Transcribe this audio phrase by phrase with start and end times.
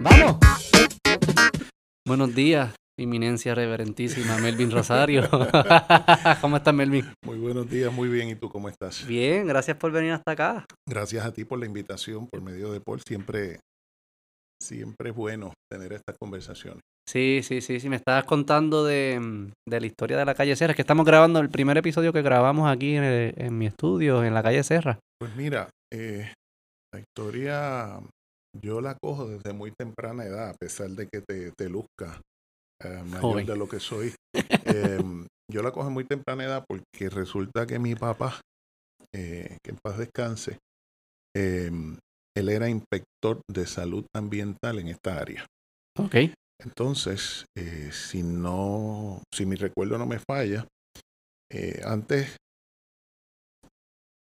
[0.00, 0.38] ¡Vamos!
[2.06, 5.28] Buenos días, eminencia reverentísima Melvin Rosario.
[6.40, 7.12] ¿Cómo estás, Melvin?
[7.24, 8.30] Muy buenos días, muy bien.
[8.30, 9.06] ¿Y tú cómo estás?
[9.06, 10.64] Bien, gracias por venir hasta acá.
[10.88, 13.02] Gracias a ti por la invitación por medio de Paul.
[13.06, 13.60] Siempre,
[14.62, 16.80] siempre es bueno tener estas conversaciones.
[17.08, 17.88] Sí, sí, sí, sí.
[17.88, 20.72] Me estabas contando de, mm, de la historia de la calle Serra.
[20.72, 24.24] Es que estamos grabando el primer episodio que grabamos aquí en, el- en mi estudio,
[24.24, 24.98] en la calle Serra.
[25.20, 26.32] Pues mira, eh,
[26.92, 28.00] la historia
[28.62, 32.20] yo la cojo desde muy temprana edad, a pesar de que te, te luzca
[32.82, 34.14] eh, mayor de lo que soy.
[34.66, 38.40] Em, yo la cojo en muy temprana edad porque resulta que mi papá,
[39.14, 40.58] eh, que en paz descanse,
[41.36, 41.98] em,
[42.36, 45.44] él era inspector de salud ambiental en esta área.
[45.98, 46.16] Ok.
[46.58, 50.66] Entonces, eh, si no, si mi recuerdo no me falla,
[51.52, 52.36] eh, antes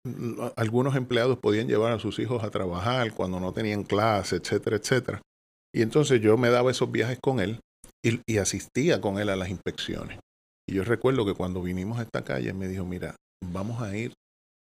[0.07, 4.77] mm, algunos empleados podían llevar a sus hijos a trabajar cuando no tenían clase, etcétera,
[4.77, 5.23] etcétera.
[5.75, 7.61] Y entonces yo me daba esos viajes con él
[8.05, 10.19] y, y asistía con él a las inspecciones.
[10.69, 13.15] Y yo recuerdo que cuando vinimos a esta calle me dijo, mira,
[13.45, 14.13] vamos a ir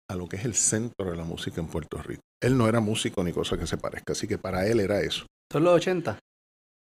[0.10, 2.22] a lo que es el centro de la música en Puerto Rico.
[2.42, 5.26] Él no era músico ni cosa que se parezca, así que para él era eso.
[5.52, 6.20] ¿Son los 80?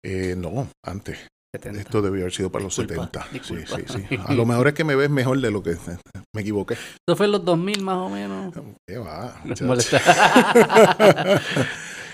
[0.04, 1.28] Eh, no, antes.
[1.56, 1.82] 70.
[1.82, 3.24] Esto debió haber sido para Disculpa, los 70.
[3.42, 3.94] Sí, disculpa.
[3.94, 4.20] sí, sí.
[4.26, 5.76] A lo mejor es que me ves mejor de lo que
[6.36, 6.74] me equivoqué.
[6.76, 8.54] Eso fue en los 2000 más o menos.
[8.88, 9.42] ¿Qué va?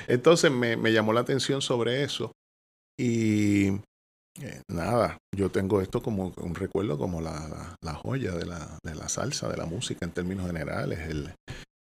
[0.07, 2.31] Entonces me, me llamó la atención sobre eso.
[2.99, 3.69] Y
[4.39, 8.77] eh, nada, yo tengo esto como un recuerdo como la, la, la joya de la,
[8.83, 11.33] de la salsa, de la música en términos generales, el,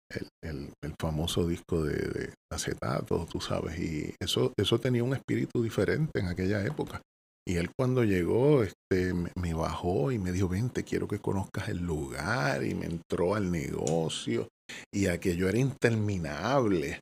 [0.10, 5.14] el, el- el famoso disco de, de acetato, tú sabes, y eso, eso tenía un
[5.14, 7.02] espíritu diferente en aquella época.
[7.48, 11.70] Y él cuando llegó, este, me, me bajó y me dijo, vente, quiero que conozcas
[11.70, 14.48] el lugar, y me entró al negocio,
[14.94, 17.00] y aquello era interminable.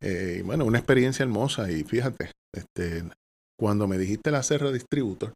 [0.00, 3.04] Eh, y bueno, una experiencia hermosa, y fíjate, este,
[3.58, 5.32] cuando me dijiste la Serra Distributor,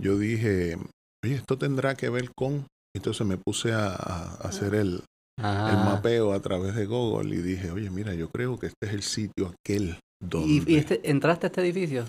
[0.00, 0.76] yo dije,
[1.24, 2.66] oye, esto tendrá que ver con...
[2.96, 5.02] Entonces me puse a, a hacer el,
[5.38, 5.82] el Ah.
[5.94, 9.02] mapeo a través de Google y dije, oye, mira, yo creo que este es el
[9.02, 10.48] sitio aquel donde...
[10.48, 12.04] ¿Y, y este, entraste a este edificio?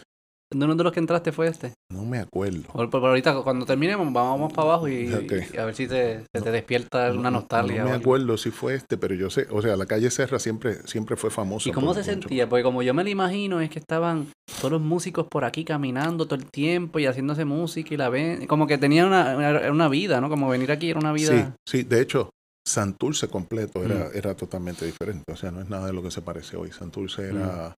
[0.53, 1.73] ¿De uno de los que entraste fue este?
[1.91, 2.61] No me acuerdo.
[2.71, 5.11] Por, por ahorita, cuando terminemos, vamos para abajo y,
[5.57, 7.83] a ver si te, se te despierta No- una no- nostalgia.
[7.83, 10.75] No, me acuerdo si fue este, pero yo sé, o sea, la calle Serra siempre,
[10.85, 11.67] siempre fue famosa.
[11.67, 12.47] ¿Y cómo se sentía?
[12.47, 14.27] Porque como yo me lo imagino, es que estaban
[14.59, 18.45] todos los músicos por aquí caminando todo el tiempo y haciéndose música y la ven.
[18.45, 20.29] Como que tenían una, una, una vida, ¿no?
[20.29, 21.55] Como venir aquí era una vida.
[21.67, 22.29] Sí, sí, de hecho,
[22.75, 24.11] Santurce completo era, Mm.
[24.13, 25.31] era totalmente diferente.
[25.31, 26.71] O sea, no es nada de lo que se parece hoy.
[26.71, 27.69] Santurce era.
[27.69, 27.73] Mm.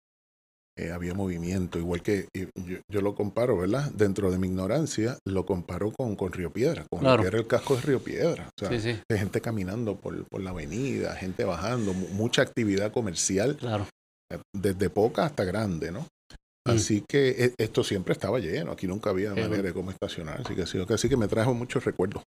[0.79, 2.45] eh, había movimiento, igual que yo,
[2.87, 3.89] yo lo comparo, ¿verdad?
[3.93, 7.17] Dentro de mi ignorancia, lo comparo con, con Río Piedra, con Claro.
[7.17, 8.47] lo que era el casco de Río Piedra.
[8.55, 12.43] O sea, Sí, sí, de gente caminando por, por la avenida, gente bajando, mu- mucha
[12.43, 13.87] actividad comercial, claro.
[14.31, 16.01] eh, desde poca hasta grande, ¿no?
[16.01, 16.69] Mm.
[16.69, 20.53] Así que e- esto siempre estaba lleno, aquí nunca había manera de cómo estacionar, así
[20.53, 22.21] que, sí, así que me trajo muchos recuerdos.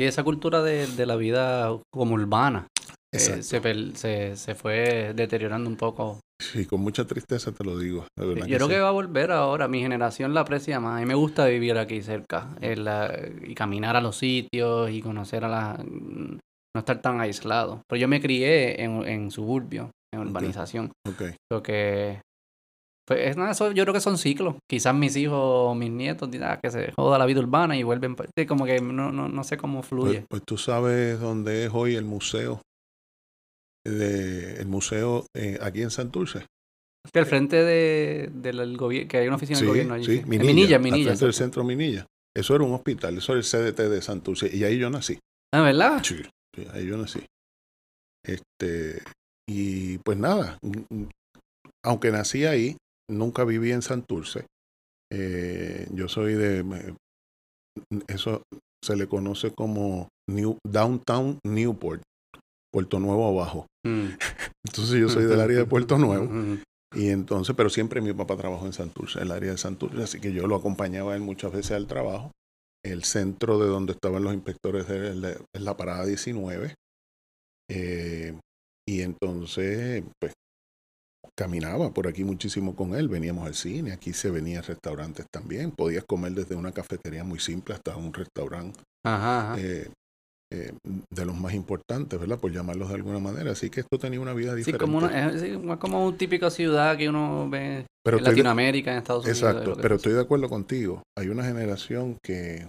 [0.00, 2.68] Y esa cultura de, de la vida como urbana
[3.12, 3.42] eh, se,
[3.94, 6.20] se, se fue deteriorando un poco.
[6.40, 8.06] Sí, con mucha tristeza te lo digo.
[8.16, 8.74] verdad Yo creo sí.
[8.74, 9.66] que va a volver ahora.
[9.66, 10.96] Mi generación la aprecia más.
[10.96, 13.12] A mí me gusta vivir aquí cerca en la-
[13.44, 15.84] y caminar a los sitios y conocer a la...
[15.84, 17.82] No estar tan aislado.
[17.88, 20.92] Pero yo me crié en, en suburbio, en urbanización.
[21.08, 21.22] Ok.
[21.50, 22.20] Lo que...
[23.08, 24.54] Pues es nada, eso yo creo que son ciclos.
[24.70, 27.82] Quizás mis hijos o mis nietos digan "Ah, que se joda la vida urbana y
[27.82, 28.14] vuelven...
[28.14, 28.26] pa-".
[28.36, 30.24] Sí, Como que no, no, no sé cómo Pues, fluye.
[30.28, 32.60] pues tú sabes dónde es hoy el museo.
[33.86, 36.44] De, el museo eh, aquí en Santurce.
[37.10, 40.04] Que al frente de, del gobierno, que hay una oficina del gobierno allí.
[40.04, 40.18] sí.
[40.18, 42.04] En Minilla, Minilla, al frente del centro Minilla.
[42.36, 44.54] Eso era un hospital, eso era el CDT de Santurce.
[44.54, 45.18] Y ahí yo nací.
[45.54, 46.02] Ah, ¿verdad?
[46.04, 46.16] Sí,
[46.54, 47.20] sí, ahí yo nací.
[48.26, 49.02] Este,
[49.48, 51.08] y pues nada, mm, mm,
[51.86, 52.76] aunque nací ahí,
[53.10, 54.46] nunca viví en Santurce.
[55.12, 56.94] Eh, yo soy de,
[58.08, 58.42] eso
[58.84, 62.02] se le conoce como New, Downtown Newport,
[62.72, 63.66] Puerto Nuevo abajo.
[63.86, 64.08] Mm.
[64.66, 66.58] Entonces yo soy del área de Puerto Nuevo.
[66.94, 70.20] Y entonces, pero siempre mi papá trabajó en Santurce, en el área de Santurce, así
[70.20, 72.32] que yo lo acompañaba a él muchas veces al trabajo.
[72.82, 76.74] El centro de donde estaban los inspectores es la parada 19.
[77.70, 78.38] Eh,
[78.88, 80.32] y entonces, pues,
[81.38, 85.70] caminaba por aquí muchísimo con él, veníamos al cine, aquí se venía a restaurantes también,
[85.70, 89.60] podías comer desde una cafetería muy simple hasta un restaurante Ajá, ajá.
[89.60, 89.88] eh,
[90.52, 90.72] eh,
[91.14, 92.40] de los más importantes, ¿verdad?
[92.40, 93.52] Por llamarlos de alguna manera.
[93.52, 94.78] Así que esto tenía una vida Sí, diferente.
[94.84, 98.98] como una, es, como una típica ciudad que uno ve pero en de- Latinoamérica, en
[98.98, 99.42] Estados Unidos.
[99.42, 101.02] Exacto, pero estoy de acuerdo contigo.
[101.16, 102.68] Hay una generación que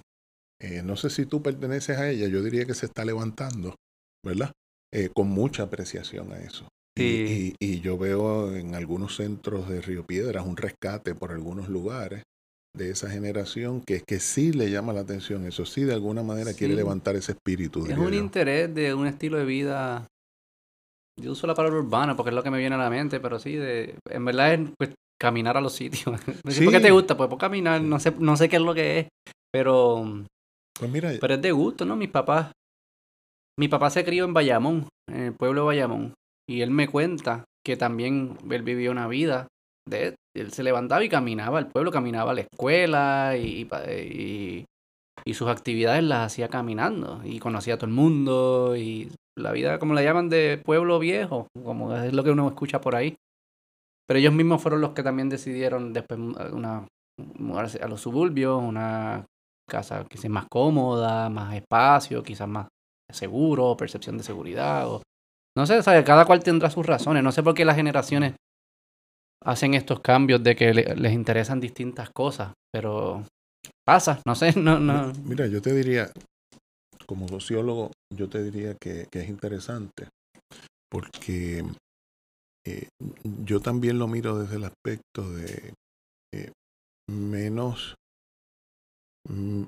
[0.61, 3.75] eh, no sé si tú perteneces a ella, yo diría que se está levantando,
[4.25, 4.51] ¿verdad?
[4.93, 6.67] Eh, con mucha apreciación a eso.
[6.97, 12.23] Y, y, yo veo en algunos centros de Río Piedras un rescate por algunos lugares
[12.75, 16.53] de esa generación que, que sí le llama la atención, eso sí de alguna manera
[16.53, 17.85] quiere levantar ese espíritu.
[17.85, 20.07] Es un interés de un estilo de vida,
[21.19, 23.39] yo uso la palabra urbana porque es lo que me viene a la mente, pero
[23.39, 26.19] sí, de, en verdad es pues, caminar a los sitios.
[26.43, 27.17] ¿Por qué te gusta?
[27.17, 29.07] Pues por caminar, no sé, no sé qué es lo que es,
[29.51, 30.25] pero,
[30.79, 31.95] pues mira, pero es de gusto, ¿no?
[31.95, 32.51] Mis papás,
[33.59, 36.13] mi papá se crió en Bayamón, en el pueblo de Bayamón,
[36.49, 39.47] y él me cuenta que también él vivió una vida
[39.87, 43.67] de él se levantaba y caminaba al pueblo, caminaba a la escuela y,
[45.25, 49.77] y, sus actividades las hacía caminando y conocía a todo el mundo y la vida,
[49.77, 53.15] como la llaman, de pueblo viejo, como es lo que uno escucha por ahí.
[54.07, 56.87] Pero ellos mismos fueron los que también decidieron después una,
[57.37, 59.25] mudarse a los suburbios, una
[59.69, 62.67] casa quizás más cómoda, más espacio, quizás más
[63.11, 64.87] seguro, percepción de seguridad.
[65.57, 66.03] No sé, ¿sabe?
[66.03, 67.23] cada cual tendrá sus razones.
[67.23, 68.35] No sé por qué las generaciones
[69.43, 73.23] hacen estos cambios de que les interesan distintas cosas, pero
[73.85, 75.13] pasa, no sé, no, no.
[75.23, 76.11] Mira, yo te diría,
[77.05, 80.09] como sociólogo, yo te diría que, es interesante,
[80.91, 81.63] porque
[82.65, 82.89] eh,
[83.23, 85.73] yo también lo miro desde el aspecto de
[86.33, 86.51] eh,
[87.09, 87.95] menos,
[89.27, 89.63] mm,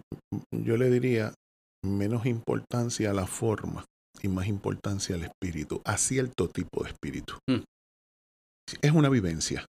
[0.51, 1.33] yo le diría,
[1.83, 3.85] menos importancia a la forma
[4.21, 7.35] y más importancia al espíritu, a cierto tipo de espíritu.
[7.49, 7.63] Mm.
[8.81, 9.65] Es una vivencia.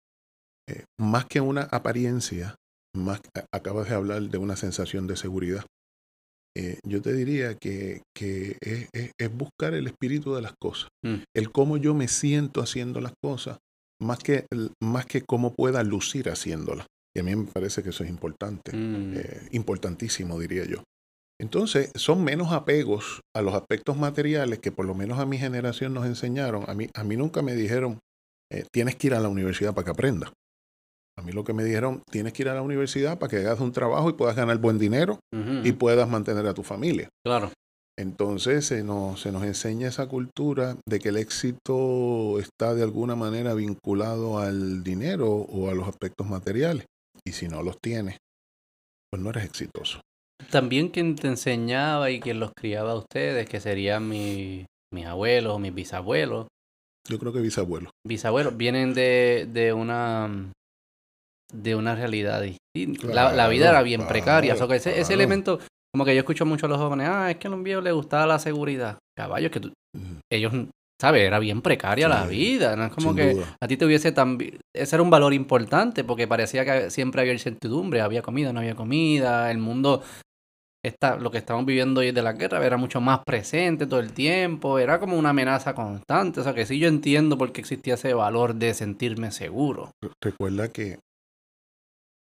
[0.68, 2.54] Eh, más que una apariencia,
[2.94, 3.20] más
[3.52, 5.64] acabas de hablar de una sensación de seguridad.
[6.56, 11.22] Eh, yo te diría que, es, buscar el espíritu de las cosas, mm.
[11.36, 13.58] el cómo yo me siento haciendo las cosas,
[14.00, 14.46] más que,
[14.82, 16.86] más que cómo pueda lucir haciéndolas.
[17.16, 19.14] Y a mí me parece que eso es importante, mm.
[19.16, 20.82] eh, importantísimo, diría yo.
[21.40, 25.94] Entonces, son menos apegos a los aspectos materiales que por lo menos a mi generación
[25.94, 26.64] nos enseñaron.
[26.68, 28.00] A mí, a mí nunca me dijeron,
[28.52, 30.32] eh, tienes que ir a la universidad para que aprendas.
[31.18, 33.60] A mí lo que me dijeron, tienes que ir a la universidad para que hagas
[33.60, 35.18] un trabajo y puedas ganar buen dinero
[35.64, 37.08] y puedas mantener a tu familia.
[37.24, 37.50] Claro.
[37.98, 43.16] Entonces se nos, se nos enseña esa cultura de que el éxito está de alguna
[43.16, 46.86] manera vinculado al dinero o a los aspectos materiales.
[47.24, 48.18] Y si no los tienes,
[49.10, 50.00] pues no eres exitoso.
[50.50, 54.66] También quien te enseñaba y quien los criaba a ustedes, que serían mis
[55.06, 56.46] abuelos o mis bisabuelos.
[57.08, 57.90] Yo creo que bisabuelos.
[58.06, 60.52] Bisabuelos, vienen de, de una
[61.52, 63.06] de una realidad distinta.
[63.32, 64.54] la, vida era bien precaria.
[64.54, 65.58] ese, ese, elemento,
[65.92, 67.94] como que yo escucho mucho a los jóvenes, ah, es que a los viejos les
[67.94, 68.98] gustaba la seguridad.
[69.16, 69.72] Caballos, que
[70.30, 70.52] ellos,
[71.00, 71.22] ¿sabes?
[71.22, 72.76] Era bien precaria la vida.
[72.76, 74.58] No es como que a ti te hubiese también...
[74.74, 78.74] Ese era un valor importante porque parecía que siempre había incertidumbre, había comida, no había
[78.74, 80.02] comida, el mundo...
[81.20, 84.78] Lo que estamos viviendo hoy de la guerra era mucho más presente todo el tiempo,
[84.78, 88.14] era como una amenaza constante, o sea que sí yo entiendo por qué existía ese
[88.14, 89.90] valor de sentirme seguro.
[90.22, 90.98] Recuerda que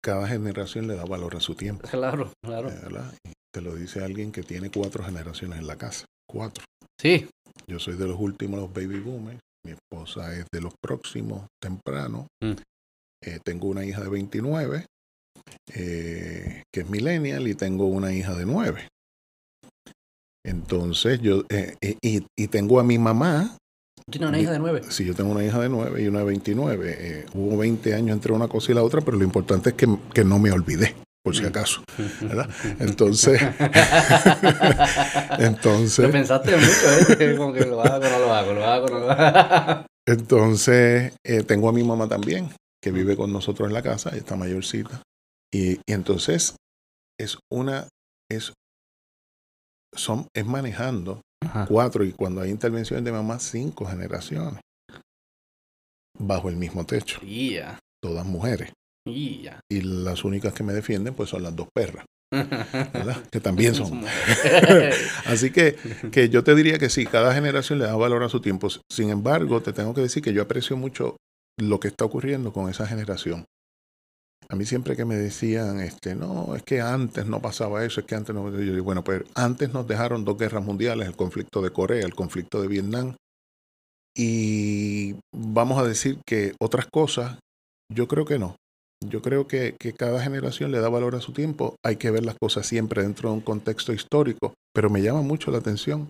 [0.03, 1.89] cada generación le da valor a su tiempo.
[1.89, 2.71] Claro, claro.
[3.53, 6.05] te lo dice alguien que tiene cuatro generaciones en la casa.
[6.29, 6.65] Cuatro.
[7.01, 7.29] Sí.
[7.67, 9.41] Yo soy de los últimos, los baby boomers.
[9.65, 12.27] Mi esposa es de los próximos, temprano.
[12.43, 12.53] Mm.
[13.23, 14.85] Eh, tengo una hija de 29,
[15.75, 18.89] eh, que es millennial, y tengo una hija de 9.
[20.45, 23.57] Entonces, yo, eh, y, y, tengo a mi mamá,
[24.11, 24.83] ¿Tiene una hija de nueve?
[24.91, 26.97] Sí, yo tengo una hija de nueve y una de 29.
[26.99, 29.89] Eh, hubo 20 años entre una cosa y la otra, pero lo importante es que,
[30.13, 31.47] que no me olvidé, por si mm.
[31.47, 31.83] acaso.
[32.21, 32.51] ¿verdad?
[32.81, 33.41] Entonces.
[35.39, 36.05] entonces.
[36.05, 37.35] Lo pensaste mucho, ¿eh?
[37.39, 39.87] Como que lo hago, no lo hago, lo hago, no lo hago.
[40.07, 42.51] entonces, eh, tengo a mi mamá también,
[42.83, 45.01] que vive con nosotros en la casa, está mayorcita.
[45.55, 46.57] Y, y entonces,
[47.19, 47.89] es una.
[48.29, 48.53] Es,
[49.97, 51.21] son, es manejando
[51.69, 54.61] cuatro, y cuando hay intervenciones de mamá, cinco generaciones
[56.19, 57.21] bajo el mismo techo.
[58.03, 58.73] Todas mujeres.
[59.71, 62.05] Y las únicas que me defienden, pues son las dos perras.
[63.31, 64.03] que también son.
[65.27, 65.77] Así que,
[66.11, 68.69] que yo te diría que sí, cada generación le da valor a su tiempo.
[68.91, 71.17] Sin embargo, te tengo que decir que yo aprecio mucho
[71.61, 73.45] lo que está ocurriendo con esa generación.
[74.49, 78.07] A mí siempre que me decían, este, no, es que antes no pasaba eso, es
[78.07, 78.51] que antes no...
[78.51, 82.15] Yo digo, bueno, pues antes nos dejaron dos guerras mundiales, el conflicto de Corea, el
[82.15, 83.15] conflicto de Vietnam,
[84.17, 87.39] y vamos a decir que otras cosas,
[87.93, 88.57] yo creo que no.
[89.05, 91.77] Yo creo que, que, cada generación le da valor a su tiempo.
[91.85, 95.51] Hay que ver las cosas siempre dentro de un contexto histórico, pero me llama mucho
[95.51, 96.09] la atención.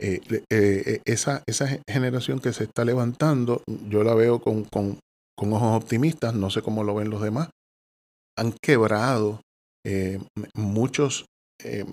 [0.00, 4.98] Eh, eh, eh, esa, esa generación que se está levantando, yo la veo con, con,
[5.36, 7.50] con ojos optimistas, no sé cómo lo ven los demás,
[8.38, 9.40] han quebrado
[9.86, 10.18] eh,
[10.54, 11.26] muchos
[11.62, 11.84] eh,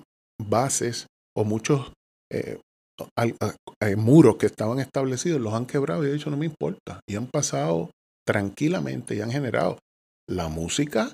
[0.41, 1.07] bases
[1.38, 1.91] o muchos
[2.31, 2.60] eh,
[3.98, 7.00] muros que estaban establecidos los han quebrado y he dicho no me importa.
[7.10, 7.91] Y han pasado
[8.25, 9.77] tranquilamente y han generado.
[10.29, 11.12] La música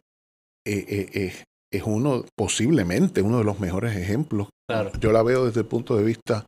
[0.65, 4.50] es uno, posiblemente, uno de los mejores ejemplos.
[5.00, 6.46] Yo la veo desde el punto de vista,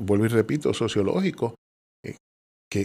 [0.00, 1.56] vuelvo y repito, sociológico.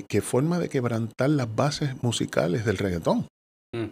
[0.08, 3.27] ¿Qué, forma de quebrantar las bases musicales del reggaetón.
[3.75, 3.88] Mm.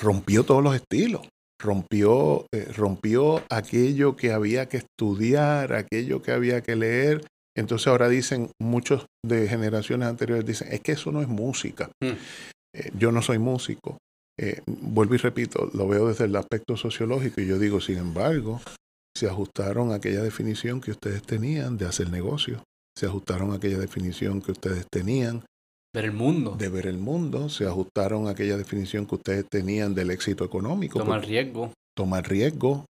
[0.00, 1.28] Rompió todos los estilos
[1.60, 7.26] rompió, eh, rompió aquello que había que estudiar, aquello que había que leer.
[7.56, 11.90] Entonces ahora dicen, muchos de generaciones anteriores dicen, es que eso no es música.
[12.00, 12.12] Mm.
[12.74, 13.98] Eh, yo no soy músico.
[14.40, 18.60] Eh, vuelvo y repito, lo veo desde el aspecto sociológico y yo digo, sin embargo,
[19.16, 22.62] se ajustaron a aquella definición que ustedes tenían de hacer negocio,
[22.98, 25.44] se ajustaron a aquella definición que ustedes tenían
[25.94, 26.54] Ver el mundo.
[26.56, 27.48] De ver el mundo.
[27.48, 30.98] Se ajustaron a aquella definición que ustedes tenían del éxito económico.
[30.98, 31.72] Tomar riesgo.
[31.96, 32.84] Tomar riesgo.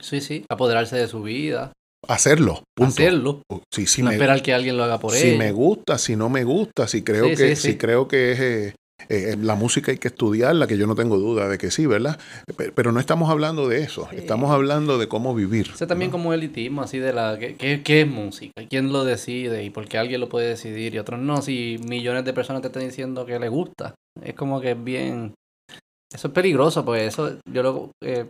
[0.00, 0.44] Sí, sí.
[0.48, 1.72] Apoderarse de su vida.
[2.08, 2.64] Hacerlo.
[2.80, 3.42] Hacerlo.
[3.72, 5.20] Sí, sí no esperar que alguien lo haga por él.
[5.20, 8.74] Si me gusta, si no me gusta, si creo que, si creo que es eh,
[9.08, 12.18] eh, la música hay que estudiarla, que yo no tengo duda de que sí, ¿verdad?
[12.74, 15.70] Pero no estamos hablando de eso, estamos hablando de cómo vivir.
[15.74, 17.38] Eso también como elitismo, así de la...
[17.38, 18.62] ¿qué, ¿qué, es música?
[18.68, 19.64] ¿Quién lo decide?
[19.64, 21.42] ¿Y por qué alguien lo puede decidir y otros no?
[21.42, 23.94] Si millones de personas te están diciendo que les gusta.
[24.22, 25.34] Es como que es bien...
[26.12, 28.26] Eso es peligroso, pues eso yo lo, eh,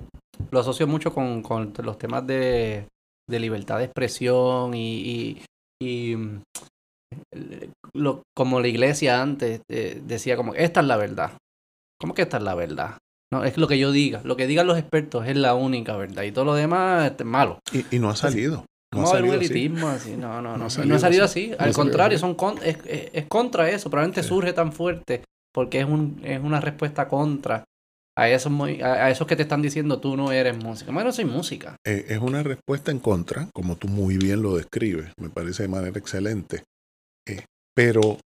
[0.53, 2.87] lo asocio mucho con, con los temas de,
[3.29, 5.43] de libertad de expresión y,
[5.83, 6.17] y
[7.95, 11.33] lo, como la iglesia antes eh, decía como, esta es la verdad.
[12.01, 12.99] ¿Cómo que esta es la verdad?
[13.33, 14.21] No, es lo que yo diga.
[14.25, 16.25] Lo que digan los expertos es la única verdad.
[16.25, 17.61] Y todo lo demás es malo.
[17.91, 18.67] Y, no ha salido.
[18.93, 20.17] No, ha salido elitismo así.
[20.17, 20.59] No, no, no.
[20.59, 21.53] No ha salido, así.
[21.59, 23.89] Al contrario, son es, es, contra eso.
[23.89, 25.23] Probablemente surge tan fuerte
[25.55, 27.65] porque es, un, es una respuesta contra
[28.17, 28.53] a esos,
[28.83, 30.93] a esos que te están diciendo tú no eres música.
[30.93, 31.77] Bueno, soy música.
[31.87, 35.13] Eh, es una respuesta en contra, como tú muy bien lo describes.
[35.19, 36.65] Me parece de manera excelente.
[37.27, 38.19] Eh, pero,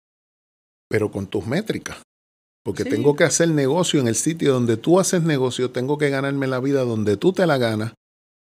[0.88, 1.98] pero con tus métricas.
[2.64, 6.46] Porque tengo que hacer negocio en el sitio donde tú haces negocio, tengo que ganarme
[6.46, 7.92] la vida donde tú te la ganas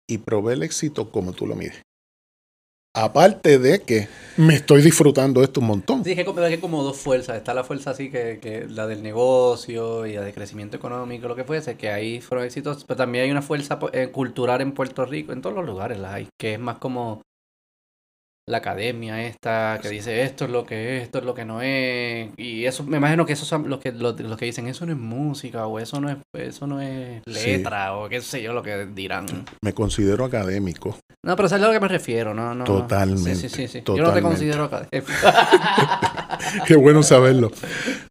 [0.08, 1.81] y proveer el éxito como tú lo mides.
[2.93, 6.03] Aparte de que me estoy disfrutando esto un montón.
[6.03, 7.38] Sí, que como dos fuerzas.
[7.38, 11.36] Está la fuerza así que, que, la del negocio y la de crecimiento económico, lo
[11.36, 12.84] que fuese, que ahí fueron éxitos.
[12.84, 16.15] Pero también hay una fuerza eh, cultural en Puerto Rico, en todos los lugares la
[16.15, 17.22] hay, que es más como
[18.50, 21.62] la academia esta que dice esto es lo que es, esto es lo que no
[21.62, 22.30] es.
[22.38, 24.98] Y eso, me imagino que esos son los que, los, que dicen eso no es
[24.98, 28.88] música o eso no es, eso no es letra o qué sé yo lo que
[28.88, 29.26] dirán.
[29.62, 30.98] Me considero académico.
[31.24, 32.56] No, pero sabes a lo que me refiero, ¿no?
[32.56, 33.36] no Totalmente.
[33.36, 35.12] Sí, sí, sí, Yo no te considero académico.
[36.68, 37.52] Qué bueno saberlo.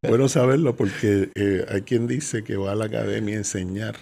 [0.07, 3.97] Bueno saberlo porque eh, hay quien dice que va a la academia a enseñar.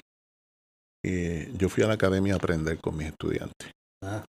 [1.04, 3.70] Eh, yo fui a la academia a aprender con mis estudiantes.
[4.04, 4.24] Ah.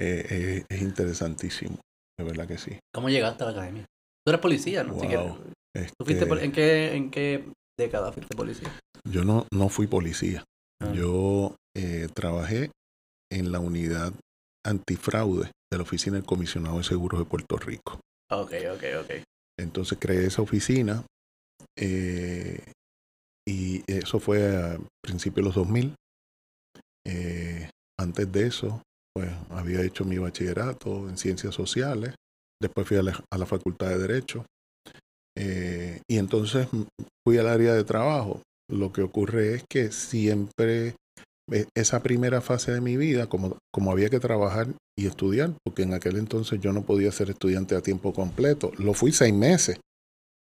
[0.00, 1.78] Eh, eh, es interesantísimo,
[2.18, 2.78] de verdad que sí.
[2.94, 3.84] ¿Cómo llegaste a la academia?
[4.24, 4.94] Tú eres policía, ¿no?
[4.94, 8.68] fuiste este en, qué, en qué década fuiste policía?
[9.04, 10.42] Yo no, no fui policía.
[10.82, 10.92] Ah.
[10.94, 12.70] Yo eh, trabajé
[13.30, 14.14] en la unidad
[14.66, 18.00] antifraude de la Oficina del Comisionado de Seguros de Puerto Rico.
[18.30, 19.10] Ok, ok, ok.
[19.58, 21.04] Entonces creé esa oficina
[23.46, 25.94] y eso fue a principios de los 2000.
[27.98, 28.82] antes de eso,
[29.14, 32.14] pues había hecho mi bachillerato en ciencias sociales,
[32.60, 34.44] después fui a la, facultad de derecho
[35.36, 36.68] eh, y entonces
[37.26, 38.42] fui al área de trabajo.
[38.70, 40.94] Lo que ocurre es que siempre
[41.50, 45.82] e, esa primera fase de mi vida, como, como había que trabajar y estudiar, porque
[45.82, 49.80] en aquel entonces yo no podía ser estudiante a tiempo completo, lo fui seis meses.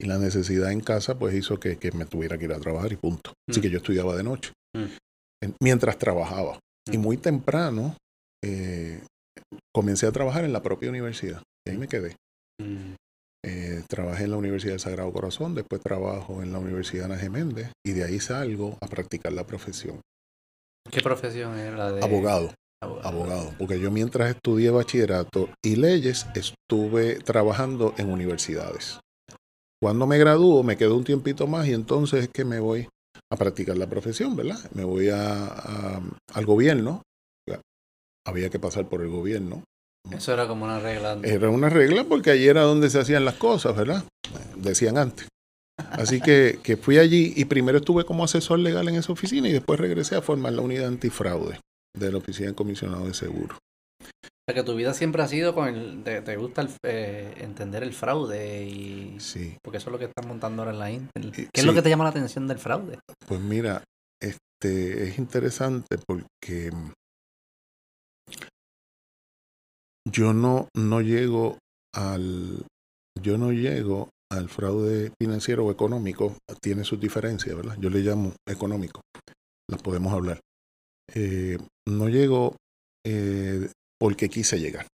[0.01, 2.97] Y la necesidad en casa pues hizo que, me tuviera que ir a trabajar y
[2.97, 3.33] punto.
[3.49, 3.63] Así mm.
[3.63, 5.51] que yo estudiaba de noche, mm.
[5.61, 6.59] mientras trabajaba.
[6.91, 7.01] Y mm.
[7.01, 7.97] muy temprano
[8.43, 9.01] eh,
[9.75, 11.43] comencé a trabajar en la propia universidad.
[11.67, 12.17] Y ahí me quedé.
[12.61, 12.95] Mm.
[13.45, 17.73] Eh, trabajé en la Universidad del Sagrado Corazón, después trabajo en la Universidad Ana Geméndez
[17.85, 20.01] y de ahí salgo a practicar la profesión.
[20.91, 22.05] ¿Qué profesión era la de...?
[22.05, 22.55] Abogado.
[22.81, 23.09] Abogado.
[23.09, 23.55] Abogado.
[23.59, 29.01] Porque yo mientras estudié bachillerato y leyes estuve trabajando en universidades.
[29.81, 32.89] Cuando me gradúo me quedo un tiempito más y entonces es que me voy
[33.33, 34.59] a practicar la profesión, ¿verdad?
[34.73, 36.01] Me voy a,
[36.33, 37.03] al gobierno
[38.27, 39.65] había que pasar por el gobierno.
[40.11, 41.19] Eso era como una regla.
[41.23, 44.05] Era una regla porque allí era donde se hacían las cosas, ¿verdad?
[44.57, 45.29] Decían antes.
[45.91, 49.53] Así que, que fui allí y primero estuve como asesor legal en esa oficina y
[49.53, 51.61] después regresé a formar la unidad antifraude
[51.99, 53.57] de la Oficina de Comisionado de Seguro.
[54.01, 56.03] O sea, que tu vida siempre ha sido con el...
[56.03, 59.17] Te, gusta eh, entender el fraude y...
[59.21, 59.57] Sí.
[59.63, 61.33] Porque eso es lo que están montando ahora en la Intel.
[61.33, 62.99] ¿Qué es lo que te llama la atención del fraude?
[63.27, 63.85] Pues mira,
[64.21, 66.73] este, es interesante porque
[70.05, 71.59] yo no, no llego
[71.95, 72.65] al
[73.21, 77.77] yo no llego al fraude financiero o económico, tiene sus diferencias, ¿verdad?
[77.79, 79.03] Yo le llamo económico,
[79.69, 80.41] las podemos hablar.
[81.15, 82.57] Eh, no llego
[83.07, 83.69] eh,
[84.01, 84.87] porque quise llegar.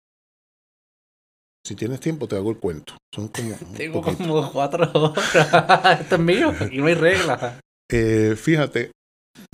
[1.65, 2.95] Si tienes tiempo, te hago el cuento.
[3.13, 3.55] Son como.
[3.77, 5.99] Tengo como cuatro horas.
[6.01, 7.59] Esto es mío, aquí no hay reglas.
[7.91, 8.91] Eh, fíjate,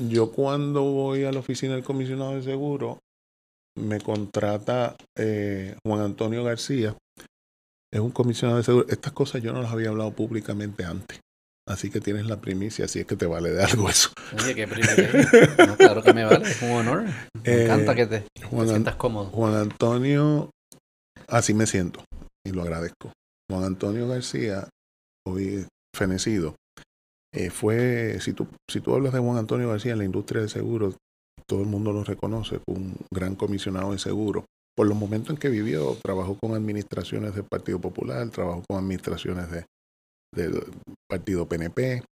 [0.02, 3.00] yo cuando voy a la oficina del comisionado de seguro,
[3.78, 6.96] me contrata eh, Juan Antonio García,
[7.94, 8.88] es un comisionado de seguro.
[8.90, 11.20] Estas cosas yo no las había hablado públicamente antes.
[11.68, 14.10] Así que tienes la primicia, así es que te vale de algo eso.
[14.38, 15.78] Oye, qué privilegio.
[15.78, 17.04] claro que me vale, es un honor.
[17.04, 18.26] Me eh, encanta que te,
[18.66, 19.28] sientas cómodo.
[19.28, 20.50] Juan Antonio,
[21.28, 22.04] así me siento
[22.46, 23.14] y lo agradezco.
[23.50, 24.68] Juan Antonio García,
[25.26, 25.66] hoy
[25.96, 26.56] fenecido,
[27.34, 30.50] eh, fue, si tú, si tú hablas de Juan Antonio García en la industria de
[30.50, 30.96] seguros,
[31.48, 34.46] todo el mundo lo reconoce, fue un gran comisionado de seguros.
[34.76, 39.52] Por los momentos en que vivió, trabajó con administraciones del Partido Popular, trabajó con administraciones
[39.52, 39.66] de,
[40.34, 40.64] del
[41.08, 42.04] Partido PNP,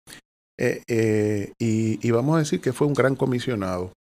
[0.59, 3.93] eh, eh, y, y, vamos a decir que fue un gran comisionado.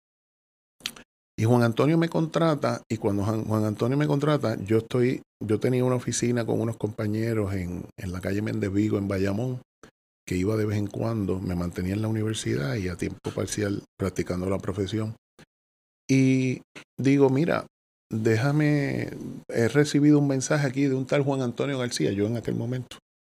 [1.37, 5.83] Y Juan Antonio me contrata, y cuando Juan, Antonio me contrata, yo estoy, yo tenía
[5.83, 9.59] una oficina con unos compañeros en, en la calle Méndez Vigo, en Bayamón,
[10.35, 14.49] iba de vez en cuando, me mantenía en la universidad y a tiempo parcial practicando
[14.49, 15.15] la profesión.
[16.09, 16.61] Y
[16.99, 17.65] digo, mira,
[18.11, 19.09] déjame,
[19.49, 22.97] he recibido un mensaje aquí de un tal Juan Antonio García, yo en aquel momento.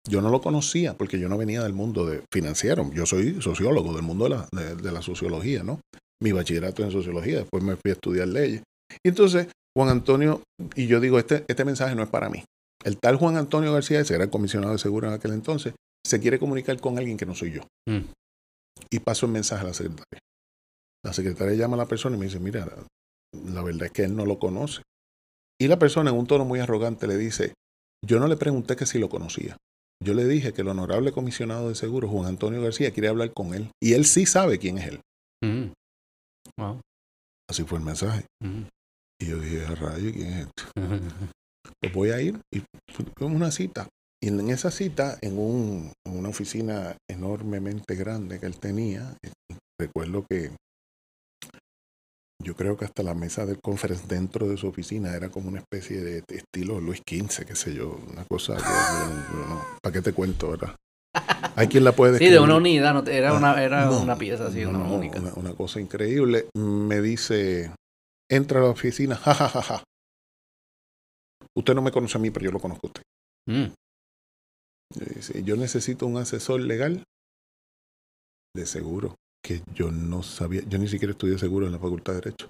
[0.08, 3.92] Yo no lo conocía porque yo no venía del mundo de financiero, yo soy sociólogo
[3.94, 5.80] del mundo de la, de, la sociología, ¿no?
[6.20, 8.62] Mi bachillerato en sociología, después me fui a estudiar leyes.
[9.04, 10.42] Y entonces Juan Antonio,
[10.74, 12.42] y yo digo, este, este mensaje no es para mí.
[12.84, 16.20] El tal Juan Antonio García, ese era el comisionado de seguro en aquel entonces, se
[16.20, 17.62] quiere comunicar con alguien que no soy yo.
[17.88, 18.10] Mm.
[18.90, 20.20] Y paso el mensaje a la secretaria.
[21.04, 22.66] La secretaria llama a la persona y me dice, mira,
[23.34, 24.82] la verdad es que él no lo conoce.
[25.60, 27.54] Y la persona en un tono muy arrogante le dice,
[28.04, 29.56] yo no le pregunté que si lo conocía.
[30.02, 33.54] Yo le dije que el honorable comisionado de seguros, Juan Antonio García, quiere hablar con
[33.54, 33.70] él.
[33.80, 35.00] Y él sí sabe quién es él.
[35.44, 35.72] Mm.
[37.48, 38.26] Así fue el mensaje.
[38.42, 38.62] Mm.
[39.20, 40.62] Y yo dije, a rayo, ¿quién es este?
[41.80, 42.40] pues voy a ir.
[42.52, 42.62] Y
[43.20, 43.88] una cita.
[44.22, 49.16] Y en esa cita, en, un, en una oficina enormemente grande que él tenía,
[49.80, 50.52] recuerdo que
[52.40, 55.58] yo creo que hasta la mesa del conference dentro de su oficina era como una
[55.58, 58.62] especie de estilo Luis XV, qué sé yo, una cosa que
[59.82, 60.76] ¿para qué te cuento, verdad?
[61.56, 64.64] Hay quien la puede Sí, de una unidad, era, ah, una, era una pieza así,
[64.64, 65.20] una única.
[65.34, 66.46] Una, cosa increíble.
[66.54, 67.74] Me dice,
[68.30, 69.60] entra a la oficina, jajajaja.
[69.60, 69.84] Ja, ja, ja.
[71.54, 73.02] Usted no me conoce a mí, pero yo lo conozco a usted.
[73.46, 73.72] Mm.
[75.44, 77.04] Yo necesito un asesor legal
[78.54, 82.20] de seguro que yo no sabía, yo ni siquiera estudié seguro en la Facultad de
[82.20, 82.48] Derecho.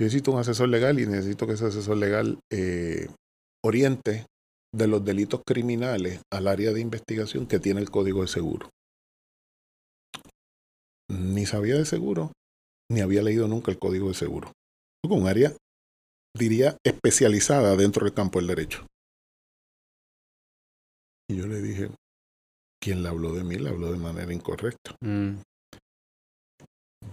[0.00, 3.08] Yo necesito un asesor legal y necesito que ese asesor legal eh,
[3.64, 4.26] oriente
[4.74, 8.70] de los delitos criminales al área de investigación que tiene el Código de Seguro.
[11.08, 12.32] Ni sabía de seguro,
[12.90, 14.52] ni había leído nunca el Código de Seguro.
[15.08, 15.54] Un área,
[16.36, 18.86] diría, especializada dentro del campo del derecho.
[21.28, 21.90] Y yo le dije,
[22.80, 24.94] quien le habló de mí, le habló de manera incorrecta.
[25.00, 25.40] Mm.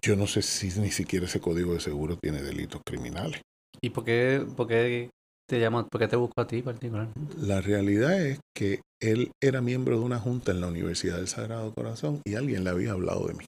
[0.01, 3.41] Yo no sé si ni siquiera ese código de seguro tiene delitos criminales.
[3.81, 5.09] ¿Y por qué, por qué
[5.47, 7.35] te llama, por qué te busco a ti particularmente?
[7.39, 11.73] La realidad es que él era miembro de una junta en la Universidad del Sagrado
[11.73, 13.45] Corazón y alguien le había hablado de mí.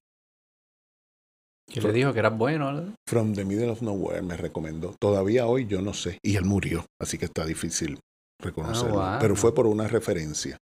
[1.72, 2.94] ¿Qué le dijo que era bueno?
[3.08, 4.96] From the Middle of Nowhere me recomendó.
[5.00, 6.20] Todavía hoy yo no sé.
[6.24, 8.00] Y él murió, así que está difícil
[8.44, 9.02] reconocerlo.
[9.02, 10.58] Ah, Pero fue por una referencia.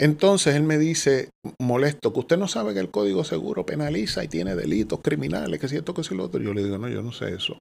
[0.00, 4.28] Entonces él me dice, molesto, que usted no sabe que el Código Seguro penaliza y
[4.28, 6.40] tiene delitos criminales, que es cierto, que es lo otro.
[6.40, 7.58] Yo le digo, no, yo no sé eso.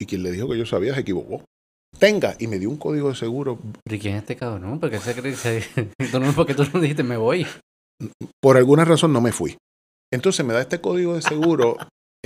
[0.00, 1.44] Y quien le dijo que yo sabía se equivocó.
[1.98, 3.58] Tenga, y me dio un código de seguro.
[3.88, 4.80] ¿Y quién es este cabrón?
[4.80, 4.98] ¿Por qué,
[6.36, 7.46] porque tú no dijiste me voy?
[8.40, 9.56] Por alguna razón no me fui.
[10.12, 11.76] Entonces me da este código de seguro.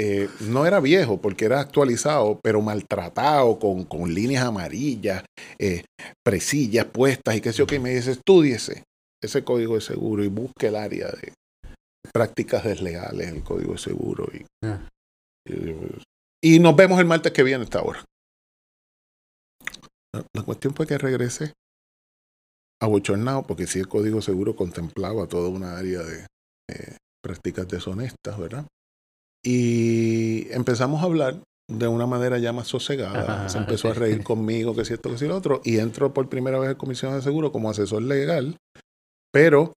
[0.00, 5.24] Eh, no era viejo porque era actualizado, pero maltratado, con, con líneas amarillas,
[5.58, 5.82] eh,
[6.24, 8.84] presillas puestas y qué sé yo, que me dice, estudiese
[9.20, 11.32] ese código de seguro y busque el área de
[12.12, 14.28] prácticas desleales en el código de seguro.
[14.32, 14.88] Y, ah.
[16.44, 18.04] y, nos vemos el martes que viene a esta hora.
[20.32, 21.52] La, cuestión fue que regresé
[22.80, 26.26] abochornado, porque si el código seguro contemplaba toda una área de
[26.70, 28.64] eh, prácticas deshonestas, ¿verdad?
[29.48, 33.48] Y empezamos a hablar de una manera ya más sosegada.
[33.48, 35.62] Se empezó a reír conmigo, que si esto, que si lo otro.
[35.64, 38.56] Y entró por primera vez el comisionado de seguro como asesor legal
[39.32, 39.74] pero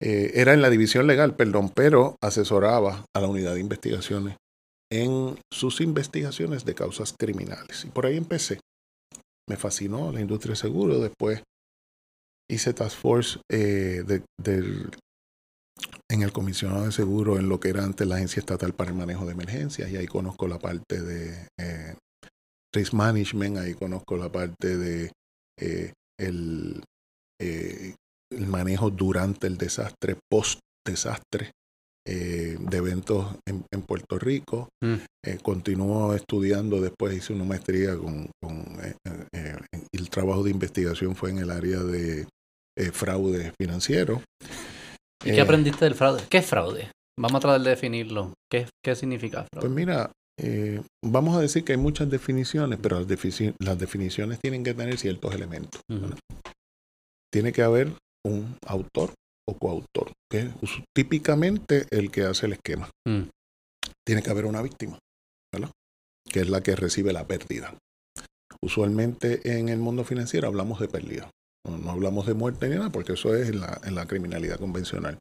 [0.00, 4.36] eh, era en la división legal, perdón, pero asesoraba a la unidad de investigaciones
[4.90, 7.84] en sus investigaciones de causas criminales.
[7.84, 8.60] Y por ahí empecé.
[9.48, 10.98] Me fascinó la industria de seguro.
[10.98, 11.42] Después
[12.50, 14.02] hice Task Force eh,
[16.12, 18.96] en el comisionado de seguro en lo que era antes la Agencia Estatal para el
[18.96, 19.90] Manejo de Emergencias.
[19.90, 21.94] Y ahí conozco la parte de eh,
[22.74, 25.10] Risk Management, ahí conozco la parte de
[25.58, 26.82] eh, el,
[27.38, 31.50] el manejo durante el desastre, post desastre
[32.06, 34.68] eh, de eventos en, Puerto Rico.
[34.82, 34.94] Mm.
[35.24, 38.28] Eh, continuó estudiando, después hice una maestría con,
[38.82, 39.56] eh,
[39.92, 42.26] el trabajo de investigación fue en el área de
[42.92, 44.22] fraude financiero.
[45.24, 46.22] ¿Y qué aprendiste del fraude?
[46.28, 46.90] ¿Qué es fraude?
[47.18, 48.34] Vamos a tratar de definirlo.
[48.50, 49.60] ¿Qué, qué significa fraude?
[49.60, 50.10] Pues mira,
[51.04, 53.08] vamos a decir que hay muchas definiciones, pero las,
[53.60, 55.80] las definiciones tienen que tener ciertos elementos.
[57.32, 57.92] Tiene que haber
[58.26, 59.14] un autor
[59.48, 60.50] o coautor, que es
[60.94, 62.90] típicamente el que hace el esquema.
[63.06, 63.22] Mm.
[64.06, 64.98] Tiene que haber una víctima,
[65.52, 65.70] ¿verdad?
[66.24, 67.74] Que es la que recibe la pérdida.
[68.62, 71.30] Usualmente en el mundo financiero hablamos de pérdida.
[71.66, 75.18] No, hablamos de muerte ni nada, porque eso es en la, en la, criminalidad convencional.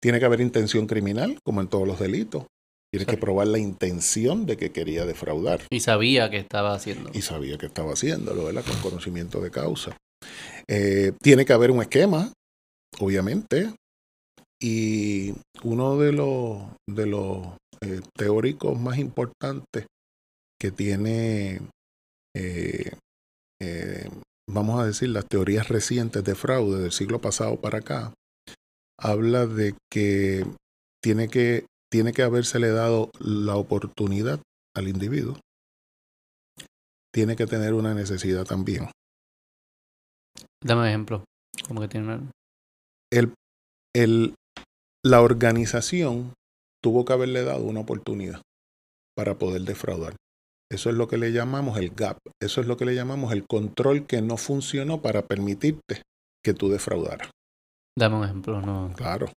[0.00, 2.46] Tiene que haber intención criminal, como en todos los delitos.
[2.92, 5.62] Tiene que probar la intención de que quería defraudar.
[5.70, 7.10] Y sabía que estaba haciendo.
[7.12, 8.64] Y sabía que estaba haciéndolo, ¿verdad?
[8.64, 9.96] Con conocimiento de causa.
[10.68, 12.30] Eh, tiene que haber un esquema
[13.00, 13.72] obviamente.
[14.60, 17.46] Y uno de los, de los
[17.80, 19.86] eh, teóricos más importantes
[20.58, 21.60] que tiene,
[22.34, 22.92] eh,
[23.60, 24.08] eh,
[24.48, 28.12] vamos a decir, las teorías recientes de fraude del siglo pasado para acá,
[28.98, 30.44] habla de que
[31.02, 34.40] tiene que, tiene que habérsele dado la oportunidad
[34.74, 35.38] al individuo.
[37.12, 38.90] Tiene que tener una necesidad también.
[40.62, 41.24] Dame un ejemplo.
[41.68, 42.30] ¿Cómo que tiene una
[43.94, 44.34] el,
[45.04, 46.34] la organización
[46.82, 48.42] tuvo que haberle dado una oportunidad
[49.16, 50.16] para poder defraudar.
[50.74, 52.18] Eso es lo que le llamamos el gap.
[52.42, 56.02] Eso es lo que le llamamos el control que no funcionó para permitirte
[56.44, 57.30] que tú defraudaras.
[57.96, 58.92] Dame un ejemplo, no.
[58.96, 59.30] Claro.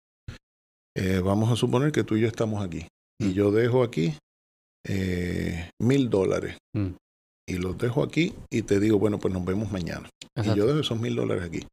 [0.96, 2.88] Eh, vamos a suponer que tú y yo estamos aquí.
[3.20, 3.32] Y mm.
[3.32, 4.14] yo dejo aquí
[4.86, 6.56] eh, mil dólares.
[6.74, 6.92] Mm.
[7.48, 10.08] Y los dejo aquí y te digo, bueno, pues nos vemos mañana.
[10.42, 11.66] Y yo dejo esos mil dólares aquí.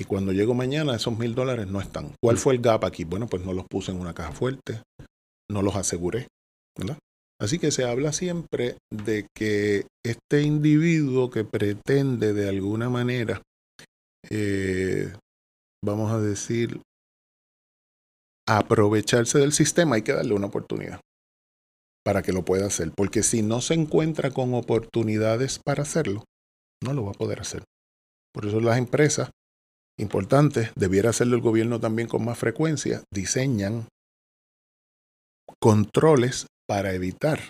[0.00, 2.12] Y cuando llego mañana, esos mil dólares no están.
[2.22, 2.38] ¿Cuál mm.
[2.38, 3.04] fue el gap aquí?
[3.04, 4.80] Bueno, pues no los puse en una caja fuerte,
[5.50, 6.28] no los aseguré.
[6.76, 6.98] ¿verdad?
[7.40, 13.42] Así que se habla siempre de que este individuo que pretende de alguna manera,
[14.30, 15.12] eh,
[15.84, 16.80] vamos a decir,
[18.48, 21.00] aprovecharse del sistema, hay que darle una oportunidad
[22.04, 22.92] para que lo pueda hacer.
[22.96, 26.24] Porque si no se encuentra con oportunidades para hacerlo,
[26.82, 27.64] no lo va a poder hacer.
[28.32, 29.30] Por eso las empresas
[29.98, 33.88] importante, debiera hacerlo el gobierno también con más frecuencia, diseñan
[35.60, 37.40] controles para evitar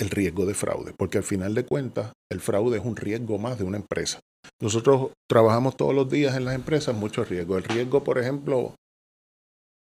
[0.00, 3.58] el riesgo de fraude, porque al final de cuentas el fraude es un riesgo más
[3.58, 4.20] de una empresa.
[4.60, 7.58] Nosotros trabajamos todos los días en las empresas mucho riesgo.
[7.58, 8.74] El riesgo, por ejemplo,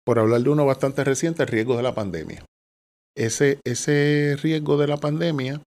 [0.05, 2.45] por hablar de uno bastante reciente, el riesgo de la pandemia.
[3.17, 5.61] Ese, ese riesgo de la pandemia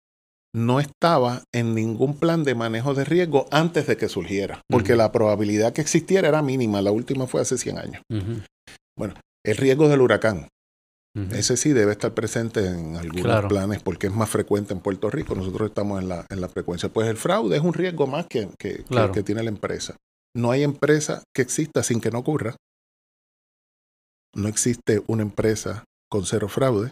[0.54, 5.12] no estaba en ningún plan de manejo de riesgo antes de que surgiera, porque la
[5.12, 6.82] probabilidad que existiera era mínima.
[6.82, 8.02] La última fue hace 100 años.
[8.98, 10.48] Bueno, el riesgo del huracán.
[11.32, 15.34] Ese sí debe estar presente en algunos planes porque es más frecuente en Puerto Rico.
[15.34, 16.90] Nosotros estamos en la, en la frecuencia.
[16.90, 19.96] Pues el fraude es un riesgo más que, que, que tiene la empresa.
[20.36, 22.58] No hay empresa que exista sin que no ocurra.
[24.36, 26.92] No existe una empresa con cero fraude.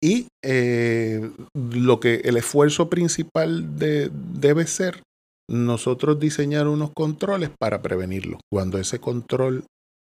[0.00, 5.02] Y eh, lo que el esfuerzo principal debe ser
[5.50, 8.38] nosotros diseñar unos controles para prevenirlo.
[8.48, 9.64] Cuando ese control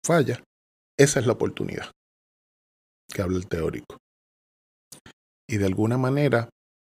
[0.06, 0.44] falla,
[1.00, 1.92] esa es la oportunidad
[3.14, 3.98] que habla el teórico.
[5.50, 6.50] Y de alguna manera,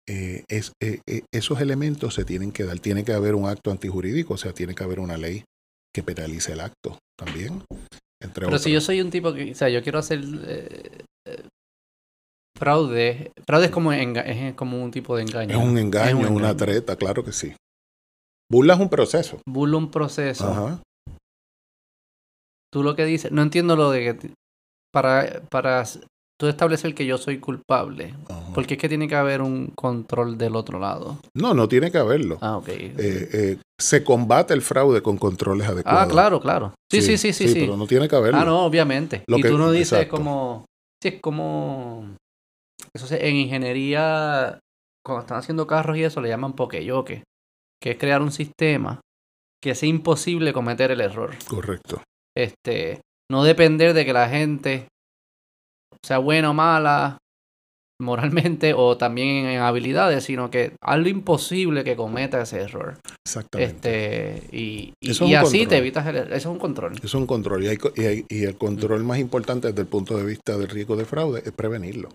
[0.08, 1.00] eh, es, eh,
[1.32, 2.78] esos elementos se tienen que dar.
[2.78, 5.44] Tiene que haber un acto antijurídico, o sea, tiene que haber una ley
[5.94, 7.62] que penalice el acto también.
[8.34, 10.20] Pero si yo soy un tipo que, o sea, yo quiero hacer
[12.56, 15.50] Fraude, fraude es como, es como un tipo de engaño.
[15.50, 17.54] Es un engaño, es una treta, claro que sí.
[18.50, 19.40] Burla es un proceso.
[19.46, 20.48] Burla un proceso.
[20.48, 20.82] Ajá.
[22.72, 24.30] Tú lo que dices, no entiendo lo de que
[24.96, 25.84] para, para
[26.40, 28.14] tú establecer que yo soy culpable,
[28.54, 31.18] porque es que tiene que haber un control del otro lado.
[31.34, 32.38] No, no tiene que haberlo.
[32.40, 32.68] Ah, ok.
[32.68, 36.02] Eh, eh, se combate el fraude con controles adecuados.
[36.02, 36.72] Ah, claro, claro.
[36.90, 37.46] Sí, sí, sí, sí.
[37.46, 38.40] sí, pero no tiene que haberlo.
[38.40, 39.22] Ah, no, obviamente.
[39.26, 40.64] y tú no dices como...
[41.02, 42.16] Sí, es como
[42.94, 44.58] eso en ingeniería,
[45.04, 47.22] cuando están haciendo carros y eso, le llaman pokeyoke,
[47.82, 49.02] que es crear un sistema
[49.62, 51.34] que sea imposible cometer el error.
[51.46, 52.02] Correcto.
[52.34, 54.88] Este, no depender de que la gente
[56.04, 57.18] sea buena o mala
[58.00, 62.98] moralmente o también en habilidades, sino que haz lo imposible que cometa ese error.
[63.26, 64.36] Exactamente.
[64.36, 66.92] Este, y y, así te evitas el, Eso es un control.
[67.02, 67.64] Es un control.
[67.64, 71.04] Y, hay, y, el control más importante desde el punto de vista del riesgo de
[71.04, 72.10] fraude es prevenirlo.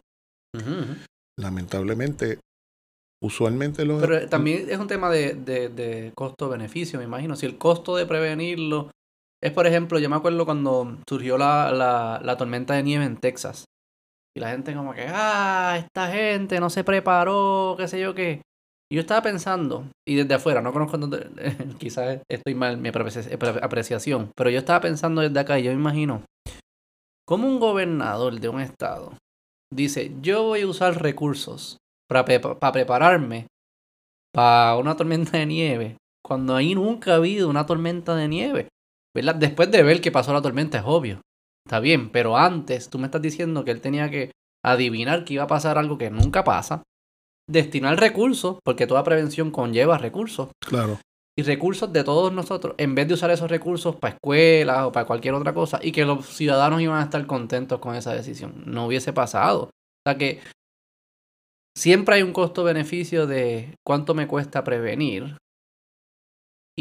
[1.39, 2.39] Lamentablemente,
[3.23, 3.99] usualmente lo...
[3.99, 7.35] Pero también es un tema de, de, de costo-beneficio, me imagino.
[7.35, 8.91] Si el costo de prevenirlo
[9.43, 13.17] es, por ejemplo, yo me acuerdo cuando surgió la, la, la tormenta de nieve en
[13.17, 13.65] Texas.
[14.35, 18.41] Y la gente como que, ah, esta gente no se preparó, qué sé yo qué.
[18.91, 20.99] Yo estaba pensando, y desde afuera, no conozco,
[21.79, 26.23] quizás estoy mal mi apreciación, pero yo estaba pensando desde acá y yo me imagino,
[27.25, 29.13] como un gobernador de un estado
[29.73, 31.77] dice, yo voy a usar recursos
[32.09, 33.47] para, para prepararme
[34.33, 38.67] para una tormenta de nieve, cuando ahí nunca ha habido una tormenta de nieve.
[39.15, 39.35] ¿Verdad?
[39.35, 41.21] Después de ver que pasó la tormenta es obvio.
[41.65, 44.31] Está bien, pero antes tú me estás diciendo que él tenía que
[44.63, 46.83] adivinar que iba a pasar algo que nunca pasa,
[47.49, 50.49] destinar recursos, porque toda prevención conlleva recursos.
[50.59, 50.99] Claro.
[51.37, 55.05] Y recursos de todos nosotros, en vez de usar esos recursos para escuelas o para
[55.07, 58.63] cualquier otra cosa, y que los ciudadanos iban a estar contentos con esa decisión.
[58.65, 59.63] No hubiese pasado.
[59.63, 60.41] O sea que
[61.77, 65.37] siempre hay un costo-beneficio de cuánto me cuesta prevenir.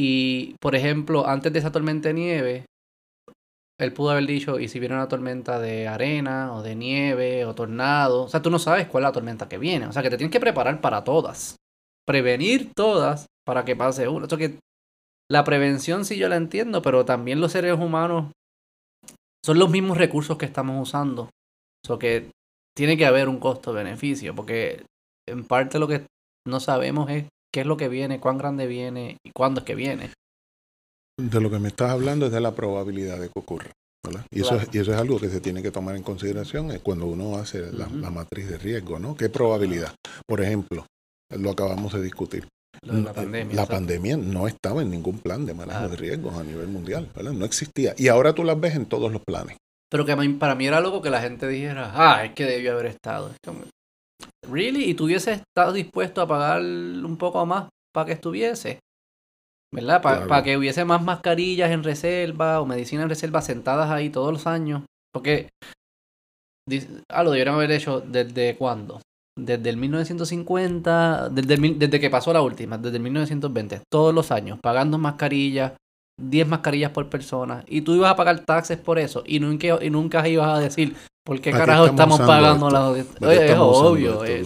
[0.03, 2.65] Y, por ejemplo, antes de esa tormenta de nieve,
[3.79, 7.55] él pudo haber dicho, y si viene una tormenta de arena o de nieve o
[7.55, 10.09] tornado, o sea, tú no sabes cuál es la tormenta que viene, o sea, que
[10.09, 11.57] te tienes que preparar para todas,
[12.07, 14.25] prevenir todas para que pase uno.
[14.25, 14.59] O que
[15.31, 18.33] la prevención sí yo la entiendo, pero también los seres humanos
[19.45, 21.25] son los mismos recursos que estamos usando.
[21.25, 22.31] O sea, que
[22.75, 24.83] tiene que haber un costo-beneficio, porque
[25.29, 26.07] en parte lo que
[26.47, 29.75] no sabemos es qué es lo que viene, cuán grande viene y cuándo es que
[29.75, 30.11] viene
[31.29, 33.71] de lo que me estás hablando es de la probabilidad de que ocurra.
[34.31, 37.07] Y, eso es, y eso es algo que se tiene que tomar en consideración cuando
[37.07, 39.15] uno hace la, matriz de riesgo, ¿no?
[39.15, 39.95] ¿Qué probabilidad?
[40.27, 40.87] Por ejemplo,
[41.31, 42.49] lo acabamos de discutir.
[42.83, 46.69] La pandemia, la pandemia, no estaba en ningún plan de manejo de riesgos a nivel
[46.69, 47.33] mundial, ¿verdad?
[47.33, 47.95] No existía.
[47.99, 49.59] Y ahora tú las ves en todos los planes.
[49.91, 52.87] Pero que para mí era loco que la gente dijera, ah, es que debió haber
[52.87, 53.33] estado.
[54.51, 54.85] ¿Really?
[54.85, 58.81] ¿Y tú hubieses estado dispuesto a pagar un poco más para que estuviese?
[59.73, 60.03] ¿verdad?
[60.03, 64.47] Para que hubiese más mascarillas en reserva o medicina en reserva sentadas ahí todos los
[64.47, 64.83] años.
[65.13, 65.49] Porque,
[67.09, 69.01] ah, lo debieron haber hecho desde cuándo?
[69.39, 74.59] Desde el 1950, desde, desde que pasó la última, desde el 1920, todos los años,
[74.61, 75.75] pagando mascarillas,
[76.21, 79.91] 10 mascarillas por persona, y tú ibas a pagar taxes por eso, y nunca, y
[79.91, 82.99] nunca ibas a decir, ¿por qué carajo estamos, pagando las...
[82.99, 84.45] Es obvio, eh,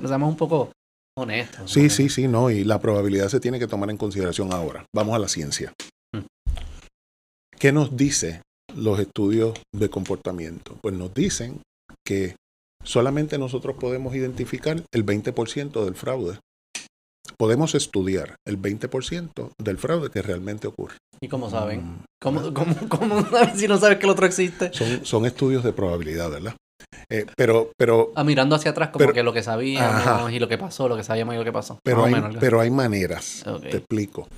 [0.00, 0.70] nos un poco
[1.16, 1.66] honesto.
[1.66, 4.84] Sí, sí, sí, no, y la probabilidad se tiene que tomar en consideración ahora.
[4.94, 5.72] Vamos a la ciencia.
[6.14, 6.20] Mm.
[7.58, 8.42] ¿Qué nos dice
[8.74, 10.76] los estudios de comportamiento?
[10.80, 11.60] Pues nos dicen
[12.04, 12.36] que
[12.84, 16.38] solamente nosotros podemos identificar el 20% del fraude.
[17.42, 20.94] Podemos estudiar el 20% del fraude que realmente ocurre.
[21.20, 21.84] ¿Y cómo saben?
[21.84, 22.04] Mm.
[22.22, 23.26] ¿Cómo, cómo, cómo,
[23.56, 24.72] si no sabes que el otro existe?
[24.72, 26.54] Son, son estudios de probabilidad, ¿verdad?
[27.10, 28.12] Eh, pero, pero.
[28.14, 31.02] Ah, mirando hacia atrás, como que lo que sabíamos y lo que pasó, lo que
[31.02, 31.80] sabíamos y lo que pasó.
[31.82, 33.42] Pero, hay, pero hay maneras.
[33.60, 34.28] Te explico.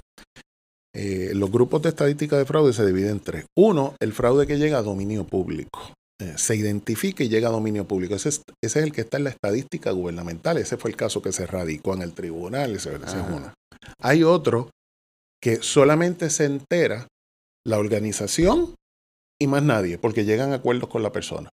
[0.95, 3.45] Eh, los grupos de estadística de fraude se dividen en tres.
[3.55, 5.93] Uno, el fraude que llega a dominio público.
[6.21, 8.15] Eh, se identifica y llega a dominio público.
[8.15, 10.59] Ese es, el que está en la estadística gubernamental.
[10.59, 12.77] Ese fue el caso que se radicó en el tribunal.
[12.77, 13.53] Ese, es uno.
[13.99, 14.71] Hay otro
[15.43, 17.09] que solamente se entera
[17.67, 18.75] la organización
[19.41, 21.49] y más nadie, porque llegan a acuerdos con la persona.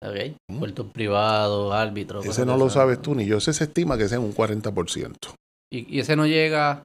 [0.00, 0.36] Ok.
[0.58, 2.22] Puerto privado, árbitro.
[2.22, 3.38] Ese no lo sabes tú ni yo.
[3.38, 5.34] Ese se estima que sea un 40%.
[5.72, 6.84] ¿Y, y ese no llega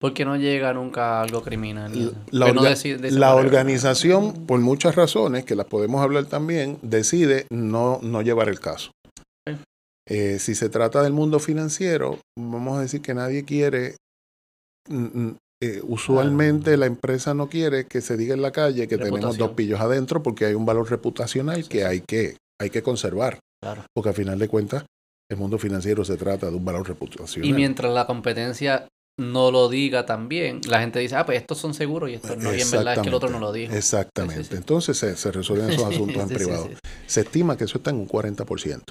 [0.00, 2.14] porque no llega nunca a algo criminal.
[2.30, 8.48] La, la organización, por muchas razones, que las podemos hablar también, decide no, no llevar
[8.48, 8.90] el caso.
[10.06, 13.96] Eh, si se trata del mundo financiero, vamos a decir que nadie quiere
[15.62, 19.52] eh, usualmente la empresa no quiere que se diga en la calle que tenemos dos
[19.52, 23.38] pillos adentro porque hay un valor reputacional que, hay que hay que conservar.
[23.94, 24.84] Porque al final de cuentas,
[25.30, 27.48] el mundo financiero se trata de un valor reputacional.
[27.48, 28.86] Y mientras la competencia
[29.18, 32.54] no lo diga también, la gente dice, ah, pues estos son seguros y esto no.
[32.54, 33.74] Y en verdad es que el otro no lo dijo.
[33.74, 34.56] Exactamente.
[34.56, 36.68] Entonces se, se, resuelven esos asuntos en privado.
[37.06, 38.82] Se estima que eso está en un 40%.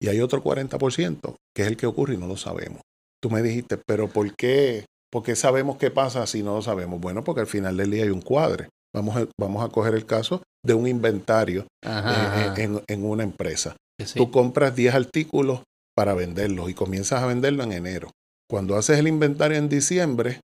[0.00, 2.80] Y hay otro 40% que es el que ocurre y no lo sabemos.
[3.20, 7.00] Tú me dijiste, pero ¿por qué ¿Por qué sabemos qué pasa si no lo sabemos?
[7.00, 8.68] Bueno, porque al final del día hay un cuadre.
[8.94, 13.76] Vamos a, vamos a coger el caso de un inventario eh, eh, En, una empresa.
[14.14, 15.62] Tú compras 10 artículos
[15.96, 18.10] para venderlos y comienzas a venderlo en enero.
[18.48, 20.40] Cuando haces el inventario en diciembre,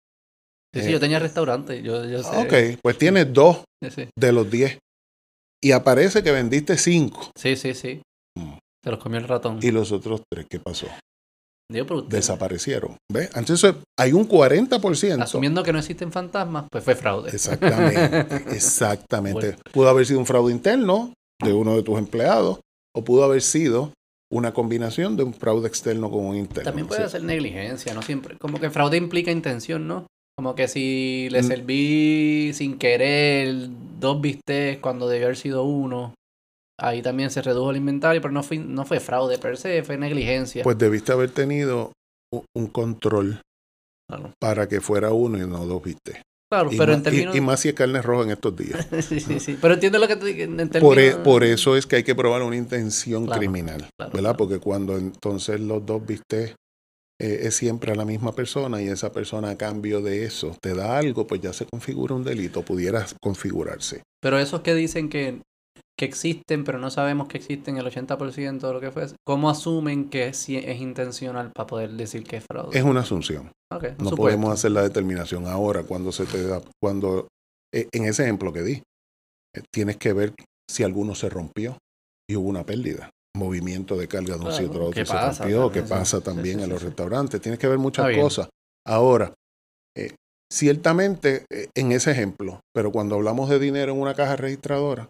[0.75, 1.83] Sí, sí, Eh, yo tenía restaurante.
[1.83, 2.37] Yo, yo sé.
[2.37, 3.59] Ok, pues tienes dos
[3.95, 4.09] sí.
[4.19, 4.79] de los diez.
[5.63, 7.31] Y aparece que vendiste cinco.
[7.39, 8.03] Sí, sí, sí.
[8.37, 8.55] Mm.
[8.83, 9.61] Se los comió el ratón.
[9.63, 10.89] Y los otros tres, ¿qué pasó?
[11.71, 12.97] Digo, pero usted, Desaparecieron.
[13.11, 13.31] ¿Ves?
[13.37, 15.23] Entonces hay un 40%.
[15.23, 17.31] asumiendo que no existen fantasmas, pues fue fraude.
[17.31, 19.47] Exactamente, exactamente.
[19.51, 19.63] Bueno.
[19.73, 22.59] Pudo haber sido un fraude interno de uno de tus empleados
[22.95, 23.93] o pudo haber sido
[24.35, 26.65] una combinación de un fraude externo con un interno.
[26.65, 27.11] También puede Sí.
[27.13, 28.37] ser negligencia, no siempre.
[28.39, 30.07] Como que fraude implica intención, ¿no?
[30.37, 31.45] Como que si le Mm.
[31.47, 33.69] serví sin querer
[34.01, 36.15] dos bistecs cuando debió haber sido uno,
[36.81, 39.97] ahí también se redujo el inventario, pero no fue, no fue fraude per se, fue
[39.97, 40.65] negligencia.
[40.65, 41.93] Pues debiste haber tenido
[42.57, 43.41] un control
[44.11, 44.33] Claro.
[44.41, 46.21] para que fuera uno y no dos, viste.
[46.55, 47.35] Claro, Y, pero más, en términos...
[47.35, 48.87] y- y más si es carne roja en estos días.
[49.09, 49.59] sí, sí, sí.
[49.61, 50.43] Pero entiendo lo que te.
[50.45, 50.81] En términos...
[50.81, 54.37] Por, e- por eso es que hay que probar una intención Claro, criminal, claro, ¿verdad?
[54.37, 56.55] Porque cuando entonces los dos viste
[57.19, 60.99] es siempre a la misma persona y esa persona a cambio de eso te da
[60.99, 64.03] algo, pues ya se configura un delito, pudiera configurarse.
[64.21, 65.41] Pero esos que dicen que,
[65.99, 70.11] que existen, pero no sabemos que existen el 80% de lo que fue, ¿cómo asumen
[70.11, 72.77] que sí es intencional para poder decir que es fraude?
[72.77, 73.53] Es una asunción.
[73.73, 74.17] No supuesto.
[74.17, 77.29] podemos hacer la determinación ahora cuando se te da, cuando
[77.75, 78.83] eh, en ese ejemplo que di,
[79.55, 80.33] eh, tienes que ver
[80.71, 81.79] si alguno se rompió
[82.29, 83.11] y hubo una pérdida.
[83.37, 85.87] Movimiento de carga de un Claro, sitio a otro ¿qué se pasa rompió, que también?
[85.87, 86.87] Sí, pasa sí, también en los sí.
[86.87, 87.41] restaurantes.
[87.41, 88.49] Tienes que ver muchas cosas.
[88.87, 89.35] Ahora,
[89.97, 90.15] eh,
[90.53, 95.09] ciertamente eh, en ese ejemplo, pero cuando hablamos de dinero en una caja registradora,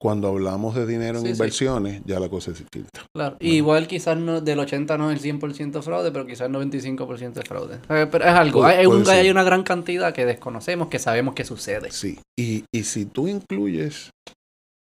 [0.00, 1.32] cuando hablamos de dinero en Sí, sí.
[1.32, 3.04] inversiones, ya la cosa es distinta.
[3.14, 3.36] Claro.
[3.40, 7.48] Igual quizás no, del 80 no es el 100% fraude, pero quizás el 95% es
[7.48, 7.80] fraude.
[7.88, 11.90] Eh, pero es algo, Puede- hay una gran cantidad que desconocemos, que sabemos que sucede.
[11.90, 14.10] Sí, y, y si tú incluyes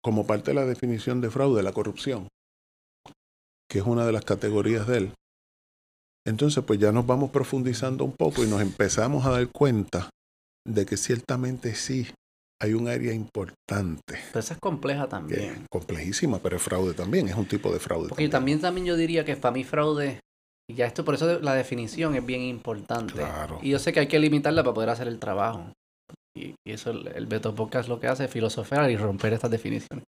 [0.02, 2.26] como parte de la definición de fraude la corrupción,
[3.70, 5.12] que es una de las categorías de él,
[6.26, 10.10] entonces pues ya nos vamos profundizando un poco y nos empezamos a dar cuenta
[10.66, 12.06] de que ciertamente sí
[12.60, 15.66] hay un área importante, Pero esa es compleja que es también.
[15.70, 18.08] complejísima, pero es fraude también, es un tipo de fraude.
[18.08, 20.20] Porque también, también yo diría que para mí fraude,
[20.70, 23.14] y ya esto, por eso la definición es bien importante.
[23.14, 23.58] Claro.
[23.60, 25.72] Y yo sé que hay que limitarla para poder hacer el trabajo.
[26.36, 29.50] Y, y eso el, el Beto Podcast lo que hace es filosofar y romper estas
[29.50, 30.04] definiciones.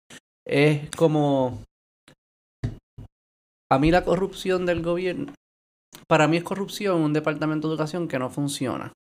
[0.47, 1.61] Es como...
[3.71, 5.33] A mí la corrupción del gobierno...
[6.07, 8.93] Para mí es corrupción un departamento de educación que no funciona.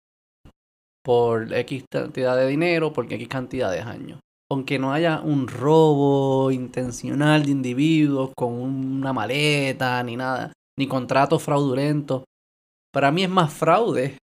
[1.04, 4.20] Por X cantidad de dinero, por X cantidad de años.
[4.50, 11.42] Aunque no haya un robo intencional de individuos con una maleta ni nada, ni contratos
[11.42, 12.24] fraudulentos.
[12.92, 14.16] Para mí es más fraude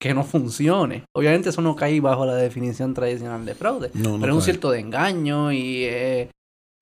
[0.00, 1.04] que no funcione.
[1.16, 4.42] Obviamente eso no cae bajo la definición tradicional de fraude, No, no pero es un
[4.42, 6.30] cierto de engaño y eh,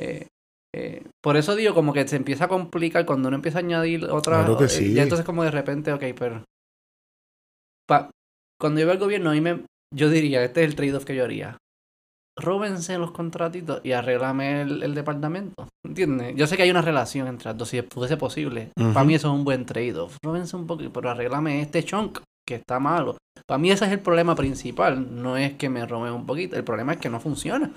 [0.00, 0.26] eh,
[0.74, 4.04] eh, por eso digo como que se empieza a complicar cuando uno empieza a añadir
[4.06, 4.44] otras...
[4.44, 4.92] Claro que sí.
[4.94, 6.42] Ya entonces como de repente, ok, pero...
[7.88, 8.10] pa-
[8.62, 11.16] cuando yo veo al gobierno, a mí me, yo diría, este es el trade-off que
[11.16, 11.58] yo haría.
[12.38, 15.68] Róbense los contratitos y arréglame el, el departamento.
[15.84, 16.34] ¿Entiendes?
[16.34, 18.70] Yo sé que hay una relación entre las dos, si fuese posible.
[18.74, 20.16] Para mí eso es un buen trade-off.
[20.24, 23.18] Róbense un poquito, pero arréglame este chunk que está malo.
[23.46, 25.22] Para mí ese es el problema principal.
[25.22, 26.56] No es que me roben un poquito.
[26.56, 27.72] El problema es que no funciona.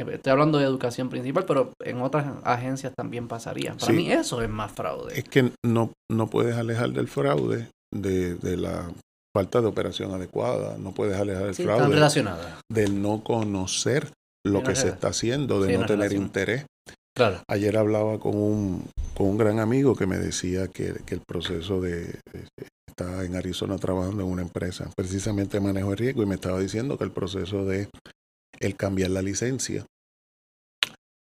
[0.00, 3.74] Eh, Estoy hablando de educación principal, pero en otras agencias también pasaría.
[3.74, 3.92] Para Sí.
[3.92, 5.16] mí eso es más fraude.
[5.16, 8.90] Es que no, no puedes alejar del fraude, de, de la
[9.34, 12.60] falta de operación adecuada, no puedes alejar del Sí, están fraude relacionadas.
[12.70, 14.12] del no conocer
[14.46, 16.22] lo que se es- está haciendo, de sí, no tener relación.
[16.22, 16.66] interés.
[17.16, 17.42] Claro.
[17.48, 18.84] Ayer hablaba con un,
[19.16, 22.18] con un gran amigo que me decía que, que el proceso de...
[22.88, 26.96] está en Arizona trabajando en una empresa, precisamente manejo de riesgo, y me estaba diciendo
[26.98, 27.88] que el proceso de
[28.60, 29.84] el cambiar la licencia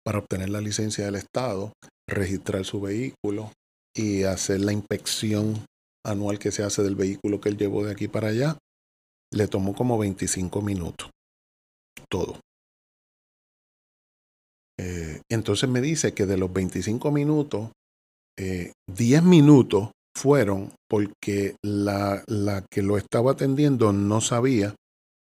[0.06, 1.72] para obtener la licencia del Estado,
[2.10, 3.52] registrar su vehículo
[3.96, 5.64] y hacer la inspección
[6.06, 8.58] anual que se hace del vehículo que él llevó de aquí para allá,
[9.34, 11.10] le tomó como 25 minutos.
[12.10, 12.40] Todo.
[14.80, 17.70] Eh, entonces me dice que de los 25 minutos,
[18.38, 24.76] eh, 10 minutos fueron porque la, la que lo estaba atendiendo no sabía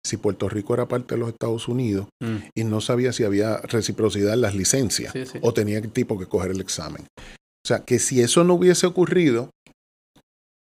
[0.05, 3.57] si Puerto Rico era parte de los Estados Unidos Mm, y no sabía si había
[3.57, 5.39] reciprocidad en las licencias sí, sí.
[5.41, 7.05] o tenía el tipo que coger el examen.
[7.17, 9.49] O sea, que si eso no hubiese ocurrido,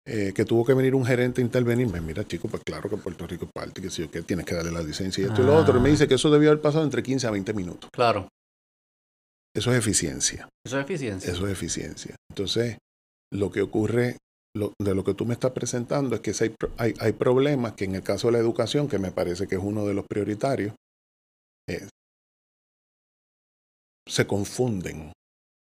[0.07, 3.27] eh, que tuvo que venir un gerente a intervenirme, mira chico, pues claro que Puerto
[3.27, 5.47] Rico es parte, que si yo que tienes que darle la licencia y esto y
[5.47, 5.77] lo otro.
[5.77, 5.93] Y me Ah.
[5.93, 7.91] dice que eso debió haber pasado entre 15 a 20 minutos.
[7.93, 8.29] Claro.
[9.55, 10.49] Eso es eficiencia.
[10.65, 11.33] Eso es eficiencia.
[11.33, 12.17] Eso es eficiencia.
[12.31, 12.79] Entonces,
[13.33, 14.17] lo que ocurre,
[14.57, 17.85] lo- de lo que tú me estás presentando es que hay, hay, hay problemas que
[17.85, 20.75] en el caso de la educación, que me parece que es uno de los prioritarios,
[21.69, 21.87] eh,
[24.09, 25.13] se confunden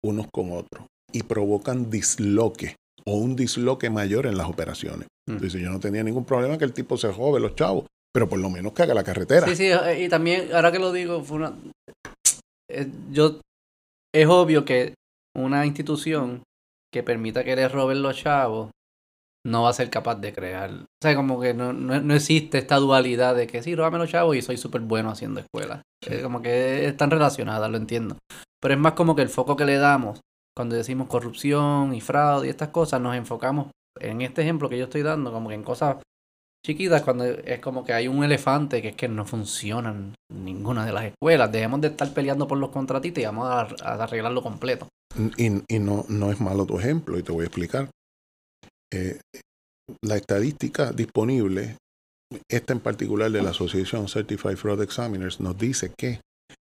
[0.04, 2.76] unos con otros y provocan disloque
[3.06, 5.06] o un disloque mayor en las operaciones.
[5.28, 5.36] Mm.
[5.38, 8.38] Dice, yo no tenía ningún problema que el tipo se jove los chavos, pero por
[8.38, 9.46] lo menos que haga la carretera.
[9.46, 11.54] Sí, sí, eh, y también, ahora que lo digo, fue una...
[12.70, 13.40] eh, yo,
[14.14, 14.94] es obvio que
[15.36, 16.42] una institución
[16.92, 18.70] que permita que le roben los chavos
[19.46, 20.70] no va a ser capaz de crear.
[20.72, 24.10] O sea, como que no, no, no existe esta dualidad de que sí, róbame los
[24.10, 25.82] chavos y soy súper bueno haciendo escuelas.
[26.04, 28.16] Es como que están relacionadas, lo entiendo.
[28.60, 30.20] Pero es más como que el foco que le damos
[30.56, 33.68] cuando decimos corrupción y fraude y estas cosas, nos enfocamos
[34.00, 35.98] en este ejemplo que yo estoy dando, como que en cosas
[36.64, 40.92] chiquitas, cuando es como que hay un elefante que es que no funcionan ninguna de
[40.92, 41.52] las escuelas.
[41.52, 44.88] Dejemos de estar peleando por los contratistas y vamos a, arreglarlo completo.
[45.36, 47.90] Y, y no, no es malo tu ejemplo, y te voy a explicar.
[48.92, 49.20] Eh,
[50.02, 51.76] la estadística disponible,
[52.50, 56.20] esta en particular de la Asociación Certified Fraud Examiners, nos dice que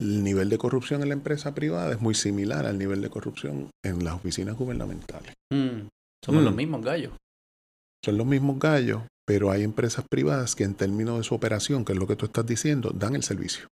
[0.01, 3.69] el nivel de corrupción en la empresa privada es muy similar al nivel de corrupción
[3.85, 5.33] en las oficinas gubernamentales.
[5.53, 5.87] Mm,
[6.25, 6.57] somos los Mm.
[6.57, 7.13] mismos gallos.
[8.03, 11.93] Son los mismos gallos, pero hay empresas privadas que en términos de su operación, que
[11.93, 13.67] es lo que tú estás diciendo, dan el servicio.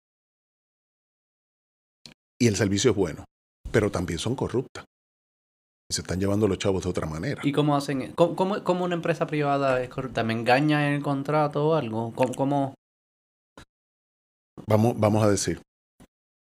[2.41, 3.23] Y el servicio es bueno,
[3.71, 4.83] pero también son corruptas.
[5.89, 7.41] Y se están llevando los chavos de otra manera.
[7.45, 8.01] ¿Y cómo hacen?
[8.01, 8.13] e-?
[8.15, 10.23] ¿Cómo, cómo, cómo una empresa privada es corrupta?
[10.23, 12.11] ¿Me engaña en el contrato o algo?
[12.15, 12.33] ¿Cómo?
[12.33, 12.73] cómo-
[14.67, 15.61] Vamos, vamos a decir,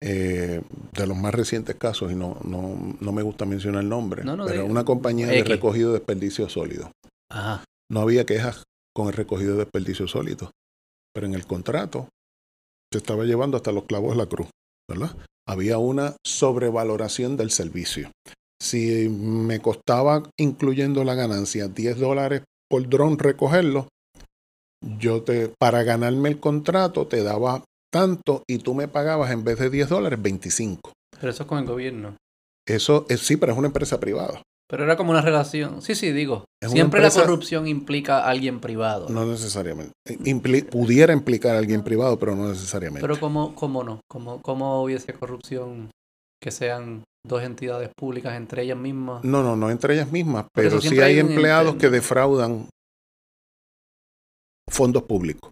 [0.00, 4.24] eh, de los más recientes casos, y no, no, no me gusta mencionar el nombre,
[4.24, 6.92] No, no, pero una compañía de recogido de desperdicio sólido.
[7.30, 7.64] Ajá.
[7.90, 10.50] No había quejas con el recogido de desperdicio sólido,
[11.14, 12.08] pero en el contrato
[12.92, 14.48] se estaba llevando hasta los clavos de la cruz,
[14.88, 15.16] ¿verdad?
[15.46, 18.10] Había una sobrevaloración del servicio.
[18.60, 23.88] Si me costaba, incluyendo la ganancia, 10 dólares por dron recogerlo,
[24.98, 29.58] yo te, para ganarme el contrato, te daba tanto y tú me pagabas en vez
[29.58, 30.92] de 10 dólares, 25.
[31.18, 32.16] Pero eso es con el gobierno.
[32.66, 34.42] Eso es, sí, pero es una empresa privada.
[34.70, 35.80] Pero era como una relación.
[35.80, 36.44] Sí, sí, digo.
[36.62, 39.08] Es Siempre empresa- la corrupción implica a alguien privado.
[39.08, 39.92] No necesariamente.
[40.06, 43.00] Impli- pudiera implicar a alguien privado, pero no necesariamente.
[43.00, 44.00] Pero ¿cómo, cómo no?
[44.10, 45.90] ¿Cómo, ¿Cómo hubiese corrupción
[46.42, 49.24] que sean dos entidades públicas entre ellas mismas?
[49.24, 51.80] No, no, no entre ellas mismas, pero sí hay empleados interno.
[51.80, 52.68] que defraudan
[54.70, 55.50] fondos públicos,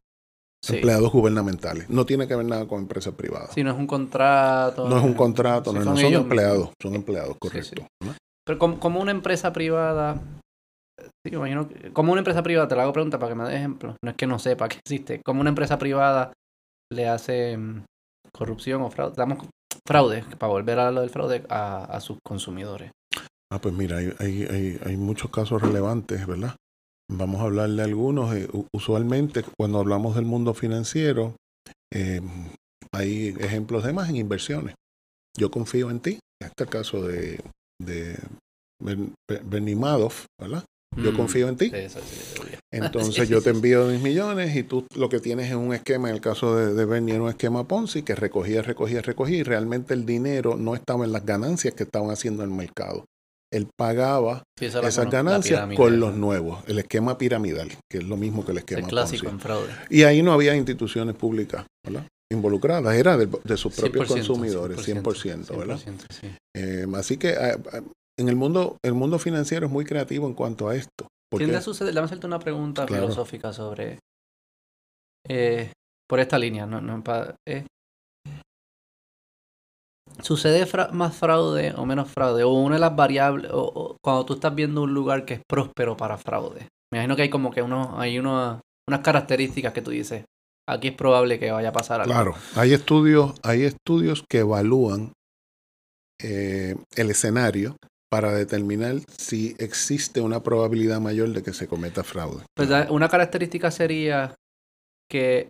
[0.64, 0.76] Sí.
[0.76, 1.88] empleados gubernamentales.
[1.88, 3.50] No tiene que ver nada con empresas privadas.
[3.54, 4.88] Si no es un contrato.
[4.88, 7.82] no es un contrato, no, son no son empleados, son empleados, correcto.
[7.82, 8.06] sí.
[8.06, 8.14] ¿no?
[8.44, 10.20] Pero como, como una empresa privada.
[11.24, 13.96] Imagino como una empresa privada, te la hago pregunta para que me des ejemplo.
[14.02, 15.20] No es que no sepa que existe.
[15.24, 16.32] Como una empresa privada
[16.92, 17.84] le hace mm,
[18.32, 19.14] corrupción o fraude.
[19.16, 19.38] Damos
[19.86, 22.90] fraude, para volver a lo del fraude, a, a sus consumidores.
[23.52, 26.54] Ah, pues mira, hay, hay, hay, hay muchos casos relevantes, ¿verdad?
[27.10, 28.34] Vamos a hablar de algunos.
[28.34, 31.36] Eh, usualmente, cuando hablamos del mundo financiero,
[31.92, 32.20] eh,
[32.92, 34.74] hay ejemplos de más en inversiones.
[35.38, 36.18] Yo confío en ti.
[36.42, 37.40] Este es el caso de,
[37.80, 38.16] de
[39.44, 40.64] Bernie Madoff, ¿verdad?
[40.96, 41.70] Yo Mm, confío en ti.
[41.72, 42.54] Eso sí.
[42.72, 45.74] Entonces Sí, sí, yo te envío mis millones y tú lo que tienes es un
[45.74, 49.38] esquema, en el caso de, de Bernie era un esquema Ponzi que recogía, recogía, recogía
[49.38, 53.04] y realmente el dinero no estaba en las ganancias que estaban haciendo en el mercado.
[53.52, 58.04] Él pagaba Sí, esa la esas ganancias con los nuevos, el esquema piramidal, que es
[58.04, 59.72] lo mismo que el Es esquema el clásico en fraude.
[59.88, 62.06] Y ahí no había instituciones públicas ¿verdad?
[62.32, 65.78] involucradas, era de, de sus propios 100%, consumidores, 100%, ¿verdad?
[65.78, 66.30] 100%, sí.
[66.56, 67.82] Eh, así que eh, eh,
[68.18, 71.06] en el mundo, el mundo financiero es muy creativo en cuanto a esto.
[71.36, 73.04] Tiende a suceder, déjame hacerte una pregunta Claro.
[73.04, 73.98] filosófica sobre.
[75.28, 75.70] eh,
[76.08, 77.02] por esta línea, no, no
[77.48, 77.64] eh,
[80.22, 82.42] ¿Sucede fra- más fraude o menos fraude?
[82.44, 85.40] O una de las variables, o, o cuando tú estás viendo un lugar que es
[85.48, 86.68] próspero para fraude.
[86.92, 90.24] Me imagino que hay como que uno, hay uno, unas características que tú dices,
[90.68, 92.12] aquí es probable que vaya a pasar algo.
[92.12, 95.12] Claro, hay estudios, hay estudios que evalúan
[96.22, 97.76] eh, el escenario
[98.10, 102.44] para determinar si existe una probabilidad mayor de que se cometa fraude.
[102.56, 104.34] Pues una característica sería
[105.10, 105.48] que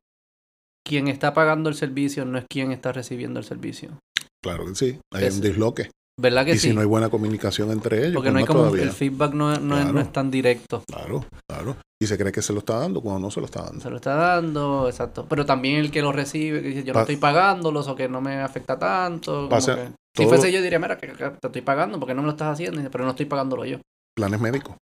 [0.84, 3.98] quien está pagando el servicio no es quien está recibiendo el servicio.
[4.46, 5.90] Claro que sí, hay Es- un disloque.
[6.18, 6.68] ¿Verdad que Y sí?
[6.68, 8.84] si no hay buena comunicación entre ellos, Porque pues no hay como todavía.
[8.84, 10.06] el feedback no, es- no, es, no Claro.
[10.06, 10.82] es tan directo.
[10.88, 11.76] Claro, claro.
[12.00, 13.80] Y se cree que se lo está dando cuando no se lo está dando.
[13.82, 15.26] Se lo está dando, exacto.
[15.28, 18.20] Pero también el que lo recibe, que dice yo no estoy pagándolos o que no
[18.22, 19.48] me afecta tanto.
[19.50, 22.26] Pasa que- si fuese yo diría, mira, que, que te estoy pagando porque no me
[22.26, 23.78] lo estás haciendo, pero no estoy pagándolo yo.
[24.16, 24.76] Planes médicos.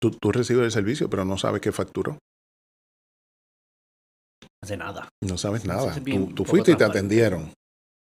[0.00, 2.12] Tú, tú recibes el servicio, pero no sabes qué facturó.
[2.12, 2.18] No
[4.62, 5.08] hace nada.
[5.24, 5.94] No sabes nada.
[5.94, 7.50] Tú, tú fuiste y te atendieron.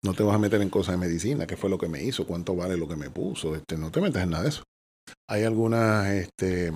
[0.04, 2.26] No te vas a meter en cosas de medicina, qué fue lo que me hizo,
[2.26, 3.56] cuánto vale lo que me puso.
[3.56, 4.64] Este, no te metes en nada de eso.
[5.28, 6.72] Hay algunas este,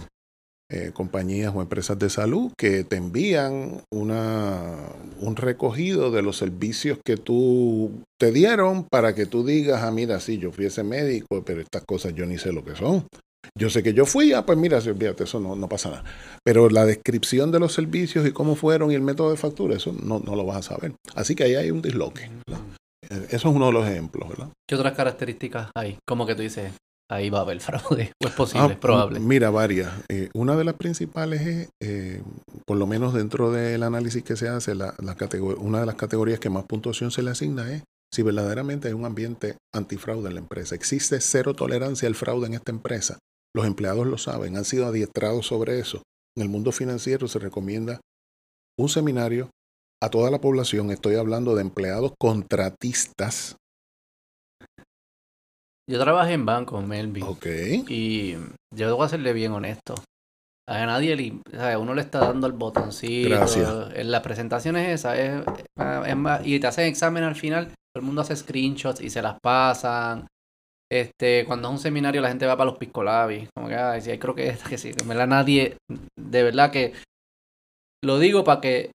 [0.69, 4.75] eh, compañías o empresas de salud que te envían una,
[5.19, 10.19] un recogido de los servicios que tú te dieron para que tú digas, ah, mira,
[10.19, 13.05] sí, yo fui ese médico, pero estas cosas yo ni sé lo que son.
[13.55, 16.03] Yo sé que yo fui, ah, pues mira, fíjate, eso no, no pasa nada.
[16.43, 19.93] Pero la descripción de los servicios y cómo fueron y el método de factura, eso
[19.93, 20.93] no, no lo vas a saber.
[21.13, 22.31] Así que ahí hay un disloque.
[23.29, 24.49] Eso es uno de los ejemplos, ¿verdad?
[24.67, 25.97] ¿Qué otras características hay?
[26.07, 26.71] Como que tú dices,
[27.09, 28.11] ahí va a haber fraude.
[28.23, 28.67] ¿O es posible?
[28.67, 29.19] es ah, probable.
[29.19, 29.91] Mira, varias.
[30.09, 32.21] Eh, una de las principales es, eh,
[32.65, 35.15] por lo menos dentro del análisis que se hace, la, la
[35.57, 37.83] una de las categorías que más puntuación se le asigna es
[38.13, 40.75] si verdaderamente hay un ambiente antifraude en la empresa.
[40.75, 43.17] Existe cero tolerancia al fraude en esta empresa.
[43.55, 46.03] Los empleados lo saben, han sido adiestrados sobre eso.
[46.37, 48.01] En el mundo financiero se recomienda
[48.77, 49.49] un seminario
[50.03, 50.91] a toda la población.
[50.91, 53.57] Estoy hablando de empleados contratistas
[55.89, 57.23] yo trabajé en banco, Melvin.
[57.23, 57.45] Ok.
[57.89, 58.35] Y
[58.73, 59.95] yo debo serle bien honesto.
[60.67, 63.29] A nadie le, uno le está dando el botoncito.
[63.29, 63.69] Gracias.
[63.93, 65.43] En las presentaciones esa es,
[66.07, 69.21] es más, y te hacen examen al final, todo el mundo hace screenshots y se
[69.21, 70.25] las pasan.
[70.89, 73.49] Este, cuando es un seminario la gente va para los piscolabis.
[73.53, 74.91] Como que, ay, sí, creo que es que sí.
[74.97, 75.75] En verdad nadie,
[76.17, 76.93] de verdad que
[78.01, 78.91] lo digo para que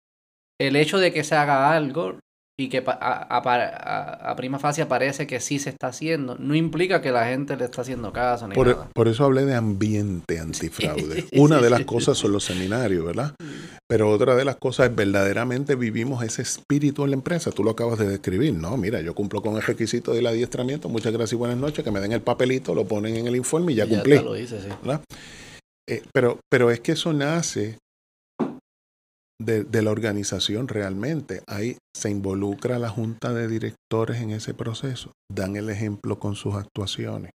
[0.60, 2.18] el hecho de que se haga algo
[2.60, 7.26] y que a, prima facie parece que sí se está haciendo, no implica que la
[7.26, 8.48] gente le está haciendo caso.
[8.48, 8.88] Ni por, nada.
[8.92, 11.26] por eso hablé de ambiente antifraude.
[11.36, 13.32] Una de las cosas son los seminarios, ¿verdad?
[13.86, 17.52] Pero otra de las cosas es verdaderamente vivimos ese espíritu en la empresa.
[17.52, 18.76] Tú lo acabas de describir, ¿no?
[18.76, 22.00] Mira, yo cumplo con el requisito del adiestramiento, muchas gracias y buenas noches, que me
[22.00, 24.18] den el papelito, lo ponen en el informe y ya, cumplí.
[24.18, 24.68] Lo hice, sí.
[25.88, 27.78] Eh, pero, pero es que eso nace
[29.40, 31.42] de, la organización realmente.
[31.46, 35.12] Ahí se involucra la junta de directores en ese proceso.
[35.30, 37.30] Dan el ejemplo con sus actuaciones.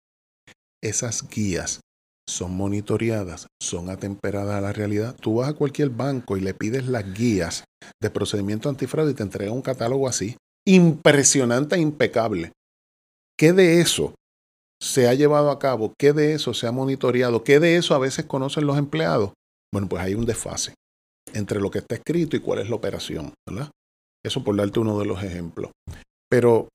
[0.81, 1.81] Esas guías
[2.27, 5.15] son monitoreadas, son atemperadas a la realidad.
[5.19, 7.65] Tú vas a cualquier banco y le pides las guías
[8.01, 10.37] de procedimiento antifraude y te entrega un catálogo así.
[10.65, 12.51] Impresionante e impecable.
[13.37, 14.13] ¿Qué de eso
[14.81, 15.93] se ha llevado a cabo?
[15.97, 17.43] ¿Qué de eso se ha monitoreado?
[17.43, 19.31] ¿Qué de eso a veces conocen los empleados?
[19.73, 20.73] Bueno, pues hay un desfase
[21.33, 23.69] entre lo que está escrito y cuál es la operación, ¿verdad?
[24.23, 25.71] Eso por darte uno de los ejemplos.
[26.29, 26.69] Pero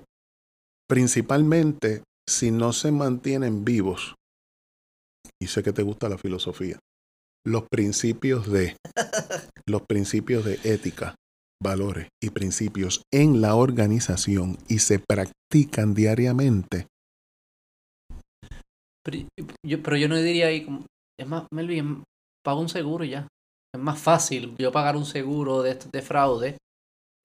[0.89, 4.15] principalmente, si no se mantienen vivos,
[5.41, 6.79] y sé que te gusta la filosofía,
[7.47, 8.77] los principios de
[9.67, 11.15] los principios de ética,
[11.63, 16.87] valores y principios en la organización y se practican diariamente.
[19.05, 19.29] Pero
[19.67, 20.67] yo, pero yo no diría ahí,
[21.21, 22.03] es más, Melvin,
[22.43, 23.29] pago un seguro ya
[23.75, 26.57] es más fácil yo pagar un seguro de, de fraude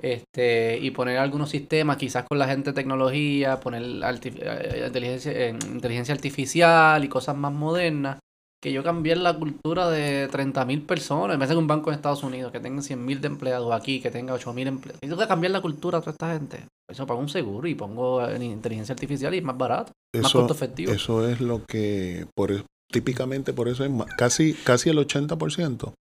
[0.01, 6.13] este, y poner algunos sistemas, quizás con la gente de tecnología, poner eh, inteligencia, inteligencia
[6.13, 8.17] artificial y cosas más modernas,
[8.61, 12.23] que yo cambié la cultura de 30.000 personas, en vez de un banco en Estados
[12.23, 15.01] Unidos que tenga 100.000 de empleados aquí, que tenga 8.000 empleados.
[15.01, 16.65] Tengo que cambiar la cultura a toda esta gente.
[16.89, 20.53] Eso pago un seguro y pongo en inteligencia artificial y es más barato, más costo
[20.53, 20.91] efectivo.
[20.91, 25.93] Eso es lo que, por, típicamente por eso es casi, casi el 80%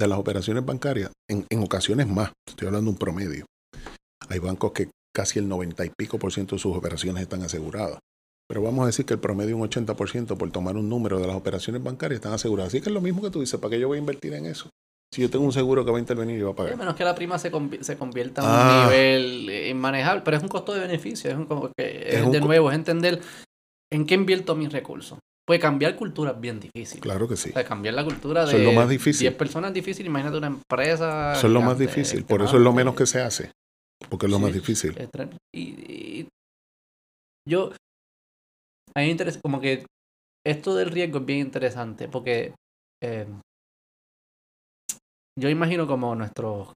[0.00, 3.46] de las operaciones bancarias, en, en ocasiones más, estoy hablando de un promedio.
[4.28, 7.98] Hay bancos que casi el 90 y pico por ciento de sus operaciones están aseguradas.
[8.48, 11.36] Pero vamos a decir que el promedio un 80% por tomar un número de las
[11.36, 12.72] operaciones bancarias están aseguradas.
[12.72, 14.46] Así que es lo mismo que tú dices, ¿para qué yo voy a invertir en
[14.46, 14.68] eso?
[15.14, 16.74] Si yo tengo un seguro que va a intervenir y va a pagar.
[16.74, 18.84] A menos que la prima se, se convierta en un ah.
[18.84, 21.30] nivel inmanejable, pero es un costo de beneficio.
[21.30, 21.46] Es, un,
[21.78, 23.20] que, de nuevo, es entender
[23.92, 25.18] en qué invierto mis recursos.
[25.46, 27.00] Pues cambiar cultura es bien difícil.
[27.00, 27.52] Claro que sí.
[27.54, 29.28] O cambiar la cultura de lo más difícil.
[29.28, 31.34] 10 personas es difícil, imagínate una empresa.
[31.34, 33.52] Eso es lo más difícil, por eso es lo menos que se hace,
[34.08, 34.96] porque es lo más difícil.
[35.54, 36.26] Y,
[37.46, 37.72] yo,
[38.94, 39.84] a mí me interesa, como que
[40.46, 42.54] esto del riesgo es bien interesante, porque
[43.02, 43.26] eh,
[45.38, 46.68] yo imagino como nuestros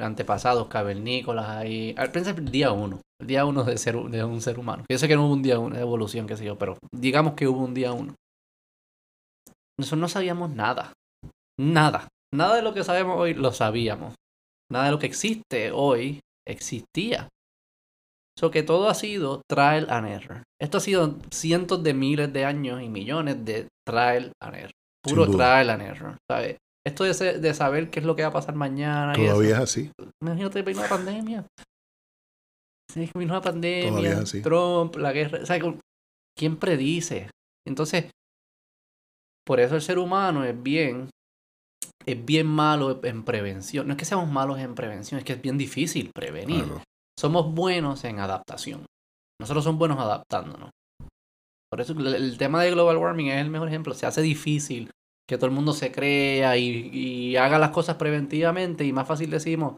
[0.00, 4.40] antepasados cavernícolas ahí, al principio el día uno, el día uno de, ser, de un
[4.40, 4.84] ser humano.
[4.90, 7.34] Yo sé que no hubo un día uno de evolución, qué sé yo, pero digamos
[7.34, 8.14] que hubo un día uno.
[9.78, 10.92] Nosotros no sabíamos nada,
[11.58, 14.14] nada, nada de lo que sabemos hoy lo sabíamos,
[14.72, 17.28] nada de lo que existe hoy existía.
[18.36, 20.42] Eso que todo ha sido trial and error.
[20.60, 24.70] Esto ha sido cientos de miles de años y millones de trial and error.
[25.02, 26.16] Puro trial and error.
[26.30, 26.56] ¿sabes?
[26.88, 29.12] Esto de, de, saber qué es lo que va a pasar mañana.
[29.12, 29.92] Todavía es así.
[30.22, 31.46] Imagínate, vino la pandemia.
[32.92, 34.24] Sí, vino la pandemia.
[34.42, 35.40] Trump, la guerra.
[36.36, 37.30] ¿Quién predice?
[37.66, 38.10] Entonces,
[39.46, 41.10] por eso el ser humano es bien,
[42.06, 43.86] es bien malo en prevención.
[43.86, 46.64] No es que seamos malos en prevención, es que es bien difícil prevenir.
[47.18, 48.86] Somos buenos en adaptación.
[49.40, 50.70] Nosotros somos buenos adaptándonos.
[51.70, 53.94] Por eso el tema de global warming es el mejor ejemplo.
[53.94, 54.90] Se hace difícil
[55.28, 59.76] que todo el mundo se crea y, haga las cosas preventivamente y más fácil decimos,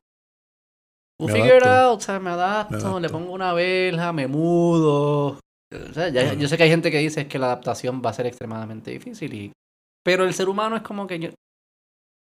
[1.19, 5.39] we'll figure it out, o sea, me adapto, le pongo una verja, me mudo,
[5.73, 8.15] o sea, ya- yo sé que hay gente que dice que la adaptación va a
[8.15, 9.53] ser extremadamente difícil, y,
[10.05, 11.31] pero el ser humano es como que yo,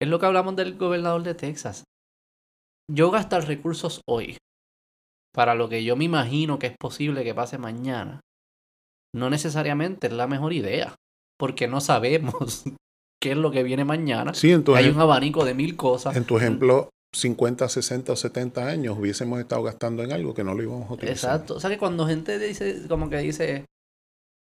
[0.01, 1.83] es lo que hablamos del gobernador de Texas.
[2.91, 4.39] Yo gastar recursos hoy
[5.35, 8.21] para lo que yo me imagino que es posible que pase mañana,
[9.15, 10.95] no necesariamente es la mejor idea,
[11.39, 12.65] porque no sabemos
[13.21, 14.35] qué es lo que viene mañana.
[14.35, 16.17] Sí, en tu, Hay un abanico de mil cosas.
[16.17, 20.55] en tu ejemplo, 50, 60 o 70 años hubiésemos estado gastando en algo que no
[20.55, 21.31] lo íbamos a utilizar.
[21.35, 21.55] Exacto.
[21.55, 23.65] O sea que cuando gente dice, como que dice,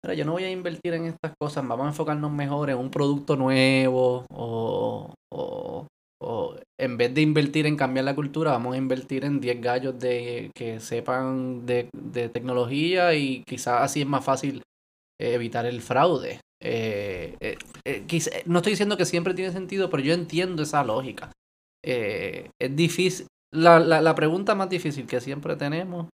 [0.04, 2.90] mira, yo no voy a invertir en estas cosas, vamos a enfocarnos mejor en un
[2.90, 5.88] producto nuevo o, o,
[6.22, 10.00] o en vez de invertir en cambiar la cultura, vamos a invertir en 10 gallos
[10.00, 14.64] de que sepan de, de tecnología y quizás así es más fácil
[15.20, 16.40] evitar el fraude.
[16.68, 20.84] Eh, eh, eh, quizá- no estoy diciendo que siempre tiene sentido, pero yo entiendo esa
[20.84, 21.32] lógica.
[21.84, 23.28] Es difícil.
[23.54, 26.10] La, la, la pregunta más difícil que siempre tenemos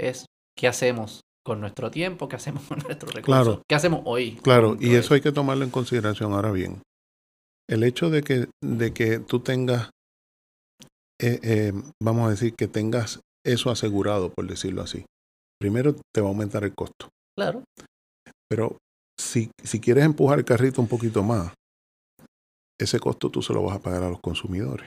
[0.00, 0.24] es
[0.56, 2.28] ¿qué hacemos con nuestro tiempo?
[2.28, 3.44] ¿Qué hacemos con nuestros recursos?
[3.44, 3.62] Claro.
[3.68, 4.36] ¿Qué hacemos hoy?
[4.42, 6.80] Claro, y eso hay que tomarlo en consideración ahora bien.
[7.68, 9.90] El hecho de que, de que tú tengas,
[12.02, 15.04] vamos a decir, que tengas eso asegurado, por decirlo así,
[15.60, 17.08] primero te va a aumentar el costo.
[17.38, 17.62] Claro.
[18.48, 18.78] Pero
[19.20, 21.52] si, si quieres empujar el carrito un poquito más,
[22.80, 24.86] ese costo tú se lo vas a pagar a los consumidores.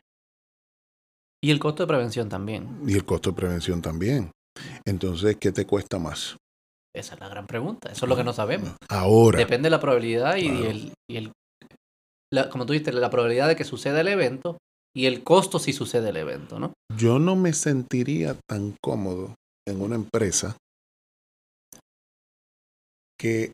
[1.44, 2.82] Y el costo de prevención también.
[2.88, 4.32] Y el costo de prevención también.
[4.86, 6.38] Entonces, ¿qué te cuesta más?
[6.96, 7.92] Esa es la gran pregunta.
[7.92, 8.76] Eso es lo que no sabemos.
[8.90, 10.70] Ahora, Depende de la probabilidad y Claro.
[10.70, 11.32] el, y el
[12.32, 14.58] la- como tú dijiste, la probabilidad de que suceda el evento
[14.96, 16.74] y el costo si sucede el evento, ¿no?
[16.96, 19.36] yo no me sentiría tan cómodo
[19.68, 20.56] en una empresa
[23.20, 23.52] que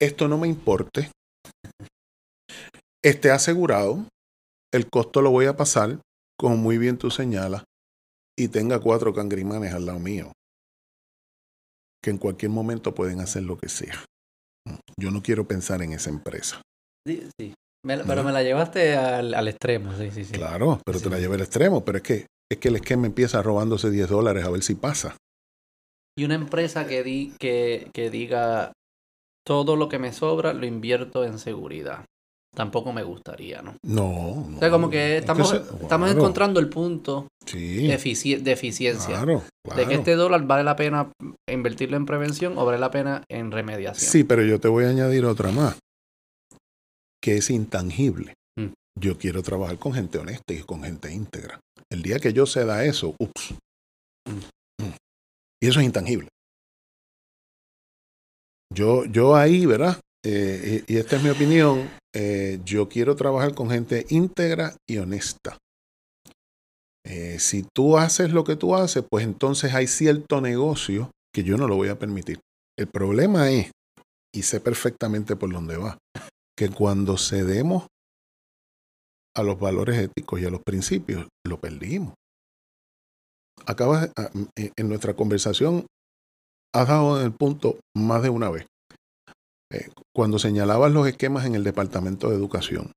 [0.00, 1.10] esto no me importe,
[3.04, 4.04] esté asegurado,
[4.72, 6.00] el costo lo voy a pasar,
[6.38, 7.64] como muy bien tú señalas,
[8.38, 10.32] y tenga cuatro cangrimanes al lado mío,
[12.02, 14.04] que en cualquier momento pueden hacer lo que sea.
[14.98, 16.60] Yo no quiero pensar en esa empresa.
[17.06, 17.54] Sí, sí.
[17.84, 18.08] Me la- ¿No?
[18.08, 20.32] pero me la llevaste al, al extremo, sí, sí, sí.
[20.32, 23.42] Claro, pero te la llevé al extremo, pero es que, es que el esquema empieza
[23.42, 25.16] robándose 10 dólares a ver si pasa.
[26.18, 28.72] Y una empresa que, di, que, que diga
[29.46, 32.04] todo lo que me sobra lo invierto en seguridad.
[32.54, 33.74] Tampoco me gustaría, ¿no?
[33.84, 34.56] No, no.
[34.56, 38.40] O sea, como que es estamos, se- estamos claro, encontrando el punto Sí, de, efici-
[38.40, 39.14] de eficiencia.
[39.16, 39.42] claro,
[39.76, 41.12] De que este dólar vale la pena
[41.46, 44.10] invertirlo en prevención o vale la pena en remediación.
[44.10, 45.76] Sí, pero yo te voy a añadir otra más,
[47.22, 48.32] que es intangible.
[48.58, 48.68] Mm.
[48.98, 51.60] Yo quiero trabajar con gente honesta y con gente íntegra.
[51.92, 53.54] El día que yo ceda eso, ups.
[54.28, 54.86] Mm.
[55.62, 56.28] Y eso es intangible.
[58.74, 60.00] Yo, yo ahí, ¿verdad?
[60.24, 61.88] Eh, y, esta es mi opinión.
[62.14, 65.58] eh, yo quiero trabajar con gente íntegra y honesta.
[67.04, 71.56] Eh, si tú haces lo que tú haces, pues entonces hay cierto negocio que yo
[71.56, 72.40] no lo voy a permitir.
[72.78, 73.70] El problema es,
[74.34, 75.98] y sé perfectamente por dónde va,
[76.58, 77.86] que cuando cedemos
[79.36, 82.14] a los valores éticos y a los principios, lo perdimos.
[83.66, 85.86] Acabas, a- en en nuestra conversación,
[86.76, 88.66] has dado en el punto más de una vez.
[89.72, 92.92] Eh, cuando señalabas los esquemas en el Departamento de Educación,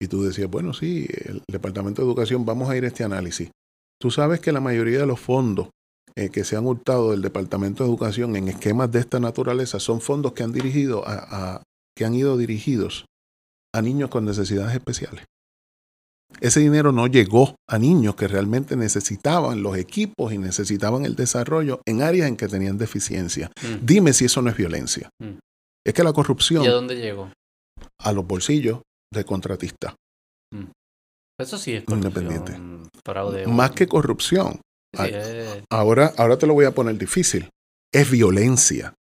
[0.00, 3.50] y tú decías, bueno, sí, el Departamento de Educación, vamos a ir a este análisis.
[4.00, 5.70] Tú sabes que la mayoría de los fondos
[6.14, 10.00] eh, que se han hurtado del Departamento de Educación en esquemas de esta naturaleza son
[10.00, 11.62] fondos que han dirigido a,
[11.96, 13.06] que han ido dirigidos
[13.74, 15.24] a niños con necesidades especiales.
[16.40, 21.80] Ese dinero no llegó a niños que realmente necesitaban los equipos y necesitaban el desarrollo
[21.86, 23.50] en áreas en que tenían deficiencia.
[23.62, 23.84] Mm.
[23.84, 25.08] Dime si eso no es violencia.
[25.20, 25.38] Mm.
[25.86, 27.30] Es que la corrupción ¿Y a dónde llegó?
[28.00, 28.80] a los bolsillos
[29.12, 29.94] del contratista.
[31.40, 32.58] Eso sí es Independiente.
[33.04, 33.46] fraude.
[33.46, 34.60] Más que corrupción,
[34.96, 35.02] Sí,
[35.70, 37.50] Ahora, ahora te lo voy a poner difícil.
[37.92, 38.94] Es violencia.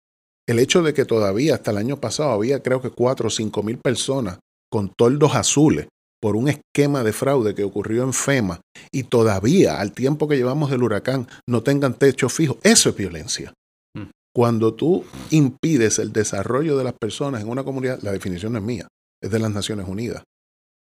[0.49, 3.63] El hecho de que todavía hasta el año pasado había creo que cuatro o cinco
[3.63, 4.39] mil personas
[4.71, 5.87] con toldos azules
[6.27, 8.61] por un esquema de fraude que ocurrió en FEMA
[8.91, 13.55] y todavía al tiempo que llevamos del huracán no tengan techo fijo, eso es violencia.
[13.95, 14.11] Mm.
[14.35, 18.65] Cuando tú impides el desarrollo de las personas en una comunidad, la definición no es
[18.65, 18.89] mía,
[19.23, 20.25] es de las Naciones Unidas,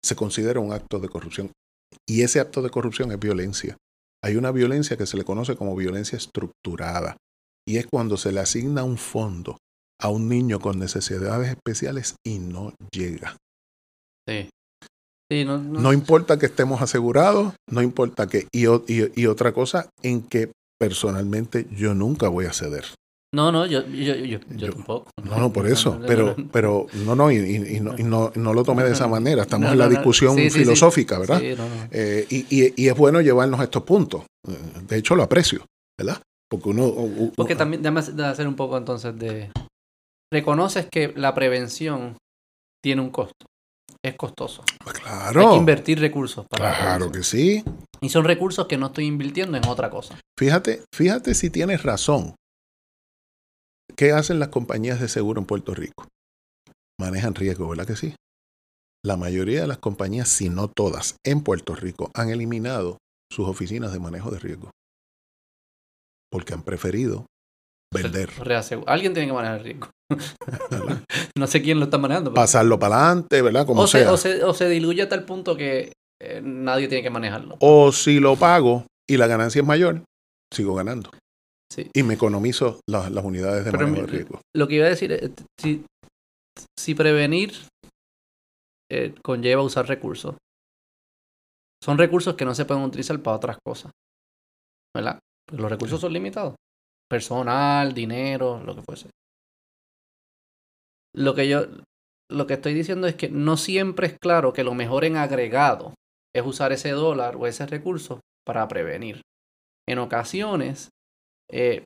[0.02, 1.52] se considera un acto de corrupción.
[2.08, 3.76] Y ese acto de corrupción es violencia.
[4.24, 7.18] Hay una violencia que se le conoce como violencia estructurada
[7.68, 9.58] y es cuando se le asigna un fondo
[10.00, 13.36] a un niño con necesidades especiales y no llega.
[14.26, 14.48] sí.
[15.32, 18.48] Sí, no, no- No importa que estemos asegurados, no importa que...
[18.52, 22.86] Y, y- y otra cosa en que personalmente yo nunca voy a ceder.
[23.34, 24.40] no, no, yo, yo, yo,
[24.74, 25.10] tampoco.
[25.24, 26.00] No, no, por eso.
[26.06, 29.42] Pero, pero no, no, y, y- no, y no, no lo tomé de esa manera.
[29.44, 31.40] Estamos en la discusión Sí, filosófica, ¿verdad?
[31.40, 31.88] Sí, no, no.
[31.92, 34.24] Eh, y, es bueno llevarnos a estos puntos.
[34.48, 34.56] Eh,
[34.88, 35.66] De hecho, lo aprecio,
[35.98, 36.22] ¿verdad?
[36.50, 36.94] Porque uno...
[37.36, 39.50] Porque también, déjame hacer un poco entonces de...
[40.32, 42.18] Reconoces que la prevención
[42.84, 43.46] tiene un costo.
[44.04, 44.64] Es costoso.
[44.84, 47.64] Pues Hay claro, que invertir recursos para la claro que sí.
[48.02, 50.20] Y son recursos que no estoy invirtiendo en otra cosa.
[50.38, 52.36] Fíjate, fíjate si tienes razón.
[53.96, 56.08] ¿Qué hacen las compañías de seguro en Puerto Rico?
[57.00, 58.16] Manejan riesgo, ¿verdad que sí?
[59.06, 62.98] La mayoría de las compañías, si no todas, en Puerto Rico han eliminado
[63.32, 64.72] sus oficinas de manejo de riesgo.
[66.32, 67.26] Porque han preferido
[67.94, 68.30] vender,
[68.88, 69.90] Alguien tiene que manejar el riesgo.
[71.38, 72.32] no sé quién lo está manejando.
[72.32, 73.66] pero- pasarlo para adelante, ¿verdad?
[73.66, 74.12] Como o, se, sea.
[74.12, 77.58] o, se, o se diluye hasta el punto que eh, nadie tiene que manejarlo.
[77.60, 80.04] O si lo pago y la ganancia es mayor,
[80.54, 81.10] sigo ganando.
[81.72, 81.90] Sí.
[81.94, 84.42] Y me economizo las, las unidades de Pero manejo de riesgo.
[84.56, 85.84] Lo que iba a decir es, si,
[86.78, 87.54] si prevenir
[88.92, 90.36] eh, conlleva usar recursos,
[91.84, 93.92] son recursos que no se pueden utilizar para otras cosas.
[94.96, 95.20] ¿Verdad?
[95.50, 96.56] Pues los recursos son limitados.
[97.14, 99.08] Personal, dinero, lo que fuese.
[101.16, 101.68] Lo que yo
[102.32, 105.94] lo que estoy diciendo es que no siempre es claro que lo mejor en agregado
[106.36, 109.22] es usar ese dólar o ese recurso para prevenir.
[109.88, 110.90] En ocasiones,
[111.52, 111.84] eh,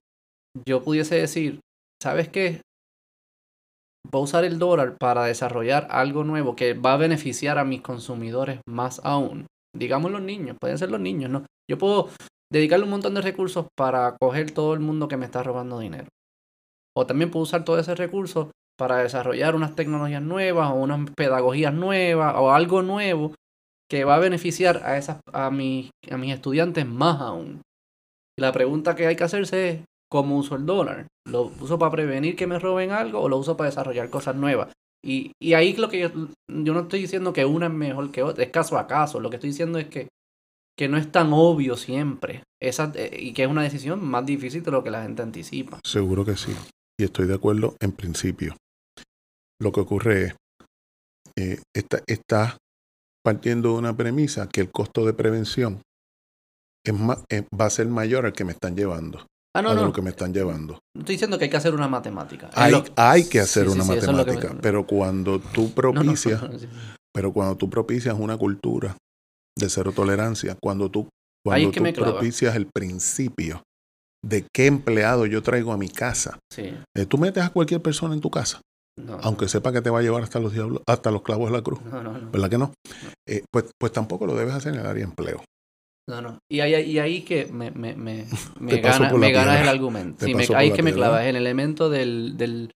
[0.65, 1.59] yo pudiese decir,
[2.01, 2.61] ¿sabes qué?
[4.09, 7.81] Voy a usar el dólar para desarrollar algo nuevo que va a beneficiar a mis
[7.81, 9.45] consumidores más aún.
[9.75, 11.45] Digamos los niños, pueden ser los niños, ¿no?
[11.69, 12.11] Yo puedo
[12.51, 16.07] dedicarle un montón de recursos para coger todo el mundo que me está robando dinero.
[16.95, 21.73] O también puedo usar todo ese recurso para desarrollar unas tecnologías nuevas o unas pedagogías
[21.73, 23.33] nuevas o algo nuevo
[23.89, 27.61] que va a beneficiar a, esas, a, mis, a mis estudiantes más aún.
[28.37, 29.79] Y la pregunta que hay que hacerse es,
[30.09, 31.07] ¿cómo uso el dólar?
[31.27, 34.71] ¿Lo uso para prevenir que me roben algo o lo uso para desarrollar cosas nuevas?
[35.03, 38.23] Y, y ahí lo que yo, yo no estoy diciendo que una es mejor que
[38.23, 39.19] otra, es caso a caso.
[39.19, 40.07] Lo que estoy diciendo es que,
[40.77, 42.43] que no es tan obvio siempre.
[42.61, 45.79] Esa, eh, y que es una decisión más difícil de lo que la gente anticipa.
[45.83, 46.55] Seguro que sí.
[46.99, 48.55] Y estoy de acuerdo en principio.
[49.59, 50.35] Lo que ocurre es,
[51.37, 52.57] eh, está, está
[53.23, 55.81] partiendo de una premisa que el costo de prevención
[56.85, 59.25] es ma- eh, va a ser mayor al que me están llevando,
[59.55, 59.85] Ah, no, a no.
[59.85, 60.79] lo que me están llevando.
[60.97, 62.49] Estoy diciendo que hay que hacer una matemática.
[62.53, 66.41] Hay, lo- hay que hacer Sí, una sí, es que matemática, pero cuando tú propicias,
[66.41, 66.49] no,
[67.13, 68.95] pero cuando tú propicias una cultura
[69.57, 71.09] de cero tolerancia, cuando tú,
[71.43, 73.61] cuando tú propicias el principio
[74.25, 78.13] de qué empleado yo traigo a mi casa, Sí, eh, tú metes a cualquier persona
[78.13, 78.61] en tu casa,
[78.97, 81.57] no, aunque sepa que te va a llevar hasta los diablos, hasta los clavos de
[81.57, 82.31] la cruz, no, no, no.
[82.31, 82.73] ¿verdad que no?
[83.27, 85.43] Eh, pues, pues tampoco lo debes hacer en el área de empleo.
[86.09, 86.39] No, no.
[86.49, 88.25] Y ahí, y ahí que me, me, me,
[88.59, 90.25] me, gana, ganas el argumento.
[90.25, 92.71] Sí, ahí que me clavas el elemento del, del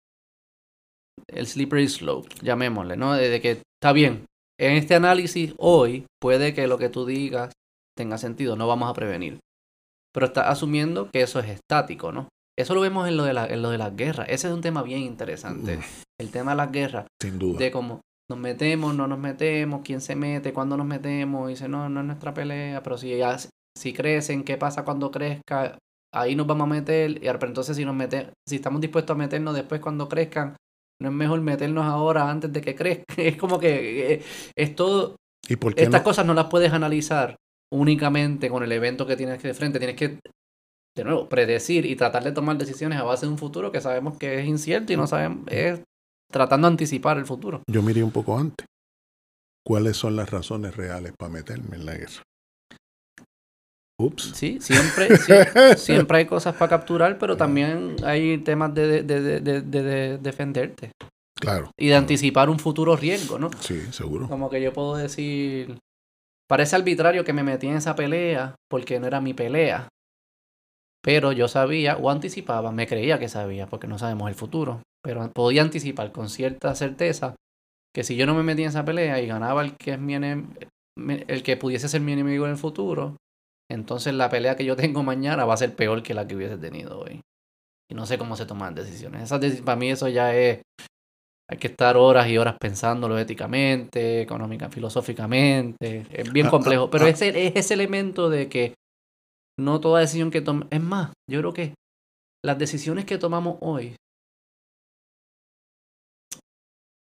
[1.28, 3.14] el slippery slope, llamémosle, ¿no?
[3.14, 4.26] De, de que está bien.
[4.60, 7.54] En este análisis hoy puede que lo que tú digas
[7.98, 9.40] tenga sentido, no vamos a prevenir.
[10.14, 12.28] Pero estás asumiendo que eso es estático, ¿no?
[12.58, 14.28] Eso lo vemos en lo de la, en lo de las guerras.
[14.30, 15.80] Ese es un tema bien interesante.
[16.20, 17.58] El tema de las guerras sin duda.
[17.58, 21.70] de cómo nos metemos, no nos metemos, quién se mete, cuándo nos metemos, y dice,
[21.70, 23.38] no, no es nuestra pelea, pero si ya,
[23.78, 25.78] si crecen, ¿qué pasa cuando crezca?
[26.14, 29.18] Ahí nos vamos a meter, y pero entonces si nos mete, si estamos dispuestos a
[29.18, 30.58] meternos después cuando crezcan,
[31.02, 33.06] no es mejor meternos ahora antes de que crezca.
[33.18, 34.24] Es como que eh,
[34.56, 35.16] es todo,
[35.48, 36.04] ¿Y por qué estas no?
[36.04, 37.36] cosas no las puedes analizar
[37.72, 40.20] únicamente con el evento que tienes que de frente, tienes que
[40.98, 44.18] de nuevo, predecir y tratar de tomar decisiones a base de un futuro que sabemos
[44.18, 45.82] que es incierto y no sabemos, es
[46.32, 47.62] tratando de anticipar el futuro.
[47.70, 48.66] Yo miré un poco antes.
[49.66, 52.24] ¿Cuáles son las razones reales para meterme en la guerra?
[54.00, 54.32] Ups.
[54.34, 59.40] Sí, siempre, sie- siempre hay cosas para capturar, pero también hay temas de, de, de,
[59.42, 60.92] de- de- de defenderte
[61.40, 61.72] Claro.
[61.78, 63.50] y de anticipar un futuro riesgo, ¿no?
[63.60, 64.28] Sí, seguro.
[64.28, 65.78] Como que yo puedo decir,
[66.48, 69.88] parece arbitrario que me metí en esa pelea porque no era mi pelea,
[71.04, 75.32] pero yo sabía o anticipaba, me creía que sabía porque no sabemos el futuro, pero
[75.32, 77.36] podía anticipar con cierta certeza
[77.96, 80.14] que si yo no me metí en esa pelea y ganaba el que es mi
[80.16, 83.16] el que pudiese ser mi enemigo en el futuro,
[83.72, 86.58] entonces la pelea que yo tengo mañana va a ser peor que la que hubiese
[86.58, 87.22] tenido hoy.
[87.92, 89.24] Y no sé cómo se toman decisiones.
[89.24, 90.62] Esas para mí eso ya es
[91.52, 96.06] hay que estar horas y horas pensándolo éticamente, económica, filosóficamente.
[96.12, 96.84] Es bien Ah, complejo.
[96.86, 97.10] ah, pero ah.
[97.10, 98.76] ese, es ese elemento de que
[99.60, 100.68] no toda decisión que tomamos.
[100.72, 101.74] Es más, yo creo que
[102.46, 103.96] las decisiones que tomamos hoy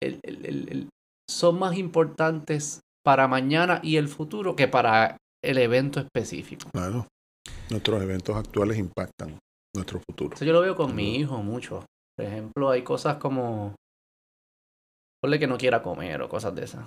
[0.04, 0.90] el- el- el- el-
[1.30, 6.70] son más importantes para mañana y el futuro que para el evento específico.
[6.72, 7.08] Claro.
[7.70, 9.38] Nuestros eventos actuales impactan
[9.76, 10.36] nuestro futuro.
[10.36, 11.86] Eso yo lo veo con mi hijo mucho.
[12.18, 13.76] Por ejemplo, hay cosas como.
[15.22, 16.86] Ponle que no quiera comer o cosas de esas.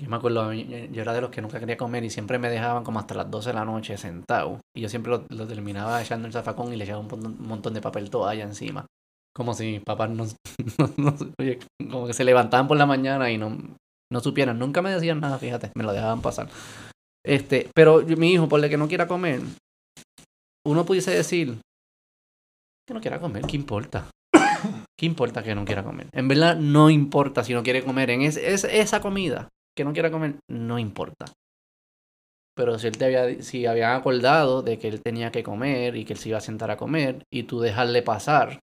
[0.00, 2.84] Yo me acuerdo, yo era de los que nunca quería comer y siempre me dejaban
[2.84, 4.60] como hasta las 12 de la noche sentado.
[4.74, 8.08] Y yo siempre lo, terminaba echando el zafacón y le echaba un montón de papel
[8.08, 8.86] toalla encima.
[9.34, 10.24] Como si mis papás no,
[11.90, 13.56] como que se levantaban por la mañana y no,
[14.10, 14.58] no supieran.
[14.58, 16.48] Nunca me decían nada, fíjate, me lo dejaban pasar.
[17.24, 19.40] Este, pero mi hijo, por el que no quiera comer,
[20.66, 21.60] uno pudiese decir
[22.86, 24.10] que no quiera comer, ¿qué importa?
[24.98, 26.08] ¿Qué importa que no quiera comer?
[26.12, 30.10] En verdad, no importa si no quiere comer en es, esa comida que no quiera
[30.10, 31.26] comer, no importa.
[32.56, 36.04] Pero si él te había, si habían acordado de que él tenía que comer y
[36.04, 38.60] que él se iba a sentar a comer y tú dejarle pasar,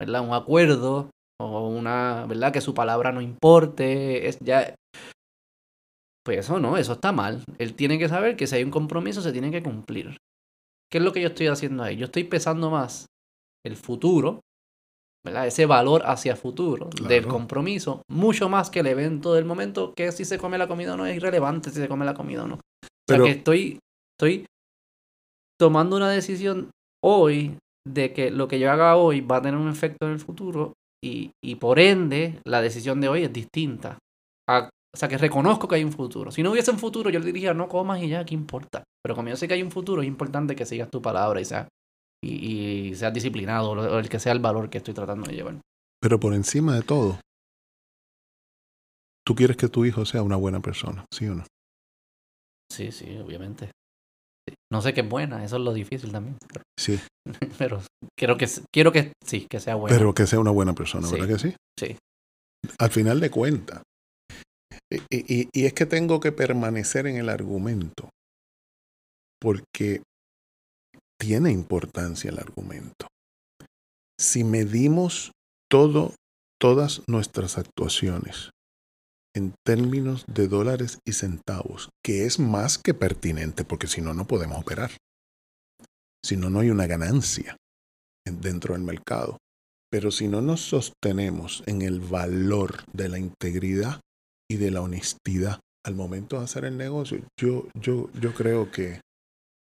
[0.00, 0.22] ¿verdad?
[0.22, 2.52] Un acuerdo o una, ¿verdad?
[2.52, 4.74] Que su palabra no importe, es ya...
[6.28, 7.42] Pues eso no, eso está mal.
[7.56, 10.18] Él tiene que saber que si hay un compromiso se tiene que cumplir.
[10.92, 11.96] ¿Qué es lo que yo estoy haciendo ahí?
[11.96, 13.06] Yo estoy pesando más
[13.64, 14.40] el futuro
[15.46, 20.26] ese valor hacia futuro del compromiso, mucho más que el evento del momento, que si
[20.26, 22.60] se come la comida o no es irrelevante si se come la comida o no.
[23.06, 23.24] Pero...
[23.24, 23.78] que estoy,
[24.20, 24.44] estoy
[25.58, 26.68] tomando una decisión
[27.02, 27.56] hoy
[27.88, 30.74] de que lo que yo haga hoy va a tener un efecto en el futuro
[31.02, 33.96] y, y por ende la decisión de hoy es distinta.
[34.94, 36.30] O sea, que reconozco que hay un futuro.
[36.30, 38.84] Si no hubiese un futuro, yo le diría, no comas y ya, ¿qué importa?
[39.02, 41.44] Pero como yo sé que hay un futuro, es importante que sigas tu palabra y
[41.44, 41.68] sea
[42.24, 45.60] y, y seas disciplinado, o el que sea el valor que estoy tratando de llevar.
[46.00, 47.20] Pero por encima de todo,
[49.26, 51.44] tú quieres que tu hijo sea una buena persona, ¿sí o no?
[52.72, 53.70] Sí, sí, obviamente.
[54.72, 56.36] No sé qué es buena, eso es lo difícil también.
[56.78, 56.98] sí.
[57.58, 57.82] Pero
[58.18, 59.96] quiero que, quiero que sí, que sea buena.
[59.96, 61.54] Pero que sea una buena persona, ¿verdad que sí?
[61.78, 61.96] Sí.
[62.78, 63.82] Al final de cuentas.
[64.90, 68.10] Y, es que tengo que permanecer en el argumento.
[69.40, 70.02] Porque
[71.18, 73.06] tiene importancia el argumento.
[74.18, 75.32] Si medimos
[75.70, 76.14] todo,
[76.60, 78.50] todas nuestras actuaciones
[79.34, 84.26] en términos de dólares y centavos, que es más que pertinente, porque si no, no
[84.26, 84.90] podemos operar.
[86.24, 87.56] Si no, no hay una ganancia
[88.26, 89.38] dentro del mercado.
[89.90, 94.00] Pero si no nos sostenemos en el valor de la integridad
[94.50, 99.00] y de la honestidad al momento de hacer el negocio, yo, yo, yo creo que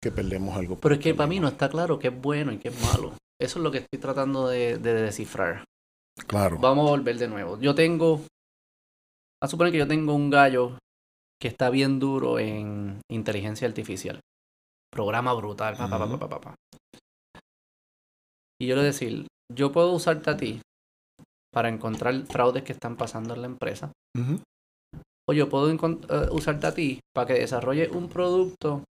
[0.01, 0.78] que perdemos algo.
[0.78, 3.13] Pero es que para mí no está claro qué es bueno y qué es malo.
[3.39, 5.63] Eso es lo que estoy tratando de, descifrar.
[6.28, 6.57] Claro.
[6.59, 7.59] Vamos a volver de nuevo.
[7.59, 8.21] Yo tengo.
[9.41, 10.78] A suponer que yo tengo un gallo
[11.39, 14.19] que está bien duro en inteligencia artificial.
[14.91, 15.75] Programa brutal.
[18.59, 20.61] y yo le decir, yo puedo usarte a ti
[21.53, 23.91] para encontrar fraudes que están pasando en la empresa.
[25.30, 28.84] O yo puedo eh, usarte a ti para que desarrolle un producto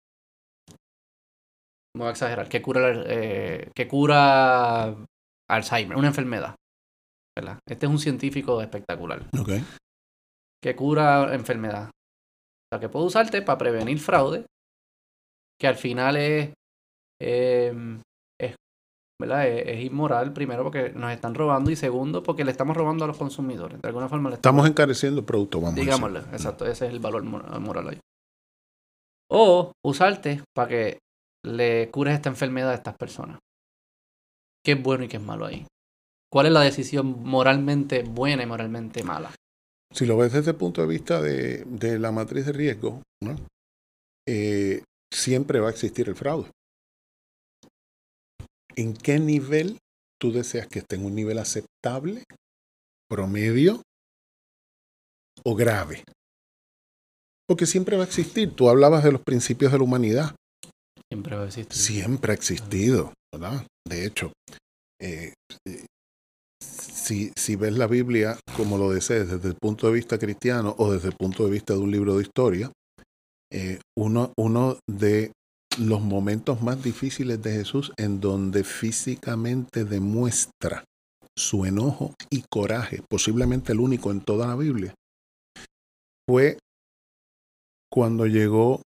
[1.97, 4.95] voy a exagerar, que cura, eh, que cura
[5.49, 6.55] Alzheimer, una enfermedad.
[7.37, 7.59] ¿verdad?
[7.69, 9.23] Este es un científico espectacular.
[9.39, 9.63] Okay.
[10.63, 11.89] Que cura enfermedad.
[11.89, 14.47] O sea, que puedo usarte para prevenir fraude,
[15.61, 16.53] que al final es,
[17.21, 18.03] em, es,
[19.19, 19.49] ¿verdad?
[19.49, 23.17] Es, inmoral, primero porque nos están robando y segundo porque le estamos robando a los
[23.17, 23.81] consumidores.
[23.81, 27.23] De alguna forma le estamos, encareciendo el producto, vamos Digámosle, exacto, ese es el valor
[27.23, 28.01] moral ahí.
[29.31, 30.99] O usarte para que
[31.45, 33.39] le cures esta enfermedad a estas personas.
[34.65, 35.67] ¿Qué es bueno y qué es malo ahí?
[36.31, 39.33] ¿Cuál es la decisión moralmente buena y moralmente mala?
[39.93, 43.37] Si lo ves desde el punto de vista de, la matriz de riesgo, ¿no?
[44.29, 46.51] Eh, siempre va a existir el fraude.
[48.77, 49.79] ¿En qué nivel
[50.21, 50.97] tú deseas que esté?
[50.97, 52.25] ¿En un nivel aceptable,
[53.09, 53.83] promedio
[55.45, 56.05] o grave?
[57.49, 58.55] Porque siempre va a existir.
[58.55, 60.37] Tú hablabas de los principios de la humanidad.
[61.11, 61.77] Siempre ha existido.
[61.77, 63.67] Siempre ha existido, ¿verdad?
[63.89, 64.33] De hecho,
[65.01, 65.33] eh,
[66.61, 70.93] si, si, ves la Biblia como lo desees desde el punto de vista cristiano o
[70.93, 72.73] desde el punto de vista de un libro de historia,
[73.53, 75.31] eh, uno, uno de
[75.79, 80.85] los momentos más difíciles de Jesús en donde físicamente demuestra
[81.37, 84.95] su enojo y coraje, posiblemente el único en toda la Biblia,
[86.29, 86.59] fue
[87.93, 88.83] cuando llegó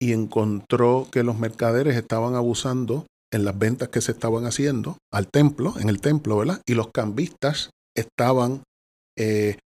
[0.00, 5.28] y encontró que los mercaderes estaban abusando en las ventas que se estaban haciendo al
[5.28, 6.60] templo, en el templo, ¿verdad?
[6.66, 8.62] Y los cambistas estaban
[9.18, 9.58] eh,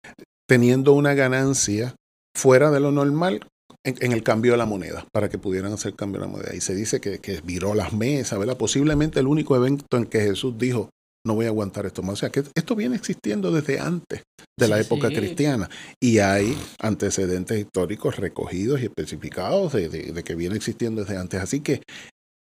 [0.49, 1.95] teniendo una ganancia
[2.37, 3.47] fuera de lo normal
[3.87, 6.55] en, el cambio de la moneda, para que pudieran hacer cambio de la moneda.
[6.55, 8.57] Y se dice que, que viró las mesas, ¿verdad?
[8.57, 10.91] Posiblemente el único evento en que Jesús dijo,
[11.27, 12.15] no voy a aguantar esto más.
[12.15, 14.23] O sea, que esto viene existiendo desde antes
[14.59, 15.69] de la época cristiana
[16.01, 21.41] y hay antecedentes históricos recogidos y especificados de, que viene existiendo desde antes.
[21.41, 21.83] Así que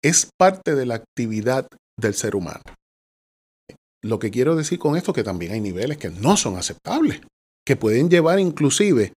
[0.03, 1.69] es parte de la actividad
[1.99, 2.63] del ser humano.
[4.03, 7.21] Lo que quiero decir con esto es que también hay niveles que no son aceptables,
[7.67, 9.13] que pueden llevar inclusive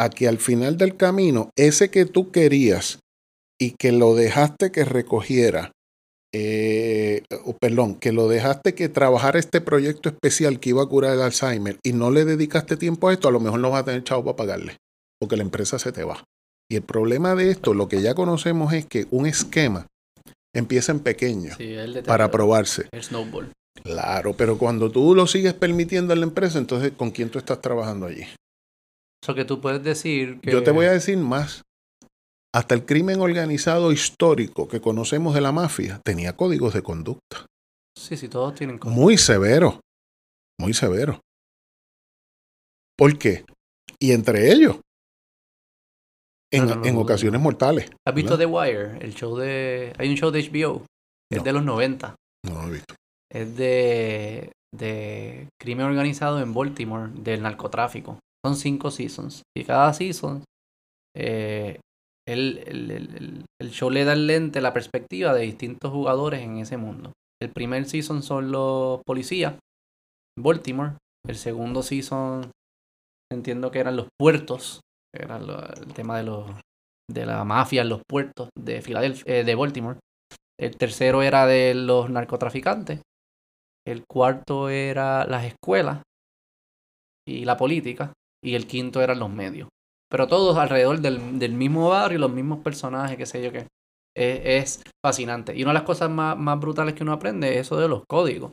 [0.00, 3.00] a que al final del camino, ese que tú querías
[3.60, 5.72] y que lo dejaste que recogiera,
[6.34, 7.22] eh,
[7.60, 11.76] perdón, que lo dejaste que trabajara este proyecto especial que iba a curar el Alzheimer
[11.84, 14.24] y no le dedicaste tiempo a esto, a lo mejor no vas a tener chavo
[14.24, 14.78] para pagarle,
[15.20, 16.24] porque la empresa se te va.
[16.70, 19.86] Y el problema de esto, lo que ya conocemos es que un esquema
[20.54, 21.56] empieza en pequeño
[22.06, 22.88] para probarse.
[22.90, 23.52] El snowball.
[23.82, 27.60] Claro, pero cuando tú lo sigues permitiendo en la empresa, entonces ¿con quién tú estás
[27.60, 28.24] trabajando allí?
[29.26, 30.50] Que tú puedes decir que...
[30.50, 31.62] Yo te voy a decir más.
[32.52, 37.46] Hasta el crimen organizado histórico que conocemos de la mafia tenía códigos de conducta.
[37.96, 38.98] Sí, sí, todos tienen códigos.
[38.98, 39.80] Muy severo.
[40.58, 41.20] Muy severo.
[42.96, 43.44] ¿Por qué?
[44.00, 44.80] Y entre ellos,
[46.50, 47.90] en, ocasiones mortales.
[48.06, 48.98] ¿Has visto The Wire?
[49.00, 49.92] El show de...
[49.96, 50.84] Hay un show de HBO.
[51.30, 52.16] Es de los 90.
[52.46, 52.94] No lo he visto.
[53.30, 58.18] Es de, de crimen organizado en Baltimore, del narcotráfico.
[58.44, 59.42] Son cinco seasons.
[59.56, 60.44] Y cada season,
[61.16, 61.78] eh,
[62.26, 67.12] el, el, show le da el lente, la perspectiva de distintos jugadores en ese mundo.
[67.42, 69.58] El primer season son los policías,
[70.38, 70.96] Baltimore.
[71.26, 72.50] El segundo season,
[73.30, 74.80] entiendo que eran los puertos,
[75.14, 76.50] era el tema de los
[77.10, 79.98] de la mafia en los puertos de Filadelfia, eh, de Baltimore.
[80.58, 83.00] El tercero era de los narcotraficantes.
[83.86, 86.02] El cuarto era las escuelas
[87.26, 88.12] y la política.
[88.42, 89.68] Y el quinto eran los medios.
[90.10, 93.66] Pero todos alrededor del, del mismo barrio, los mismos personajes, qué sé yo qué.
[94.14, 95.56] Es, fascinante.
[95.56, 98.02] Y una de las cosas más, más, brutales que uno aprende es eso de los
[98.08, 98.50] códigos.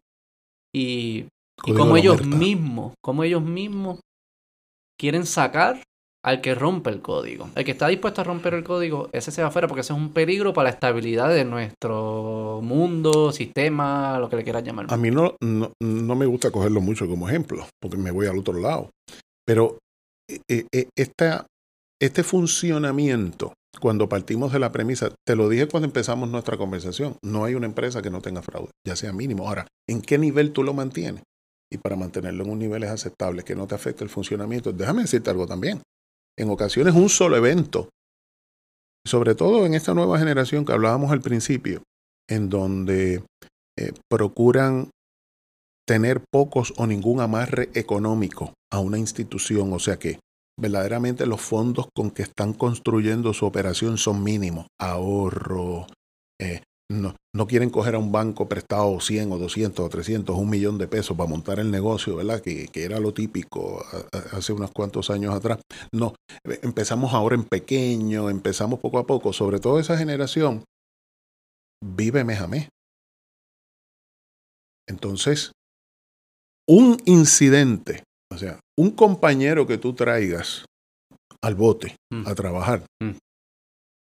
[0.74, 1.26] Y,
[1.66, 4.00] y como ellos mismos, como ellos mismos
[5.00, 5.82] quieren sacar
[6.28, 7.50] al que rompe el código.
[7.56, 10.00] El que está dispuesto a romper el código, ese se va afuera porque ese es
[10.00, 14.88] un peligro para la estabilidad de nuestro mundo, sistema, lo que le quieras llamar.
[14.90, 18.60] A mí no, no, me gusta cogerlo mucho como ejemplo, porque me voy al otro
[18.60, 18.90] lado.
[19.48, 19.80] Pero
[20.30, 20.88] eh, eh,
[22.00, 27.46] este funcionamiento, cuando partimos de la premisa, te lo dije cuando empezamos nuestra conversación, no
[27.46, 29.48] hay una empresa que no tenga fraude, ya sea mínimo.
[29.48, 31.24] Ahora, ¿en qué nivel tú lo mantienes?
[31.72, 35.30] Y para mantenerlo en un nivel aceptable, que no te afecte el funcionamiento, déjame decirte
[35.30, 35.82] algo también
[36.38, 37.90] en ocasiones un solo evento,
[39.06, 41.82] sobre todo en esta nueva generación que hablábamos al principio,
[42.30, 43.24] en donde
[43.80, 44.90] eh, procuran
[45.88, 50.20] tener pocos o ningún amarre económico a una institución, o sea que
[50.60, 55.88] verdaderamente los fondos con que están construyendo su operación son mínimos, ahorro,
[56.42, 60.50] eh, no, no, quieren coger a un banco prestado 100 o 200 o 300 un
[60.50, 62.42] millón de pesos para montar el negocio, ¿verdad?
[62.42, 63.84] Que, que era lo típico
[64.32, 65.60] hace unos cuantos años atrás.
[65.92, 66.16] No,
[66.46, 70.64] empezamos ahora en pequeño, empezamos poco a poco, sobre todo esa generación
[71.84, 72.70] vive mes a mes.
[74.88, 75.52] Entonces,
[76.68, 80.66] un incidente, o sea, un compañero que tú traigas
[81.42, 82.28] al bote mm.
[82.28, 83.12] a trabajar, mm.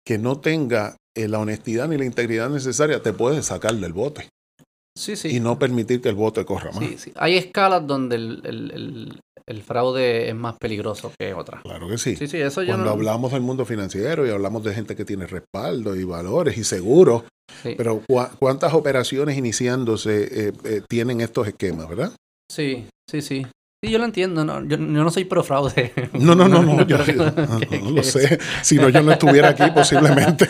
[0.06, 4.30] que no tenga eh, la honestidad ni la integridad necesaria, te puedes sacar del bote.
[4.98, 5.36] Sí, sí.
[5.36, 6.80] Y no permitir que el bote corra más.
[6.80, 7.14] Sí, sí.
[7.16, 11.62] Hay escalas donde el, fraude es más peligroso que otras.
[11.64, 12.16] Claro que sí.
[12.16, 15.96] Sí, sí, eso Cuando hablamos del mundo financiero y hablamos de gente que tiene respaldo
[15.96, 17.24] y valores y seguros,
[17.64, 18.04] pero
[18.40, 22.12] ¿cuántas operaciones iniciándose eh, eh, tienen estos esquemas, verdad?
[22.52, 23.46] Sí, sí, sí.
[23.82, 25.94] Sí, yo lo entiendo, no, yo, no soy pro fraude.
[26.14, 28.38] No, no, no, no, yo, no, lo sé.
[28.62, 30.48] Si no, yo no estuviera aquí posiblemente.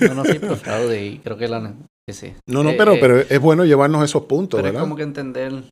[0.00, 1.74] No, no soy pro fraude y creo que la...
[2.10, 4.82] Sí, No, no, eh, pero, eh, pero es bueno llevarnos esos puntos, pero ¿verdad?
[4.82, 5.64] es como que entender...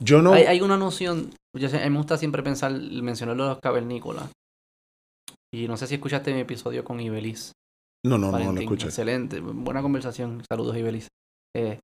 [0.00, 0.32] Yo no...
[0.32, 4.30] Hay, hay una noción, yo sé, a mí me gusta siempre pensar, mencionar los cavernícolas.
[5.52, 7.52] Y no sé si escuchaste mi episodio con Ibeliz.
[8.06, 8.86] No, no, no, no lo escuché.
[8.86, 10.42] Excelente, buena conversación.
[10.48, 11.08] Saludos, Ibeliz.
[11.56, 11.80] Eh,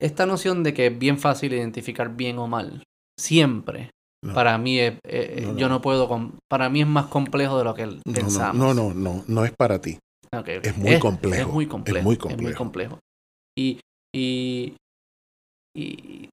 [0.00, 2.82] esta noción de que es bien fácil identificar bien o mal,
[3.18, 3.90] siempre,
[4.34, 6.08] para mí es, eh, yo no puedo,
[6.48, 8.56] para mí es más complejo de lo que pensamos.
[8.56, 9.98] No, no, no, no, es para ti.
[10.46, 11.42] Es muy complejo.
[11.42, 11.98] Es muy complejo.
[11.98, 12.42] Es muy complejo.
[12.42, 12.98] muy complejo.
[13.56, 13.80] Y,
[14.14, 14.74] y,
[15.74, 16.28] y,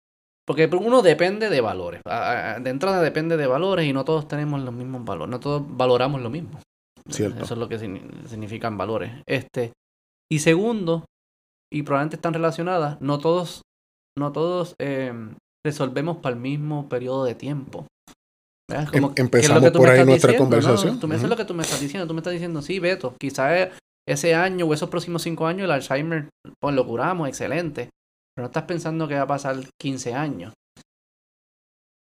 [0.46, 2.02] porque uno depende de valores.
[2.04, 5.32] De entrada depende de valores y no todos tenemos los mismos valores.
[5.32, 6.60] No todos valoramos lo mismo.
[7.10, 7.44] Cierto.
[7.44, 9.12] Eso es lo que significan valores.
[9.26, 9.74] Este,
[10.32, 11.06] y segundo,
[11.74, 13.64] y probablemente están relacionadas, no todos,
[14.18, 17.88] no todos em, resolvemos para el mismo periodo de tiempo.
[18.70, 21.00] Em, empezamos por ahí nuestra conversación.
[21.00, 22.08] Tú me lo que tú me estás diciendo.
[22.08, 23.72] Tú me estás diciendo, sí, Beto, quizás
[24.08, 26.30] ese año o esos próximos cinco años el Alzheimer,
[26.62, 27.90] pues lo curamos, excelente.
[28.36, 30.54] Pero no estás pensando que va a pasar 15 años.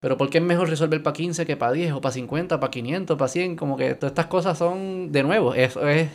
[0.01, 2.71] Pero ¿por qué es mejor resolver para 15 que para 10 o para 50, para
[2.71, 3.55] 500, para 100?
[3.55, 6.11] Como que todas estas cosas son, de nuevo, eso es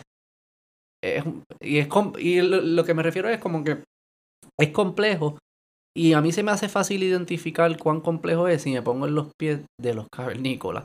[1.03, 1.89] y es
[2.19, 3.83] y lo, que me refiero es como que
[4.61, 5.39] es complejo
[5.97, 9.15] Y a mí se me hace fácil identificar cuán complejo es si me pongo en
[9.15, 10.85] los pies de los cavernícolas.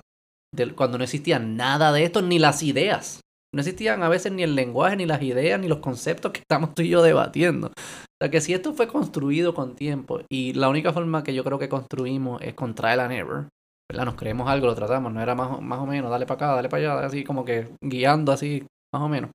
[0.54, 3.22] Del, cuando no existía nada de esto, ni las ideas.
[3.54, 6.74] No existían a veces ni el lenguaje, ni las ideas, ni los conceptos que estamos
[6.74, 7.68] tú y yo debatiendo.
[7.68, 11.44] O sea que si esto fue construido con tiempo y la única forma que yo
[11.44, 13.48] creo que construimos es con trial and error,
[13.90, 14.06] ¿verdad?
[14.06, 16.70] Nos creemos algo, lo tratamos, no era más, más o menos, dale para acá, dale
[16.70, 19.32] para allá, así como que guiando así, más o menos.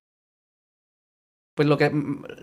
[1.54, 1.92] Pues lo que,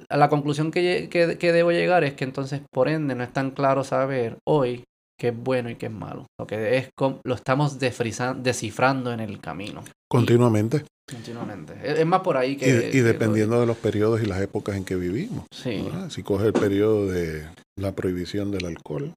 [0.09, 3.33] a la conclusión que, que, que debo llegar es que entonces, por ende, no es
[3.33, 4.83] tan claro saber hoy
[5.19, 6.25] qué es bueno y qué es malo.
[6.39, 6.89] Lo que es
[7.23, 9.83] lo estamos descifrando en el camino.
[10.09, 10.85] Continuamente.
[11.07, 11.73] continuamente.
[11.83, 12.91] Es, más por ahí que...
[12.93, 15.45] Y, dependiendo de los periodos y las épocas en que vivimos.
[15.51, 15.87] Sí.
[16.09, 17.47] Si coge el periodo de
[17.77, 19.13] la prohibición del alcohol,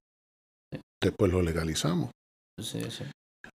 [1.01, 2.11] después lo legalizamos.
[2.61, 3.05] Sí, sí.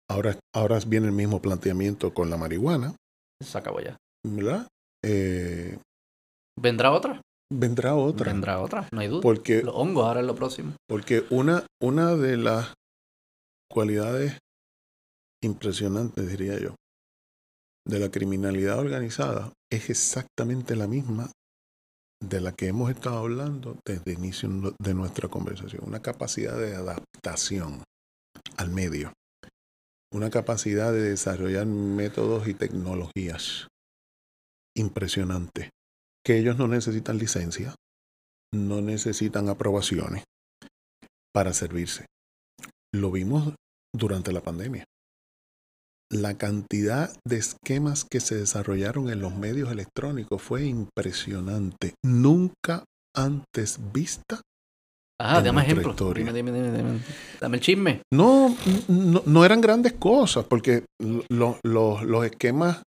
[0.09, 2.95] Ahora, ahora viene el mismo planteamiento con la marihuana.
[3.43, 3.97] Se acabó ya.
[4.23, 4.67] ¿Verdad?
[5.03, 5.77] Eh,
[6.59, 7.21] ¿Vendrá otra?
[7.53, 8.31] Vendrá otra.
[8.31, 9.21] Vendrá otra, no hay duda.
[9.21, 10.73] Porque, Los hongos ahora es lo próximo.
[10.87, 12.73] Porque una, una de las
[13.69, 14.37] cualidades
[15.43, 16.75] impresionantes, diría yo,
[17.87, 21.29] de la criminalidad organizada es exactamente la misma
[22.23, 24.49] de la que hemos estado hablando desde el inicio
[24.79, 25.83] de nuestra conversación.
[25.85, 27.83] Una capacidad de adaptación
[28.57, 29.13] al medio.
[30.11, 33.67] Una capacidad de desarrollar métodos y tecnologías
[34.75, 35.69] impresionante
[36.25, 37.75] que ellos no necesitan licencia,
[38.53, 40.23] no necesitan aprobaciones
[41.33, 42.05] para servirse.
[42.93, 43.53] Lo vimos
[43.93, 44.85] durante la pandemia.
[46.11, 51.93] La cantidad de esquemas que se desarrollaron en los medios electrónicos fue impresionante.
[52.03, 54.41] Nunca antes vista.
[55.19, 55.93] Ah, dame ejemplo.
[56.13, 57.01] Dime, dime, dime,
[57.39, 58.01] dame, el chisme.
[58.13, 58.55] No,
[58.87, 62.81] no, no, eran grandes cosas, porque los esquemas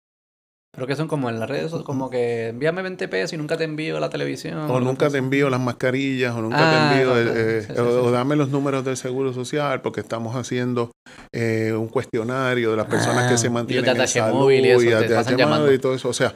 [0.73, 3.65] pero que son como en las redes, como que envíame 20 pesos y nunca te
[3.65, 4.71] envío la televisión.
[4.71, 8.37] O, nunca te envío las mascarillas, o nunca te ah, envío, eh, eh, o, dame
[8.37, 10.93] los números del Seguro Social, porque estamos haciendo
[11.33, 15.75] eh, un cuestionario de las personas que ah, se mantienen en salud y, eso, y,
[15.75, 16.11] y todo eso.
[16.11, 16.35] O sea,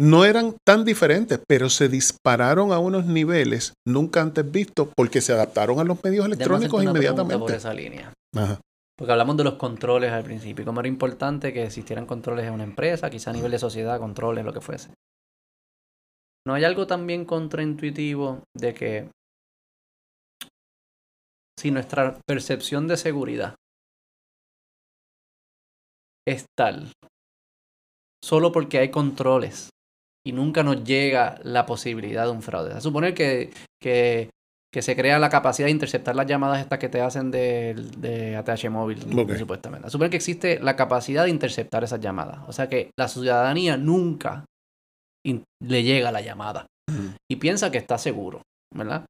[0.00, 5.32] no eran tan diferentes, pero se dispararon a unos niveles nunca antes vistos porque se
[5.32, 7.38] adaptaron a los medios electrónicos inmediatamente.
[7.38, 8.12] Por esa línea.
[8.34, 8.58] Ajá.
[8.96, 12.54] Porque hablamos de los controles al principio, y cómo era importante que existieran controles en
[12.54, 14.94] una empresa, quizá a nivel de sociedad, controles, lo que fuese.
[16.46, 19.10] ¿No hay algo también contraintuitivo de que
[21.58, 23.54] si nuestra percepción de seguridad
[26.26, 26.92] es tal,
[28.22, 29.70] solo porque hay controles
[30.26, 32.74] y nunca nos llega la posibilidad de un fraude?
[32.74, 33.50] A suponer que,
[33.82, 34.30] que
[34.74, 38.34] que se crea la capacidad de interceptar las llamadas estas que te hacen de, de
[38.34, 38.98] ATH móvil,
[39.38, 39.88] supuestamente.
[39.88, 42.40] Suponer que existe la capacidad de interceptar esas llamadas.
[42.48, 44.46] O sea que la ciudadanía nunca
[45.62, 46.66] le llega la llamada
[47.30, 48.42] y piensa que está seguro,
[48.74, 49.06] ¿verdad?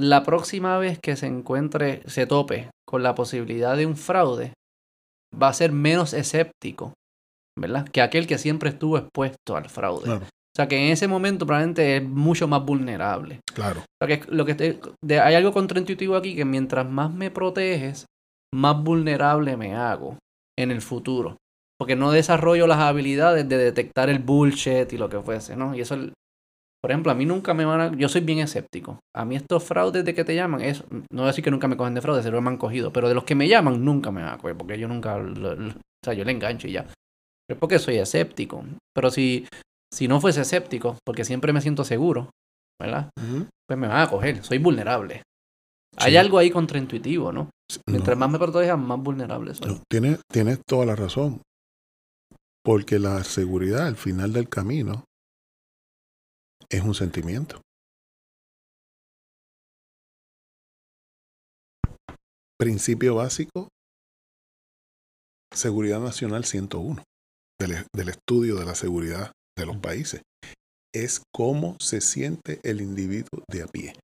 [0.00, 4.54] La próxima vez que se encuentre, se tope con la posibilidad de un fraude,
[5.38, 6.94] va a ser menos escéptico,
[7.60, 7.86] ¿verdad?
[7.86, 10.22] Que aquel que siempre estuvo expuesto al fraude.
[10.56, 13.40] O sea que en ese momento probablemente es mucho más vulnerable.
[13.52, 13.80] Claro.
[13.80, 14.80] O sea que lo que
[15.20, 18.06] hay algo contraintuitivo aquí que mientras más me proteges,
[18.54, 20.16] más vulnerable me hago
[20.58, 21.36] en el futuro.
[21.78, 25.74] Porque no desarrollo las habilidades de detectar el bullshit y lo que fuese, ¿no?
[25.74, 25.94] Y eso,
[26.82, 27.94] por ejemplo, a mí nunca me van a...
[27.94, 28.98] Yo soy bien escéptico.
[29.14, 31.68] A mí estos fraudes de que te llaman, es, no voy a decir que nunca
[31.68, 33.84] me cogen de fraude, se lo me han cogido, pero de los que me llaman
[33.84, 35.16] nunca me van a coger, porque yo nunca...
[35.16, 36.84] o sea, yo le engancho y ya.
[36.84, 38.64] Pero es porque soy escéptico.
[38.94, 39.46] Pero si
[39.92, 42.30] si no fuese escéptico, porque siempre me siento seguro,
[42.80, 43.10] ¿verdad?
[43.14, 45.22] Pues me van a coger, soy vulnerable.
[45.98, 47.50] Hay algo ahí contraintuitivo, ¿no?
[47.88, 49.80] Mientras más me protejan, más vulnerable soy.
[49.90, 51.40] tienes, tienes toda la razón.
[52.62, 55.04] Porque la seguridad al final del camino
[56.68, 57.60] es un sentimiento.
[62.58, 63.68] Principio básico,
[65.54, 67.02] Seguridad Nacional 101,
[67.60, 70.22] del, del estudio de la seguridad de los países,
[70.94, 73.94] es cómo se siente el individuo de a pie.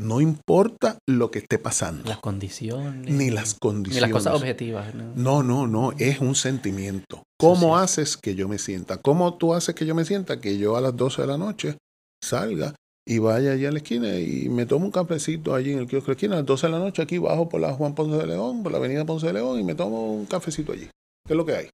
[0.00, 2.08] No importa lo que esté pasando.
[2.08, 3.12] Las condiciones.
[3.12, 3.96] Ni las condiciones.
[3.96, 4.94] Ni las cosas objetivas.
[4.94, 7.24] No, no, no, es un sentimiento.
[7.36, 8.98] ¿Cómo haces que yo me sienta?
[8.98, 10.40] ¿Cómo tú haces que yo me sienta?
[10.40, 11.78] Que yo a las 12 de la noche
[12.22, 12.74] salga
[13.04, 16.06] y vaya allá a la esquina y me tomo un cafecito allí en el kiosco
[16.06, 16.34] de la esquina.
[16.34, 18.70] A las 12 de la noche aquí bajo por la Juan Ponce de León, por
[18.70, 20.88] la avenida Ponce de León y me tomo un cafecito allí.
[21.26, 21.70] ¿Qué es lo que hay?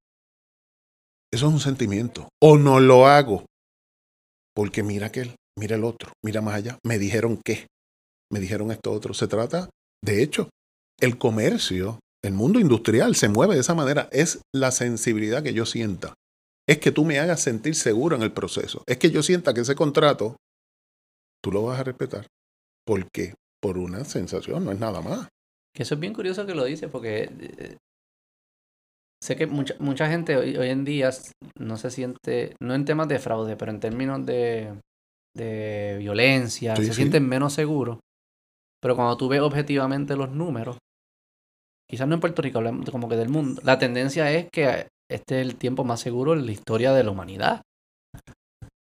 [1.31, 2.29] Eso es un sentimiento.
[2.41, 3.45] O no lo hago.
[4.55, 6.77] Porque mira aquel, mira el otro, mira más allá.
[6.83, 7.67] Me dijeron qué.
[8.31, 9.13] Me dijeron esto otro.
[9.13, 9.69] Se trata,
[10.03, 10.49] de hecho,
[10.99, 14.07] el comercio, el mundo industrial se mueve de esa manera.
[14.11, 16.13] Es la sensibilidad que yo sienta.
[16.67, 18.81] Es que tú me hagas sentir seguro en el proceso.
[18.87, 20.37] Es que yo sienta que ese contrato
[21.43, 22.25] tú lo vas a respetar.
[22.85, 23.33] ¿Por qué?
[23.65, 25.27] por una sensación, no es nada más.
[25.73, 27.77] Que eso es bien curioso que lo dice, porque eh,
[29.25, 31.09] sé que mucha, mucha gente hoy, hoy, en día
[31.59, 34.79] no se siente, no en temas de fraude, pero en términos de,
[35.35, 36.95] de violencia, Sí, se sí.
[36.97, 37.99] sienten menos seguros.
[38.81, 40.77] Pero cuando tú ves objetivamente los números,
[41.89, 45.41] quizás no en Puerto Rico, hablamos como que del mundo, la tendencia es que este
[45.41, 47.61] es el tiempo más seguro en la historia de la humanidad.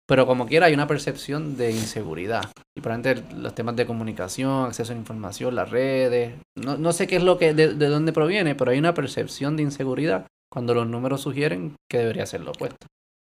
[0.08, 2.50] Pero como quiera hay una percepción de inseguridad.
[2.76, 6.36] Y probablemente los temas de comunicación, acceso a la información, las redes.
[6.56, 9.58] No, no sé qué es lo que, de, de dónde proviene, pero hay una percepción
[9.58, 12.88] de inseguridad cuando los números sugieren que debería ser lo opuesto.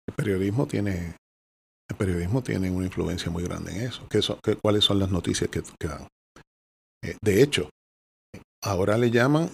[0.08, 1.16] El periodismo tiene,
[1.90, 4.08] el periodismo tiene una influencia muy grande en eso.
[4.08, 6.08] ¿Qué son, qué, ¿Cuáles son las noticias que, que dan?
[7.04, 7.70] Eh, de hecho,
[8.64, 9.50] ahora le llaman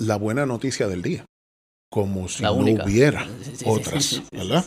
[0.00, 1.24] la buena noticia del día,
[1.90, 4.64] como si no hubiera Sí, sí, sí, otras, sí, sí, sí, ¿verdad?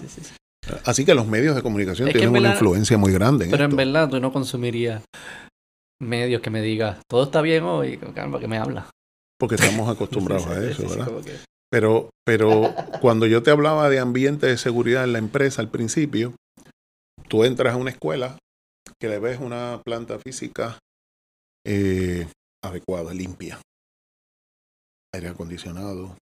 [0.66, 0.82] Sí, sí, sí.
[0.86, 3.66] Así que los medios de comunicación Es tienen en una influencia muy grande en Pero
[3.66, 5.04] en verdad tú no consumirías
[6.02, 8.90] medios que me diga todo está bien hoy, caramba, que me habla.
[9.40, 11.12] porque estamos acostumbrados a eso, sí, sí, ¿verdad?
[11.72, 16.34] Pero, pero cuando yo te hablaba de ambiente de seguridad en la empresa al principio,
[17.28, 18.38] tú entras a una escuela
[19.00, 20.78] que le ves una planta física
[21.66, 22.28] eh,
[22.64, 23.60] adecuada, limpia,
[25.14, 26.16] aire acondicionado,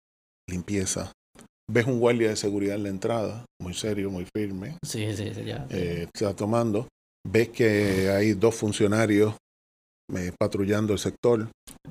[0.49, 1.13] limpieza.
[1.73, 5.45] Ves un guardia de seguridad en la entrada, muy serio, muy firme, Sí, sí, sí,
[5.45, 5.67] ya.
[5.71, 6.87] eh, está tomando.
[7.27, 9.35] Ves que hay dos funcionarios
[10.15, 11.49] eh, patrullando el sector,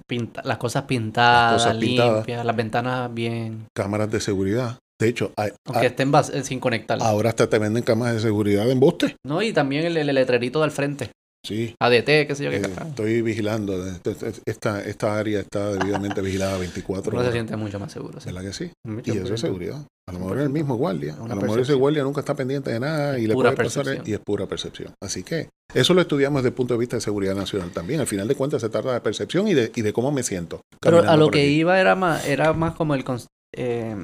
[0.07, 2.15] Pinta- las cosas pintadas, Las cosas pintadas.
[2.17, 3.65] limpias, las ventanas bien.
[3.75, 4.77] cámaras de seguridad.
[4.99, 6.99] De hecho, hay- Aunque estén eh, sin conectar.
[7.01, 9.15] ahora hasta te venden cámaras de seguridad de embuste.
[9.25, 11.09] No, y también el, el letrerito del frente.
[11.43, 13.73] Sí, ADT, qué sé yo qué eh, estoy vigilando.
[14.45, 18.19] Esta, esta área está debidamente vigilada 24 Uno se siente mucho más seguro.
[18.19, 18.27] sí.
[18.27, 18.71] ¿Verdad que sí?
[19.05, 19.83] Y eso es seguridad.
[20.07, 21.15] A lo mejor es el mismo guardia.
[21.19, 23.63] Una A lo mejor ese guardia nunca está pendiente de nada y le Pura puede
[23.65, 24.09] pasar percepción.
[24.09, 24.93] y es pura percepción.
[25.01, 27.99] Así que eso lo estudiamos desde el punto de vista de seguridad nacional también.
[28.01, 30.61] Al final de cuentas se trata de percepción y de, y de cómo me siento.
[30.79, 31.49] Pero a lo que aquí.
[31.49, 33.03] iba era más, era más como el
[33.55, 33.95] eh,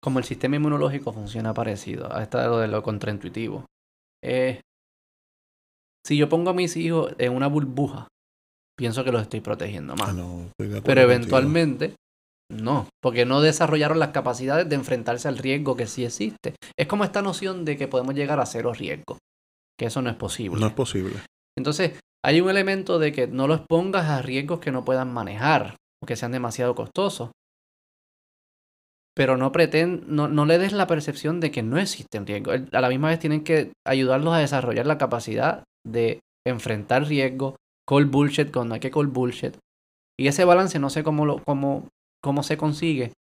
[0.00, 3.66] como el sistema inmunológico funciona parecido a esta de lo contraintuitivo.
[4.24, 4.60] Eh,
[6.04, 8.08] si yo pongo a mis hijos en una burbuja,
[8.76, 10.10] pienso que los estoy protegiendo más.
[10.10, 11.00] Ah, no, Pero contigo.
[11.00, 11.94] eventualmente
[12.50, 16.54] no, porque no desarrollaron las capacidades de enfrentarse al riesgo que sí existe.
[16.78, 19.18] Es como esta noción de que podemos llegar a cero riesgo,
[19.78, 20.60] que eso no es posible.
[20.60, 21.14] No es posible.
[21.56, 25.76] Entonces, hay un elemento de que no los pongas a riesgos que no puedan manejar
[26.02, 27.30] o que sean demasiado costosos.
[29.14, 32.60] Pero no pretend, no, no le des la percepción de que no existen riesgos.
[32.72, 37.54] A la misma vez tienen que ayudarlos a desarrollar la capacidad de enfrentar riesgos,
[37.88, 39.56] call bullshit cuando hay que call bullshit.
[40.18, 41.88] Y ese balance no sé cómo, lo, cómo,
[42.22, 43.12] cómo se consigue.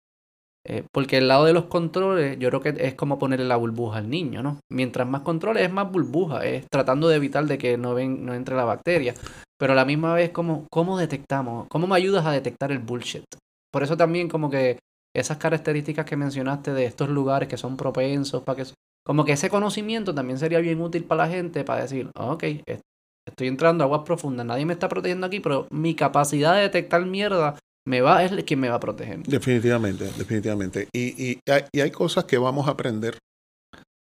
[0.68, 3.98] Eh, porque el lado de los controles, yo creo que es como ponerle la burbuja
[3.98, 4.60] al niño, ¿no?
[4.72, 8.36] Mientras más controles, es más burbuja, es tratando de evitar de que no, ven, no
[8.36, 9.16] entre la bacteria.
[9.58, 11.68] Pero a la misma vez, ¿cómo, ¿cómo detectamos?
[11.68, 13.24] ¿Cómo me ayudas a detectar el bullshit?
[13.72, 14.78] Por eso también como que
[15.16, 18.72] esas características que mencionaste de estos lugares que son propensos para que...
[19.06, 22.82] Como que ese conocimiento también sería bien útil para la gente para decir, ok, est-
[23.28, 27.06] estoy entrando a aguas profundas, nadie me está protegiendo aquí, pero mi capacidad de detectar
[27.06, 27.58] mierda
[27.88, 29.24] me va, es quien me va a proteger.
[29.24, 30.88] Definitivamente, definitivamente.
[30.94, 33.18] Y, y, hay, y hay cosas que vamos a aprender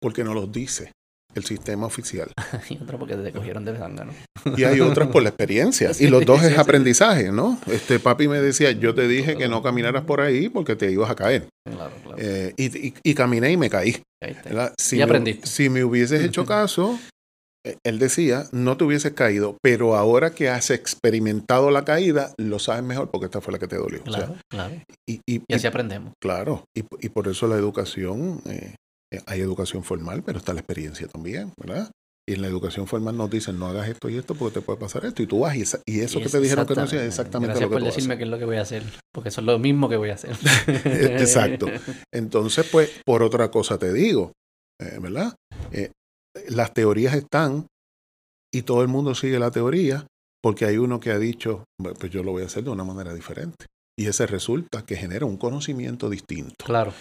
[0.00, 0.92] porque nos los dice
[1.34, 2.30] el sistema oficial.
[2.70, 4.12] y otro porque te cogieron de zángano.
[4.56, 5.92] Y hay otras por la experiencia.
[5.94, 6.58] Sí, Y los dos sí, es sí.
[6.60, 7.58] aprendizaje, ¿no?
[7.66, 11.10] Este papi me decía, yo te dije que no caminaras por ahí porque te ibas
[11.10, 11.46] a caer.
[11.64, 12.16] Claro, claro.
[12.20, 14.02] Eh, y, y- y caminé y me caí.
[14.78, 15.46] Si Y me- aprendiste.
[15.46, 16.98] si me hubieses hecho caso,
[17.64, 22.58] eh, él decía, no te hubieses caído, pero ahora que has experimentado la caída, lo
[22.58, 24.00] sabes mejor porque esta fue la que te dolió.
[24.06, 24.74] O sea, Claro, claro.
[25.08, 26.12] y, y- Y así aprendemos.
[26.20, 28.74] Claro, y, y por eso la educación, eh,
[29.26, 31.90] hay educación formal, pero está la experiencia también, ¿verdad?
[32.28, 34.78] Y en la educación formal nos dicen, no hagas esto y esto porque te puede
[34.78, 35.22] pasar esto.
[35.22, 37.54] Y tú vas y, esa- y eso Y que te dijeron que no es exactamente
[37.54, 38.82] Gracias lo que por tú decirme qué es lo que voy a hacer.
[39.14, 40.36] Porque eso es lo mismo que voy a hacer.
[40.84, 41.68] Exacto.
[42.12, 44.32] Entonces, pues, por otra cosa te digo,
[44.78, 45.34] eh, ¿verdad?
[45.72, 45.90] Eh,
[46.48, 47.66] las teorías están
[48.54, 50.06] y todo el mundo sigue la teoría
[50.42, 52.84] porque hay uno que ha dicho, "Bueno, pues yo lo voy a hacer de una
[52.84, 53.64] manera diferente.
[53.98, 56.54] Y ese resulta que genera un conocimiento distinto.
[56.64, 56.92] Claro.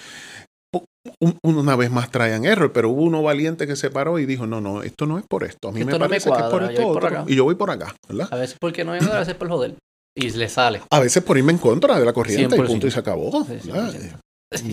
[0.74, 4.46] Un- una vez más traían error, pero hubo uno valiente que se paró y dijo,
[4.46, 6.36] no, no, esto no es por esto, a mí Esto me no me parece que
[6.38, 7.32] es por esto yo voy por otro, acá.
[7.32, 8.28] y yo voy por acá, ¿verdad?
[8.32, 9.76] A veces porque no hay a veces por joder.
[10.16, 10.82] Y le sale.
[10.90, 12.68] A veces por irme en contra de la corriente y 100%.
[12.68, 13.32] punto y se acabó.
[13.46, 14.20] 100%.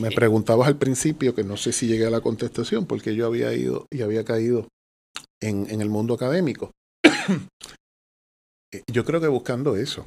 [0.00, 3.52] Me preguntabas al principio, que no sé si llegué a la contestación, porque yo había
[3.52, 4.66] ido y había caído
[5.42, 6.70] en, en el mundo académico.
[8.72, 10.06] Eh, yo creo que buscando eso,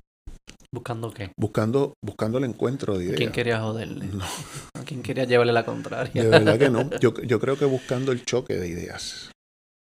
[0.72, 1.32] ¿Buscando qué?
[1.38, 3.18] buscando, buscando el encuentro de ¿A ideas.
[3.18, 4.08] quién quería joderle?
[4.08, 4.26] No,
[4.74, 6.22] ¿A quién quería llevarle la contraria?
[6.22, 6.90] de verdad que no.
[7.00, 9.32] Yo, yo creo que buscando el choque de ideas.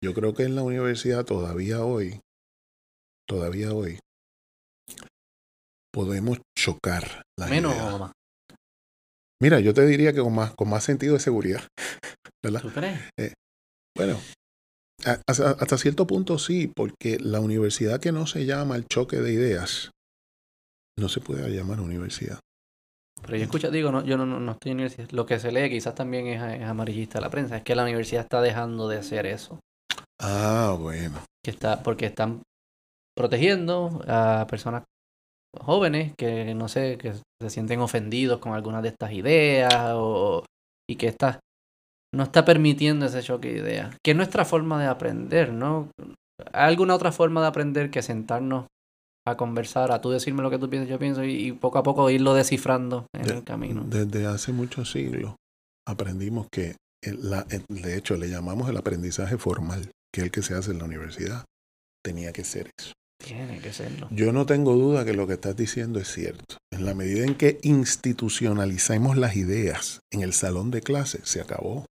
[0.04, 2.22] Yo creo que en la universidad todavía hoy,
[3.28, 4.00] todavía hoy,
[5.94, 7.94] podemos chocar las Menos ideas.
[7.94, 8.12] o más.
[9.42, 11.64] Mira, yo te diría que con más, con más sentido de seguridad.
[12.44, 12.62] ¿Verdad?
[12.62, 13.00] ¿Tú crees?
[13.98, 14.18] Bueno,
[15.06, 19.18] a- hasta, hasta cierto punto sí, porque la universidad que no se llama el choque
[19.18, 19.92] de ideas
[21.00, 22.40] no se puede llamar universidad.
[23.22, 25.10] Pero yo escucho, digo, no, yo no, no, no estoy en universidad.
[25.12, 27.58] Lo que se lee quizás también es, es amarillista la prensa.
[27.58, 29.60] Es que la universidad está dejando de hacer eso.
[30.22, 31.20] Ah, bueno.
[31.44, 32.42] Que está, porque están
[33.16, 34.84] protegiendo a personas
[35.58, 40.46] jóvenes que no sé, que se sienten ofendidos con algunas de estas ideas o,
[40.90, 41.40] y que está,
[42.14, 43.96] no está permitiendo ese choque de ideas.
[44.04, 45.90] Que es nuestra forma de aprender, ¿no?
[46.54, 48.68] ¿Hay alguna otra forma de aprender que sentarnos
[49.28, 51.84] a conversar, a tú decirme lo que tú piensas, yo pienso, y, y poco a
[51.84, 53.84] poco irlo descifrando en De- el camino?
[53.86, 55.36] Desde hace muchos siglos
[55.88, 60.32] aprendimos que, el- la- el- de hecho, le llamamos el aprendizaje formal, que es el
[60.32, 61.46] que se hace en la universidad.
[62.04, 62.94] Tenía que ser eso.
[63.22, 64.08] Tiene que serlo.
[64.12, 66.56] Yo no tengo duda que lo que estás diciendo es cierto.
[66.72, 71.86] En la medida en que institucionalicemos las ideas en el salón de clase, se acabó.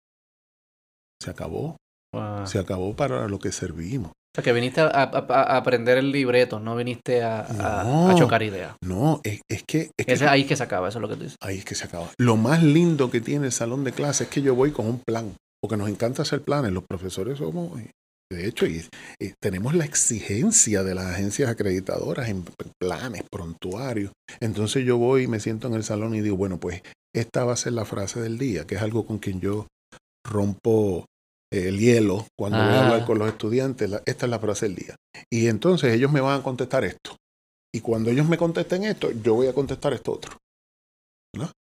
[1.20, 1.76] Se acabó.
[2.14, 2.46] Wow.
[2.46, 4.12] Se acabó para lo que servimos.
[4.36, 8.10] O sea, que viniste a, a- a aprender el libreto, no viniste a, a- No.
[8.10, 8.74] a chocar ideas.
[8.82, 11.14] No, es, es que, es que ahí es que se acaba, eso es lo que
[11.16, 11.36] tú dices.
[11.40, 12.10] ahí es que se acaba.
[12.18, 15.00] Lo más lindo que tiene el salón de clase es que yo voy con un
[15.00, 16.72] plan, porque nos encanta hacer planes.
[16.72, 17.80] Los profesores somos,
[18.30, 18.84] de hecho, y,
[19.18, 22.44] y tenemos la exigencia de las agencias acreditadoras en
[22.78, 24.12] planes, prontuarios.
[24.40, 26.82] Entonces yo voy y me siento en el salón y digo, bueno, pues
[27.14, 29.66] esta va a ser la frase del día, que es algo con quien yo
[30.28, 31.04] rompo eh,
[31.68, 32.84] el hielo cuando voy a Ah.
[32.86, 33.90] hablar con los estudiantes.
[33.90, 34.96] La- esta es la frase del día.
[35.32, 37.16] Y entonces ellos me van a contestar esto.
[37.74, 40.36] Y cuando ellos me contesten esto, yo voy a contestar esto otro.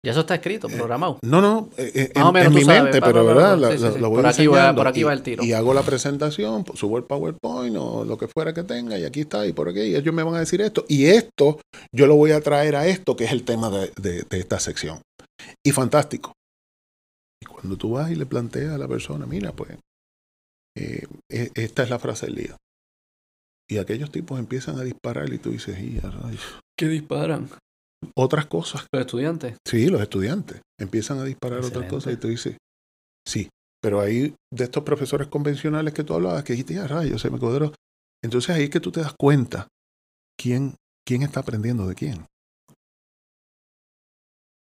[0.04, 1.18] Ya eso está escrito, Eh, programado.
[1.24, 3.34] No, no, eh, eh, en, menos en tú mi sabes, mente, pa, pero pa, pa,
[3.34, 5.42] verdad, la, sí, la- voy Por aquí va- por aquí y- va el tiro.
[5.42, 9.04] Y hago la presentación, pues, subo el PowerPoint o lo que fuera que tenga y
[9.04, 11.58] aquí está y por aquí y ellos me van a decir esto y esto
[11.92, 14.60] yo lo voy a traer a esto que es el tema de, de- de esta
[14.60, 15.00] sección.
[15.66, 16.32] Y fantástico.
[17.58, 19.76] Y cuando tú vas y le planteas a la persona, mira, pues
[20.76, 22.56] eh, e- esta es la frase del día.
[23.68, 26.60] Y aquellos tipos empiezan a disparar y tú dices, "Y, a rayos".
[26.78, 27.50] ¿Qué disparan?
[28.16, 29.56] otras cosas Los estudiantes.
[29.66, 32.56] Sí, los estudiantes empiezan a disparar otras cosas y tú dices,
[33.26, 33.48] sí,
[33.82, 37.40] pero hay de estos profesores convencionales que tú hablabas que dijiste, ah, rayos, se me
[37.40, 37.72] cuadró.
[38.22, 39.66] Entonces ahí es que tú te das cuenta
[40.40, 42.26] quién, quién está aprendiendo de quién.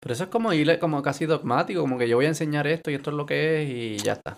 [0.01, 2.89] Pero eso es como ir como casi dogmático, como que yo voy a enseñar esto
[2.89, 4.37] y esto es lo que es y ya está.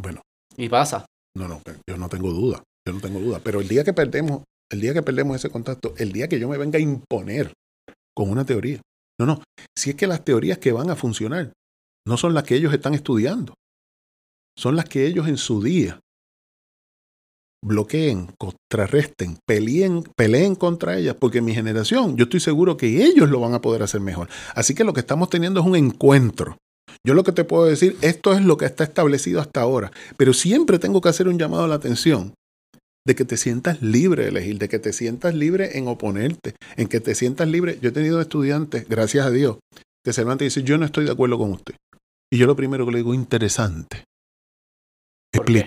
[0.00, 0.22] Bueno,
[0.56, 1.06] Y pasa.
[1.36, 4.42] no, no, yo no tengo duda, yo no tengo duda, pero el día que perdemos,
[4.70, 7.52] el día que perdemos ese contacto, el día que yo me venga a imponer
[8.14, 8.80] con una teoría,
[9.18, 9.42] no, no,
[9.76, 11.52] si es que las teorías que van a funcionar
[12.06, 13.54] no son las que ellos están estudiando,
[14.56, 15.98] son las que ellos en su día
[17.64, 23.40] bloqueen, contrarresten, peleen, peleen contra ellas, porque mi generación, yo estoy seguro que ellos lo
[23.40, 24.28] van a poder hacer mejor.
[24.54, 26.58] Así que lo que estamos teniendo es un encuentro.
[27.04, 30.32] Yo lo que te puedo decir, esto es lo que está establecido hasta ahora, pero
[30.32, 32.34] siempre tengo que hacer un llamado a la atención
[33.06, 36.88] de que te sientas libre de elegir, de que te sientas libre en oponerte, en
[36.88, 37.78] que te sientas libre.
[37.80, 39.58] Yo he tenido estudiantes, gracias a Dios,
[40.04, 41.76] que se levantan y dicen, yo no estoy de acuerdo con usted.
[42.32, 44.04] Y yo lo primero que le digo, interesante.
[45.32, 45.64] ¿Por qué?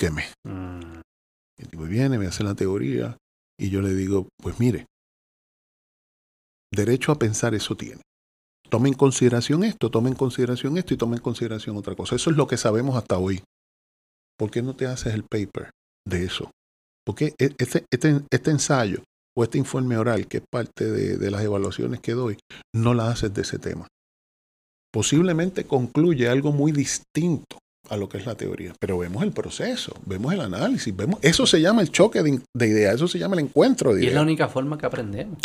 [1.59, 3.17] El tipo viene, me hace la teoría
[3.59, 4.85] y yo le digo, pues mire,
[6.73, 8.01] derecho a pensar eso tiene.
[8.69, 12.15] Tome en consideración esto, tome en consideración esto y tome en consideración otra cosa.
[12.15, 13.43] Eso es lo que sabemos hasta hoy.
[14.37, 15.71] ¿Por qué no te haces el paper
[16.07, 16.51] de eso?
[17.05, 19.03] Porque e- este, este, este ensayo
[19.35, 22.37] o este informe oral, que es parte de, de las evaluaciones que doy,
[22.73, 23.87] no la haces de ese tema.
[24.93, 27.57] Posiblemente concluye algo muy distinto
[27.89, 31.45] a lo que es la teoría, pero vemos el proceso, vemos el análisis, vemos eso
[31.45, 34.13] se llama el choque de, de ideas, eso se llama el encuentro de Y es
[34.13, 34.23] la ideas.
[34.23, 35.37] única forma que aprendemos.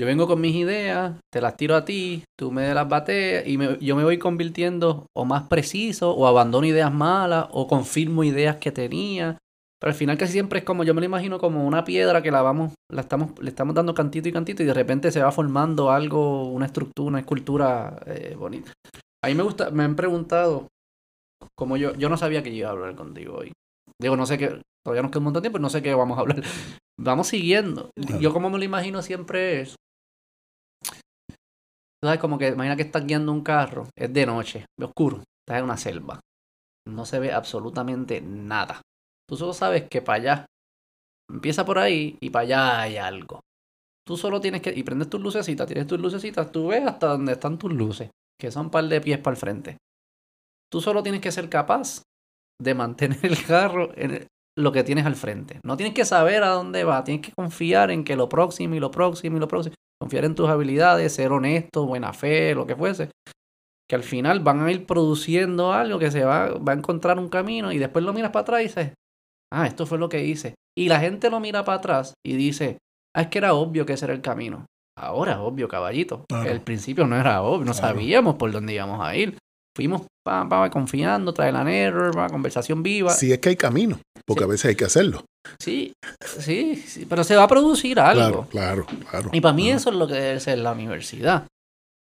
[0.00, 3.58] Yo vengo con mis ideas, te las tiro a ti, tú me las bateas y
[3.58, 8.56] me- yo me voy convirtiendo o más preciso o abandono ideas malas o confirmo ideas
[8.56, 9.36] que tenía.
[9.78, 12.30] Pero al final casi siempre es como, yo me lo imagino como una piedra que
[12.30, 15.30] la vamos, la estamos, le estamos dando cantito y cantito y de repente se va
[15.30, 18.72] formando algo, una estructura, una escultura eh, bonita.
[19.24, 20.68] A mí me gusta, me han preguntado,
[21.56, 23.52] como yo, yo no sabía que yo iba a hablar contigo hoy.
[24.00, 26.18] Digo, no sé qué, todavía nos queda un montón de tiempo, no sé qué vamos
[26.18, 26.42] a hablar.
[27.00, 27.90] Vamos siguiendo.
[27.96, 28.20] Claro.
[28.20, 29.74] Yo como me lo imagino siempre es,
[32.04, 35.58] sabes, como que imagina que estás guiando un carro, es de noche, es oscuro, estás
[35.58, 36.20] en una selva,
[36.86, 38.82] no se ve absolutamente nada.
[39.28, 40.46] Tú solo sabes que para allá,
[41.30, 43.40] empieza por ahí y para allá hay algo.
[44.06, 47.32] Tú solo tienes que, y prendes tus lucecitas, tienes tus lucecitas, tú ves hasta donde
[47.32, 49.76] están tus luces, que son un par de pies para el frente.
[50.72, 52.02] Tú solo tienes que ser capaz
[52.60, 54.26] de mantener el carro en el-
[54.58, 55.60] lo que tienes al frente.
[55.64, 58.80] No tienes que saber a dónde va, tienes que confiar en que lo próximo y
[58.80, 59.74] lo próximo y lo próximo.
[60.00, 63.08] confiar en tus habilidades, ser honesto, buena fe, lo que fuese.
[63.88, 67.28] Que al final van a ir produciendo algo que se va, va a encontrar un
[67.28, 68.94] camino y después lo miras para atrás y dices,
[69.52, 70.54] ah, esto fue lo que hice.
[70.76, 72.78] Y la gente lo mira para atrás y dice,
[73.14, 74.66] ah, es que era obvio que ese era el camino.
[74.98, 76.24] Ahora es obvio, caballito.
[76.50, 79.36] El principio no era obvio, no sabíamos por dónde íbamos a ir.
[79.74, 83.12] Fuimos pa, pa, confiando, trae la error, pa, conversación viva.
[83.12, 85.24] Sí, es que hay camino, porque a veces hay que hacerlo.
[85.58, 85.94] Sí,
[86.38, 88.46] sí, sí, pero se va a producir algo.
[88.46, 89.30] Claro, claro, claro.
[89.32, 91.46] Y para mí eso es lo que debe ser la universidad.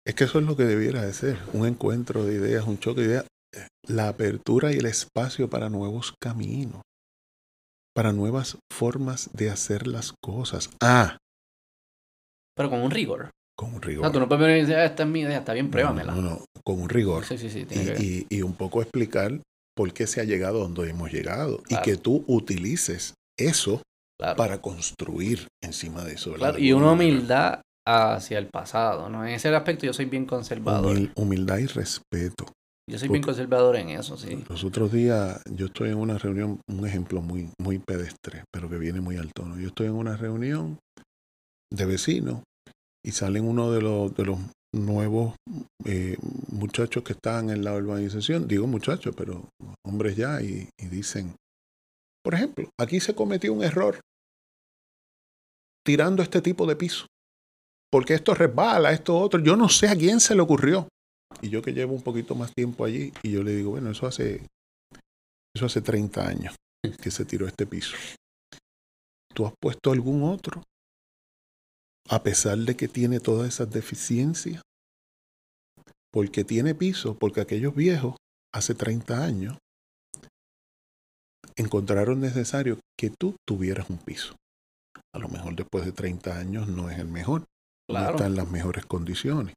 [0.07, 3.01] Es que eso es lo que debiera de ser, un encuentro de ideas, un choque
[3.01, 3.27] de ideas,
[3.89, 6.83] la apertura y el espacio para nuevos caminos,
[7.95, 10.71] para nuevas formas de hacer las cosas.
[10.81, 11.19] Ah.
[12.55, 13.31] Pero con un rigor.
[13.59, 14.05] Con un rigor.
[14.05, 16.15] No, tú no puedes venir y decir, ah, esta es mi idea, está bien, pruébamela.
[16.15, 17.25] No, no, no, con un rigor.
[17.25, 17.67] Sí, sí, sí.
[17.71, 19.41] Y, y, y, un poco explicar
[19.75, 21.83] por qué se ha llegado donde hemos llegado Claro.
[21.83, 23.83] y que tú utilices eso
[24.19, 24.37] Claro.
[24.37, 26.31] para construir encima de eso.
[26.33, 26.51] ¿verdad?
[26.53, 29.25] Claro, Y una humildad hacia el pasado, ¿no?
[29.27, 30.97] En ese aspecto yo soy bien conservador.
[30.97, 32.47] Humil- humildad y respeto.
[32.91, 34.45] Yo soy bien conservador en eso, sí.
[34.49, 38.79] Los otros días yo estoy en una reunión, un ejemplo muy, muy pedestre, pero que
[38.79, 39.59] viene muy al tono.
[39.59, 40.79] Yo estoy en una reunión
[41.73, 42.43] de vecinos
[43.07, 44.39] y salen uno de los, de los
[44.75, 45.37] nuevos
[45.85, 46.17] eh,
[46.49, 49.49] muchachos que están en la urbanización, digo muchachos, pero
[49.87, 51.37] hombres ya, y, y dicen,
[52.25, 54.01] por ejemplo, aquí se cometió un error
[55.85, 57.07] tirando este tipo de piso,
[57.93, 60.89] porque esto resbala, esto otro, yo no sé a quién se le ocurrió.
[61.41, 64.09] Y yo que llevo un poquito más tiempo allí, y yo le digo, bueno, eso
[64.09, 64.45] hace,
[65.55, 66.57] eso hace 30 años
[67.01, 67.97] que se tiró este piso.
[69.33, 70.61] ¿Tú has puesto algún otro?
[72.09, 74.63] A pesar de que tiene todas esas deficiencias.
[76.13, 78.17] Porque tiene piso, porque aquellos viejos,
[78.55, 79.59] hace 30 años,
[81.57, 84.37] encontraron necesario que tú tuvieras un piso.
[85.15, 87.45] A lo mejor después de 30 años no es el mejor,
[87.91, 89.55] no está en las mejores condiciones.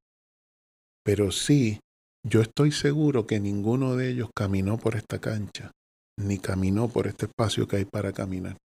[1.03, 1.79] Pero sí,
[2.25, 5.71] yo estoy seguro que ninguno de ellos caminó por esta cancha,
[6.17, 8.57] ni caminó por este espacio que hay para caminar.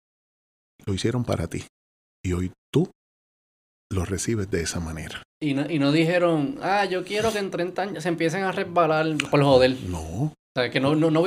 [0.86, 1.66] Lo hicieron para ti.
[2.24, 2.52] Y hoy
[3.92, 5.22] tú lo recibes de esa manera.
[5.42, 8.52] Y no, y no dijeron, ah, yo quiero que en 30 años se empiecen a
[8.52, 9.76] resbalar por joder.
[9.88, 11.24] No, O sea, que no, no, no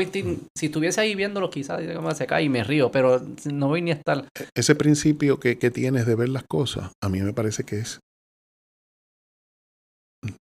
[0.55, 3.21] si estuviese ahí viéndolo quizás dice, "Cómo se cae y me río, pero
[3.51, 4.27] no voy ni a estar.
[4.55, 7.99] ese principio que, que tienes de ver las cosas, a mí me parece que es,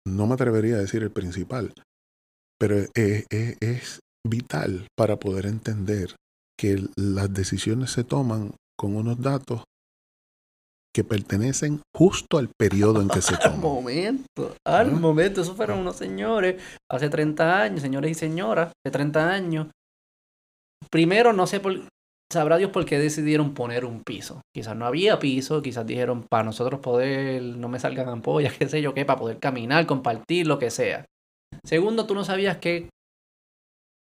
[0.07, 1.73] no me atrevería a decir el principal,
[2.59, 6.15] pero es, es- es vital para poder entender
[6.59, 9.63] que las decisiones se toman con unos datos
[10.99, 13.59] que pertenecen justo al periodo en que se Al toman.
[13.61, 14.91] momento, al Ah.
[14.99, 15.41] momento.
[15.41, 16.61] Esos fueron unos señores
[16.91, 19.67] hace 30 años, señores y señoras de 30 años.
[20.91, 21.87] Primero, no sé por.
[22.31, 24.41] Sabrá Dios por qué decidieron poner un piso.
[24.53, 28.81] Quizás no había piso, quizás dijeron para nosotros poder, no me salgan ampollas, qué sé
[28.81, 31.05] yo qué, para poder caminar, compartir, lo que sea.
[31.65, 32.87] Segundo, tú no sabías qué,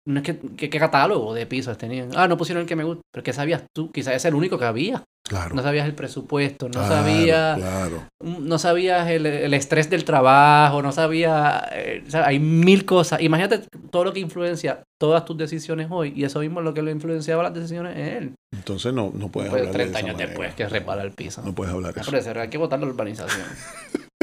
[0.06, 2.10] no es que, qué catálogo de pisos tenían.
[2.14, 3.90] Ah, no pusieron el que me gusta, pero ¿qué sabías tú?
[3.90, 5.02] Quizás es el único que había.
[5.28, 5.55] Claro.
[5.55, 8.03] No sabías el presupuesto, no claro, sabías Claro.
[8.20, 13.20] no sabías el, el estrés del trabajo, no sabía, eh, o sea, hay mil cosas.
[13.23, 16.82] Imagínate todo lo que influencia todas tus decisiones hoy y eso mismo es lo que
[16.82, 18.35] lo influenciaba las decisiones en él.
[18.53, 20.28] Entonces no, no puedes Pues hablar 30 de esa años manera.
[20.31, 21.40] después que repara el piso.
[21.44, 22.40] No puedes hablar Ah, eso.
[22.40, 23.47] hay que votar la urbanización.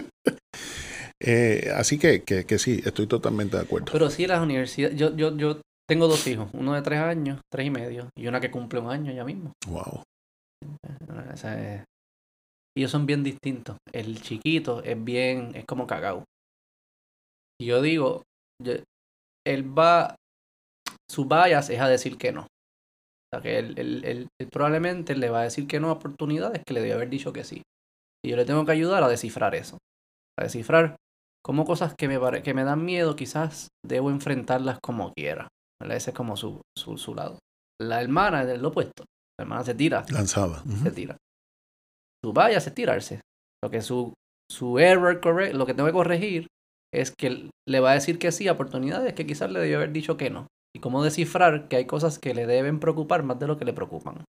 [1.22, 3.88] Eh, así que, que, que sí, estoy totalmente de acuerdo.
[3.92, 7.68] Pero sí, las universidades, yo, yo, yo tengo dos hijos, uno de tres años, tres
[7.68, 9.52] y medio, y una que cumple un año ya mismo.
[9.68, 10.04] Wow.
[10.64, 11.38] O
[12.78, 13.78] ellos son bien distintos.
[13.92, 16.24] El chiquito es bien, es como cagao.
[17.60, 18.24] Y yo digo,
[19.46, 20.16] él va,
[21.10, 22.42] su bias es a decir que no.
[22.44, 22.48] O
[23.34, 26.74] sea, que él, él- él- probablemente le va a decir que no a oportunidades que
[26.74, 27.64] le debe haber dicho que sí.
[28.26, 29.78] Y yo le tengo que ayudar a descifrar eso.
[30.40, 30.98] A descifrar
[31.44, 35.48] cómo cosas que me, que me dan miedo quizás debo enfrentarlas como quiera.
[35.82, 35.98] ¿verdad?
[35.98, 37.40] Ese es como su, su, su lado.
[37.82, 39.06] La hermana es lo opuesto.
[39.40, 40.62] La hermana se tira Lanzada.
[40.66, 40.84] Ujú.
[40.84, 41.18] se tira.
[42.24, 43.22] Su vaya es tirarse.
[43.64, 44.14] Lo que su,
[44.52, 46.48] su error corre, lo que tengo que corregir
[46.94, 49.92] es que le va a decir que sí a oportunidades que quizás le debió haber
[49.92, 50.48] dicho que no.
[50.76, 53.74] Y cómo descifrar que hay cosas que le deben preocupar más de lo que le
[53.74, 54.24] preocupan.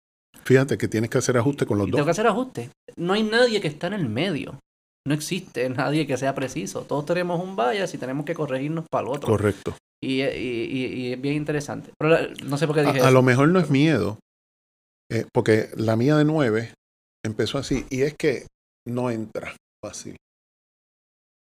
[0.43, 1.97] Fíjate que tienes que hacer ajuste con los Y dos.
[1.97, 2.69] tengo que hacer ajustes.
[2.95, 4.59] No hay nadie que está en el medio.
[5.07, 6.81] No existe nadie que sea preciso.
[6.83, 9.29] Todos tenemos un bias y tenemos que corregirnos para el otro.
[9.29, 9.75] Correcto.
[10.01, 11.91] Y, y, y- y es bien interesante.
[11.99, 13.11] Pero no sé por qué dije A, a eso.
[13.11, 14.17] lo mejor no es miedo,
[15.09, 16.73] eh, porque la mía de nueve
[17.25, 18.47] empezó así, y es que
[18.87, 20.15] no entra fácil.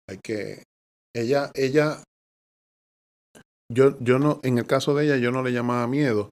[0.10, 0.64] Hay que,
[1.16, 2.04] ella, ella,
[3.72, 6.30] yo, yo no, en el caso de ella, yo no le llamaba miedo.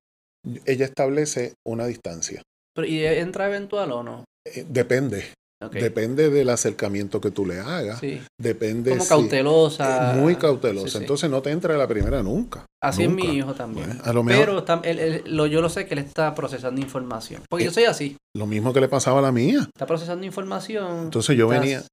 [0.66, 2.42] Ella establece una distancia.
[2.74, 4.26] Pero, ¿Y entra eventual o no?
[4.46, 5.34] Eh, depende.
[5.72, 8.00] Depende del acercamiento que tú le hagas.
[8.00, 8.22] Sí.
[8.40, 8.92] Depende.
[8.92, 10.14] Como si- cautelosa.
[10.18, 10.88] Muy cautelosa.
[10.88, 10.98] Sí, sí.
[11.00, 12.66] Entonces no te entra la primera nunca.
[12.82, 13.24] Así Nunca.
[13.24, 13.88] es mi hijo también.
[13.88, 16.34] Bueno, a lo mejor Pero tam- él- él- lo, yo lo sé que él está
[16.34, 17.42] procesando información.
[17.50, 18.16] Porque yo Eh, soy así.
[18.36, 19.60] lo mismo que le pasaba a la mía.
[19.74, 21.04] Está procesando información.
[21.06, 21.84] Entonces yo estás- venía,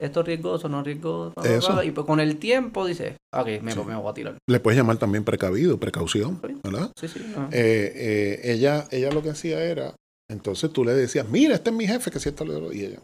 [0.00, 1.34] Esto es riesgoso, no es riesgoso.
[1.44, 1.82] Eso.
[1.82, 4.38] Y pues con el tiempo dice, ok, me, me voy a tirar.
[4.48, 6.40] le puedes llamar también precavido, precaución.
[6.64, 6.90] ¿verdad?
[6.98, 7.18] Sí, sí.
[7.52, 9.94] Eh, eh, ella, ella lo que hacía era,
[10.30, 12.98] entonces tú le decías, mira, este es mi jefe, que si esto le y ella.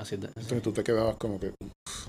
[0.00, 2.08] Así de- Entonces tú te quedabas como que, "Uf,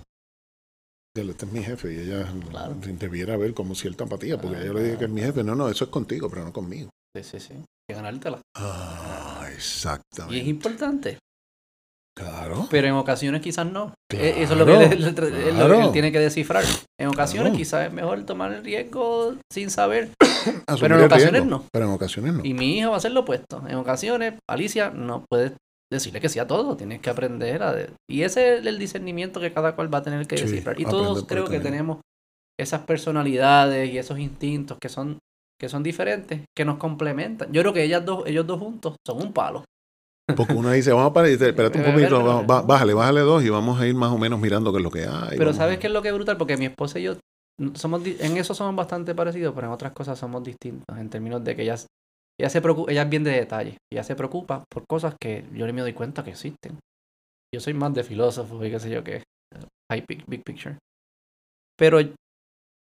[1.15, 2.75] dile, este es mi jefe, y ella Claro.
[2.83, 5.55] debiera ver como cierta empatía, porque Ah, yo le dije que es mi jefe, no,
[5.55, 6.89] no, eso es contigo, pero no conmigo.
[7.15, 7.53] sí, sí, sí.
[7.53, 8.39] Hay que ganártela.
[8.57, 10.49] Ah, Y es exactamente.
[10.49, 11.17] importante.
[12.17, 12.67] Claro.
[12.69, 13.93] Pero en ocasiones quizás no.
[14.09, 16.63] Claro, Eh, Eso es lo que él, él- él- él- él tiene que descifrar.
[16.99, 20.11] En ocasiones quizás es mejor tomar el riesgo sin saber.
[20.79, 21.65] Pero en ocasiones riesgo, no.
[21.71, 22.45] Pero en ocasiones no.
[22.45, 23.63] Y mi hija va a hacer lo opuesto.
[23.67, 25.53] En ocasiones, Alicia no puede
[25.91, 26.75] decirle que sí a todo.
[26.75, 27.75] Tienes que aprender a...
[28.09, 30.79] Y ese es el discernimiento que cada cual va a tener que Sí, descifrar.
[30.79, 31.99] Y todos creo que tenemos
[32.59, 35.19] esas personalidades y esos instintos que son
[35.59, 37.53] que son diferentes, que nos complementan.
[37.53, 39.63] Yo creo que ellas dos, ellos dos juntos son un palo.
[40.35, 43.49] Porque uno dice, vamos a parar y dice, espérate un poquito, bájale, bájale dos y
[43.49, 45.37] vamos a ir más o menos mirando qué es lo que hay.
[45.37, 46.37] Pero ¿sabes qué es lo que es brutal?
[46.37, 47.17] Porque mi esposa y yo
[47.75, 51.55] somos en eso somos bastante parecidos, pero en otras cosas somos distintos en términos de
[51.55, 51.75] que ella,
[52.41, 55.65] ella se preocupa, ella es bien de detalle, ella se preocupa por cosas que yo
[55.67, 56.79] ni me doy cuenta que existen.
[57.53, 59.23] Yo soy más de filósofo y qué sé yo qué,
[59.91, 60.77] high pic- big picture.
[61.77, 61.99] Pero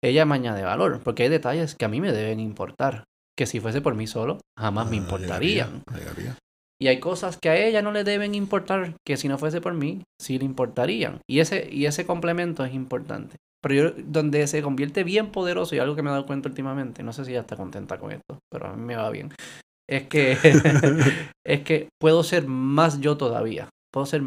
[0.03, 3.05] ella me añade valor, porque hay detalles que a mí me deben importar,
[3.37, 5.83] que si fuese por mí solo, jamás me Ah, importarían.
[5.87, 6.37] llegaría, llegaría.
[6.81, 9.73] Y hay cosas que a ella no le deben importar, que si no fuese por
[9.73, 11.19] mí, sí le importarían.
[11.29, 13.37] Y ese, y ese complemento es importante.
[13.63, 17.01] Pero yo, donde se convierte bien poderoso, y algo que me he dado cuenta últimamente,
[17.01, 19.31] no sé si ella está contenta con esto, pero a mí me va bien,
[19.89, 20.37] es que,
[21.47, 23.69] es que puedo ser más yo todavía.
[23.93, 24.21] Puedo ser...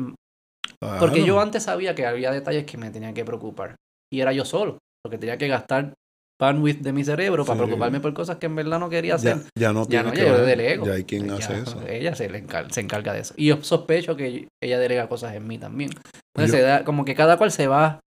[0.98, 1.26] Porque Claro.
[1.26, 3.76] yo antes sabía que había detalles que me tenían que preocupar.
[4.12, 5.94] Y era yo solo, porque tenía que gastar
[6.40, 7.64] bandwidth de mi cerebro para Sí.
[7.64, 9.36] preocuparme por cosas que en verdad no quería hacer.
[9.36, 10.86] ya, ya no Ya tiene no, que ya ver, delego.
[10.86, 11.82] Ya hay quien Ya, hace eso.
[11.88, 13.34] Ella se, le encar- se encarga de eso.
[13.36, 15.90] Y yo sospecho que ella delega cosas en mí también.
[16.34, 18.00] Entonces, Yo- se da, como que cada cual se va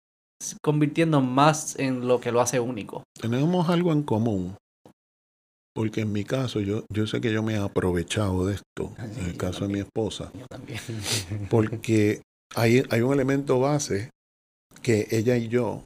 [0.62, 3.04] convirtiendo más en lo que lo hace único.
[3.20, 4.56] Tenemos algo en común.
[5.74, 9.04] Porque en mi caso, yo, yo sé que yo me he aprovechado de esto, Ah,
[9.04, 10.80] en el caso de mi esposa, Yo también.
[11.50, 12.22] porque
[12.56, 14.10] hay, hay un elemento base
[14.82, 15.84] que ella y yo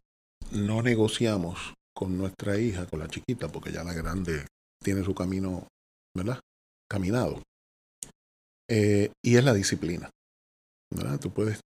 [0.51, 4.47] no negociamos con nuestra hija, con la chiquita, porque ya la grande
[4.83, 5.67] tiene su camino,
[6.17, 6.41] ¿verdad?
[6.89, 7.43] Caminado.
[8.71, 10.09] Eh, y es la disciplina.
[10.95, 11.19] ¿verdad?
[11.19, 11.61] Tú puedes,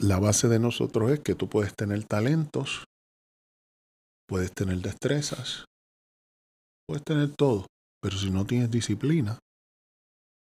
[0.00, 2.84] la base de nosotros es que tú puedes tener talentos,
[4.28, 5.64] puedes tener destrezas,
[6.86, 7.66] puedes tener todo,
[8.02, 9.38] pero si no tienes disciplina,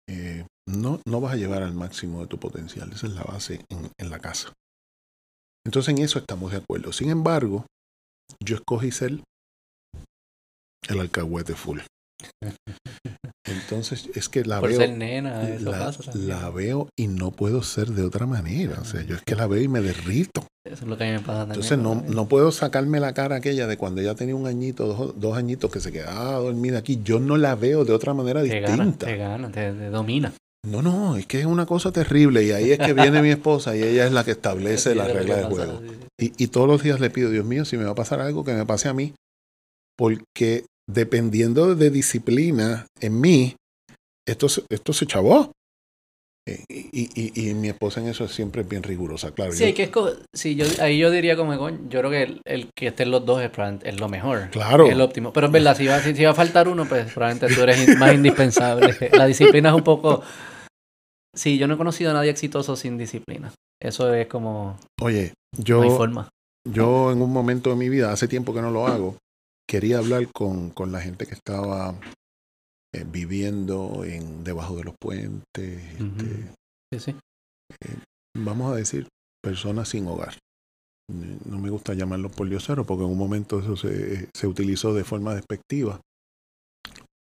[0.09, 2.93] eh, no, no vas a llevar al máximo de tu potencial.
[2.93, 4.53] Esa es la base en, en la casa.
[5.65, 6.93] Entonces en eso estamos de acuerdo.
[6.93, 7.67] Sin embargo,
[8.41, 9.21] yo escogí ser
[10.89, 11.81] el alcahuete full.
[13.47, 17.31] Entonces es que la Por veo, ser nena, eso la, pasa la veo y no
[17.31, 18.79] puedo ser de otra manera.
[18.81, 20.47] O sea, yo es que la veo y me derrito.
[20.65, 21.63] Eso es lo que a mí me pasa también.
[21.63, 25.21] Entonces no, no puedo sacarme la cara aquella de cuando ella tenía un añito, dos,
[25.21, 27.01] dos añitos que se quedaba dormida aquí.
[27.05, 29.07] Yo no la veo de otra manera te gana, distinta.
[29.07, 30.33] te gana, te, te domina.
[30.67, 32.43] No, no, es que es una cosa terrible.
[32.43, 35.13] Y ahí es que viene mi esposa y ella es la que establece Sí, que
[35.13, 35.81] reglas del juego.
[35.81, 36.33] sí, sí.
[36.39, 38.45] Y, y todos los días le pido, Dios mío, si me va a pasar algo,
[38.45, 39.15] que me pase a mí.
[39.97, 43.57] Porque dependiendo de disciplina en mí,
[44.29, 45.53] esto, se- esto se chavó.
[46.49, 49.51] Eh, Y, y- y mi esposa en eso es siempre bien rigurosa, claro.
[49.53, 51.53] Sí, yo- que esco- sí, yo, ahí yo diría como,
[51.89, 53.51] yo creo que el, el que estén los dos es,
[53.83, 54.49] es lo mejor.
[54.51, 54.87] Claro.
[54.87, 55.33] Es lo óptimo.
[55.33, 57.99] Pero es verdad, si va, si, si va a faltar uno, pues probablemente tú eres
[57.99, 58.95] más indispensable.
[59.13, 60.23] La disciplina es un poco...
[61.35, 63.53] Sí, yo no he conocido a nadie exitoso sin disciplina.
[63.83, 64.79] Eso es como...
[65.03, 65.35] Oye,
[65.69, 66.29] No hay yo, forma.
[66.67, 69.17] yo en un momento de mi vida, hace tiempo que no lo hago,
[69.69, 71.95] quería hablar con, con la gente que estaba
[72.95, 76.55] eh, viviendo en debajo de los puentes, este.
[76.93, 77.17] Sí, sí.
[78.39, 79.09] vamos a decir,
[79.43, 80.35] personas sin hogar.
[81.13, 84.95] Eh, No me gusta llamarlos por diosero porque en un momento eso se, se utilizó
[84.95, 86.01] de forma despectiva.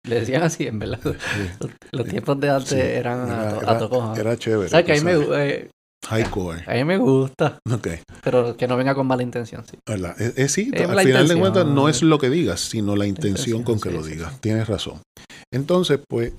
[0.07, 1.01] Le decían así, en verdad.
[1.61, 4.21] Los, los tiempos de antes Sí, eran a, era- to- era- a tocoja.
[4.21, 4.69] Era chévere.
[4.69, 5.71] ¿Sabes que a mí, me, eh,
[6.09, 6.65] Hardcore.
[6.67, 7.89] a mí me gusta, Ok.
[8.23, 9.79] pero que no venga con mala intención, sí.
[9.89, 10.21] ¿Verdad?
[10.21, 13.07] Es, es sí, Es al final de cuentas no es lo que digas, sino la
[13.07, 14.33] intención intención, con que sí, lo digas.
[14.35, 14.39] sí.
[14.41, 15.03] Tienes razón.
[15.53, 16.33] Entonces, pues,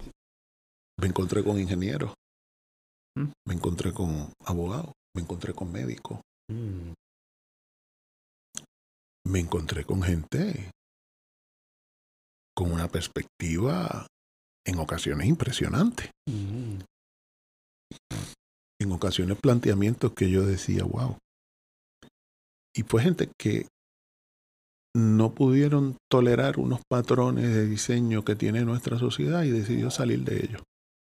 [0.99, 2.13] me encontré con ingenieros,
[3.17, 3.31] Mm.
[3.47, 6.19] me encontré con abogados, me encontré con médicos,
[9.27, 10.69] me encontré con gente
[12.55, 14.05] con una perspectiva
[14.65, 16.11] en ocasiones impresionante.
[16.29, 16.79] Mm.
[18.79, 21.17] En ocasiones planteamientos que yo decía, wow.
[22.75, 23.67] Y fue gente que
[24.95, 30.37] no pudieron tolerar unos patrones de diseño que tiene nuestra sociedad y decidió salir de
[30.37, 30.61] ellos.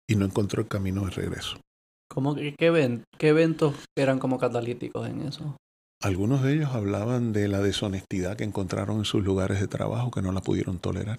[0.08, 1.58] Y no encontró el camino de regreso.
[2.10, 5.56] ¿Cómo, qué, qué, qué eventos eran como catalíticos en eso?
[6.02, 10.22] Algunos de ellos hablaban de la deshonestidad que encontraron en sus lugares de trabajo que
[10.22, 11.18] no la pudieron tolerar.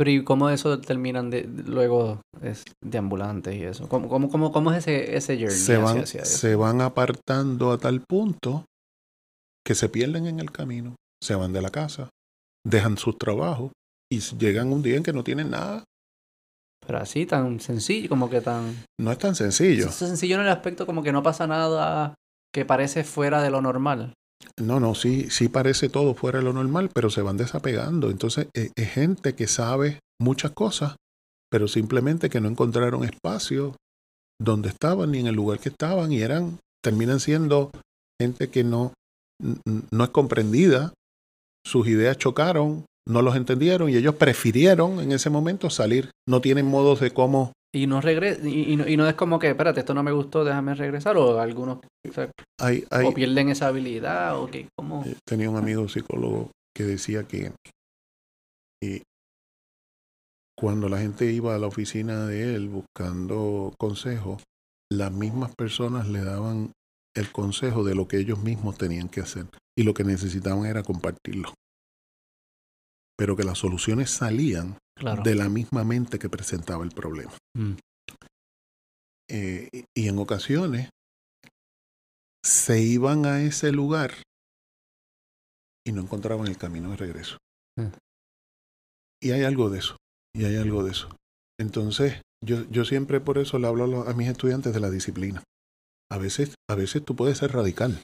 [0.00, 3.86] Pero ¿y cómo eso terminan de, luego es de ambulantes y eso?
[3.86, 7.76] ¿Cómo, cómo, cómo, cómo es ese, ese journey Se van, hacia, se van apartando a
[7.76, 8.64] tal punto
[9.62, 12.08] que se pierden en el camino, se van de la casa,
[12.66, 13.72] dejan sus trabajos
[14.10, 15.84] y llegan un día en que no tienen nada.
[16.86, 18.74] Pero así, tan sencillo, como que tan...
[18.98, 19.88] No es tan sencillo.
[19.88, 22.14] Es sencillo en el aspecto como que no pasa nada
[22.54, 24.14] que parece fuera de lo normal.
[24.58, 28.10] No, no, sí, sí parece todo fuera de lo normal, pero se van desapegando.
[28.10, 30.96] Entonces, es, es gente que sabe muchas cosas,
[31.50, 33.76] pero simplemente que no encontraron espacio
[34.40, 37.70] donde estaban ni en el lugar que estaban y eran, terminan siendo
[38.20, 38.92] gente que no,
[39.90, 40.94] no es comprendida,
[41.66, 46.10] sus ideas chocaron, no los entendieron y ellos prefirieron en ese momento salir.
[46.28, 49.38] No tienen modos de cómo Y no regre y, y no, y no es como
[49.38, 51.16] que, espérate, esto no me gustó, déjame regresar.
[51.16, 55.04] O algunos o, sea, hay, hay, o pierden esa habilidad, o que, como...
[55.04, 57.52] Eh, tenía un amigo psicólogo que decía que
[58.82, 59.02] eh,
[60.56, 64.38] cuando la gente iba a la oficina de él buscando consejo,
[64.90, 66.72] las mismas personas le daban
[67.14, 70.82] el consejo de lo que ellos mismos tenían que hacer y lo que necesitaban era
[70.82, 71.54] compartirlo.
[73.16, 75.22] Pero que las soluciones salían Claro.
[75.22, 77.32] de la misma mente que presentaba el problema.
[77.56, 77.72] Mm.
[79.30, 80.90] Eh, y- en ocasiones
[82.44, 84.12] se iban a ese lugar
[85.86, 87.38] y no encontraban el camino de regreso.
[87.78, 87.88] Mm.
[89.22, 89.96] Y hay algo de eso,
[90.36, 91.08] y hay algo de eso.
[91.58, 94.90] Entonces, yo, yo siempre por eso le hablo a, los- a mis estudiantes de la
[94.90, 95.42] disciplina.
[96.12, 98.02] A veces, a veces tú puedes ser radical.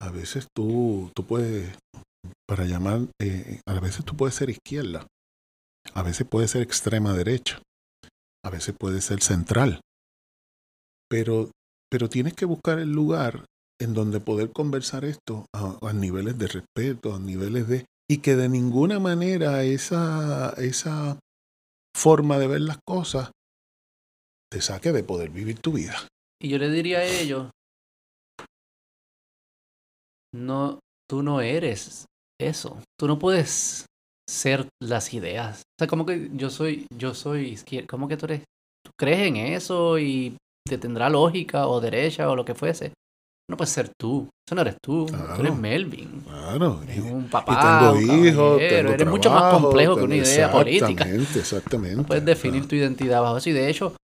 [0.00, 1.76] A veces tú, tú puedes,
[2.46, 5.06] para llamar, eh, a veces tú puedes ser izquierda.
[5.94, 7.60] A veces puede ser extrema derecha.
[8.44, 9.80] A veces puede ser central.
[11.08, 11.50] Pero,
[11.90, 13.46] pero tienes que buscar el lugar
[13.80, 17.86] en donde poder conversar esto a, niveles de respeto, a niveles de...
[18.10, 21.18] Y que de ninguna manera esa, esa
[21.94, 23.30] forma de ver las cosas
[24.50, 26.08] te saque de poder vivir tu vida.
[26.40, 27.50] Y yo le diría a ellos,
[30.34, 32.06] no, tú no eres
[32.40, 32.82] eso.
[32.98, 33.86] Tú no puedes
[34.28, 35.60] ser las ideas.
[35.60, 37.86] O sea, como que yo soy, yo soy izquierda.
[37.88, 38.42] ¿Cómo que tú eres?
[38.84, 40.36] Tú crees en eso y
[40.68, 42.92] te tendrá lógica o derecha o lo que fuese.
[43.50, 44.28] No puedes ser tú.
[44.46, 45.06] Eso no eres tú.
[45.06, 46.20] Tú eres Melvin.
[46.26, 46.82] Claro.
[46.82, 47.80] Eres Y, un y papá.
[47.80, 50.86] tengo un hijos, tengo Eres mucho más complejo que tengo- una idea política.
[50.90, 51.96] Exactamente, exactamente.
[51.96, 53.48] No puedes definir tu identidad bajo eso.
[53.48, 53.96] Y de hecho,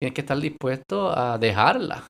[0.00, 2.06] tienes que estar dispuesto a dejarla.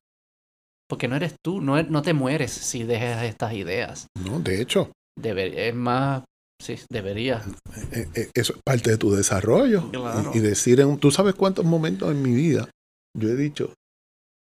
[0.89, 4.07] Porque no eres tú, no, e- no te mueres si dejas estas ideas.
[4.25, 6.23] No, de hecho, Deber- es más,
[6.61, 7.43] sí, debería.
[7.91, 9.87] eh, eh, eso es parte de tu desarrollo.
[9.87, 10.31] Y- Claro.
[10.33, 12.69] Y, decir, en, tú sabes cuántos momentos en mi vida
[13.17, 13.73] yo he dicho,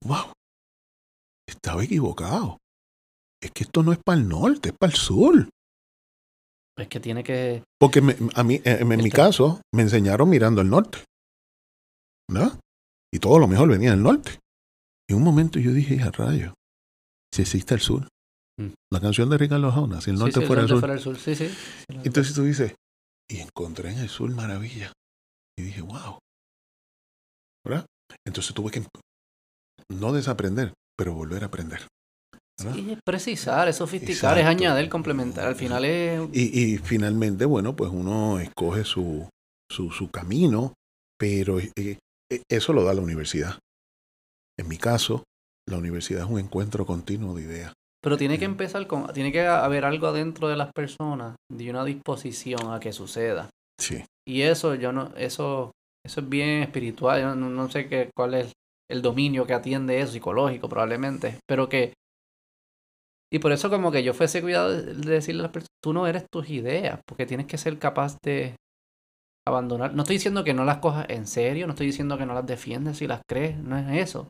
[0.06, 0.32] wow,
[1.48, 2.58] estaba equivocado.
[3.42, 5.50] Es que esto no es para el norte, es para el sur.
[6.78, 7.64] Es que tiene que.
[7.80, 11.00] Porque me- a mí, eh, en, en mi Está- caso, me enseñaron mirando al norte.
[12.30, 12.60] ¿No?
[13.14, 14.40] Y todo lo mejor venía del norte.
[15.10, 16.54] Y un momento yo dije, a rayo,
[17.34, 18.08] si existe el sur.
[18.60, 18.74] Mm.
[18.92, 20.80] La canción de Ricardo Arjona, si el norte sí, fuera el norte sur.
[20.80, 21.18] fuera el sur.
[21.18, 21.50] Sí, sí.
[22.04, 22.74] Entonces tú dices,
[23.30, 24.92] y encontré en el sur maravilla.
[25.58, 26.20] Y dije, wow.
[27.66, 27.86] ¿Verdad?
[28.26, 28.84] Entonces tuve que
[29.90, 31.88] no desaprender, pero volver a aprender.
[32.60, 35.48] Sí, es precisar, es sofisticar, es añadir, complementar.
[35.48, 36.22] Al final es.
[36.34, 39.30] Y, y finalmente, bueno, pues uno escoge su,
[39.72, 40.74] su, su camino,
[41.20, 43.60] pero eh, eh, eso lo da la universidad.
[44.58, 45.24] En mi caso,
[45.70, 47.74] la universidad es un encuentro continuo de ideas.
[48.02, 49.12] Pero tiene que empezar con.
[49.14, 53.50] Tiene que haber algo adentro de las personas, de una disposición a que suceda.
[53.80, 54.04] Sí.
[54.28, 55.14] Y eso, yo no.
[55.16, 55.72] Eso,
[56.06, 57.22] eso es bien espiritual.
[57.22, 58.54] Yo no, no sé qué, cuál es
[58.90, 61.40] el dominio que atiende eso, psicológico probablemente.
[61.48, 61.94] Pero que.
[63.32, 65.94] Y por eso, como que yo fuese cuidado de de decirle a las personas: tú
[65.94, 68.56] no eres tus ideas, porque tienes que ser capaz de
[69.48, 69.94] abandonar.
[69.94, 72.46] No estoy diciendo que no las cojas en serio, no estoy diciendo que no las
[72.46, 74.28] defiendes si las crees, no es eso.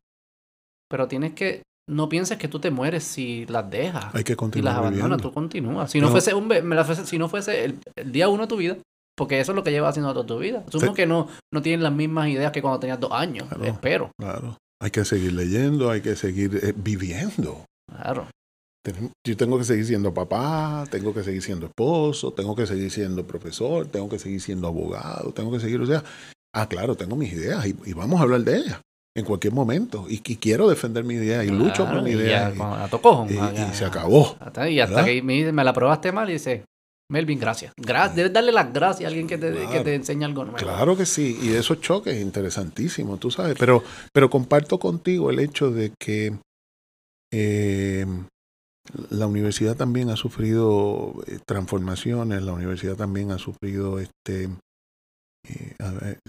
[0.89, 1.63] Pero tienes que.
[1.89, 4.13] No pienses que tú te mueres si las dejas.
[4.13, 5.89] Hay que Y las continuar abandonas, tú continúas.
[5.91, 6.11] Si no, No.
[6.11, 8.77] fuese un me la fuese- si no fuese el, el día uno de tu vida,
[9.15, 10.63] porque eso es lo que llevas haciendo toda tu vida.
[10.67, 10.93] Asumo Sí.
[10.93, 13.47] que no, no tienen las mismas ideas que cuando tenías dos años.
[13.47, 13.63] Claro.
[13.63, 14.11] Espero.
[14.19, 14.57] Claro.
[14.81, 17.65] Hay que seguir leyendo, hay que seguir eh, viviendo.
[17.89, 18.27] Claro.
[19.25, 23.25] Yo tengo que seguir siendo papá, tengo que seguir siendo esposo, tengo que seguir siendo
[23.27, 26.03] profesor, tengo que seguir siendo abogado, tengo que seguir, o sea,
[26.55, 28.79] ah, claro, tengo mis ideas y, y vamos a hablar de ellas.
[29.17, 30.05] En cualquier momento.
[30.07, 32.53] Y, quiero defender mi idea y lucho por mi idea.
[33.27, 34.37] Y, y, se acabó.
[34.69, 36.65] y hasta que me, me, la probaste mal y dice,
[37.09, 37.73] Melvin, gracias.
[38.15, 40.59] debes darle las gracias a alguien que te, que te enseñe algo nuevo.
[40.59, 43.57] Claro que sí, y esos choques, interesantísimo, tú sabes.
[43.59, 43.83] Pero,
[44.13, 46.37] pero comparto contigo el hecho de que
[47.33, 48.05] eh,
[49.09, 54.49] la universidad también ha sufrido eh, transformaciones, la universidad también ha sufrido, este,
[55.49, 56.19] eh,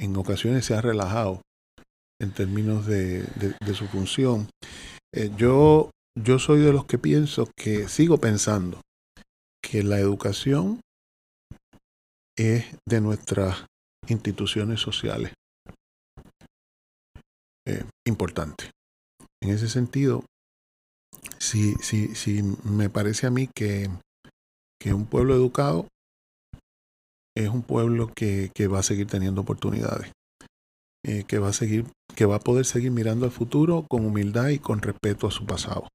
[0.00, 1.42] en ocasiones se ha relajado
[2.20, 4.48] en términos de, de su función.
[5.36, 8.80] yo, yo soy de los que pienso que sigo pensando
[9.62, 10.80] que la educación
[12.36, 13.66] es de nuestras
[14.08, 15.32] instituciones sociales
[17.66, 18.70] eh, importante.
[19.42, 20.24] En ese sentido,
[21.38, 23.90] si, si, si me parece a mí que,
[24.80, 25.86] que un pueblo educado
[27.36, 30.10] es un pueblo que, que va a seguir teniendo oportunidades,
[31.04, 34.48] eh, que va a seguir, que va a poder seguir mirando al futuro con humildad
[34.48, 35.88] y con respeto a su pasado.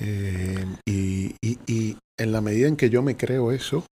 [0.00, 3.84] Eh, y, y, en la medida en que yo me creo eso,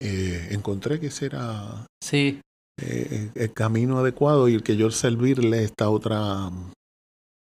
[0.00, 2.40] eh, encontré que ese era sí.
[2.78, 6.50] El camino adecuado y el que yo servirle esta otra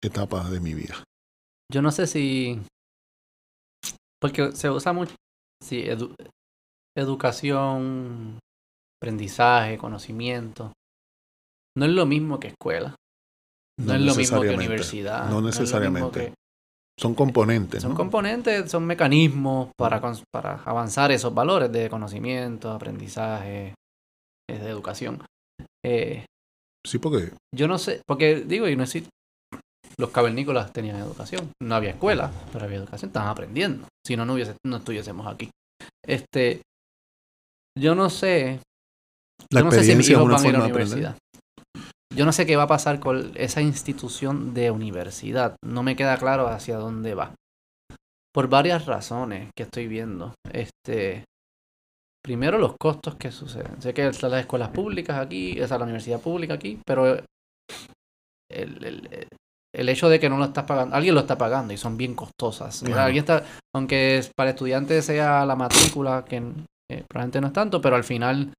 [0.01, 1.03] etapa de mi vida.
[1.69, 2.61] Yo no sé si...
[4.21, 5.13] Porque se usa mucho...
[5.61, 5.83] Sí,
[6.95, 8.39] educación,
[9.01, 10.71] aprendizaje, conocimiento.
[11.77, 12.95] No es lo mismo que escuela.
[13.79, 15.29] No, es lo mismo que universidad.
[15.29, 16.33] No necesariamente.
[16.97, 17.81] Son componentes.
[17.81, 23.73] Son componentes, son mecanismos para, para avanzar esos valores de conocimiento, aprendizaje,
[24.49, 25.21] de educación.
[25.85, 26.25] Eh,
[26.87, 27.33] sí, porque...
[27.53, 29.03] Yo no sé, porque digo, y no sé,
[29.97, 31.51] los cavernícolas tenían educación.
[31.61, 33.87] No había escuela, pero había educación, estaban aprendiendo.
[34.05, 35.49] Si no, no, hubiese, no estuviésemos aquí.
[36.05, 36.61] Este,
[37.77, 38.61] yo no sé.
[39.51, 41.17] La yo no sé si mis hijos van a la universidad.
[42.15, 45.57] Yo no sé qué va a pasar con esa institución de universidad.
[45.63, 47.35] No me queda claro hacia dónde va.
[48.33, 50.33] Por varias razones que estoy viendo.
[50.51, 51.25] Este,
[52.23, 53.81] primero los costos que suceden.
[53.81, 57.17] Sé que están las escuelas públicas aquí, esa la universidad pública aquí, pero
[58.49, 62.15] el, hecho de que no lo estás pagando, alguien lo está pagando y son bien
[62.15, 62.81] costosas.
[62.81, 63.43] está,
[63.75, 68.53] aunque para estudiantes sea la matrícula, que eh, probablemente no es tanto, pero al final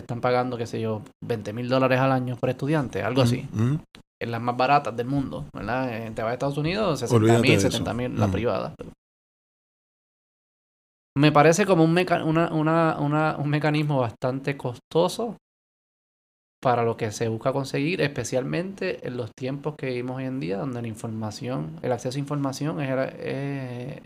[0.00, 3.46] están pagando, qué sé yo, 20 mil dólares al año por estudiante, algo así.
[4.20, 5.92] En las más baratas del mundo, ¿verdad?
[5.94, 8.74] Eh, te vas a Estados Unidos, 60 mil, 70 mil, la privada.
[11.18, 15.36] Me parece como un, un mecanismo bastante costoso
[16.62, 20.58] para lo que se busca conseguir, especialmente en los tiempos que vivimos hoy en día,
[20.58, 24.00] donde la información, el acceso a información es,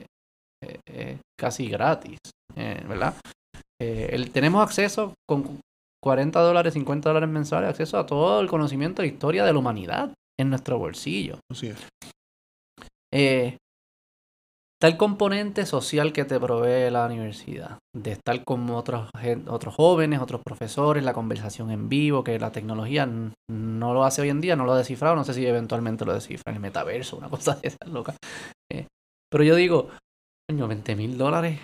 [1.38, 2.18] casi gratis,
[2.56, 3.14] eh, ¿verdad?
[3.80, 5.60] Eh, tenemos acceso con
[6.06, 10.14] 40 dólares, 50 dólares mensuales, acceso a todo el conocimiento de historia de la humanidad
[10.38, 11.40] en nuestro bolsillo.
[11.50, 11.84] Así es.
[13.12, 13.56] Eh,
[14.80, 19.10] tal componente social que te provee la universidad, de estar con otros,
[19.48, 23.04] otros jóvenes, otros profesores, la conversación en vivo, que la tecnología
[23.50, 26.14] no lo hace hoy en día, no lo ha descifrado, no sé si eventualmente lo
[26.14, 28.16] descifra el metaverso, una cosa de esas locas.
[28.70, 28.86] Eh,
[29.28, 29.88] pero yo digo,
[30.48, 31.58] coño, 20 mil dólares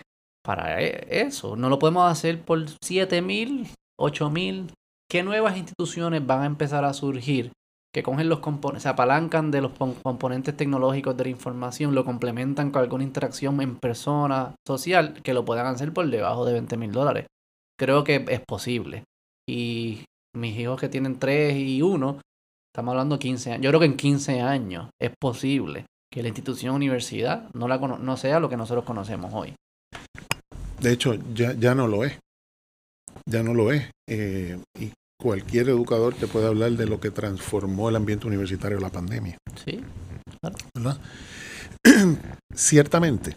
[0.44, 3.68] para e, eso, no lo podemos hacer por 7 mil
[4.02, 4.72] 8000,
[5.08, 7.52] ¿qué nuevas instituciones van a empezar a surgir
[7.94, 8.40] que cogen los
[8.78, 13.76] se apalancan de los componentes tecnológicos de la información, lo complementan con alguna interacción en
[13.76, 17.26] persona social, que lo puedan hacer por debajo de 20 mil dólares?
[17.78, 19.04] Creo que es posible.
[19.46, 20.04] Y
[20.34, 22.20] mis hijos que tienen 3 y 1,
[22.74, 23.62] estamos hablando de 15 años.
[23.62, 28.16] Yo creo que en 15 años es posible que la institución universidad no, la no
[28.16, 29.54] sea lo que nosotros conocemos hoy.
[30.80, 32.18] De hecho, ya, ya no lo es
[33.26, 33.90] ya no lo es.
[34.08, 38.90] Eh, y cualquier educador te puede hablar de lo que transformó el ambiente universitario la
[38.90, 39.38] pandemia.
[39.64, 39.80] Sí.
[40.74, 40.98] ¿verdad?
[42.54, 43.36] Ciertamente.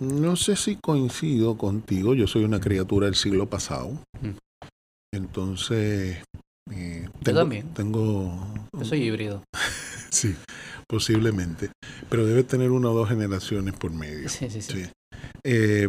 [0.00, 3.90] No sé si coincido contigo, yo soy una criatura del siglo pasado.
[4.20, 4.36] Mm.
[5.12, 6.22] Entonces,
[6.70, 7.74] eh, tengo, yo también.
[7.74, 9.42] Tengo, yo soy híbrido.
[10.10, 10.36] sí,
[10.88, 11.70] posiblemente.
[12.08, 14.28] Pero debe tener una o dos generaciones por medio.
[14.28, 14.86] Sí, sí, sí.
[15.42, 15.88] Eh,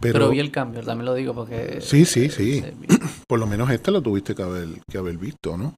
[0.00, 1.80] pero, vi el cambio, también lo digo porque...
[1.80, 2.62] Sí, sí, sí.
[3.28, 5.74] Por lo menos este lo tuviste que haber, que haber visto, ¿no?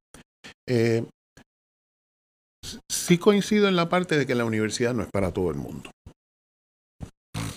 [0.69, 1.05] Eh,
[2.89, 5.91] sí coincido en la parte de que la universidad no es para todo el mundo.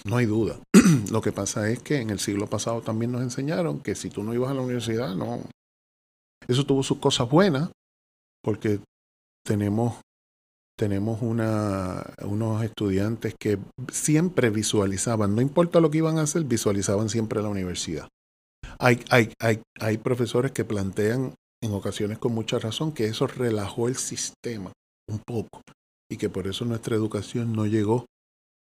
[0.06, 0.60] No hay duda.
[1.12, 4.24] lo que pasa es que en el siglo pasado también nos enseñaron que si tú
[4.24, 5.42] no ibas a la universidad, no.
[6.48, 7.70] Eso tuvo sus cosas buenas,
[8.44, 8.80] porque
[9.44, 9.96] tenemos
[10.78, 13.58] tenemos una, unos estudiantes que
[13.92, 18.08] siempre visualizaban, no importa lo que iban a hacer, visualizaban siempre la universidad.
[18.80, 21.34] Hay, hay, hay, hay profesores que plantean
[21.64, 24.72] en ocasiones con mucha razón, que eso relajó el sistema
[25.10, 25.62] un poco
[26.12, 28.06] y que por eso nuestra educación no llegó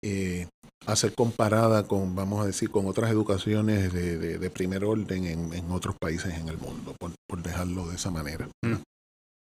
[0.03, 0.49] eh,
[0.87, 5.97] a ser comparada con, vamos a decir, con otras educaciones de, primer orden en, otros
[6.01, 8.49] países en el mundo, por, dejarlo de esa manera.
[8.65, 8.77] Mm.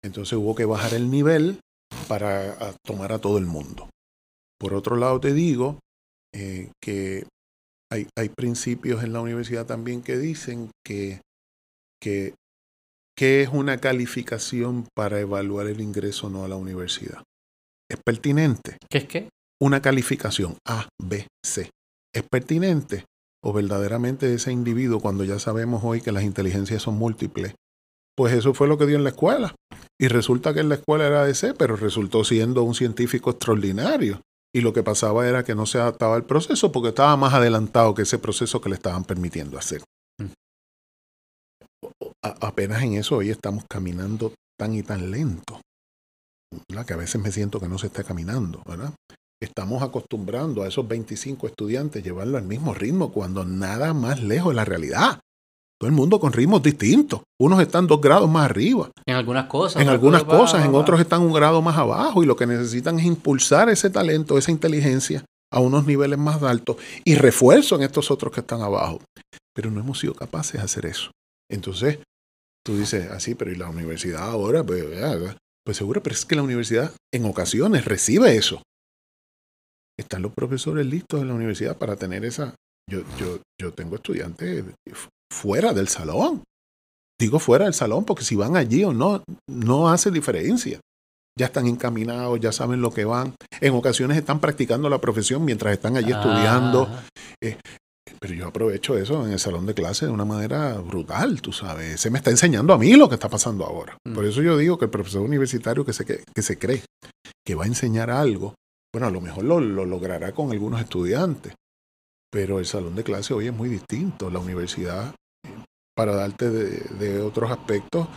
[0.03, 1.61] Entonces hubo que bajar el nivel
[2.09, 3.89] para tomar a todo el mundo.
[4.59, 5.79] Por otro lado, te digo
[6.35, 7.27] eh, que
[7.93, 11.21] hay, hay, principios en la universidad también que dicen que,
[12.03, 12.35] que,
[13.17, 17.23] que es una calificación para evaluar el ingreso o no a la universidad.
[17.91, 18.77] ¿Es pertinente?
[18.91, 19.29] ¿Qué es qué?
[19.61, 21.71] Una calificación A, B, C.
[22.15, 23.05] ¿Es pertinente?
[23.43, 27.55] ¿O verdaderamente ese individuo, cuando ya sabemos hoy que las inteligencias son múltiples,
[28.19, 29.55] pues eso fue lo que dio en la escuela.
[29.97, 34.21] Y resulta que en la escuela era de C, pero resultó siendo un científico extraordinario.
[34.53, 37.95] Y lo que pasaba era que no se adaptaba al proceso porque estaba más adelantado
[37.95, 39.85] que ese proceso que le estaban permitiendo hacer.
[40.21, 40.33] Mm.
[42.41, 45.61] apenas en eso hoy estamos caminando tan y tan lento
[46.85, 48.93] que a veces me siento que no se está caminando, ¿verdad?
[49.41, 54.57] Estamos acostumbrando a esos 25 estudiantes llevarlo al mismo ritmo cuando nada más lejos de
[54.57, 55.21] la realidad.
[55.81, 57.23] Todo el mundo con ritmos distintos.
[57.41, 58.91] Unos están dos grados más arriba.
[59.07, 59.81] En algunas cosas.
[59.81, 63.07] En algunas cosas, en otros están un grado más abajo y lo que necesitan es
[63.07, 68.33] impulsar ese talento, esa inteligencia a unos niveles más altos y refuerzo en estos otros
[68.33, 69.01] que están abajo.
[69.55, 71.11] Pero no hemos sido capaces de hacer eso.
[71.51, 72.01] Entonces,
[72.65, 74.65] tú dices, así, ah, pero ¿y la universidad ahora?
[74.65, 74.85] Pues,
[75.65, 78.63] pues seguro, pero es que la universidad en ocasiones recibe eso.
[79.99, 82.55] Están los profesores listos en la universidad para tener esa...
[82.89, 84.65] Yo, yo, yo tengo estudiantes
[85.31, 86.43] fuera del salón.
[87.21, 90.81] Digo fuera del salón porque si van allí o no, no hace diferencia.
[91.39, 93.35] Ya están encaminados, ya saben lo que van.
[93.61, 96.89] En ocasiones están practicando la profesión mientras están allí estudiando.
[97.41, 97.59] Eh,
[98.21, 102.01] pero yo aprovecho eso en el salón de clase de una manera brutal, tú sabes.
[102.01, 103.97] Se me está enseñando a mí lo que está pasando ahora.
[104.05, 104.15] Mm.
[104.15, 106.83] Por eso yo digo que el profesor universitario que se, que, se cree
[107.45, 108.55] que va a enseñar algo,
[108.93, 111.55] bueno, a lo mejor lo, logrará con algunos estudiantes,
[112.31, 114.31] pero el salón de clase hoy es muy distinto.
[114.31, 115.15] La universidad,
[115.97, 118.09] para darte de otros aspectos,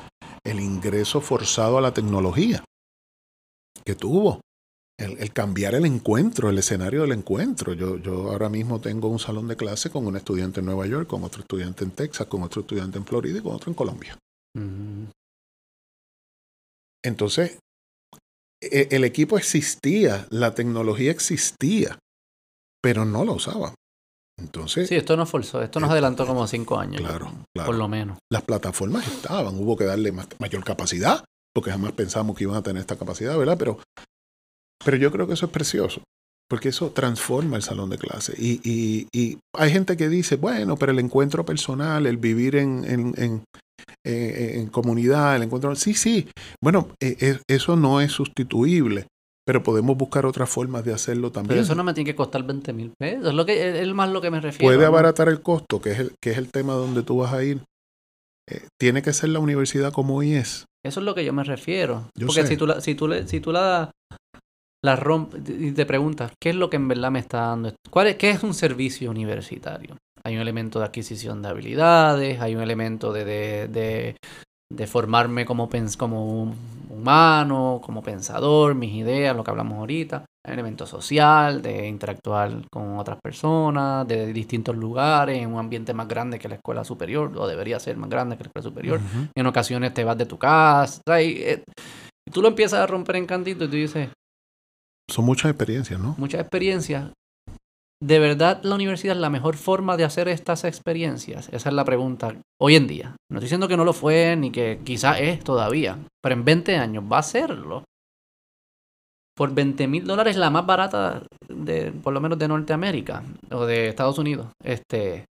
[0.43, 2.63] el ingreso forzado a la tecnología
[3.83, 4.41] que tuvo
[4.97, 7.73] el, cambiar el encuentro, el escenario del encuentro.
[7.73, 11.07] Yo, yo ahora mismo tengo un salón de clase con un estudiante en Nueva York,
[11.07, 14.17] con otro estudiante en Texas, con otro estudiante en Florida y con otro en Colombia.
[17.03, 17.57] Entonces,
[18.61, 21.97] e, el equipo existía, la tecnología existía,
[22.81, 23.73] pero no lo usaba.
[24.41, 27.01] Entonces, sí, esto nos forzó, esto nos adelantó como cinco años.
[27.01, 28.17] Claro, claro, Por lo menos.
[28.31, 31.23] Las plataformas estaban, hubo que darle mayor capacidad,
[31.53, 33.57] porque jamás pensamos que iban a tener esta capacidad, ¿verdad?
[33.57, 33.79] Pero
[34.83, 36.01] pero yo creo que eso es precioso,
[36.49, 38.33] porque eso transforma el salón de clase.
[38.37, 38.59] Y,
[39.13, 43.43] y, hay gente que dice, bueno, pero el encuentro personal, el vivir en, en, en,
[44.03, 45.75] en comunidad, el encuentro...
[45.75, 46.27] Sí, sí,
[46.61, 49.07] bueno, e, e, eso no es sustituible.
[49.45, 51.49] Pero podemos buscar otras formas de hacerlo también.
[51.49, 53.27] Pero eso no me tiene que costar 20 mil pesos.
[53.27, 54.73] Es, lo que, es más lo que me refiero.
[54.73, 57.43] Puede abaratar el costo, que es el, que es el tema donde tú vas a
[57.43, 57.61] ir.
[58.49, 60.65] Eh, tiene que ser la universidad como hoy es.
[60.85, 62.09] Eso es lo que yo me refiero.
[62.13, 63.91] Porque si tú la, si tú le, si tú la
[64.83, 67.73] la rompe y te preguntas, ¿qué es lo que en verdad me está dando?
[67.89, 69.97] ¿Cuál es, ¿Qué es un servicio universitario?
[70.23, 74.15] Hay un elemento de adquisición de habilidades, hay un elemento de, de, de,
[74.87, 76.53] formarme como, como
[76.89, 80.25] humano, como pensador, mis ideas, lo que hablamos ahorita.
[80.43, 85.93] Hay un elemento social, de interactuar con otras personas, de distintos lugares, en un ambiente
[85.93, 88.99] más grande que la escuela superior, o debería ser más grande que la escuela superior.
[89.35, 91.21] En ocasiones te vas de tu casa.
[91.21, 91.63] Y, eh,
[92.31, 94.09] tú lo empiezas a romper en cantito y tú dices,
[95.11, 96.15] son muchas experiencias, ¿no?
[96.17, 97.11] Muchas experiencias.
[98.01, 101.49] ¿De verdad la universidad es la mejor forma de hacer estas experiencias?
[101.49, 103.15] Esa es la pregunta hoy en día.
[103.29, 106.77] No estoy diciendo que no lo fue ni que quizá es todavía, pero en 20
[106.77, 107.83] años va a serlo.
[109.37, 113.89] Por 20 mil dólares la más barata, de, por lo menos de Norteamérica o de
[113.89, 114.47] Estados Unidos.
[114.63, 115.25] Este,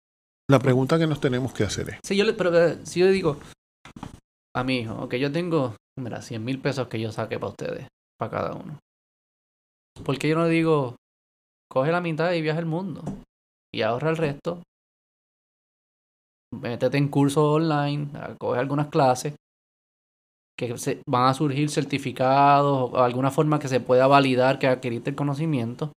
[0.50, 1.98] la pregunta que nos tenemos que hacer es...
[2.04, 3.38] Si yo le, pero, eh, si yo digo
[4.54, 7.86] a mi hijo, ok, yo tengo, mira, 100 mil pesos que yo saque para ustedes,
[8.18, 8.78] para cada uno.
[10.04, 10.96] ¿Por qué yo no digo,
[11.70, 13.02] coge la mitad y viaja el mundo?
[13.74, 14.62] Y ahorra el resto.
[16.52, 19.34] Métete en cursos online, coge algunas clases
[20.58, 25.10] que se, van a surgir certificados o alguna forma que se pueda validar que adquiriste
[25.10, 25.92] el conocimiento.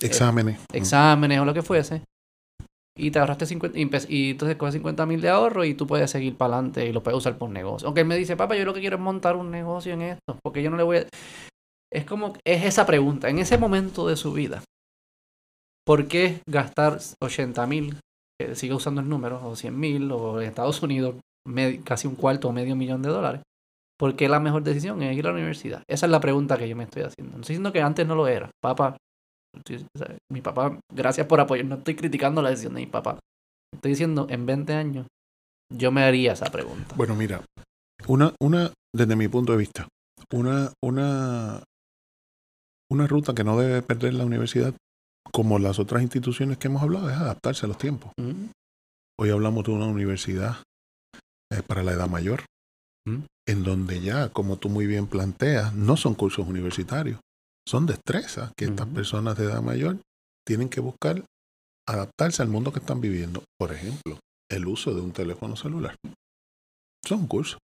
[0.00, 0.58] Exámenes.
[0.72, 2.02] exámenes o lo que fuese.
[2.98, 3.78] Y te ahorraste 50,
[4.08, 7.02] y, entonces coges 50 mil de ahorro y tú puedes seguir para adelante y lo
[7.02, 7.86] puedes usar por negocio.
[7.86, 10.38] Aunque él me dice, papá, yo lo que quiero es montar un negocio en esto,
[10.42, 11.06] porque yo no le voy a...
[11.92, 14.62] Es como, es esa pregunta, en ese momento de su vida,
[15.90, 17.98] ¿por qué gastar 80 mil,
[18.40, 21.16] que siga usando el número, o 100 mil, o en Estados Unidos,
[21.82, 23.42] casi un cuarto o medio millón de dólares,
[23.98, 25.82] ¿por qué la mejor decisión es ir a la universidad?
[25.90, 27.32] Esa es la pregunta que yo me estoy haciendo.
[27.32, 28.48] No estoy diciendo que antes no lo era.
[28.62, 28.96] Papá,
[30.30, 31.66] mi papá, gracias por apoyar.
[31.66, 33.18] No estoy criticando la decisión de mi papá.
[33.74, 35.08] Estoy diciendo, en 20 años,
[35.76, 36.94] yo me haría esa pregunta.
[36.94, 37.44] Bueno, mira,
[38.06, 39.88] una, una, desde mi punto de vista,
[40.32, 41.64] una, una,
[42.92, 44.72] una ruta que no debe perder la universidad,
[45.32, 48.12] como las otras instituciones que hemos hablado, es adaptarse a los tiempos.
[49.18, 50.56] Hoy hablamos de una universidad
[51.52, 52.44] eh, para la edad mayor,
[53.46, 57.20] en donde ya, como tú muy bien planteas, no son cursos universitarios,
[57.66, 59.98] son destrezas que estas personas de edad mayor
[60.46, 61.24] tienen que buscar
[61.86, 63.44] adaptarse al mundo que están viviendo.
[63.58, 64.18] Por ejemplo,
[64.50, 65.94] el uso de un teléfono celular.
[67.04, 67.58] Son cursos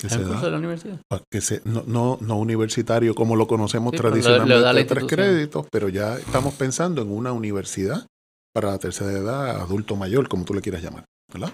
[0.00, 1.00] que se curso de la universidad?
[1.30, 6.16] Que se, no, no, no, universitario como lo conocemos tradicionalmente de tres créditos, pero ya
[6.16, 8.06] estamos pensando en una universidad
[8.54, 11.04] para la tercera edad, adulto mayor, como tú le quieras llamar.
[11.32, 11.52] ¿verdad?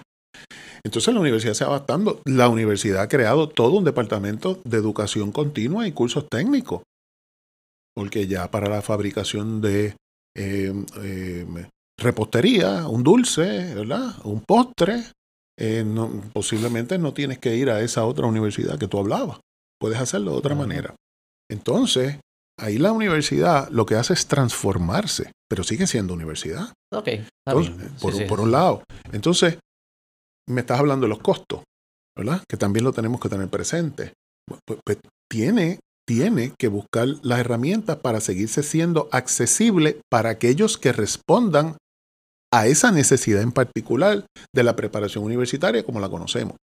[0.83, 2.21] Entonces la universidad se va adaptando.
[2.25, 6.83] La universidad ha creado todo un departamento de educación continua y cursos técnicos.
[7.93, 9.95] Porque ya para la fabricación de
[10.35, 11.67] eh, eh,
[11.97, 14.15] repostería, un dulce, ¿verdad?
[14.23, 15.03] Un postre,
[15.59, 15.85] eh,
[16.33, 19.39] posiblemente no tienes que ir a esa otra universidad que tú hablabas.
[19.79, 20.95] Puedes hacerlo de otra manera.
[21.49, 22.19] Entonces,
[22.59, 26.73] ahí la universidad lo que hace es transformarse, pero sigue siendo universidad.
[26.93, 27.09] Ok.
[27.45, 28.83] por, por un lado.
[29.11, 29.59] Entonces,
[30.47, 31.63] me estás hablando de los costos,
[32.15, 32.41] ¿verdad?
[32.49, 34.13] Que también lo tenemos que tener presente.
[34.47, 34.97] Pues, pues,
[35.29, 41.77] tiene, tiene que buscar las herramientas para seguirse siendo accesible para aquellos que respondan
[42.53, 46.55] a esa necesidad en particular de la preparación universitaria como la conocemos.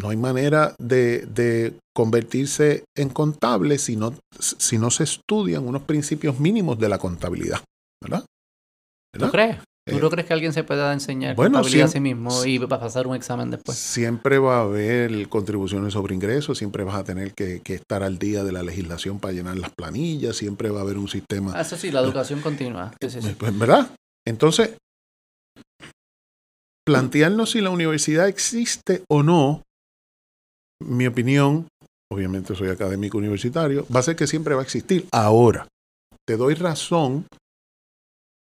[0.00, 6.40] No hay manera de, convertirse en contable si no, si no se estudian unos principios
[6.40, 7.60] mínimos de la contabilidad.
[8.02, 8.24] ¿Verdad?
[9.12, 9.28] ¿Verdad?
[9.28, 9.56] ¿Tú crees?
[9.86, 12.58] ¿Tú no eh, crees que alguien se pueda enseñar bueno, contabilidad a sí mismo y
[12.58, 13.76] va a pasar un examen después?
[13.76, 18.42] Siempre va a haber contribuciones sobre ingresos, siempre vas a tener que, estar al día
[18.42, 21.52] de la legislación para llenar las planillas, siempre va a haber un sistema.
[21.54, 22.92] Ah, eso sí, la educación continua.
[22.98, 23.90] Pues, ¿Verdad?
[24.26, 24.74] Entonces,
[26.86, 29.62] plantearnos si la universidad existe o no,
[30.82, 31.68] mi opinión,
[32.12, 35.06] obviamente soy académico universitario, va a ser que siempre va a existir.
[35.12, 35.66] Ahora,
[36.26, 37.26] te doy razón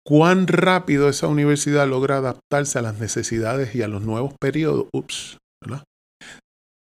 [0.06, 4.88] cuán rápido esa universidad logra adaptarse a las necesidades y a los nuevos periodos.
[4.94, 5.84] Ups, ¿verdad?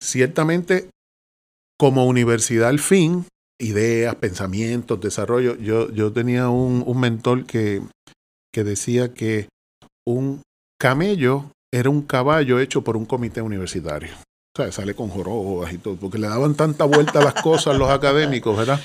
[0.02, 0.90] Ciertamente,
[1.78, 3.26] como universidad al fin,
[3.60, 5.56] ideas, pensamientos, desarrollo.
[5.58, 7.82] Yo, yo tenía un, un mentor que,
[8.54, 9.50] que decía que
[10.08, 10.42] un
[10.80, 14.12] camello era un caballo hecho por un comité universitario.
[14.56, 17.78] O sea, sale con jorobas y todo, porque le daban tanta vuelta a las cosas
[17.78, 18.80] los académicos, ¿verdad?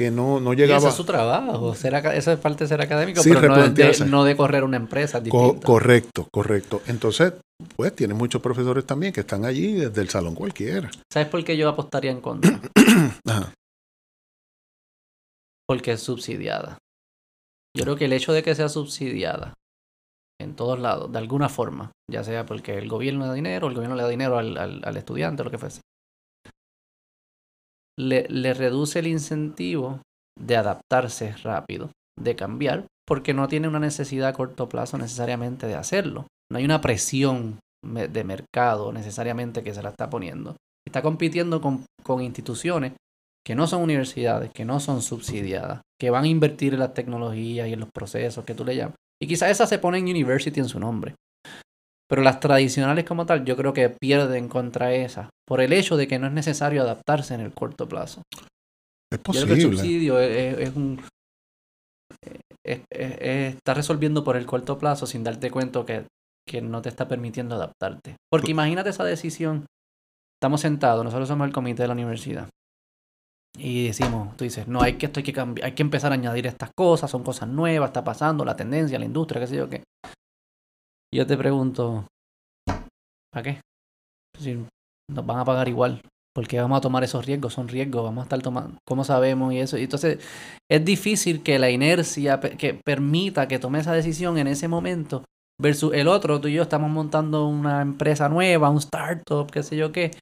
[0.00, 0.80] que no, no llegaba.
[0.80, 4.24] Y ese es su trabajo, eso es parte de ser académico, pero no de, no
[4.24, 5.22] de, correr una empresa.
[5.62, 6.80] correcto, correcto.
[6.86, 7.34] Entonces,
[7.76, 10.90] pues tiene muchos profesores también que están allí desde el salón cualquiera.
[11.12, 12.60] ¿Sabes por qué yo apostaría en contra?
[15.68, 16.78] Porque es subsidiada.
[17.76, 19.54] Yo creo que el hecho de que sea subsidiada
[20.40, 23.96] en todos lados, de alguna forma, ya sea porque el gobierno da dinero, el gobierno
[23.96, 25.80] le da dinero al, al, al estudiante, lo que fuese,
[28.00, 30.00] le, reduce el incentivo
[30.38, 35.74] de adaptarse rápido, de cambiar, porque no tiene una necesidad a corto plazo necesariamente de
[35.74, 36.26] hacerlo.
[36.50, 40.56] No hay una presión de mercado necesariamente que se la está poniendo.
[40.86, 42.94] Está compitiendo con, con instituciones
[43.44, 47.68] que no son universidades, que no son subsidiadas, que van a invertir en las tecnologías
[47.68, 48.96] y en los procesos que tú le llamas.
[49.22, 51.14] Y quizás esa se pone en university en su nombre.
[52.08, 56.08] Pero las tradicionales como tal, yo creo que pierden contra esa por el hecho de
[56.08, 58.22] que no es necesario adaptarse en el corto plazo.
[59.12, 59.54] Es posible.
[59.54, 61.00] el subsidio es, un
[62.64, 66.06] está resolviendo por el corto plazo sin darte cuenta que,
[66.46, 68.16] que no te está permitiendo adaptarte.
[68.30, 69.66] Porque imagínate esa decisión.
[70.40, 72.48] Estamos sentados, nosotros somos el comité de la universidad.
[73.58, 76.14] Y decimos, tú dices, no, hay que, esto hay que cambiar, hay que empezar a
[76.14, 79.68] añadir estas cosas, son cosas nuevas, está pasando, la tendencia, la industria, qué sé yo
[79.68, 79.82] qué.
[81.12, 82.06] Yo te pregunto,
[83.32, 83.60] ¿para qué?
[85.10, 86.00] Nos van a pagar igual,
[86.34, 89.52] porque vamos a tomar esos riesgos, son riesgos, vamos a estar tomando, ¿cómo sabemos?
[89.52, 89.76] Y eso.
[89.76, 90.24] Y entonces,
[90.70, 95.24] es difícil que la inercia que permita que tome esa decisión en ese momento,
[95.60, 99.76] versus el otro, tú y yo estamos montando una empresa nueva, un startup, qué sé
[99.76, 100.12] yo qué.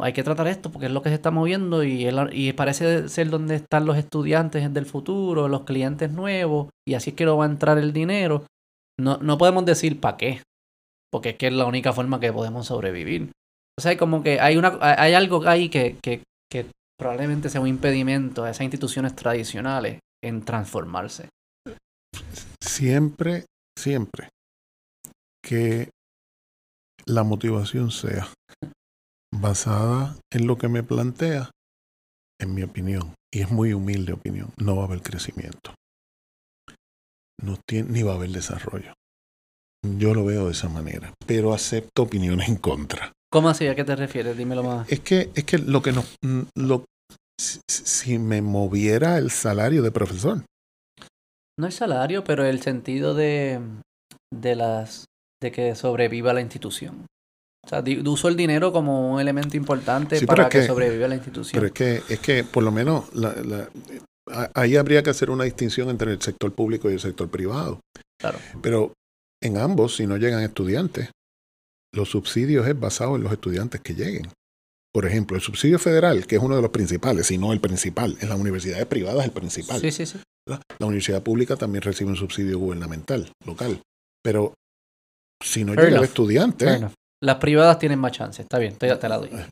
[0.00, 3.54] Hay que tratar esto porque es lo que se está moviendo y, parece ser donde
[3.54, 7.48] están los estudiantes del futuro, los clientes nuevos, y así es que no va a
[7.48, 8.44] entrar el dinero.
[8.98, 10.42] No, no podemos decir para qué,
[11.12, 13.30] porque es que es la única forma que podemos sobrevivir.
[13.78, 16.66] O sea, como que hay, una, hay algo ahí que, que, que
[16.98, 21.28] probablemente sea un impedimento a esas instituciones tradicionales en transformarse.
[22.60, 23.44] Siempre,
[23.78, 24.28] siempre
[25.44, 25.90] que
[27.04, 28.26] la motivación sea
[29.32, 31.50] basada en lo que me plantea,
[32.40, 35.74] en mi opinión, y es muy humilde opinión, no va a haber crecimiento.
[37.42, 38.94] No tiene, ni va a haber desarrollo.
[39.98, 43.12] Yo lo veo de esa manera, pero acepto opiniones en contra.
[43.30, 43.66] ¿Cómo así?
[43.66, 44.36] ¿A qué te refieres?
[44.36, 44.90] Dímelo más.
[44.90, 46.16] Es que, es que lo que nos,
[46.54, 46.84] lo,
[47.38, 50.44] si me moviera el salario de profesor.
[51.58, 53.60] No el salario, pero el sentido de,
[54.32, 55.06] de las
[55.42, 57.06] de que sobreviva la institución.
[57.66, 61.60] O sea, uso el dinero como un elemento importante para que, sobreviva la institución.
[61.60, 63.68] Pero es que, es que por lo menos la,
[64.54, 67.80] ahí habría que hacer una distinción entre el sector público y el sector privado.
[68.20, 68.38] Claro.
[68.62, 68.92] Pero
[69.42, 71.10] en ambos, si no llegan estudiantes,
[71.92, 74.30] los subsidios es basado en los estudiantes que lleguen.
[74.92, 78.16] Por ejemplo, el subsidio federal, que es uno de los principales, si no el principal,
[78.20, 79.80] en las universidades privadas el principal.
[79.80, 80.18] Sí, sí, sí.
[80.48, 83.80] La, universidad pública también recibe un subsidio gubernamental, local.
[84.22, 84.54] Pero
[85.44, 86.88] si no llega el estudiante,
[87.22, 89.30] las privadas tienen más chance, está bien, te, te la doy.
[89.32, 89.44] Eh,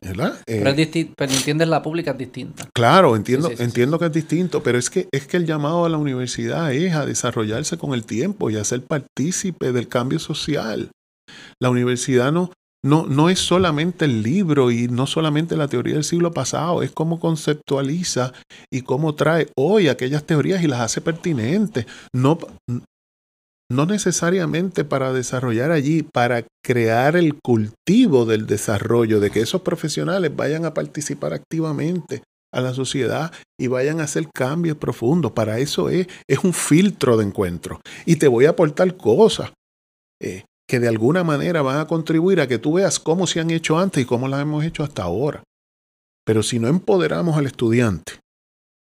[0.45, 2.67] pero, es pero entiendes, la pública es distinta.
[2.73, 5.97] Claro, entiendo, entiendo que es distinto, pero es que, es que el llamado a la
[5.97, 10.91] universidad es a desarrollarse con el tiempo y a ser partícipe del cambio social.
[11.59, 12.51] La universidad no,
[12.85, 16.91] no, no es solamente el libro y no solamente la teoría del siglo pasado, es
[16.91, 18.31] cómo conceptualiza
[18.71, 21.87] y cómo trae hoy aquellas teorías y las hace pertinentes.
[22.13, 22.37] No,
[23.71, 30.35] no necesariamente para desarrollar allí, para crear el cultivo del desarrollo, de que esos profesionales
[30.35, 32.21] vayan a participar activamente
[32.53, 35.31] a la sociedad y vayan a hacer cambios profundos.
[35.31, 37.81] Para eso es, es un filtro de encuentro.
[38.05, 39.51] Y te voy a aportar cosas
[40.21, 43.51] eh, que de alguna manera van a contribuir a que tú veas cómo se han
[43.51, 45.43] hecho antes y cómo las hemos hecho hasta ahora.
[46.25, 48.13] Pero si no empoderamos al estudiante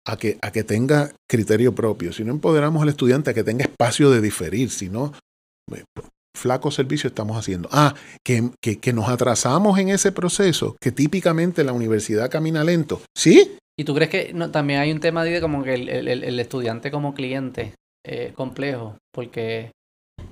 [0.06, 3.66] a que, a que tenga criterio propio, si no empoderamos al estudiante a que tenga
[3.66, 5.14] espacio de diferir, si no,
[5.74, 5.84] eh,
[6.36, 7.70] flaco servicio estamos haciendo.
[7.72, 13.02] Ah, que, que, nos atrasamos en ese proceso, que típicamente la universidad camina lento.
[13.18, 13.58] ¿Sí?
[13.78, 16.40] ¿Y tú crees que no, también hay un tema de como que el, el, el
[16.40, 17.74] estudiante como cliente
[18.06, 18.98] eh, complejo?
[19.12, 19.72] Porque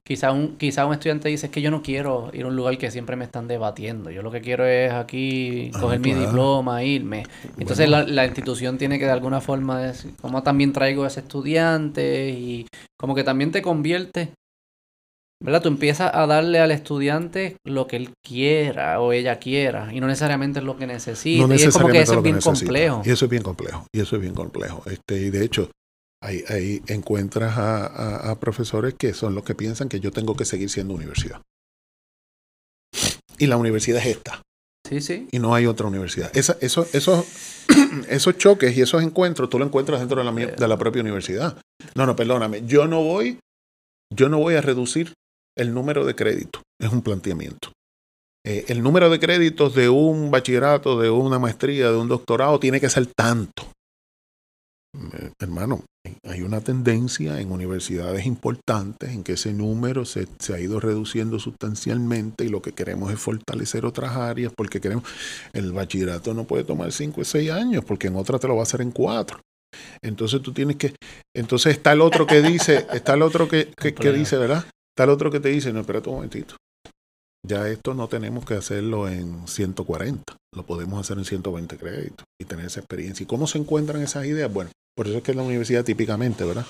[0.05, 2.77] Quizá un, quizá un estudiante dice, es que yo no quiero ir a un lugar
[2.77, 4.11] que siempre me están debatiendo.
[4.11, 7.23] Yo lo que quiero es aquí ah, coger mi diploma, irme.
[7.57, 11.21] Entonces la, la, institución tiene que de alguna forma decir, como también traigo a ese
[11.21, 12.67] estudiante y
[12.99, 14.33] como que también te convierte,
[15.43, 15.61] ¿verdad?
[15.61, 20.07] Tú empiezas a darle al estudiante lo que él quiera o ella quiera y no
[20.07, 21.55] necesariamente es lo que necesita.
[21.55, 23.01] y es como que eso es bien complejo.
[23.05, 23.85] Y eso es bien complejo.
[23.93, 24.83] Y eso es bien complejo.
[24.85, 25.69] Este, y de hecho,
[26.23, 30.93] Ahí, encuentras a, profesores que son los que piensan que yo tengo que seguir siendo
[30.93, 31.41] universidad.
[33.37, 34.41] Y la universidad es esta.
[34.87, 35.27] Sí, sí.
[35.31, 36.31] Y no hay otra universidad.
[36.35, 37.25] Esa, eso, esos,
[38.09, 41.61] esos choques y esos encuentros tú lo encuentras dentro de la, de la propia universidad.
[41.95, 42.65] No, no, perdóname.
[42.65, 43.39] Yo no voy,
[44.13, 45.13] yo no voy a reducir
[45.57, 46.61] el número de créditos.
[46.79, 47.73] Es un planteamiento.
[48.45, 52.79] Eh, el número de créditos de un bachillerato, de una maestría, de un doctorado, tiene
[52.79, 53.63] que ser tanto.
[54.95, 55.83] Eh, hermano,
[56.25, 62.45] hay una tendencia en universidades importantes en que ese número se, ha ido reduciendo sustancialmente
[62.45, 65.03] y lo que queremos es fortalecer otras áreas porque queremos,
[65.51, 68.61] el bachillerato no puede tomar cinco o seis años porque en otra te lo va
[68.61, 69.41] a hacer en cuatro.
[70.01, 70.95] Entonces tú tienes que,
[71.35, 74.65] entonces está el otro que dice, está el otro que, que dice, ¿verdad?
[74.95, 76.55] Está el otro que te dice, no, espérate un momentito.
[77.45, 80.23] Ya esto no tenemos que hacerlo en 140,
[80.55, 83.25] lo podemos hacer en 120 créditos y tener esa experiencia.
[83.25, 84.53] ¿Y cómo se encuentran esas ideas?
[84.53, 86.65] Bueno, por eso es que es la universidad típicamente, ¿verdad?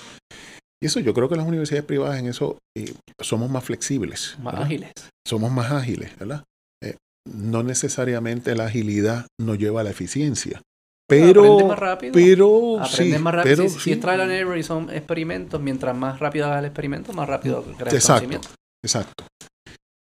[0.81, 4.37] Y eso yo creo que las universidades privadas en eso eh, somos más flexibles.
[4.41, 4.91] Más ágiles.
[5.25, 6.43] Somos más ágiles, ¿verdad?
[6.83, 10.61] Eh, no necesariamente la agilidad nos lleva a la eficiencia.
[11.07, 12.13] Pero, aprende más rápido.
[12.13, 13.55] Pero, aprende más rápido.
[13.55, 13.79] Pero, si, sí.
[13.79, 17.29] si es trial and error y son experimentos, mientras más rápido hagas el experimento, más
[17.29, 18.49] rápido creas exacto, conocimiento.
[18.83, 19.25] Exacto.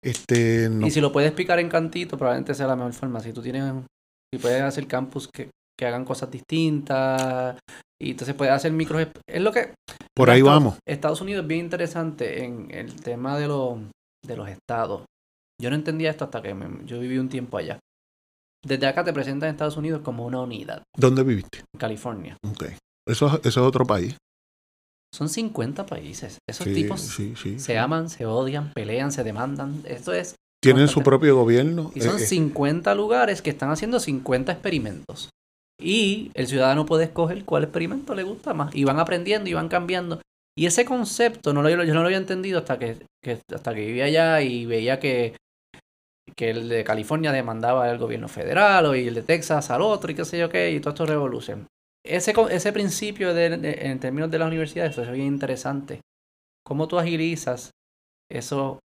[0.05, 3.21] Este, Y si lo puedes explicar en cantito, probablemente sea la mejor forma.
[3.21, 3.73] Si tú tienes,
[4.33, 5.49] si puedes hacer campus que,
[5.79, 7.57] que hagan cosas distintas
[8.01, 9.09] y entonces puedes hacer micros.
[9.27, 9.75] Es lo que.
[10.15, 10.79] Por ahí vamos.
[10.87, 13.79] Estados Unidos es bien interesante en el tema de, lo,
[14.25, 15.03] de los estados.
[15.61, 16.55] Yo no entendía esto hasta que
[16.85, 17.79] yo viví un tiempo allá.
[18.65, 20.83] Desde acá te presentan Estados Unidos como una unidad.
[20.97, 21.59] ¿Dónde viviste?
[21.75, 22.37] En California.
[22.47, 22.65] Ok.
[23.07, 24.17] Eso, eso es otro país.
[25.15, 26.39] Son 50 países.
[26.49, 27.01] Esos tipos
[27.57, 29.83] se aman, se odian, pelean, se demandan.
[29.87, 30.35] Esto es.
[30.63, 31.93] Tienen su propio gobierno.
[31.95, 32.97] Y son 50 eh, eh.
[32.97, 35.31] lugares que están haciendo 50 experimentos.
[35.81, 38.75] Y el ciudadano puede escoger cuál experimento le gusta más.
[38.75, 40.21] Y van aprendiendo y van cambiando.
[40.57, 42.99] Y ese concepto no lo, yo no lo había entendido hasta que,
[43.55, 45.37] hasta que vivía allá y veía que,
[46.35, 50.15] que el de California demandaba al gobierno federal y el de Texas al otro y
[50.15, 51.67] qué sé yo qué, y todo esto revolución
[52.07, 56.01] ese, ese principio de, en términos de la universidad, eso es bien interesante.
[56.65, 57.71] ¿Cómo tú agilizas
[58.31, 58.81] eso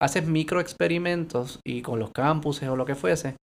[0.00, 3.36] haces micro experimentos y con los campuses o lo que fuese,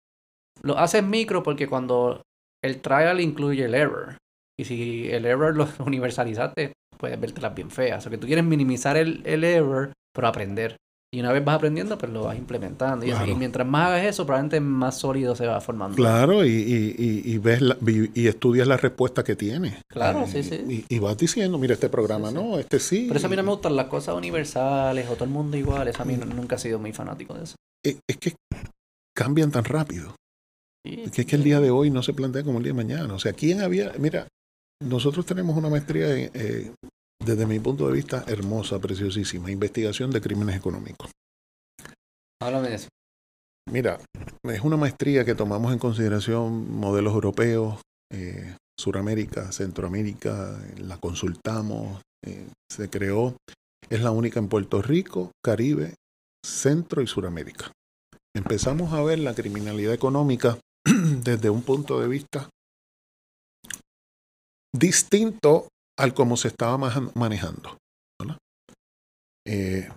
[0.63, 2.23] lo haces micro porque cuando
[2.65, 4.17] el trial incluye el error.
[4.61, 8.07] Y si el error lo universalizaste, puedes vértelas bien feas.
[8.07, 10.77] O que tú quieres minimizar el, el error, pero aprender.
[11.15, 13.07] Y una vez vas aprendiendo, pues lo vas implementando.
[13.07, 13.33] Y, así, Claro.
[13.33, 15.97] y mientras más hagas eso, probablemente más sólido se va formando.
[15.97, 17.79] Claro, y, y, y, ves la-
[18.15, 19.81] y, estudias la respuesta que tiene.
[19.89, 20.85] Claro, Eh, sí, sí.
[20.87, 22.43] Y, vas diciendo, mira, este programa Sí, sí.
[22.43, 23.05] no, este sí.
[23.07, 25.89] Por eso a mí no me gustan las cosas universales o todo el mundo igual.
[25.89, 26.37] Eso a mí Mm.
[26.37, 27.55] nunca he sido muy fanático de eso.
[27.83, 28.35] Es, es que
[29.17, 30.15] cambian tan rápido.
[30.85, 32.73] Sí, Es que, es que el día de hoy no se plantea como el día
[32.73, 33.15] de mañana.
[33.15, 33.93] O sea, ¿quién había...?
[33.99, 34.29] Mira,
[34.83, 36.73] nosotros tenemos una maestría, en, eh,
[37.25, 41.11] desde mi punto de vista, hermosa, preciosísima, investigación de crímenes económicos.
[42.41, 42.89] Háblame de eso.
[43.71, 43.99] Mira,
[44.45, 47.81] es una maestría que tomamos en consideración modelos europeos,
[48.11, 53.37] eh, Suramérica, Centroamérica, la consultamos, eh, se creó,
[53.91, 55.95] es la única en Puerto Rico, Caribe,
[56.45, 57.73] Centro y Suramérica.
[58.35, 60.59] Empezamos a ver la criminalidad económica
[61.29, 62.49] desde un punto de vista
[64.75, 65.69] distinto
[65.99, 66.79] al como se estaba
[67.15, 67.77] manejando.
[69.47, 69.89] Eh,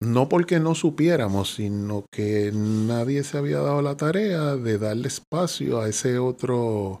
[0.00, 5.80] no porque no supiéramos, sino que nadie se había dado la tarea de darle espacio
[5.80, 7.00] a ese otro,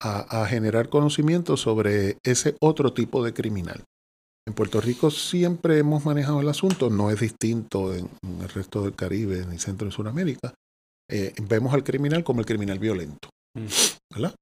[0.00, 3.82] a, a generar conocimiento sobre ese otro tipo de criminal.
[4.48, 8.82] En Puerto Rico siempre hemos manejado el asunto, no es distinto en, en el resto
[8.82, 10.54] del Caribe ni Centro y Sudamérica.
[11.10, 13.66] Eh, vemos al criminal como el criminal violento, Mm.
[14.14, 14.34] ¿verdad?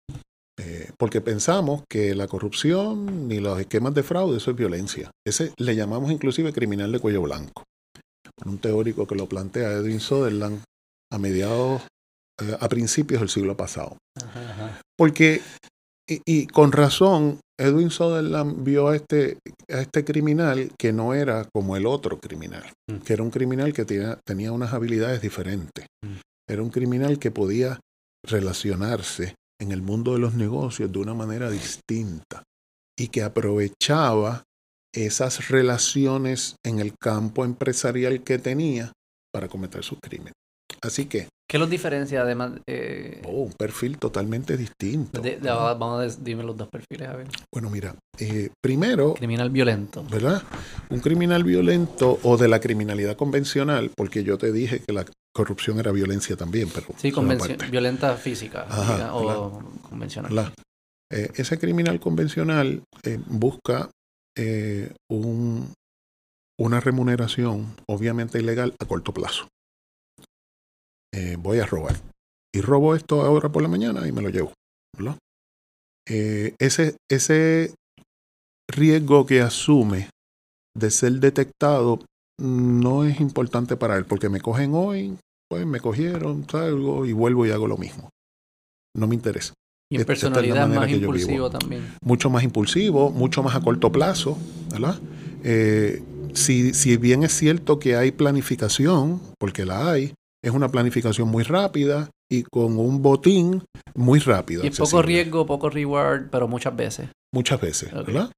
[0.60, 5.10] Eh, porque pensamos que la corrupción ni los esquemas de fraude, eso es violencia.
[5.26, 7.62] Ese le llamamos inclusive criminal de cuello blanco.
[8.44, 10.62] Un teórico que lo plantea Edwin Sutherland
[11.12, 11.82] a mediados,
[12.42, 13.96] eh, a principios del siglo pasado.
[14.20, 14.80] Ajá, ajá.
[14.96, 15.40] Porque,
[16.08, 19.38] y, y con razón, Edwin Sutherland vio a este,
[19.70, 22.98] a este criminal que no era como el otro criminal, Mm.
[22.98, 25.86] que era un criminal que tenía, tenía unas habilidades diferentes.
[26.04, 26.18] Mm.
[26.48, 27.78] Era un criminal que podía
[28.26, 32.42] relacionarse en el mundo de los negocios de una manera distinta
[32.98, 34.44] y que aprovechaba
[34.94, 38.92] esas relaciones en el campo empresarial que tenía
[39.32, 40.32] para cometer sus crímenes.
[40.82, 42.52] Así que, ¿Qué los diferencia además?
[42.68, 45.20] Eh, oh, un perfil totalmente distinto.
[45.22, 47.26] de- de- vamos a dime los dos perfiles, a ver.
[47.52, 50.04] Bueno, mira, eh, primero, Criminal violento.
[50.10, 50.42] ¿verdad?
[50.90, 55.06] Un criminal violento o de la criminalidad convencional, porque yo te dije que la
[55.38, 57.10] corrupción era violencia también, pero Sí,
[57.70, 60.34] violenta física Ajá, o convencional.
[60.34, 60.52] ¿verdad?
[61.10, 63.90] Eh, ese criminal convencional eh, busca
[64.36, 65.72] eh, un-
[66.60, 69.48] una remuneración, obviamente ilegal, a corto plazo.
[71.40, 71.96] Voy a robar.
[72.54, 74.52] Y robo esto ahora por la mañana y me lo llevo.
[74.96, 75.16] ¿verdad?
[76.06, 77.74] Ese, ese
[78.70, 80.10] riesgo que asume
[80.76, 82.00] de ser detectado
[82.40, 87.46] no es importante para él, porque me cogen hoy, pues me cogieron, salgo y vuelvo
[87.46, 88.10] y hago lo mismo.
[88.94, 89.54] No me interesa.
[89.90, 91.94] Y en personalidad más impulsivo también.
[92.02, 94.36] mucho más impulsivo, mucho más a corto plazo,
[94.70, 95.00] ¿verdad?
[95.42, 96.02] Eh,
[96.34, 100.12] si, si bien es cierto que hay planificación, porque la hay,
[100.44, 103.64] es una planificación muy rápida y con un botín
[103.94, 104.64] muy rápido.
[104.64, 107.08] Y poco riesgo, poco reward, pero muchas veces.
[107.32, 107.92] Muchas veces.
[107.92, 108.30] ¿verdad?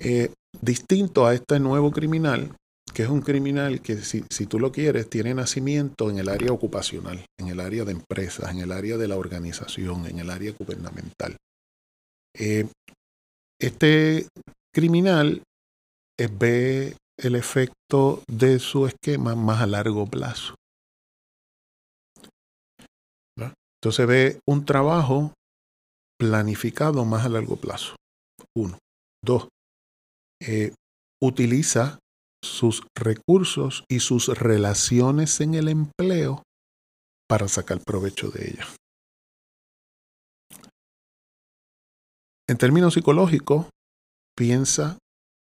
[0.00, 2.52] Eh, distinto a este nuevo criminal,
[2.96, 6.50] que es un criminal que si, si tú lo quieres, tiene nacimiento en el área
[6.50, 10.54] ocupacional, en el área de empresas, en el área de la organización, en el área
[10.58, 11.36] gubernamental.
[12.34, 12.66] Eh,
[13.60, 14.28] este
[14.74, 15.42] criminal
[16.18, 20.54] eh, ve el efecto de su esquema más a largo plazo.
[23.78, 25.34] Entonces ve un trabajo
[26.18, 27.94] planificado más a largo plazo.
[28.56, 28.78] Uno.
[29.22, 29.48] Dos.
[30.40, 30.72] eh,
[31.22, 31.98] utiliza
[32.46, 36.42] sus recursos y sus relaciones en el empleo
[37.28, 38.66] para sacar provecho de ella.
[42.48, 43.66] En términos psicológicos,
[44.36, 44.98] piensa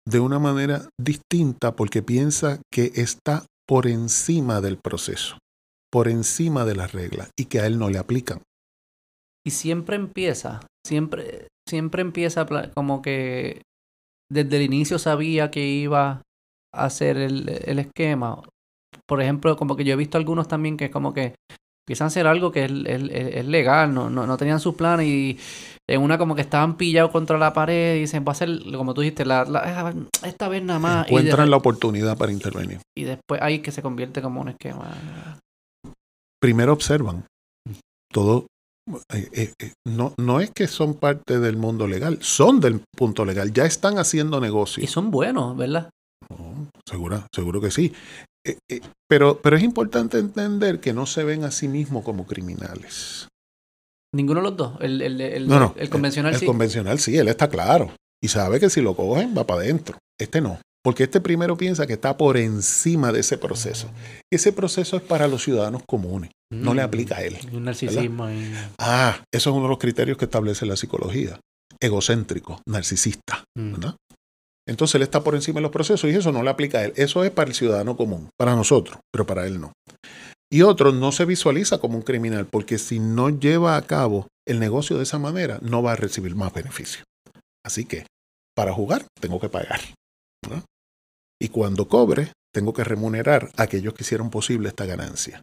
[0.06, 5.38] de una manera distinta porque piensa que está por encima del proceso,
[5.90, 8.42] por encima de las reglas y que a él no le aplican.
[9.46, 13.62] Y siempre empieza, siempre, siempre empieza como que
[14.30, 16.22] desde el inicio sabía que iba
[16.76, 18.40] hacer el, el esquema.
[19.06, 21.34] Por ejemplo, como que yo he visto algunos también que como que
[21.86, 24.74] empiezan a hacer algo que es, es- es- es legal, no, no, no tenían sus
[24.74, 25.38] planes y
[25.88, 28.94] en una como que estaban pillados contra la pared y dicen, va a ser, como
[28.94, 29.94] tú dijiste, la, la-
[30.24, 31.04] esta vez nada más.
[31.06, 32.80] Y, Encuentran la oportunidad para intervenir.
[32.96, 35.38] y después ahí que se convierte como un esquema.
[36.40, 37.26] primero observan
[38.12, 38.46] todo.
[39.12, 43.24] eh, eh, eh, no, no es que son parte del mundo legal, son del punto
[43.24, 44.86] legal, ya están haciendo Y negocio.
[44.86, 45.90] son buenos, ¿verdad?
[46.88, 47.92] Segura, seguro que sí.
[48.46, 52.26] eh, eh, pero, pero es importante entender que no se ven a sí mismos como
[52.26, 53.28] criminales.
[54.14, 54.76] Ninguno de los dos.
[54.80, 56.46] El, el, el, No, no, el convencional El sí.
[56.46, 57.90] convencional sí, él está claro.
[58.22, 59.98] Y sabe que si lo cogen va para adentro.
[60.20, 60.60] Este no.
[60.84, 63.88] Porque este primero piensa que está por encima de ese proceso.
[64.30, 66.30] Ese proceso es para los ciudadanos comunes.
[66.52, 66.84] No le Mm.
[66.84, 67.38] aplica a él.
[67.52, 68.28] Un narcisismo.
[68.78, 71.40] Ah, eso es uno de los criterios que establece la psicología.
[71.80, 73.44] Egocéntrico, narcisista.
[73.56, 73.72] Mm.
[73.72, 73.96] ¿verdad?
[74.66, 76.92] Entonces él está por encima de los procesos y eso no le aplica a él.
[76.96, 79.72] Eso es para el ciudadano común, para nosotros, pero para él no.
[80.50, 84.60] Y otro no se visualiza como un criminal porque si no lleva a cabo el
[84.60, 87.04] negocio de esa manera, no va a recibir más beneficio.
[87.64, 88.06] Así que
[88.54, 89.80] para jugar tengo que pagar.
[91.40, 95.42] Y cuando cobre, tengo que remunerar a aquellos que hicieron posible esta ganancia.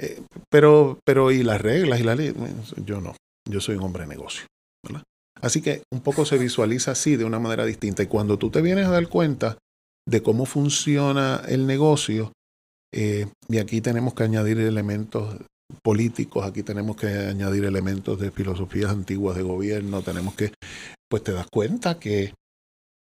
[0.00, 2.34] Eh, pero, pero, ¿y las reglas y la ley?
[2.84, 3.14] Yo no.
[3.48, 4.46] Yo soy un hombre de negocio.
[4.84, 5.02] ¿verdad?
[5.40, 8.02] Así que un poco se visualiza así de una manera distinta.
[8.02, 9.58] Y cuando tú te vienes a dar cuenta
[10.06, 12.32] de cómo funciona el negocio,
[12.92, 15.36] eh, y aquí tenemos que añadir elementos
[15.82, 20.52] políticos, aquí tenemos que añadir elementos de filosofías antiguas de gobierno, tenemos que,
[21.10, 22.32] pues te das cuenta que,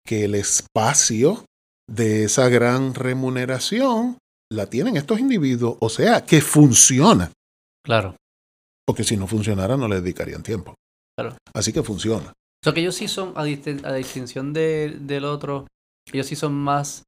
[0.06, 1.46] que el espacio
[1.90, 4.18] de esa gran remuneración
[4.52, 7.32] la tienen estos individuos, o sea, que funciona,
[7.84, 8.16] Claro.
[8.86, 10.76] porque si no funcionara no le dedicarían tiempo.
[11.18, 11.36] Claro.
[11.54, 12.28] Así que funciona.
[12.28, 15.66] O sea, que ellos sí son, a, distin- a distinción de- del otro,
[16.12, 17.04] ellos sí son más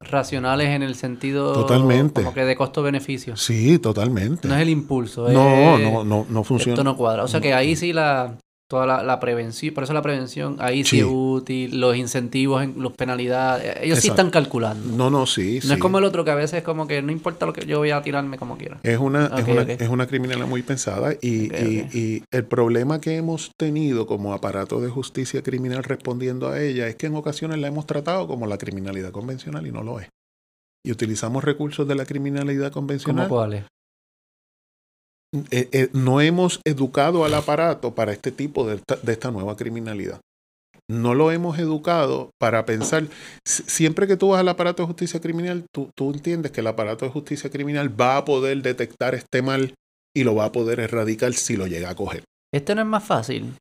[0.00, 2.22] racionales en el sentido Totalmente.
[2.22, 3.36] como que de costo-beneficio.
[3.36, 4.46] Sí, totalmente.
[4.48, 5.28] No es el impulso.
[5.28, 6.74] No, no, no, no funciona.
[6.74, 7.24] Esto no cuadra.
[7.24, 8.36] O sea que ahí sí la
[8.68, 10.98] toda la, la prevención, por eso la prevención, ahí sí, Sí.
[11.00, 14.94] es útil, los incentivos, en- los penalidades, ellos sí están calculando.
[14.94, 15.72] No, no, sí, No sí.
[15.72, 17.78] es como el otro que a veces es como que no importa lo que yo
[17.78, 18.78] voy a tirarme como quiera.
[18.82, 19.68] Es una, es una, ok.
[19.70, 24.80] es una criminalidad muy pensada y, y- y el problema que hemos tenido como aparato
[24.82, 28.58] de justicia criminal respondiendo a ella es que en ocasiones la hemos tratado como la
[28.58, 30.08] criminalidad convencional y no lo es.
[30.84, 33.28] Y utilizamos recursos de la criminalidad ¿Cómo convencional.
[33.28, 33.64] cuáles?
[35.50, 39.56] Eh, eh, no hemos educado al aparato para este tipo de esta, de esta nueva
[39.56, 40.20] criminalidad.
[40.90, 43.08] No lo hemos educado para pensar,
[43.46, 46.66] si- siempre que tú vas al aparato de justicia criminal, tú, tú entiendes que el
[46.66, 49.74] aparato de justicia criminal va a poder detectar este mal
[50.16, 52.24] y lo va a poder erradicar si lo llega a coger.
[52.54, 53.54] Este no es más fácil.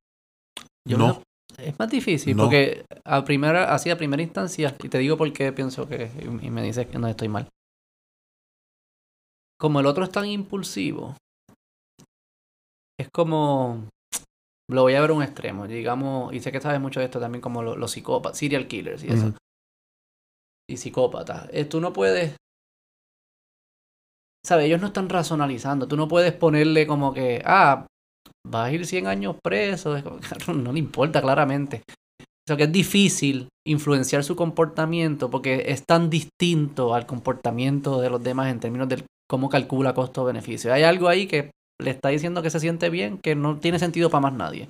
[0.87, 1.21] Yo No.
[1.57, 2.43] es más difícil No.
[2.43, 6.09] porque a primera, así a primera instancia, y te digo por qué pienso que,
[6.41, 7.49] y me dices que no estoy mal.
[9.59, 11.17] Como el otro es tan impulsivo,
[12.99, 13.87] es como,
[14.69, 17.19] lo voy a ver a un extremo, digamos, y sé que sabes mucho de esto
[17.19, 19.27] también, como lo- los psicópatas, serial killers y eso.
[20.69, 21.47] Y psicópatas.
[21.53, 22.35] Eh, tú no puedes,
[24.45, 24.65] ¿sabes?
[24.65, 27.85] Ellos no están racionalizando, tú no puedes ponerle como que, ah,
[28.45, 31.83] vas a ir 100 años preso, es como, cabrón, no le importa claramente.
[32.19, 38.09] O sea que es difícil influenciar su comportamiento porque es tan distinto al comportamiento de
[38.09, 40.73] los demás en términos de cómo calcula costo-beneficio.
[40.73, 41.51] Hay algo ahí que
[41.81, 44.69] le está diciendo que se siente bien, que no tiene sentido para más nadie.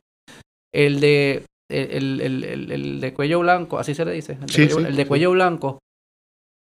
[0.74, 4.34] El de el, el- el- el de cuello blanco, así se le dice.
[4.34, 5.08] El de, Sí, cuello, sí, el de sí.
[5.08, 5.80] cuello blanco,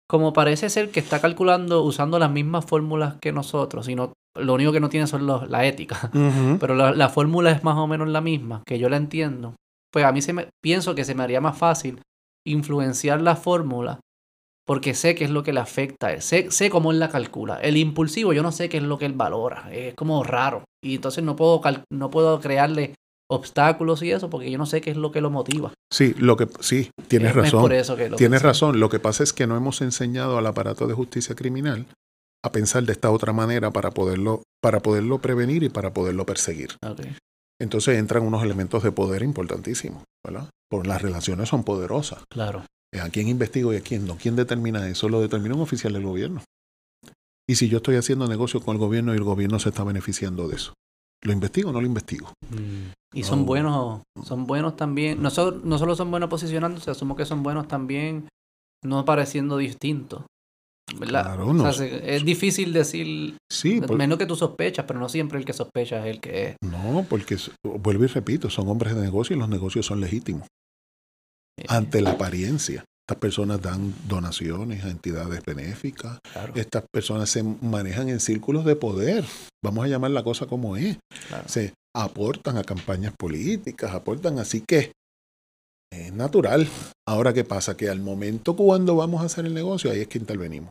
[0.10, 4.72] como parece ser que está calculando usando las mismas fórmulas que nosotros, sino lo único
[4.72, 6.10] que no tiene son los- la ética.
[6.60, 9.56] Pero la, la fórmula es más o menos la misma, que yo la entiendo.
[9.92, 12.02] Pues a mí se me, pienso que se me haría más fácil
[12.48, 14.00] influenciar la fórmula
[14.70, 16.22] porque sé qué es lo que le afecta.
[16.22, 17.56] Sé, sé cómo él la calcula.
[17.60, 19.68] El impulsivo yo no sé qué es lo que él valora.
[19.74, 20.64] Es como raro.
[20.84, 21.60] Y entonces no puedo,
[21.92, 22.94] no puedo crearle
[23.32, 25.74] obstáculos y eso porque yo no sé qué es lo que lo motiva.
[25.92, 27.62] Sí, lo que sí, tienes Es- es razón.
[27.64, 28.80] por eso que lo Tienes razón.
[28.80, 31.88] Lo que pasa es que no hemos enseñado al aparato de justicia criminal
[32.46, 36.76] a pensar de esta otra manera para poderlo, para poderlo prevenir y para poderlo perseguir.
[37.60, 40.48] Entonces entran unos elementos de poder importantísimos, ¿verdad?
[40.70, 42.20] Por las relaciones son poderosas.
[42.30, 42.66] Claro.
[43.02, 44.18] ¿A quién investigo y a quién no?
[44.18, 45.10] ¿Quién determina eso?
[45.10, 46.42] Lo determina un oficial del gobierno.
[47.48, 50.48] Y si yo estoy haciendo negocio con el gobierno y el gobierno se está beneficiando
[50.48, 50.74] de eso,
[51.24, 52.34] ¿lo investigo o no lo investigo?
[53.14, 53.46] Y son Oh.
[53.46, 55.22] buenos, son buenos también.
[55.22, 58.28] No, so- no solo son buenos posicionándose, asumo que son buenos también
[58.84, 60.24] no pareciendo distintos.
[61.00, 61.24] ¿Verdad?
[61.24, 61.74] Claro, O sea, no.
[61.74, 65.54] se- es difícil decir, Sí, por- menos que tú sospechas, pero no siempre el que
[65.54, 66.56] sospecha es el que es.
[66.64, 70.48] no, porque vuelvo y repito, son hombres de negocio y los negocios son legítimos
[71.68, 72.84] ante la apariencia.
[73.08, 76.20] Estas personas dan donaciones a entidades benéficas.
[76.32, 79.26] claro, Estas personas se manejan en círculos de poder.
[79.64, 80.98] Vamos a llamar la cosa como es.
[81.28, 81.50] claro.
[81.50, 84.92] se aportan a campañas políticas, aportan, así que
[85.92, 86.70] es natural.
[87.08, 87.76] Ahora, ¿qué pasa?
[87.76, 90.70] Que al momento cuando vamos a hacer el negocio, ahí es que intervenimos.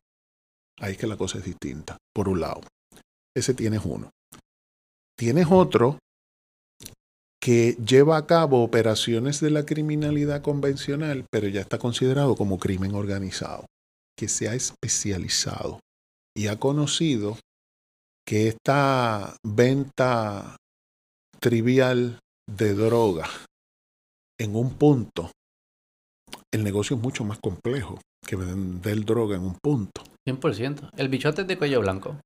[0.80, 2.60] Ahí es que la cosa es distinta, por un lado.
[3.36, 4.10] Ese tienes uno.
[5.18, 5.98] Tienes otro
[7.40, 12.94] que lleva a cabo operaciones de la criminalidad convencional, pero ya está considerado como crimen
[12.94, 13.66] organizado.
[14.16, 15.78] que se ha especializado
[16.36, 17.38] y ha conocido
[18.26, 20.56] que esta venta
[21.38, 22.18] trivial
[22.50, 23.28] de droga
[24.40, 25.30] en un punto,
[26.52, 30.02] el negocio es mucho más complejo que vender droga en un punto.
[30.28, 30.90] 100%.
[30.96, 32.20] El bichote es de cuello blanco.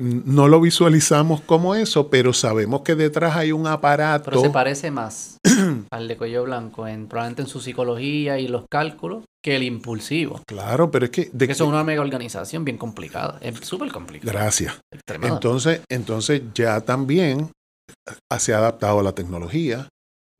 [0.00, 4.30] No lo visualizamos como eso, pero sabemos que detrás hay un aparato.
[4.30, 5.38] Pero se parece más
[5.90, 10.40] al de cuello blanco, en, probablemente en su psicología y los cálculos, que el impulsivo.
[10.46, 11.30] Claro, pero es que...
[11.32, 13.38] De que eso es una mega organización bien complicada.
[13.40, 14.32] Es súper complicada.
[14.32, 14.78] Gracias.
[15.22, 17.50] Entonces, entonces ya también
[18.38, 19.88] se ha adaptado a la tecnología,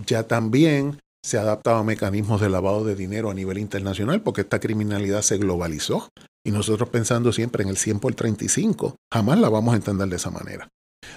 [0.06, 4.42] ya también se ha adaptado a mecanismos de lavado de dinero a nivel internacional, porque
[4.42, 6.08] esta criminalidad se globalizó.
[6.46, 10.16] Y nosotros pensando siempre en el 100 por 35, jamás la vamos a entender de
[10.16, 10.68] esa manera.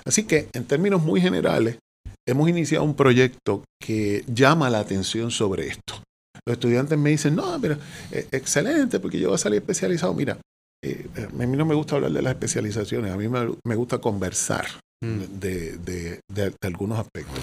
[0.06, 1.78] Así que, en términos muy generales,
[2.28, 6.02] hemos iniciado un proyecto que llama la atención sobre esto.
[6.46, 7.78] Los estudiantes me dicen, no, pero
[8.12, 10.14] eh, excelente, porque yo voy a salir especializado.
[10.14, 10.38] Mira,
[10.84, 14.66] eh, a mí no me gusta hablar de las especializaciones, a mí me, gusta conversar
[15.04, 15.40] mm.
[15.40, 16.20] de,
[16.62, 17.40] algunos aspectos.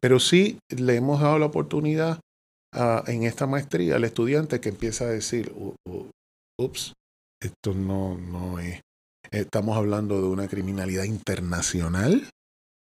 [0.00, 2.20] Pero sí le hemos dado la oportunidad
[3.06, 5.52] en esta maestría al estudiante que empieza a decir,
[6.58, 6.92] ups,
[7.42, 8.80] esto no, no es.
[9.30, 12.28] Estamos hablando de una criminalidad internacional,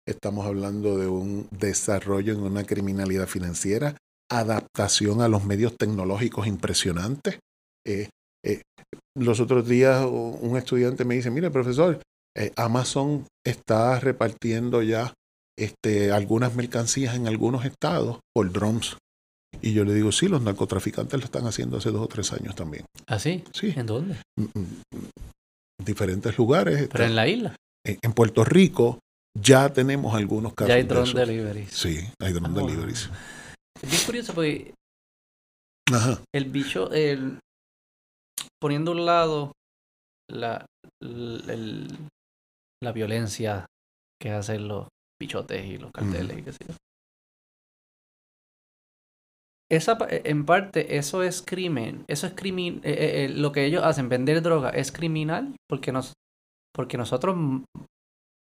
[0.06, 3.96] estamos hablando de un desarrollo en una criminalidad financiera,
[4.30, 7.38] adaptación a los medios tecnológicos impresionantes.
[7.86, 8.08] Eh,
[8.44, 8.62] eh,
[9.16, 12.00] los otros días un estudiante me dice, mire profesor,
[12.36, 15.12] eh, Amazon está repartiendo ya
[15.58, 18.96] este, algunas mercancías en algunos estados por drones.
[19.62, 22.54] Y yo le digo, sí, los narcotraficantes lo están haciendo hace dos o tres años
[22.54, 22.84] también.
[23.06, 23.42] ¿Ah, sí?
[23.52, 23.72] Sí.
[23.74, 24.16] ¿En dónde?
[24.38, 26.88] Mm, mm, diferentes lugares.
[26.92, 27.56] ¿Pero en la isla?
[27.84, 28.98] En, Puerto Rico
[29.38, 30.68] ya tenemos algunos casos.
[30.68, 31.70] Ya hay drone deliveries.
[31.70, 33.10] Sí, hay drone ah, deliveries.
[33.82, 34.74] Es bien curioso porque
[35.92, 36.20] Ajá.
[36.34, 37.38] el bicho, el,
[38.60, 39.52] poniendo a un lado
[40.28, 40.66] la,
[42.82, 43.66] la violencia
[44.20, 44.88] que hacen los
[45.20, 46.74] bichotes y los carteles y qué sé yo.
[49.68, 52.04] Esa, e, en parte, eso es crimen.
[52.08, 52.80] Eso es crimen.
[52.84, 56.12] Eh, eh, lo que ellos hacen, vender droga, es criminal porque, nos,
[56.74, 57.36] porque nosotros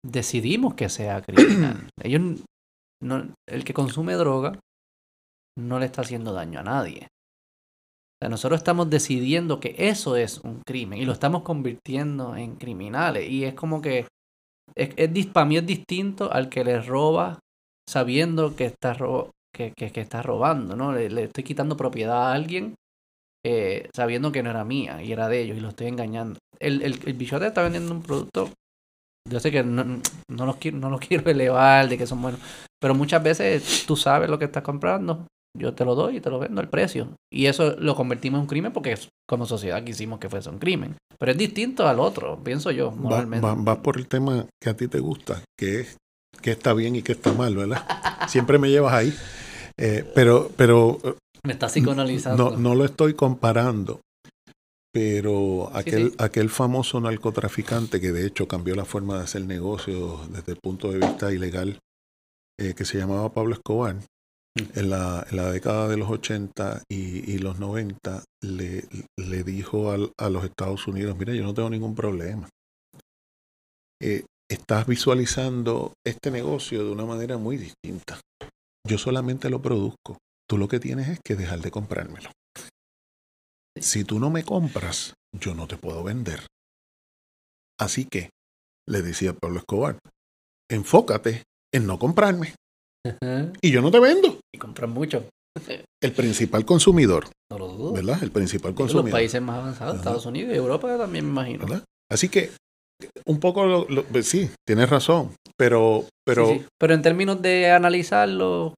[0.05, 1.89] decidimos que sea criminal.
[2.03, 2.43] ellos,
[3.01, 4.59] no, el que consume droga
[5.57, 7.07] no le está haciendo daño a nadie.
[7.07, 12.55] O sea, nosotros estamos decidiendo que eso es un crimen y lo estamos convirtiendo en
[12.55, 13.29] criminales.
[13.29, 14.07] Y es como que
[14.75, 17.39] es, es, para mí es distinto al que le roba
[17.89, 18.95] sabiendo que está,
[19.53, 20.93] que, que, está robando, ¿no?
[20.93, 22.75] Le, estoy quitando propiedad a alguien
[23.45, 26.39] eh, sabiendo que no era mía y era de ellos y lo estoy engañando.
[26.59, 28.49] El, el, el bichote está vendiendo un producto,
[29.29, 32.39] yo sé que no, no, los quiero, no los quiero elevar de que son buenos,
[32.79, 35.27] pero muchas veces tú sabes lo que estás comprando,
[35.57, 37.09] yo te lo doy y te lo vendo al precio.
[37.31, 38.97] Y eso lo convertimos en un crimen porque
[39.27, 40.95] como sociedad quisimos que fuese un crimen.
[41.17, 43.45] Pero es distinto al otro, pienso yo, moralmente.
[43.45, 45.97] Va, por el tema que a ti te gusta, que es
[46.41, 47.83] que está bien y que está mal, ¿verdad?
[48.27, 49.13] Siempre me llevas ahí.
[49.77, 50.99] Eh, pero, pero...
[51.43, 52.51] Me está psicoanalizando.
[52.51, 54.01] No, no lo estoy comparando.
[54.91, 60.51] Pero aquel, aquel famoso narcotraficante que de hecho cambió la forma de hacer negocios desde
[60.51, 61.79] el punto de vista ilegal,
[62.59, 63.95] eh, que se llamaba Pablo Escobar,
[64.55, 71.17] en la, década de los 80 y, los 90 le, dijo a los Estados Unidos,
[71.17, 72.49] mira, yo no tengo ningún problema.
[74.01, 78.19] Eh, estás visualizando este negocio de una manera muy distinta.
[78.87, 80.17] Yo solamente lo produzco.
[80.47, 82.29] Tú lo que tienes es que dejar de comprármelo.
[83.79, 86.45] Si tú no me compras, yo no te puedo vender.
[87.79, 88.29] Así que,
[88.87, 89.97] le decía Pablo Escobar,
[90.69, 91.43] enfócate
[91.73, 92.55] en no comprarme.
[93.61, 94.39] Y yo no te vendo.
[94.53, 95.25] Y compras mucho.
[96.01, 97.25] El principal consumidor.
[97.51, 97.93] No lo dudo.
[97.93, 98.21] ¿Verdad?
[98.23, 99.05] El principal consumidor.
[99.05, 101.65] Los países más avanzados, Estados Unidos y Europa también me imagino.
[101.65, 101.83] ¿verdad?
[102.11, 102.51] Así que,
[103.25, 105.31] un poco, lo, pues sí, tienes razón.
[105.57, 108.73] Pero, pero, pero en términos de analizarlo,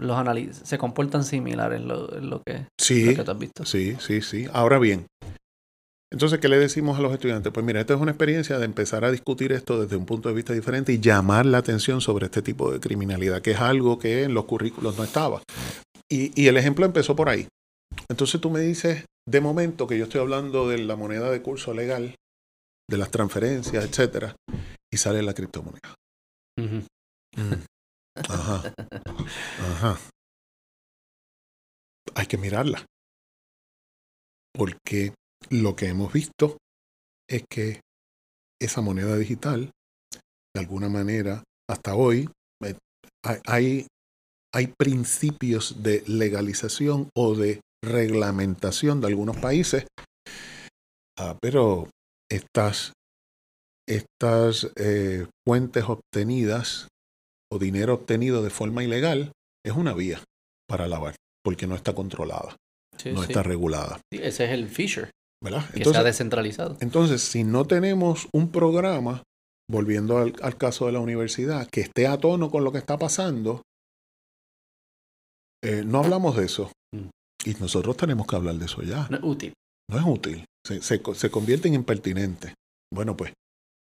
[0.00, 0.16] los
[0.62, 3.64] se comportan similares en lo, que, sí, tú has visto.
[3.66, 4.46] Sí, sí, sí.
[4.52, 5.06] Ahora bien,
[6.12, 7.52] entonces, ¿qué le decimos a los estudiantes?
[7.52, 10.34] Pues mira, esta es una experiencia de empezar a discutir esto desde un punto de
[10.34, 14.24] vista diferente y llamar la atención sobre este tipo de criminalidad, que es algo que
[14.24, 15.42] en los currículos no estaba.
[16.10, 17.46] Y, y el ejemplo empezó por ahí.
[18.08, 21.74] Entonces tú me dices, de momento que yo estoy hablando de la moneda de curso
[21.74, 22.16] legal,
[22.88, 24.34] de las transferencias, etcétera,
[24.92, 25.94] y sale la criptomoneda.
[26.56, 26.80] Mm.
[28.28, 28.74] Ajá.
[29.58, 29.98] Ajá.
[32.16, 32.84] Hay que mirarla.
[34.52, 35.14] Porque
[35.48, 36.58] lo que hemos visto
[37.28, 37.80] es que
[38.60, 39.70] esa moneda digital,
[40.54, 42.28] de alguna manera, hasta hoy,
[42.64, 42.76] eh,
[43.46, 43.86] hay,
[44.52, 49.86] hay principios de legalización o de reglamentación de algunos países,
[51.18, 51.88] ah, pero
[52.30, 52.92] estas,
[53.88, 56.88] estas eh, fuentes obtenidas
[57.52, 59.32] o dinero obtenido de forma ilegal
[59.64, 60.22] es una vía
[60.68, 62.56] para lavar, porque no está controlada,
[63.06, 64.00] no está regulada.
[64.10, 65.10] ese es el Fisher.
[65.42, 65.68] ¿Verdad?
[65.70, 66.76] Que entonces, descentralizado.
[66.80, 69.22] Entonces, si no tenemos un programa,
[69.70, 73.62] volviendo al, caso de la universidad, que esté a tono con lo que está pasando,
[75.62, 76.70] eh, no hablamos de eso.
[76.94, 77.08] Mm.
[77.44, 79.06] Y nosotros tenemos que hablar de eso ya.
[79.10, 79.52] No es útil.
[79.88, 80.44] No es útil.
[80.66, 82.54] Se, se, se convierte en impertinente.
[82.92, 83.32] Bueno, pues,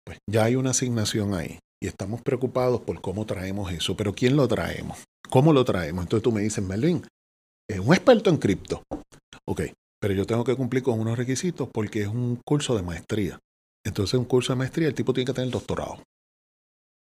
[0.06, 1.60] pues ya hay una asignación ahí.
[1.82, 3.96] Y estamos preocupados por cómo traemos eso.
[3.98, 5.04] Pero ¿quién lo traemos?
[5.30, 6.04] ¿Cómo lo traemos?
[6.04, 7.06] Entonces tú me dices, Melvin,
[7.70, 8.84] es un experto en cripto.
[9.46, 9.64] Ok,
[10.04, 13.40] pero yo tengo que cumplir con unos requisitos porque es un curso de maestría.
[13.86, 16.04] Entonces, un curso de maestría, el tipo tiene que tener doctorado.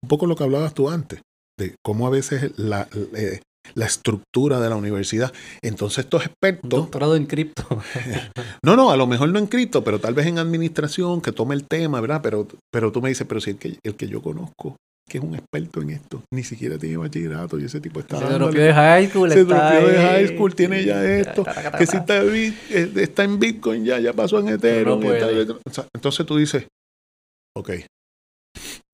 [0.02, 1.20] Un poco lo que hablabas tú antes,
[1.56, 3.40] de cómo a veces la, eh,
[3.76, 5.32] la estructura de la universidad.
[5.62, 6.68] Entonces, estos expertos.
[6.68, 7.62] Doctorado en cripto.
[8.64, 11.54] no, no, a lo mejor no en cripto, pero tal vez en administración, que tome
[11.54, 12.20] el tema, ¿verdad?
[12.20, 14.74] Pero, pero tú me dices, pero si el que, el que yo conozco
[15.08, 18.18] que es un experto en esto, ni siquiera tiene bachillerato y ese tipo está...
[18.18, 19.30] Se dropió de high school.
[19.30, 21.44] Se dropió de high school, tiene ya esto.
[21.76, 25.02] que si está, eh, está, en Bitcoin ya, ya pasó en Ethereum.
[25.94, 26.66] entonces tú dices,
[27.56, 27.70] ok,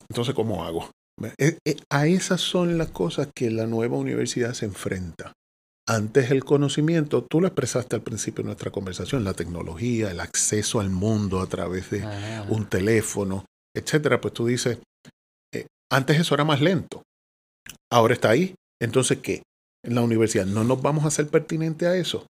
[0.08, 0.90] entonces ¿cómo hago?
[1.38, 5.32] Eh, eh, a esas son las cosas que la nueva universidad se enfrenta.
[5.86, 10.80] Antes el conocimiento, tú lo expresaste al principio de nuestra conversación, la tecnología, el acceso
[10.80, 12.02] al mundo a través de
[12.48, 13.44] un teléfono,
[13.76, 14.20] etcétera.
[14.20, 14.78] Pues tú dices,
[15.94, 17.02] antes eso era más lento.
[17.90, 18.54] Ahora está ahí.
[18.80, 19.42] Entonces, ¿qué?
[19.84, 22.26] En la universidad no nos vamos a hacer pertinente a eso.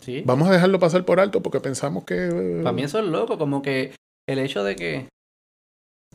[0.00, 0.22] Sí.
[0.24, 2.60] Vamos a dejarlo pasar por alto porque pensamos que...
[2.62, 3.94] Para mí eso es loco, como que
[4.28, 5.08] el hecho de que...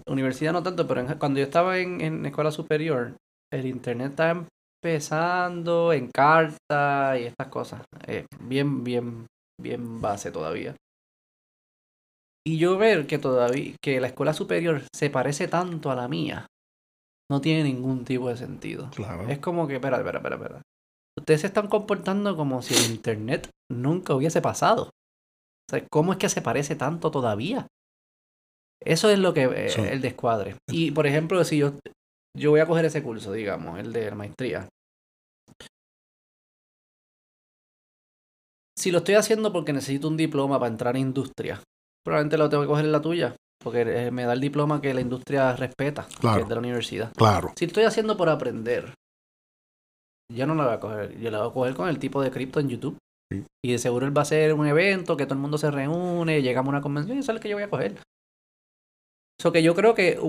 [0.08, 3.16] Universidad no tanto, pero cuando yo estaba en, en escuela superior,
[3.52, 4.46] el internet estaba
[4.84, 7.84] empezando en carta y estas cosas.
[8.08, 9.28] Eh, bien, bien,
[9.62, 10.76] bien base todavía.
[12.46, 16.48] Y yo ver que todavía, que la escuela superior se parece tanto a la mía,
[17.32, 18.90] no tiene ningún tipo de sentido.
[18.92, 19.30] Claro.
[19.30, 20.62] Es como que, espera, espera, espera, espera.
[21.18, 24.84] Ustedes se están comportando como si el internet nunca hubiese pasado.
[24.84, 27.68] O sea, ¿cómo es que se parece tanto todavía?
[28.84, 30.56] Eso es lo que eh, el descuadre.
[30.70, 31.74] Y por ejemplo, si yo,
[32.38, 34.68] yo voy a coger ese curso, digamos, el de la maestría.
[38.78, 41.62] Si lo estoy haciendo porque necesito un diploma para entrar en industria,
[42.04, 43.36] probablemente lo tengo que coger en la tuya.
[43.64, 47.14] Porque eh, me da el diploma que la industria respeta, que es de la universidad.
[47.14, 47.54] Claro.
[47.56, 48.94] Si estoy haciendo por aprender,
[50.30, 51.18] yo no la voy a coger.
[51.20, 52.98] Yo la voy a coger con el tipo de cripto en YouTube.
[53.66, 56.42] Y de seguro él va a ser un evento, que todo el mundo se reúne,
[56.42, 57.96] llegamos a una convención y eso es lo que yo voy a coger.
[59.40, 60.20] Eso que yo creo que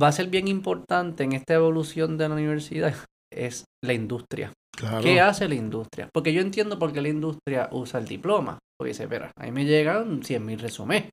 [0.00, 2.94] va a ser bien importante en esta evolución de la universidad
[3.32, 4.52] es la industria.
[4.76, 5.02] Claro.
[5.02, 6.08] ¿Qué hace la industria?
[6.12, 8.58] Porque yo entiendo por qué la industria usa el diploma.
[8.80, 11.04] Porque dice, espera, ahí me llegan 100.000 resumés.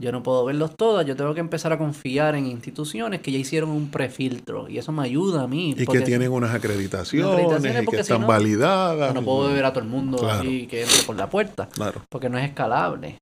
[0.00, 3.38] Yo no puedo verlos todos, yo tengo que empezar a confiar en instituciones que ya
[3.38, 5.74] hicieron un prefiltro y eso me ayuda a mí.
[5.76, 9.12] Y que tienen unas acreditaciones, y que están validadas.
[9.12, 11.68] No puedo ver a todo el mundo así que entre por la puerta.
[11.68, 12.00] Claro.
[12.08, 13.18] Porque no es escalable,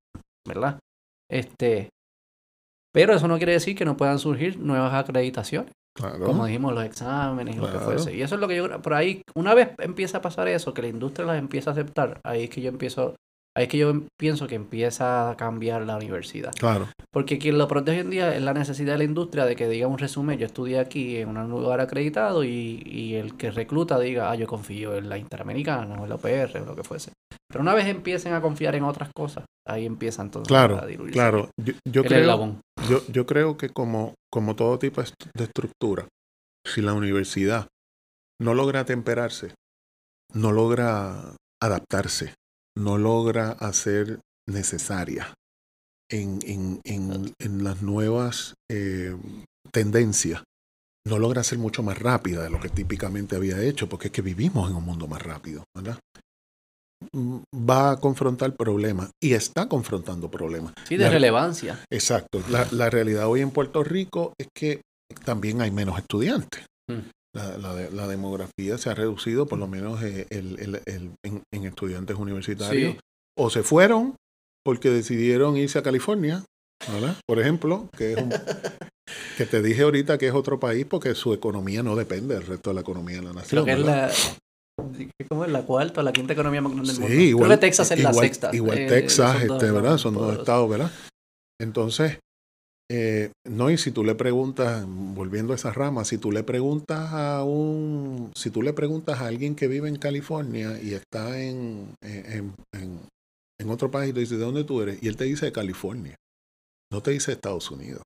[0.47, 0.77] ¿verdad?
[1.27, 1.89] Este,
[2.93, 5.71] pero eso no quiere decir que no puedan surgir nuevas acreditaciones.
[5.97, 6.27] Claro.
[6.27, 8.15] Como dijimos, los exámenes y lo que fuese.
[8.15, 10.83] Y eso es lo que yo por ahí, una vez empieza a pasar eso, que
[10.83, 13.15] la industria las empieza a aceptar, ahí es que yo empiezo
[13.59, 16.53] Ahí es que yo pienso que empieza a cambiar la universidad.
[16.57, 16.87] Claro.
[17.11, 19.67] Porque quien lo protege hoy en día es la necesidad de la industria de que
[19.67, 23.99] diga un resumen, yo estudié aquí en un lugar acreditado y, y el que recluta
[23.99, 27.11] diga, ah, yo confío en la Interamericana o en la UPR o lo que fuese.
[27.49, 31.11] Pero una vez empiecen a confiar en otras cosas, ahí empieza entonces claro, a diluirse.
[31.11, 36.07] Claro, yo, yo creo, yo, yo creo que como, como todo tipo de estructura,
[36.65, 37.67] si la universidad
[38.39, 39.53] no logra temperarse,
[40.33, 42.35] no logra adaptarse,
[42.79, 45.33] no logra hacer necesaria
[46.09, 49.15] en, en, en, en las nuevas eh,
[49.71, 50.43] tendencias,
[51.07, 54.21] no logra ser mucho más rápida de lo que típicamente había hecho, porque es que
[54.21, 55.99] vivimos en un mundo más rápido, ¿verdad?
[57.13, 60.73] Mm, va a confrontar problemas y está confrontando problemas.
[60.87, 61.79] Sí, de relevancia.
[61.89, 62.41] Exacto.
[62.49, 64.81] La, la, realidad hoy en Puerto Rico es que
[65.23, 66.65] también hay menos estudiantes.
[66.89, 67.09] Mm.
[67.35, 67.57] La,
[67.91, 72.95] la, demografía se ha reducido, por lo menos eh, el, el, el, en, estudiantes universitarios.
[73.37, 74.15] O se fueron
[74.65, 76.43] porque decidieron irse a California,
[76.91, 77.15] ¿verdad?
[77.27, 78.29] Por ejemplo, que es un,
[79.37, 82.71] que te dije ahorita que es otro país porque su economía no depende del resto
[82.71, 83.63] de la economía de la nación.
[83.63, 84.11] Creo que es la,
[85.29, 87.15] ¿cómo es la cuarta o la quinta economía más grande del mundo?
[87.15, 88.49] Igual, Creo que Texas es igual, la sexta.
[88.53, 89.97] Igual eh, Texas, este, ¿verdad?
[89.97, 90.91] Son dos estados, ¿verdad?
[91.61, 92.19] Entonces,
[92.91, 97.13] Eh, no, y si tú le preguntas, volviendo a esa rama, si tú le preguntas
[97.13, 101.93] a un, si tú le preguntas a alguien que vive en California y está en,
[102.01, 102.99] en, en,
[103.59, 105.03] en otro país, le dices, ¿de dónde tú eres?
[105.03, 106.15] Y él te dice de California,
[106.91, 108.01] no te dice Estados Unidos.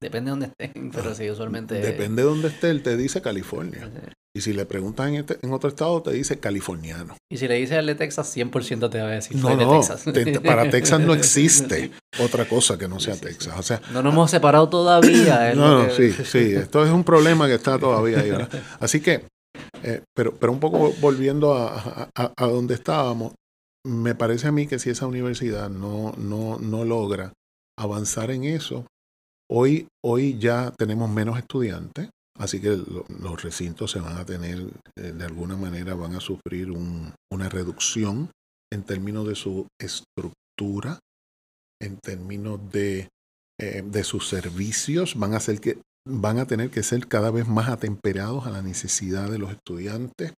[0.00, 1.74] Depende de dónde estén, pero sí, usualmente...
[1.76, 3.90] Depende de dónde esté, él te dice California.
[4.34, 7.16] Y si le preguntas en, este, en otro estado, te dice californiano.
[7.30, 9.72] Y si le dices al de Texas, 100% te va a decir no, de no,
[9.72, 10.04] Texas.
[10.04, 13.54] te- para Texas no existe otra cosa que no sea Texas.
[13.58, 15.54] O sea, No nos hemos separado todavía.
[15.54, 18.30] no, no, que- sí, sí, esto es un problema que está todavía ahí.
[18.30, 18.48] ¿verdad?
[18.80, 19.26] Así que,
[19.82, 23.34] eh, pero, pero un poco volviendo a, a, a donde estábamos,
[23.86, 27.32] me parece a mí que si esa universidad no, no, no logra
[27.78, 28.86] avanzar en eso,
[29.50, 34.58] hoy, hoy ya tenemos menos estudiantes, así que lo- los recintos se van a tener,
[34.96, 38.30] eh, de alguna manera van a sufrir un- una reducción
[38.72, 40.98] en términos de su estructura,
[41.80, 43.08] en términos de,
[43.60, 47.46] eh, de sus servicios, van a, ser que, van a tener que ser cada vez
[47.48, 50.32] más atemperados a la necesidad de los estudiantes.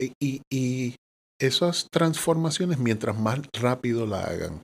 [0.00, 0.94] Y, y- y
[1.40, 4.62] esas transformaciones, mientras más rápido la hagan,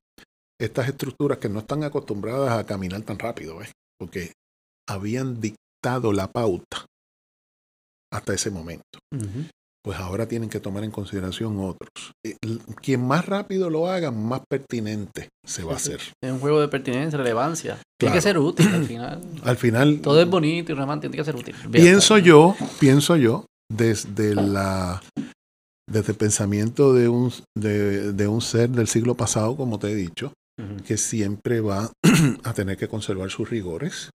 [0.60, 3.72] estas estructuras que no están acostumbradas a caminar tan rápido, ¿ves?
[3.98, 4.32] porque
[4.88, 5.40] habían
[5.82, 6.84] dictado la pauta
[8.12, 9.44] hasta ese momento Ujú.
[9.84, 12.12] pues ahora tienen que tomar en consideración otros.
[12.26, 12.36] Eh,
[12.82, 16.00] Quien más rápido lo haga, más pertinente se va a hacer.
[16.22, 17.76] Es un juego de pertinencia, relevancia.
[17.98, 18.14] Tiene Claro.
[18.14, 19.22] que ser útil al final.
[19.44, 21.54] Al final, Todo es bonito y romántico, tiene que ser útil.
[21.68, 22.26] Bien, pienso está.
[22.28, 25.02] yo, pienso yo, desde la
[25.88, 29.94] desde el pensamiento de un, de, de un ser del siglo pasado, como te he
[29.94, 30.84] dicho, Ujú.
[30.84, 31.90] que siempre va
[32.44, 34.10] a tener que conservar sus rigores,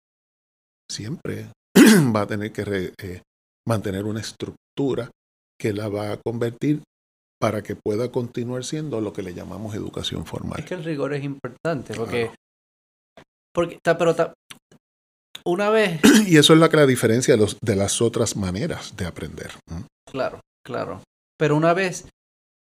[0.91, 1.47] siempre
[2.15, 3.23] va a tener que re- eh,
[3.67, 5.11] mantener una estructura
[5.59, 6.83] que la va a convertir
[7.41, 10.59] para que pueda continuar siendo lo que le llamamos educación formal.
[10.61, 12.27] Es que el rigor es importante porque.
[12.27, 12.35] Claro.
[13.55, 14.35] porque ta- pero ta-
[15.45, 16.01] una vez.
[16.27, 19.51] Y eso es la, que la diferencia de, los, de las otras maneras de aprender.
[20.11, 21.03] Claro, claro.
[21.39, 22.07] Pero una vez.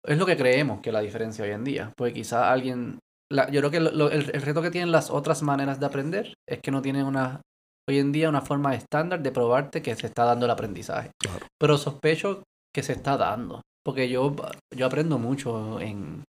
[0.06, 1.92] Es lo que creemos que es la diferencia hoy en día.
[1.96, 2.98] Porque quizá alguien.
[3.30, 5.86] la- yo creo que lo- lo- el, el reto que tienen las otras maneras de
[5.86, 7.40] aprender es que no tienen una.
[7.88, 11.10] Hoy en día una forma estándar de probarte que se está dando el aprendizaje.
[11.20, 11.46] Claro.
[11.60, 12.42] Pero sospecho
[12.74, 13.60] que se está dando.
[13.84, 14.34] Porque yo,
[14.74, 16.24] yo aprendo mucho en.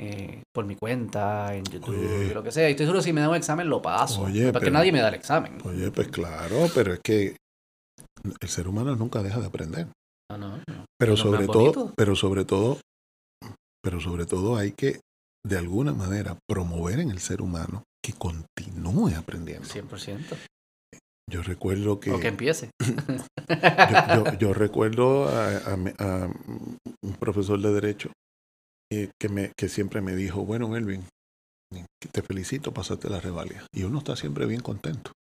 [0.00, 2.34] eh, por mi cuenta, en YouTube, Oye.
[2.34, 2.68] lo que sea.
[2.68, 4.22] Y estoy seguro si me da un examen lo paso.
[4.22, 5.58] Oye, porque pero- nadie me da el examen.
[5.64, 7.36] Oye, pues claro, pero es que
[8.40, 9.86] el ser humano nunca deja de aprender.
[10.30, 10.84] No, no, no.
[10.98, 12.78] Pero sobre todo, pero sobre todo,
[13.82, 15.00] pero sobre todo hay que
[15.44, 19.68] de alguna manera promover en el ser humano que continúe aprendiendo.
[19.68, 20.24] 100%.
[21.32, 22.70] Yo recuerdo que, O que empiece.
[23.90, 26.28] yo, yo- yo recuerdo a, a mi- a
[27.02, 28.10] un profesor de derecho
[28.92, 31.04] eh, que me que siempre me dijo, bueno, Melvin,
[32.12, 33.66] te felicito, pasaste la revalida.
[33.74, 35.12] Y uno está siempre bien contento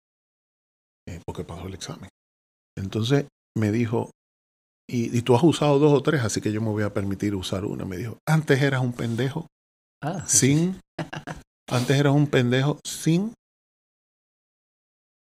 [1.08, 2.10] eh, porque pasó el examen.
[2.78, 3.26] Entonces
[3.58, 4.12] me dijo,
[4.90, 7.36] y, y tú has usado dos o tres, así que yo me voy a permitir
[7.36, 7.86] usar una.
[7.86, 9.48] Me dijo, antes eras un pendejo
[10.04, 10.80] Ah, sin,
[11.70, 13.34] antes eras un pendejo sin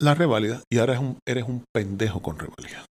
[0.01, 2.85] la reválida y ahora eres un, eres un pendejo con reválida.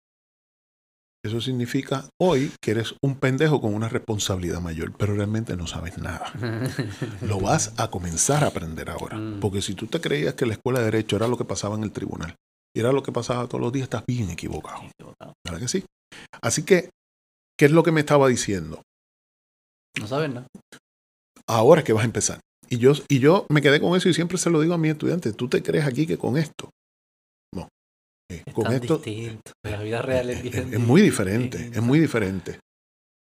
[1.25, 5.97] Eso significa hoy que eres un pendejo con una responsabilidad mayor, pero realmente no sabes
[5.99, 6.33] nada.
[7.23, 9.17] Lo vas a comenzar a aprender ahora.
[9.17, 9.39] Mm.
[9.39, 11.85] Porque si tú te creías que la escuela de derecho era lo que pasaba en
[11.85, 12.35] el tribunal
[12.75, 14.83] y era lo que pasaba todos los días, estás bien equivocado.
[14.83, 15.35] Equivocado.
[15.45, 15.85] ¿Verdad que sí?
[16.43, 16.91] Así que,
[17.57, 18.83] ¿qué es lo que me estaba diciendo?
[20.01, 20.49] No sabes nada.
[21.47, 22.41] Ahora es que vas a empezar.
[22.69, 24.93] Y yo, y yo me quedé con eso y siempre se lo digo a mis
[24.93, 26.71] estudiantes, ¿tú te crees aquí que con esto?
[28.31, 29.53] Eh, Es con tan esto distinto.
[29.65, 32.59] La vida real es, es, bien es muy diferente, es muy diferente.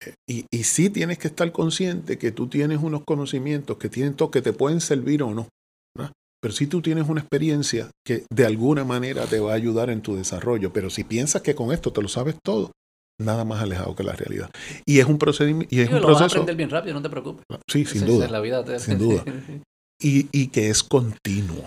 [0.05, 4.15] Eh, Y, y sí tienes que estar consciente que tú tienes unos conocimientos que tienen
[4.15, 5.47] que te pueden servir o no.
[5.95, 6.11] ¿verdad?
[6.41, 10.01] Pero sí tú tienes una experiencia que de alguna manera te va a ayudar en
[10.01, 10.71] tu desarrollo.
[10.71, 12.71] Pero si piensas que con esto te lo sabes todo,
[13.19, 14.51] nada más alejado que la realidad.
[14.85, 16.41] Y es un procedimiento, y es Digo, un lo vas a proceso.
[16.41, 17.43] aprender bien rápido, no te preocupes.
[17.67, 18.27] Sí, sin es duda.
[18.27, 18.63] la vida.
[18.63, 19.23] te- sin duda.
[19.99, 21.65] y, y que es continuo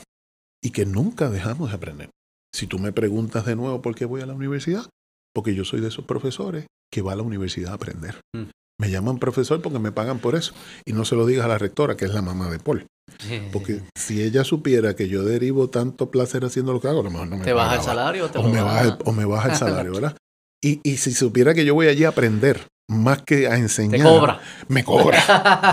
[0.62, 2.10] y que nunca dejamos de aprender.
[2.54, 4.86] Si tú me preguntas de nuevo por qué voy a la universidad,
[5.34, 8.16] porque yo soy de esos profesores que va a la universidad a aprender.
[8.34, 8.50] Mm.
[8.80, 10.54] Me llaman profesor porque me pagan por eso.
[10.86, 12.86] Y no se lo digas a la rectora, que es la mamá de Paul.
[13.52, 17.10] Porque si ella supiera que yo derivo tanto placer haciendo lo que hago, a lo
[17.10, 19.24] mejor no me ¿Te baja el salario o te o me, baja el, o me
[19.24, 20.16] baja el salario, ¿verdad?
[20.62, 24.04] Y, y si supiera que yo voy allí a aprender más que a enseñar, Te
[24.04, 24.40] cobra.
[24.68, 25.18] me cobra.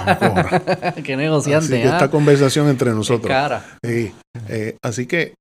[0.06, 0.94] me cobra.
[0.96, 1.94] Qué Así negociante, que ¿ah?
[1.94, 3.28] esta conversación entre Qué nosotros.
[3.28, 3.78] cara.
[3.84, 4.14] Sí,
[4.48, 5.34] eh, así que,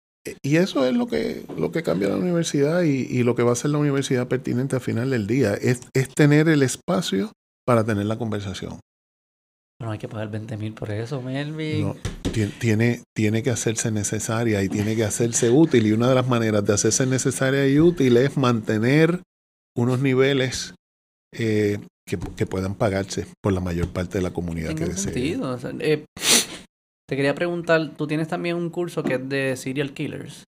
[0.42, 3.52] y eso es lo que, lo que cambia la universidad y, y lo que va
[3.52, 7.32] a ser la universidad pertinente al final del día, es, es tener el espacio
[7.66, 8.80] para tener la conversación.
[9.78, 11.88] Bueno, hay que pagar 20 mil por eso, Melvin.
[11.88, 11.96] No,
[12.58, 15.86] tiene, tiene que hacerse necesaria y tiene que hacerse útil.
[15.86, 19.20] Y una de las maneras de hacerse necesaria y útil es mantener
[19.76, 20.74] unos niveles
[21.32, 25.12] eh, que, puedan pagarse por la mayor parte de la comunidad que desee.
[25.12, 25.58] Sentido.
[25.80, 26.04] Eh,
[27.08, 30.44] te quería preguntar, tú tienes también un curso que es de serial killers.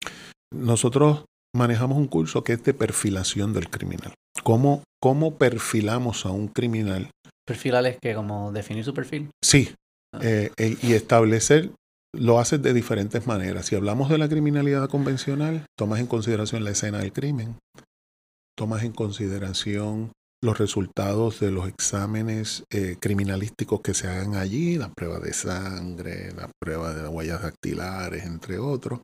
[0.54, 1.26] Nosotros
[1.56, 4.14] manejamos un curso que es de perfilación del criminal.
[4.44, 7.10] ¿Cómo, cómo perfilamos a un criminal?
[7.46, 9.30] ¿Perfilar es que como definir su perfil?
[9.44, 9.74] Sí.
[10.14, 10.20] Ah.
[10.22, 10.52] Eh,
[10.82, 11.72] y establecer,
[12.14, 13.66] lo haces de diferentes maneras.
[13.68, 17.58] Si hablamos de la criminalidad convencional, tomas en consideración la escena del crimen,
[18.58, 20.12] tomas en consideración
[20.42, 26.32] los resultados de los exámenes eh, criminalísticos que se hagan allí, la prueba de sangre,
[26.34, 29.02] la prueba de huellas dactilares, entre otros.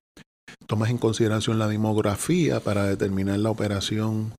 [0.68, 4.34] Tomas en consideración la demografía para determinar la operación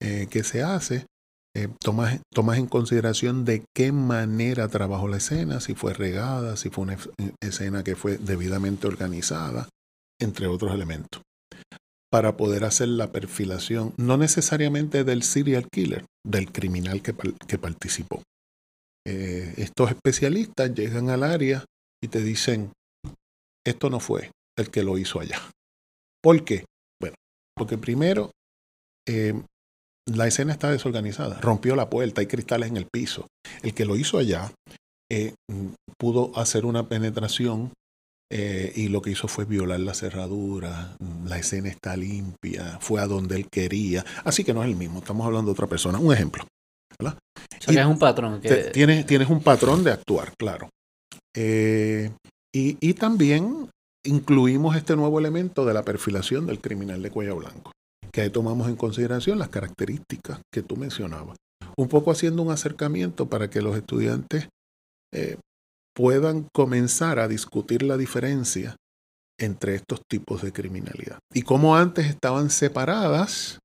[0.00, 1.06] eh, que se hace.
[1.54, 6.68] Eh, tomas, tomas en consideración de qué manera trabajó la escena, si fue regada, si
[6.68, 6.98] fue una
[7.40, 9.68] escena que fue debidamente organizada,
[10.20, 11.22] entre otros elementos
[12.10, 17.12] para poder hacer la perfilación, no necesariamente del serial killer, del criminal que,
[17.58, 18.22] participó.
[19.06, 21.64] Eh, estos especialistas llegan al área
[22.02, 22.72] y te dicen,
[23.66, 25.40] esto no fue el que lo hizo allá.
[26.22, 26.64] ¿Por qué?
[27.00, 27.16] Bueno,
[27.56, 28.30] porque primero,
[29.08, 29.34] eh,
[30.06, 33.26] la escena está desorganizada, rompió la puerta, hay cristales en el piso.
[33.62, 34.52] El que lo hizo allá
[35.10, 35.34] eh,
[35.98, 37.72] pudo hacer una penetración
[38.30, 43.06] eh, y lo que hizo fue violar la cerradura, la escena está limpia, fue a
[43.06, 44.04] donde él quería.
[44.24, 45.98] Así que no es el mismo, estamos hablando de otra persona.
[45.98, 46.44] Un ejemplo.
[46.98, 47.18] ¿verdad?
[47.66, 48.40] es un patrón.
[48.72, 50.68] tienes, tienes un patrón de actuar, claro.
[51.34, 52.10] Eh,
[52.54, 53.68] y, y también
[54.04, 57.72] incluimos este nuevo elemento de la perfilación del criminal de cuello blanco,
[58.12, 61.36] que ahí tomamos en consideración las características que tú mencionabas.
[61.76, 64.48] Un poco haciendo un acercamiento para que los estudiantes
[65.12, 65.36] eh,
[65.96, 68.76] puedan comenzar a discutir la diferencia
[69.40, 71.18] entre estos tipos de criminalidad.
[71.32, 73.58] Y como antes estaban separadas,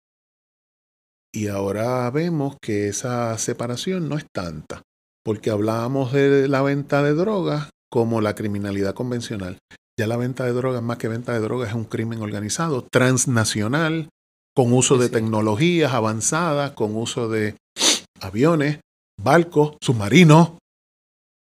[1.33, 4.81] y ahora vemos que esa separación no es tanta,
[5.23, 9.57] porque hablábamos de la venta de drogas como la criminalidad convencional.
[9.99, 14.09] Ya la venta de drogas, más que venta de drogas, es un crimen organizado, transnacional,
[14.55, 17.55] con uso de tecnologías avanzadas, con uso de
[18.21, 18.79] aviones,
[19.21, 20.53] barcos, submarinos,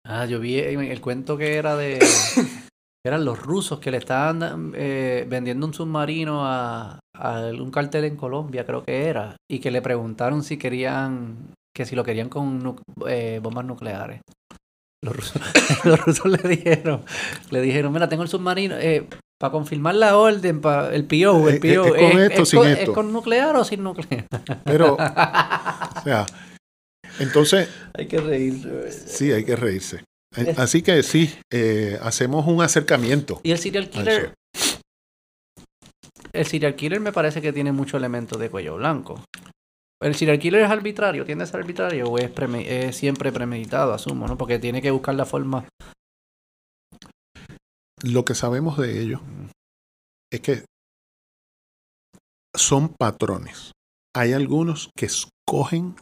[0.08, 1.98] Ah, yo vi el cuento que era de...
[3.06, 6.98] eran los rusos que le estaban eh, vendiendo un submarino a,
[7.58, 11.94] un cartel en Colombia, creo que era, y que le preguntaron si querían, que si
[11.94, 12.76] lo querían con
[13.08, 14.20] eh, bombas nucleares.
[15.04, 15.40] Los rusos,
[15.84, 17.02] los rusos le dijeron,
[17.50, 19.06] le dijeron, mira, tengo el submarino, eh,
[19.38, 22.82] para confirmar la orden, para el PO, el PO, ¿Es, con esto, sin esto?
[22.82, 24.26] ¿es con nuclear o sin nuclear?
[24.64, 26.26] Pero, o sea,
[27.18, 27.68] entonces...
[27.94, 28.90] Hay que reírse.
[28.92, 30.04] Sí, hay que reírse.
[30.36, 33.40] Eh, así que sí, eh, hacemos un acercamiento.
[33.42, 34.34] Y el serial killer...
[36.32, 39.24] El serial killer me parece que tiene muchos elementos de cuello blanco.
[40.02, 41.24] ¿El serial killer es arbitrario?
[41.24, 42.30] ¿Tiende a ser arbitrario o es,
[42.66, 44.36] es siempre premeditado, asumo, ¿no?
[44.36, 45.66] Porque tiene que buscar la forma...
[48.02, 49.22] Lo que sabemos de ellos
[50.30, 50.64] es que
[52.54, 53.72] son patrones.
[54.14, 55.96] Hay algunos que escogen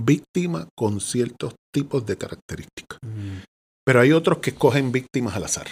[0.00, 2.98] víctima con ciertos tipos de características.
[3.02, 3.42] Mm.
[3.86, 5.66] Pero hay otros que escogen víctimas al azar,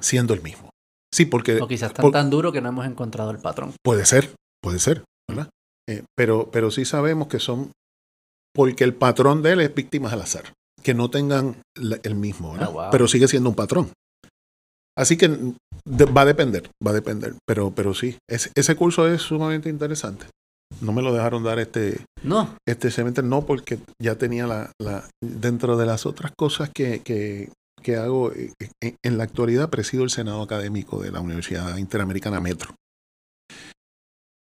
[0.00, 0.70] siendo el mismo.
[1.14, 1.60] Sí, porque...
[1.60, 3.74] O quizás están tan duro que no hemos encontrado el patrón.
[3.84, 5.48] Puede ser, puede ser, ¿verdad?
[5.88, 7.70] Eh, pero, pero sí sabemos que son...
[8.54, 10.52] Porque el patrón de él es víctimas al azar,
[10.82, 11.62] que no tengan
[12.02, 12.72] el mismo, ¿verdad?
[12.76, 13.92] Ah, pero sigue siendo un patrón.
[14.96, 17.34] Así que va a depender, va a depender.
[17.46, 20.26] Pero, pero sí, ese curso es sumamente interesante
[20.80, 22.56] no me lo dejaron dar este no.
[22.66, 27.50] este semestre no porque ya tenía la, la dentro de las otras cosas que, que,
[27.82, 32.40] que hago eh, eh, en, la actualidad presido el senado académico de la Universidad Interamericana
[32.40, 32.74] Metro.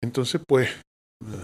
[0.04, 0.70] Entonces pues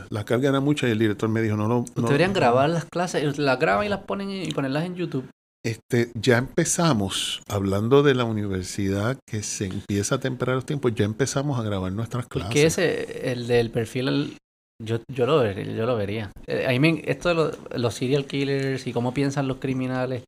[0.09, 2.85] la carga era mucha y el director me dijo no no, no deberían grabar las
[2.85, 5.29] clases las graban y las ponen y ponerlas en YouTube.
[5.65, 11.03] Este, ya empezamos, hablando de la universidad que se empieza a temperar los tiempos, ya
[11.03, 12.53] empezamos a grabar nuestras clases.
[12.53, 14.37] ¿Qué es el del perfil
[14.83, 16.31] yo, yo, lo, ver, yo lo vería.
[16.45, 20.23] Eh, esto de los, serial killers y cómo piensan los criminales.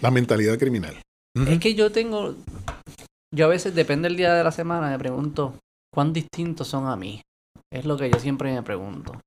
[0.00, 1.00] La mentalidad criminal.
[1.48, 2.34] Es que yo tengo.
[3.34, 5.54] Yo a veces, depende del día de la semana, me pregunto
[5.92, 7.20] cuán distintos son a mí.
[7.72, 9.20] Es lo que yo siempre me pregunto.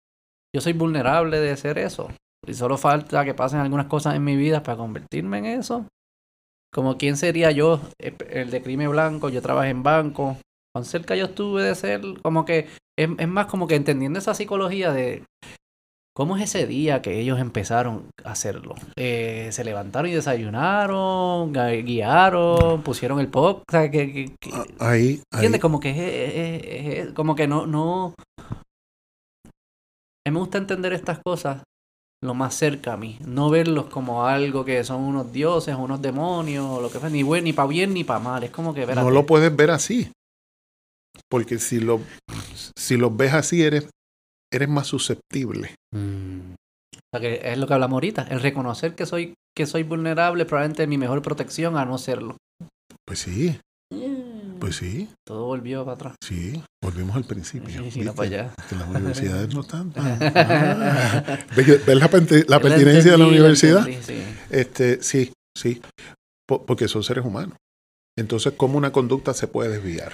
[0.55, 2.09] Yo soy vulnerable de hacer eso.
[2.47, 5.85] Y solo falta que pasen algunas cosas en mi vida para convertirme en eso.
[6.73, 10.37] Como quién sería yo, eh, el de crimen blanco, yo trabajé en banco.
[10.75, 12.67] Cuán cerca yo estuve de ser, como que
[12.97, 15.23] es, más como que entendiendo esa psicología de
[16.15, 18.75] ¿Cómo es ese día que ellos empezaron a hacerlo?
[18.97, 21.53] Eh, ¿Se levantaron y desayunaron?
[21.53, 22.81] gui- ¿Guiaron?
[22.83, 23.59] ¿Pusieron el pop?
[23.61, 25.61] O sea, que, que- que- Ah, Ahí, ahí, ¿Entiendes?
[25.61, 28.15] Como que es, es- es- es- como que no, no.
[28.37, 31.63] A mí me gusta entender estas cosas
[32.21, 33.17] lo más cerca a mí.
[33.25, 37.23] No verlos como algo que son unos dioses, unos demonios, o lo que sea, ni
[37.23, 38.43] bueno, ni para bien ni para mal.
[38.43, 40.11] Es como que, no lo puedes ver así.
[41.29, 42.01] Porque si lo,
[42.77, 43.87] si los ves así, eres,
[44.51, 45.75] eres más susceptible.
[45.93, 46.53] Mm.
[46.53, 48.23] O sea, que es lo que hablamos ahorita.
[48.29, 52.37] El reconocer que soy, que soy vulnerable probablemente es mi mejor protección a no serlo.
[53.05, 53.59] Pues sí,
[54.59, 56.15] pues sí, Todo volvió para atrás.
[56.23, 56.61] sí.
[56.81, 57.83] Volvimos al principio.
[57.91, 58.53] Sí, para allá.
[58.69, 59.91] Que las universidades no están.
[59.91, 61.39] tan- Ah.
[61.55, 62.09] ¿Ves la,
[62.47, 63.87] la pertinencia de la universidad?
[63.87, 64.23] entendí, sí.
[64.49, 65.81] Este, sí, sí.
[66.47, 67.57] Po- porque son seres humanos.
[68.17, 70.13] Entonces, ¿cómo una conducta se puede desviar?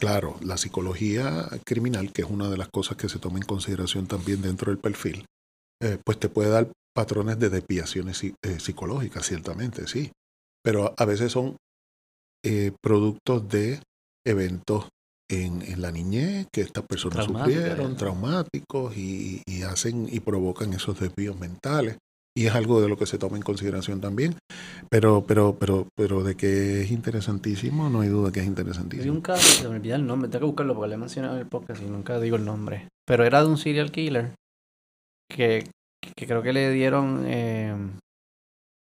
[0.00, 4.06] Claro, la psicología criminal, que es una de las cosas que se toma en consideración
[4.06, 5.26] también dentro del perfil,
[5.82, 10.12] eh, pues te puede dar patrones de desviaciones eh, psicológicas, ciertamente, sí.
[10.62, 11.56] Pero a veces son
[12.44, 13.80] eh, productos de
[14.24, 14.88] eventos
[15.30, 20.98] en, en la niñez que estas personas sufrieron, traumáticos, y, y hacen y provocan esos
[21.00, 21.98] desvíos mentales.
[22.36, 24.36] Y es algo de lo que se toma en consideración también.
[24.90, 29.12] Pero, pero, pero, pero de que es interesantísimo, no hay duda que es interesantísimo.
[29.12, 31.40] un caso, se me olvidó el nombre, tengo que buscarlo porque le he mencionado en
[31.40, 32.88] el podcast y nunca digo el nombre.
[33.06, 34.34] Pero era de un serial killer
[35.28, 35.68] que,
[36.16, 37.74] que creo que le dieron eh,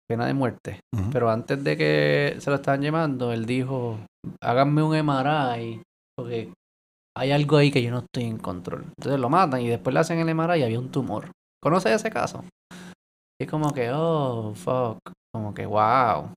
[0.08, 0.80] pena de muerte.
[1.12, 3.98] Pero antes de que se lo estaban llevando, él dijo,
[4.40, 5.82] háganme un MRI
[6.16, 6.52] porque
[7.16, 8.84] hay algo ahí que yo no estoy en control.
[8.98, 11.30] Entonces lo matan y después le hacen el MRI y había un tumor.
[11.62, 12.44] ¿Conoces ese caso?
[13.40, 14.98] Es como que, oh, fuck.
[15.32, 16.32] Como que, wow.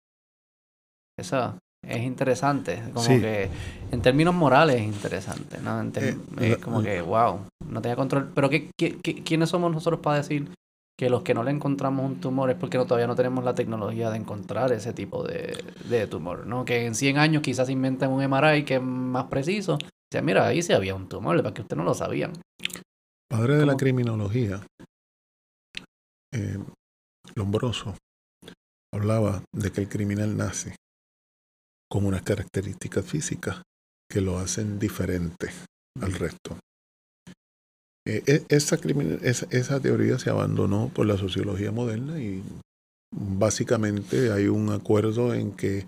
[1.18, 2.82] Eso es interesante.
[2.94, 3.20] Como Sí.
[3.20, 3.50] que
[3.92, 5.58] en términos morales es interesante.
[5.60, 5.80] ¿no?
[5.80, 8.32] En Eh, es como que, wow, no tenía control.
[8.36, 10.50] Pero ¿qué, qué, qué- quiénes somos nosotros para decir
[10.98, 13.56] que los que no le encontramos un tumor es porque no, todavía no tenemos la
[13.56, 16.46] tecnología de encontrar ese tipo de, de tumor?
[16.46, 16.66] ¿no?
[16.66, 19.76] Que en 100 años quizás inventen un MRI que es más preciso.
[19.76, 22.34] O sea, mira, ahí sí había un tumor, para que ustedes no lo sabían.
[23.30, 24.60] Padre de la criminología,
[26.34, 26.58] eh,
[27.40, 27.96] Lombroso,
[28.94, 30.76] hablaba de que el criminal nace
[31.90, 33.62] con unas características físicas
[34.12, 35.50] que lo hacen diferente
[36.02, 36.60] al resto.
[38.06, 38.78] Eh, e- esa,
[39.52, 42.44] esa teoría se abandonó por la sociología moderna y
[43.16, 45.88] básicamente hay un acuerdo en que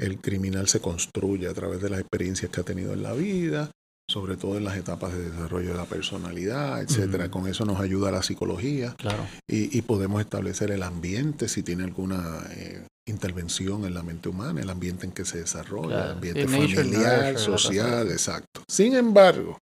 [0.00, 3.72] el criminal se construye a través de las experiencias que ha tenido en la vida,
[4.08, 7.30] sobre todo en las etapas de desarrollo de la personalidad, etcétera.
[7.30, 9.26] Con eso nos ayuda la psicología Claro.
[9.48, 14.60] y, y podemos establecer el ambiente si tiene alguna eh, intervención en la mente humana,
[14.60, 16.04] el ambiente en que se desarrolla, Claro.
[16.04, 18.62] el ambiente Sí, familiar, social, exacto.
[18.68, 19.58] Sin embargo,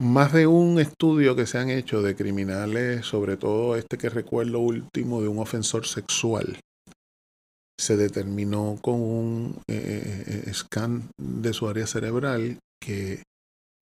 [0.00, 4.58] más de un estudio que se han hecho de criminales, sobre todo este que recuerdo
[4.60, 6.58] último de un ofensor sexual,
[7.78, 13.22] se determinó con un eh, eh, scan de su área cerebral que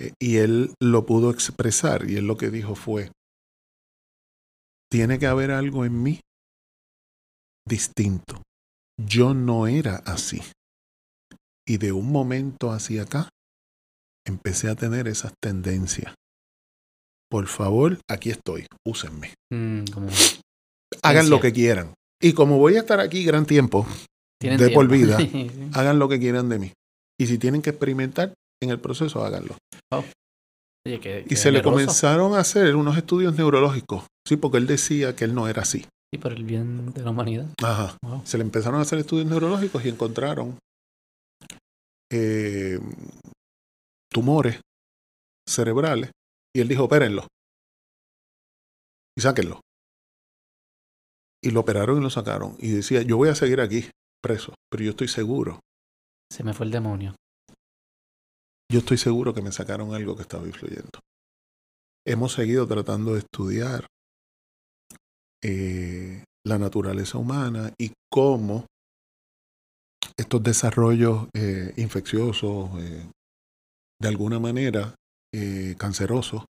[0.01, 3.11] eh, y él lo pudo expresar y él lo que dijo fue
[4.91, 6.21] tiene que haber algo en mí
[7.67, 8.43] distinto.
[9.01, 10.43] Yo no era así.
[11.67, 13.29] Y de un momento hacia acá
[14.27, 16.15] empecé a tener esas tendencias.
[17.31, 19.33] Por favor, aquí estoy, úsenme.
[19.51, 19.85] Mm,
[21.03, 21.95] Hagan lo que quieran.
[22.21, 23.87] Y como voy a estar aquí gran tiempo,
[24.41, 25.17] de por tiempo.
[25.17, 25.51] vida, Sí.
[25.73, 26.73] hagan lo que quieran de mí.
[27.19, 28.35] Y si tienen que experimentar
[28.65, 29.57] en el proceso, háganlo.
[30.85, 34.05] Oye, qué- Y se le comenzaron a hacer unos estudios neurológicos.
[34.27, 35.87] Sí, porque él decía que él no era así.
[36.15, 37.47] Y por el bien de la humanidad.
[37.63, 37.97] Ajá.
[38.03, 38.23] Wow.
[38.27, 40.59] Se le empezaron a hacer estudios neurológicos y encontraron
[42.11, 42.79] eh,
[44.11, 44.61] tumores
[45.49, 46.11] cerebrales.
[46.55, 47.27] Y él dijo, opérenlo.
[49.17, 49.61] Y sáquenlo.
[51.43, 52.57] Y lo operaron y lo sacaron.
[52.59, 53.89] Y decía, yo voy a seguir aquí
[54.23, 55.61] preso, pero yo estoy seguro.
[56.31, 57.15] Se me fue el demonio.
[58.73, 60.99] Yo estoy seguro que me sacaron algo que estaba influyendo.
[62.07, 63.87] Hemos seguido tratando de estudiar
[65.45, 68.65] eh, la naturaleza humana y cómo
[70.17, 73.11] estos desarrollos eh, infecciosos, eh,
[74.01, 74.95] de alguna manera
[75.77, 76.45] cancerosos,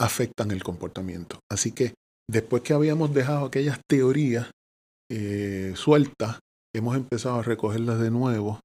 [0.00, 1.40] afectan el comportamiento.
[1.50, 1.92] Así que
[2.30, 4.50] después que habíamos dejado aquellas teorías
[5.74, 6.38] sueltas,
[6.74, 8.60] hemos empezado a recogerlas de nuevo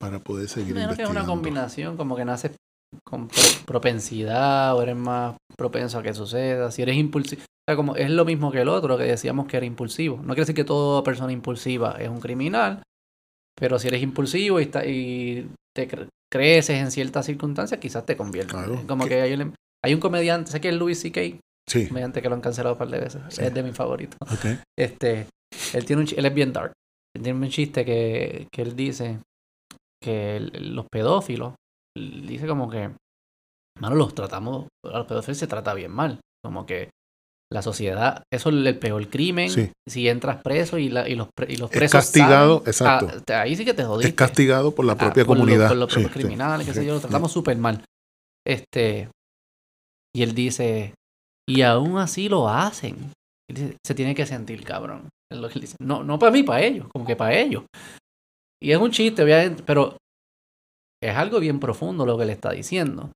[0.00, 2.52] para poder seguir que es una combinación, como que naces
[3.04, 3.36] con pro-
[3.66, 6.70] propensidad o eres más propenso a que suceda.
[6.70, 9.56] Si eres impulsivo, o sea, como es lo mismo que el otro que decíamos que
[9.56, 10.16] era impulsivo.
[10.18, 12.82] No quiere decir que toda persona impulsiva es un criminal,
[13.58, 18.16] pero si eres impulsivo y, está, y te cre- creces en ciertas circunstancias, quizás te
[18.16, 18.52] conviertes.
[18.54, 18.82] Claro.
[18.86, 19.10] Como ¿Qué?
[19.10, 19.54] que hay un,
[19.84, 21.20] hay un comediante, sé que es Louis C.K.,
[21.68, 21.86] Sí.
[21.90, 23.20] Mediante que lo han cancelado un par de veces.
[23.28, 23.42] Sí.
[23.44, 24.16] Es de mis favoritos.
[24.22, 24.58] Ok.
[24.78, 25.26] Este,
[25.74, 26.72] él tiene un él es bien dark.
[27.14, 29.18] Él tiene un chiste que, que él dice
[30.02, 31.54] que los pedófilos,
[31.96, 32.90] dice como que,
[33.80, 36.20] mano, los tratamos, a los pedófilos se trata bien mal.
[36.44, 36.90] Como que
[37.52, 39.50] la sociedad, eso es el peor crimen.
[39.50, 39.72] Sí.
[39.88, 43.32] Si entras preso y, la, y, los, y los Es presos castigado, saben, exacto.
[43.34, 44.10] ah, ahí sí que te jodiste.
[44.10, 45.68] Es castigado por la Ah, propia por comunidad.
[45.68, 46.18] por los propios sí.
[46.20, 47.82] criminales, qué sé Sí, yo, lo tratamos súper mal.
[48.46, 49.08] Este,
[50.14, 50.94] y él dice,
[51.48, 53.12] y aún así lo hacen.
[53.50, 55.08] Él dice, se tiene que sentir cabrón.
[55.30, 55.76] Es lo que él dice.
[55.80, 57.64] No, no para mí, para ellos, como que para ellos.
[58.60, 59.96] Y es un chiste, obviamente, pero
[61.02, 63.10] es algo bien profundo lo que le está diciendo.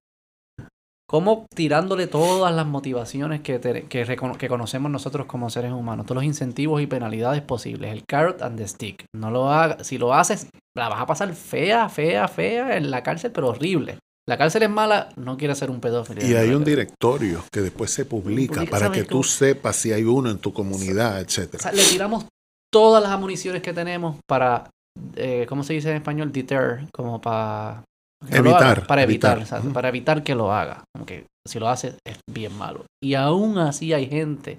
[1.09, 6.17] Como tirándole todas las motivaciones que, te- que, que conocemos nosotros como seres humanos, todos
[6.17, 9.05] los incentivos y penalidades posibles, el carrot and the stick.
[9.15, 13.03] No lo hagas, si lo haces, la vas a pasar fea, fea, fea en la
[13.03, 13.99] cárcel, pero horrible.
[14.27, 16.25] La cárcel es mala, no quiere ser un pedófilo.
[16.25, 19.25] Y hay un directorio que después se publica Publica, para ¿sabes que tú cómo?
[19.25, 21.63] sepas si hay uno en tu comunidad, O etcétera.
[21.63, 22.25] sea, le tiramos
[22.73, 24.71] todas las amuniciones que tenemos para,
[25.17, 26.33] eh, ¿cómo se dice en español?
[26.33, 27.85] Deter, como para...
[28.31, 30.85] Evitar, para evitar, para evitar que lo haga.
[30.95, 32.85] Como que si lo hace es bien malo.
[33.03, 34.59] Y aún así hay gente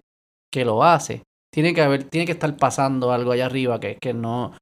[0.54, 1.24] que lo hace.
[1.54, 4.58] Tiene que haber, tiene que estar pasando algo allá arriba que, que no,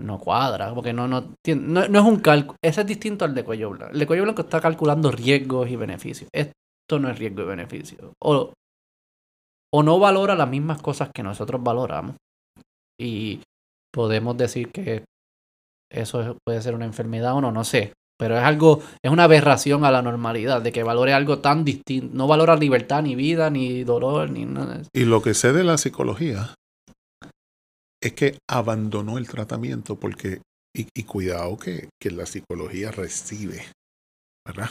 [0.00, 2.56] no cuadra, porque no, no, tiene- no, no es un cálculo.
[2.64, 3.92] Ese es distinto al de cuello blanco.
[3.92, 6.28] El de cuello blanco está calculando riesgos y beneficios.
[6.34, 8.12] Esto no es riesgo y beneficio.
[8.20, 8.52] O,
[9.72, 12.16] o no valora las mismas cosas que nosotros valoramos.
[13.00, 13.40] Y
[13.92, 15.04] podemos decir que
[15.92, 17.92] eso es- puede ser una enfermedad o no, no sé.
[18.18, 22.14] Pero es algo, es una aberración a la normalidad, de que valore algo tan distinto.
[22.14, 24.82] No valora libertad, ni vida, ni dolor, ni nada.
[24.94, 26.54] Y lo que sé de la psicología
[28.02, 30.42] es que abandonó el tratamiento porque,
[30.76, 33.64] y, y cuidado que, que la psicología recibe,
[34.46, 34.70] ¿verdad?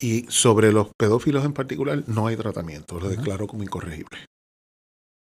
[0.00, 4.24] Y sobre los pedófilos en particular no hay tratamiento, lo declaro como incorregible.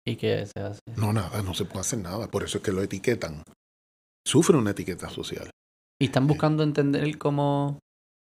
[0.06, 0.80] ¿Y qué se hace?
[0.96, 3.44] No, nada, no se puede hacer nada, por eso es que lo etiquetan.
[4.28, 5.50] Sufre una etiqueta social.
[6.02, 7.80] Y están buscando entender cómo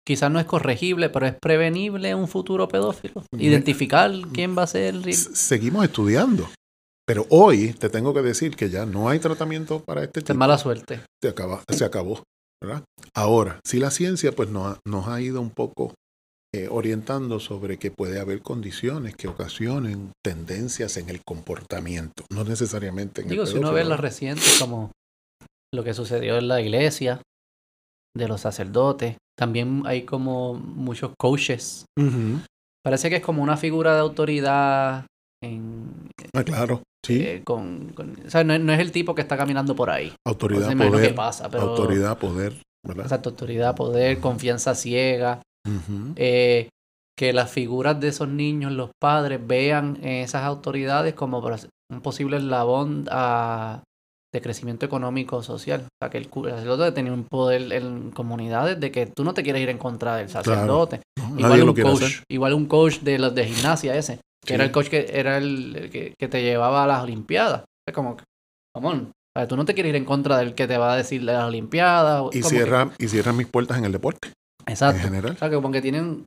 [0.07, 3.23] quizás no es corregible, pero es prevenible un futuro pedófilo.
[3.37, 4.95] Identificar quién va a ser.
[4.95, 6.49] el- Seguimos estudiando.
[7.07, 10.39] Pero hoy te tengo que decir que ya no hay tratamiento para este Es tipo.
[10.39, 11.01] mala suerte.
[11.21, 12.23] se, acaba, se acabó.
[12.63, 12.83] ¿verdad?
[13.13, 15.93] Ahora, si la ciencia pues nos ha, nos ha ido un poco
[16.63, 23.21] eh, orientando sobre que puede haber condiciones que ocasionen tendencias en el comportamiento, no necesariamente
[23.21, 24.91] en Digo, el si uno ve las recientes como
[25.73, 27.21] lo que sucedió en la iglesia,
[28.17, 31.83] de los sacerdotes, también hay como muchos coaches.
[32.83, 35.05] Parece que es como una figura de autoridad
[35.43, 37.21] en, Ah, claro, sí.
[37.21, 39.89] eh, con, con- o sea, no, es- no es el tipo que está caminando por
[39.89, 40.13] ahí.
[40.25, 43.05] Autoridad, imagino poder, qué pasa, pero autoridad, poder, ¿verdad?
[43.05, 45.41] exacto, autoridad, poder, confianza ciega,
[46.15, 46.69] Eh,
[47.17, 51.39] que las figuras de esos niños, los padres, vean esas autoridades como
[51.91, 53.81] un posible eslabón a-
[54.33, 55.83] de crecimiento económico social.
[55.85, 59.43] O sea, que el, sacerdote tenía un poder en comunidades de que tú no te
[59.43, 60.99] quieres ir en contra del sacerdote.
[61.17, 62.23] No, Igual un coach, hacer.
[62.29, 64.53] igual un coach de los de gimnasia ese, que Sí.
[64.55, 67.63] era el coach que era el, que, que te llevaba a las olimpiadas.
[67.87, 68.17] Es como,
[68.73, 70.93] come on, o sea, tú no te quieres ir en contra del que te va
[70.93, 72.23] a decir de las olimpiadas.
[72.33, 74.33] Y que- cierra, y cierra mis puertas en el deporte,
[74.65, 75.01] en Exacto.
[75.01, 75.31] general.
[75.33, 76.25] O sea, que como que tienen...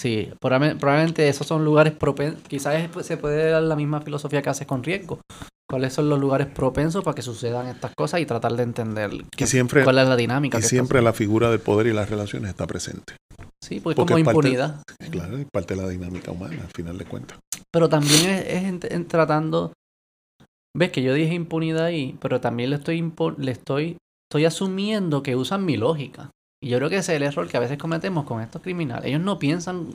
[0.00, 2.42] Sí, probablemente, esos son lugares propensos.
[2.48, 5.20] Quizás se puede dar la misma filosofía que haces con riesgo.
[5.68, 9.46] ¿Cuáles son los lugares propensos para que sucedan estas cosas y tratar de entender Y
[9.46, 10.58] siempre, cuál es la dinámica?
[10.58, 13.16] y que siempre la figura del poder y las relaciones está presente.
[13.62, 14.82] Sí, porque, porque como es parte- impunidad.
[15.10, 17.38] Claro, es parte de la dinámica humana, al final de cuentas.
[17.72, 19.72] Pero también es, es en- en tratando...
[20.74, 23.96] Ves que yo dije impunidad ahí, pero también le estoy, le estoy,
[24.30, 26.30] estoy asumiendo que usan mi lógica.
[26.66, 29.04] Y yo creo que ese es el error que a veces cometemos con estos criminales.
[29.06, 29.86] Ellos no piensan...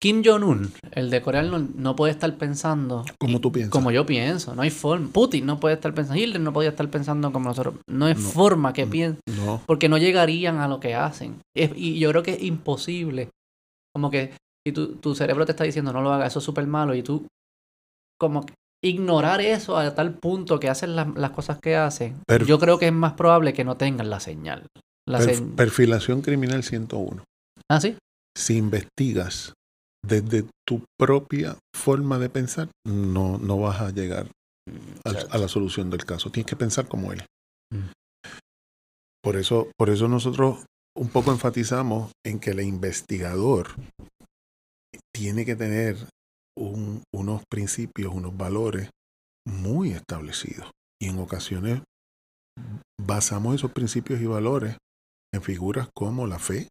[0.00, 3.72] Kim Jong-un, el de Corea Norte, no puede estar pensando Como tú piensas.
[3.72, 4.54] como yo pienso.
[4.54, 5.08] No hay forma.
[5.10, 6.20] Putin no puede estar pensando.
[6.20, 7.76] Hitler no podía estar pensando como nosotros.
[7.88, 8.20] No hay No.
[8.20, 8.90] forma que No.
[8.92, 9.20] piensen.
[9.34, 11.40] No, Porque no llegarían a lo que hacen.
[11.56, 13.30] Es- y yo creo que es imposible.
[13.94, 14.32] Como que
[14.66, 16.94] si tu, tu cerebro te está diciendo no lo hagas, eso es súper malo.
[16.94, 17.26] Y tú,
[18.20, 18.44] como
[18.84, 22.16] ignorar eso a tal punto que hacen las, las cosas que hacen.
[22.46, 24.66] Yo creo que es más probable que no tengan la señal.
[25.06, 25.18] La
[25.56, 27.24] perfilación criminal 101.
[27.70, 27.96] ¿Ah, sí?
[28.36, 29.52] Si investigas
[30.04, 34.28] desde tu propia forma de pensar, no, no vas a llegar
[35.30, 36.30] a la solución del caso.
[36.30, 37.22] Tienes que pensar como él.
[37.72, 37.90] Mm.
[39.22, 40.64] Por eso, por eso nosotros
[40.96, 43.68] un poco enfatizamos en que el investigador
[45.14, 45.96] tiene que tener
[46.56, 48.90] un- unos principios, unos valores
[49.46, 50.70] muy establecidos.
[51.00, 51.82] Y en ocasiones
[53.00, 54.76] basamos esos principios y valores
[55.34, 56.68] en figuras como la fe,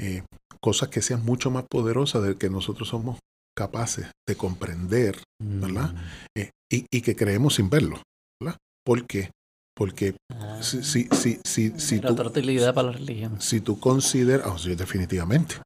[0.00, 0.22] eh,
[0.60, 3.18] cosas que sean mucho más poderosas de que nosotros somos
[3.56, 5.92] capaces de comprender, ¿verdad?
[5.92, 6.38] Mm.
[6.38, 8.00] Eh, y, y que creemos sin verlo,
[8.40, 8.58] ¿verdad?
[8.84, 9.30] ¿Por qué?
[9.76, 13.40] Porque Ah, si, si, si, si, si tú, para la religión.
[13.40, 15.56] si tú consideras, oh, sí, definitivamente,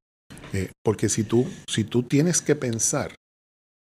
[0.53, 3.15] Eh, porque si tú, si tú tienes que pensar,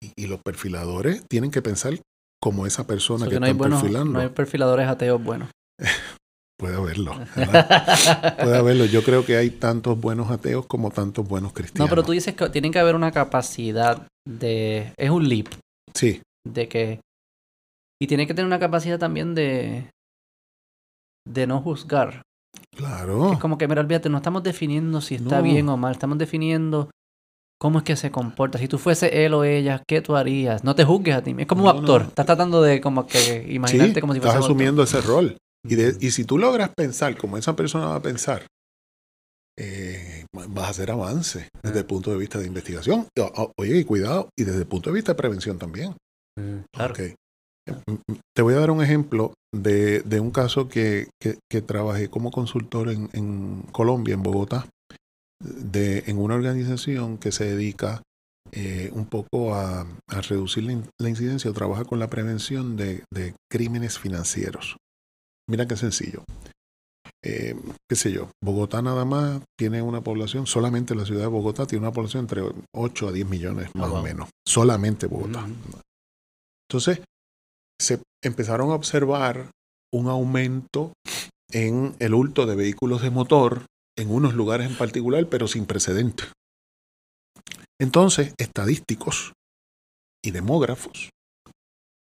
[0.02, 1.98] y, y los perfiladores tienen que pensar
[2.40, 5.22] como esa persona So que que no hay están buenos, perfilando, no hay perfiladores ateos
[5.22, 5.48] buenos.
[6.60, 8.36] puede haberlo, ¿verdad?
[8.42, 8.84] puede haberlo.
[8.84, 11.88] Yo creo que hay tantos buenos ateos como tantos buenos No, cristianos.
[11.90, 14.92] pero tú dices que tienen que haber una capacidad de...
[14.98, 15.46] Es un leap.
[15.94, 17.00] Sí, De que...
[18.02, 19.88] Y tiene que tener una capacidad también de...
[21.28, 22.22] De no juzgar.
[22.76, 23.32] claro.
[23.32, 25.42] Es como que, mira, olvídate, no estamos definiendo si está No.
[25.42, 25.92] bien o mal.
[25.92, 26.90] Estamos definiendo
[27.60, 28.58] cómo es que se comporta.
[28.58, 30.64] Si tú fuese él o ella, ¿qué tú harías?
[30.64, 31.34] No te juzgues a ti.
[31.38, 32.02] Es como un No, actor.
[32.02, 32.08] no.
[32.08, 35.36] Estás tratando de como que Sí, imaginarte como si fuese estás asumiendo ese rol.
[35.64, 38.46] Y, de- y si tú logras pensar como esa persona va a pensar,
[39.58, 43.06] eh, vas a hacer avance desde el punto de vista de investigación.
[43.18, 45.94] O- Oye, y cuidado, y desde el punto de vista de prevención también.
[46.72, 46.94] Claro.
[47.86, 52.08] Mm, Te voy a dar un ejemplo de, de un caso que, que- que trabajé
[52.08, 54.66] como consultor en, en Colombia, en Bogotá,
[55.42, 58.02] de, en una organización que se dedica
[58.52, 62.76] eh, un poco a, a reducir la, in- la incidencia o trabaja con la prevención
[62.76, 64.76] de, de crímenes financieros.
[65.50, 66.24] Mira qué sencillo.
[67.24, 67.56] Eh,
[67.88, 71.84] qué sé yo, Bogotá nada más tiene una población, solamente la ciudad de Bogotá tiene
[71.84, 73.98] una población entre 8 a 10 millones más wow.
[73.98, 74.30] o menos.
[74.46, 75.46] Solamente Bogotá.
[76.68, 77.00] Entonces,
[77.80, 79.50] se empezaron a observar
[79.92, 80.92] un aumento
[81.50, 83.66] en el hurto de vehículos de motor
[83.98, 86.24] en unos lugares en particular, pero sin precedente.
[87.80, 89.32] Entonces, estadísticos
[90.24, 91.10] y demógrafos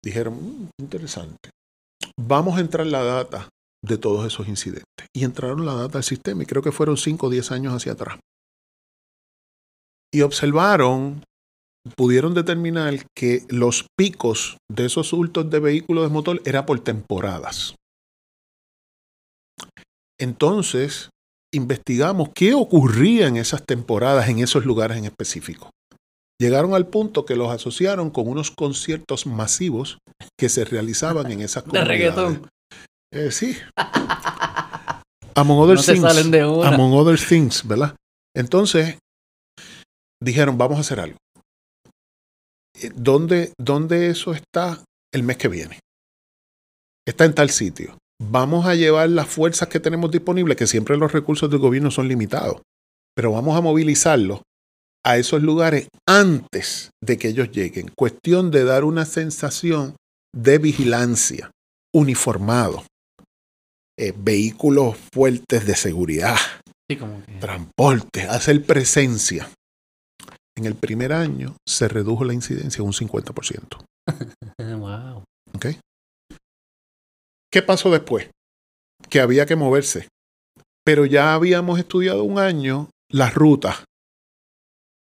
[0.04, 1.50] dijeron, "Mm, interesante,
[2.18, 3.49] vamos a entrar la data
[3.84, 4.84] de todos esos incidentes.
[5.15, 7.93] Y entraron la data al sistema y creo que fueron 5 o 10 años hacia
[7.93, 8.18] atrás.
[10.12, 11.23] Y observaron
[11.97, 17.75] pudieron determinar que los picos de esos hurtos de vehículos de motor era por temporadas.
[20.18, 21.10] Entonces,
[21.52, 25.70] investigamos qué ocurría en esas temporadas, en esos lugares en específico.
[26.40, 29.98] Llegaron al punto que los asociaron con unos conciertos masivos
[30.38, 31.88] que se realizaban en esas De comunidades.
[31.88, 32.48] reggaetón.
[33.12, 33.56] Eh, sí.
[35.36, 36.00] Among other No things.
[36.00, 36.68] salen de una.
[36.68, 37.94] Among other things, ¿verdad?
[38.36, 38.98] Entonces,
[40.22, 41.18] dijeron, vamos a hacer algo.
[42.80, 44.82] Eh, ¿Dónde, ¿Dónde eso está
[45.12, 45.78] el mes que viene?
[47.06, 47.96] Está en tal sitio.
[48.20, 52.08] Vamos a llevar las fuerzas que tenemos disponibles, que siempre los recursos del gobierno son
[52.08, 52.62] limitados,
[53.14, 54.40] pero vamos a movilizarlos
[55.05, 57.91] a esos lugares antes de que ellos lleguen.
[57.97, 59.97] Cuestión de dar una sensación
[60.34, 61.50] de vigilancia,
[61.94, 62.84] uniformado,
[63.99, 66.36] eh, vehículos fuertes de seguridad,
[66.91, 67.33] Sí, como que...
[67.34, 69.49] transporte, hacer presencia.
[70.57, 73.84] En el primer año se redujo la incidencia un 50%.
[74.58, 75.24] Wow.
[77.50, 78.28] ¿Qué pasó después?
[79.08, 80.08] Que había que moverse.
[80.84, 83.84] Pero ya habíamos estudiado un año las rutas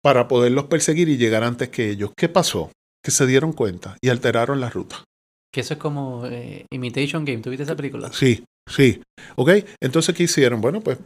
[0.03, 2.11] para poderlos perseguir y llegar antes que ellos.
[2.17, 2.71] ¿Qué pasó?
[3.03, 5.05] Que se dieron cuenta y alteraron las rutas.
[5.53, 7.41] Que eso es como eh, Imitation Game.
[7.41, 8.13] ¿Tuviste esa película?
[8.13, 9.01] Sí, sí.
[9.37, 9.51] ¿Ok?
[9.81, 10.61] Entonces, ¿qué hicieron?
[10.61, 10.99] Bueno, pues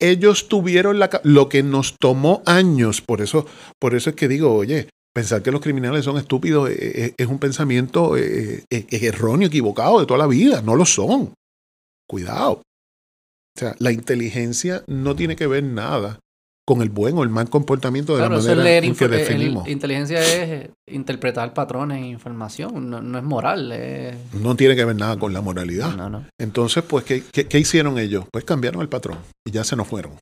[0.00, 3.00] ellos tuvieron la, lo que nos tomó años.
[3.00, 3.46] Por eso,
[3.78, 7.26] por eso es que digo, oye, pensar que los criminales son estúpidos eh, eh, es
[7.26, 10.62] un pensamiento erróneo, equivocado de toda la vida.
[10.62, 11.34] No lo son.
[12.08, 12.62] Cuidado.
[13.54, 16.18] O sea, la inteligencia no tiene que ver nada
[16.66, 18.94] con el buen o el mal comportamiento de Claro, la eso es manera leer en
[18.94, 19.68] que info- el- definimos.
[19.68, 22.88] inteligencia es eh, interpretar patrones e información.
[22.88, 23.72] No, no es moral.
[23.72, 25.94] es- No tiene que ver nada con la moralidad.
[25.96, 26.24] No, no.
[26.40, 28.26] Entonces, pues, ¿qué, qué, qué hicieron ellos?
[28.32, 30.12] Pues cambiaron el patrón y ya se nos fueron.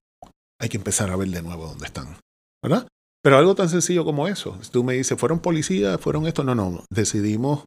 [0.61, 2.17] Hay que empezar a ver de nuevo dónde están.
[2.63, 2.87] ¿Verdad?
[3.23, 4.59] Pero algo tan sencillo como eso.
[4.63, 6.01] Si tú me dices, ¿fueron policías?
[6.01, 6.43] ¿Fueron esto?
[6.43, 6.85] No, no.
[6.91, 7.65] Decidimos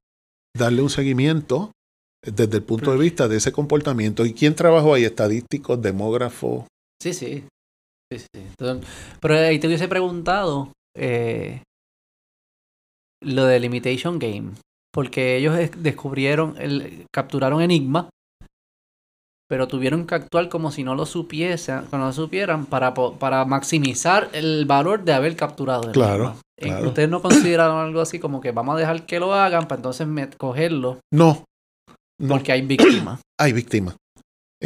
[0.57, 1.71] darle un seguimiento
[2.25, 4.25] desde el punto de vista de ese comportamiento.
[4.25, 5.03] ¿Y quién trabajó ahí?
[5.05, 6.65] Estadísticos, demógrafos.
[7.01, 7.43] Sí, sí.
[8.19, 8.41] Sí, sí.
[8.59, 8.87] Entonces,
[9.19, 11.61] pero ahí te hubiese preguntado eh,
[13.21, 14.51] lo del Imitation Game.
[14.93, 18.09] Porque ellos es- descubrieron, el, capturaron Enigma,
[19.49, 24.29] pero tuvieron que actuar como si no lo supiesen, no lo supieran, para, para maximizar
[24.33, 26.35] el valor de haber capturado el Claro.
[26.59, 26.87] Eh, claro.
[26.89, 30.07] ¿Ustedes no consideraron algo así como que vamos a dejar que lo hagan para entonces
[30.37, 30.99] cogerlo?
[31.11, 31.43] No.
[32.21, 33.19] No, Porque hay víctimas.
[33.39, 33.95] hay víctimas.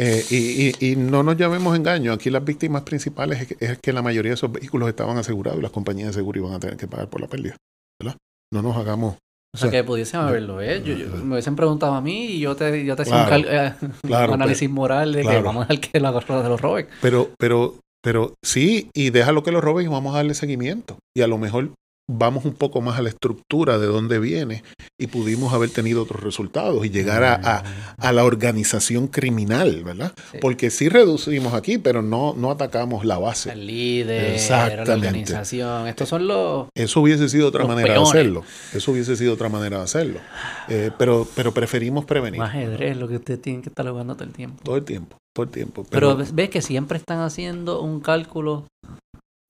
[0.00, 2.12] Eh, y, y- y no nos llamemos engaño.
[2.12, 5.58] Aquí las víctimas principales es que, es que la mayoría de esos vehículos estaban asegurados
[5.58, 7.56] y las compañías de seguro iban a tener que pagar por la pérdida.
[8.00, 8.16] ¿Verdad?
[8.54, 9.16] No nos hagamos.
[9.54, 10.84] O sea, O sea, que pudiesen haberlo hecho.
[10.86, 13.44] Yo, yo- eh, me hubiesen preguntado a mí y yo te, yo te hacía un,
[13.48, 13.74] eh,
[14.06, 16.86] claro, un análisis moral de que vamos a dejar que la de los roben.
[17.02, 20.98] Pero, pero, pero sí, y déjalo que lo roben y vamos a darle seguimiento.
[21.16, 21.70] Y a lo mejor
[22.10, 24.62] vamos un poco más a la estructura de dónde viene
[24.98, 27.62] y pudimos haber tenido otros resultados y llegar a,
[27.98, 30.12] a, la organización criminal, ¿verdad?
[30.40, 33.52] Porque sí reducimos aquí, pero no, no atacamos la base.
[33.52, 35.86] El líder, la organización.
[35.86, 36.68] Estos son los...
[36.74, 38.42] Eso hubiese sido otra manera de hacerlo.
[38.72, 40.20] Eso hubiese sido otra manera de hacerlo.
[40.68, 42.40] Eh, pero, pero preferimos prevenir.
[42.40, 44.62] Más ajedrez, lo que ustedes tienen que estar jugando todo el tiempo.
[44.64, 45.84] Todo el tiempo, todo el tiempo.
[45.90, 48.66] Pero, pero ves que siempre están haciendo un cálculo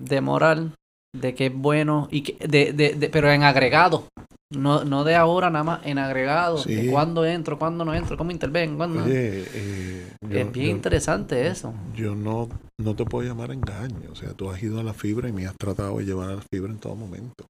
[0.00, 0.72] de moral
[1.14, 4.04] de que es bueno y que, de, de, de, pero en agregado.
[4.50, 8.30] No, no de ahora nada más en agregado de cuándo entro cuándo no entro cómo
[8.30, 11.74] intervengo cuándo eh, es bien interesante eso.
[11.94, 15.28] yo no no te puedo llamar engaño o sea tú has ido a la fibra
[15.28, 17.44] y me has tratado de llevar a la fibra en todo momento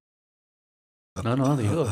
[1.23, 1.87] no, no, digo.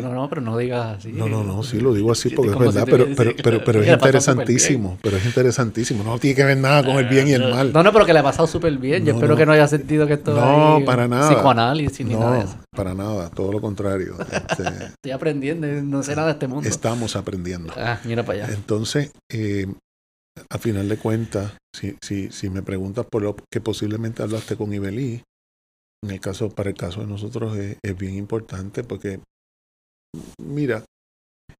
[0.00, 1.12] no, no, pero no digas así.
[1.12, 3.88] No, no, no, sí lo digo así porque es verdad, pero, pero, pero, pero es
[3.88, 4.98] interesantísimo.
[5.02, 6.04] Pero es interesantísimo.
[6.04, 7.72] No tiene que ver nada con el bien y el mal.
[7.72, 9.04] No, no, pero que le ha pasado súper bien.
[9.04, 11.28] Yo espero que no haya sentido que esto No, para nada.
[11.28, 12.56] Psicoanálisis ni nada de eso.
[12.74, 14.16] Para nada, todo lo contrario.
[14.18, 16.68] Este, Estoy aprendiendo, no sé nada de este mundo.
[16.68, 17.72] Estamos aprendiendo.
[17.76, 18.54] Ah, mira para allá.
[18.54, 19.66] Entonces, eh,
[20.50, 24.72] a final de cuentas, si, si, si me preguntas por lo que posiblemente hablaste con
[24.72, 25.22] Ibelí,
[26.02, 29.20] en el caso, para el caso de nosotros es, bien importante porque,
[30.40, 30.84] mira,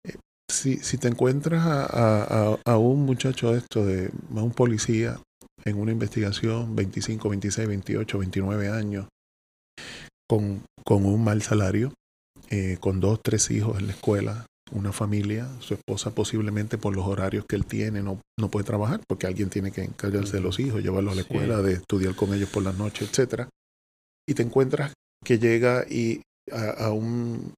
[0.06, 0.16] eh,
[0.50, 5.20] si, si te encuentras a, a, a, un muchacho esto, de, a un policía
[5.64, 9.08] en una investigación, 25, 26, 28, 29 años,
[10.28, 11.92] con, con un mal salario,
[12.50, 17.06] eh, con dos, tres hijos en la escuela, una familia, su esposa posiblemente por los
[17.06, 20.60] horarios que él tiene no, no puede trabajar porque alguien tiene que encargarse de los
[20.60, 23.48] hijos, llevarlos a la escuela, de estudiar con ellos por las noches, etcétera
[24.28, 24.92] y te encuentras
[25.24, 26.20] que llega y
[26.52, 27.54] a, un,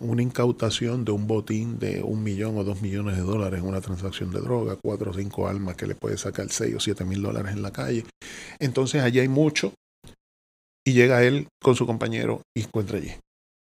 [0.00, 3.80] una incautación de un botín de un millón o dos millones de dólares en una
[3.80, 7.22] transacción de droga, cuatro o cinco almas que le puede sacar seis o siete mil
[7.22, 8.04] dólares en la calle.
[8.58, 9.72] Entonces allí hay mucho
[10.84, 13.12] y llega él con su compañero y encuentra allí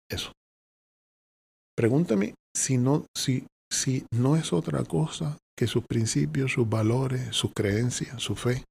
[0.09, 0.32] eso.
[1.75, 7.51] Pregúntame si no, si, si no es otra cosa que sus principios, sus valores, sus
[7.56, 8.64] creencias, su fe,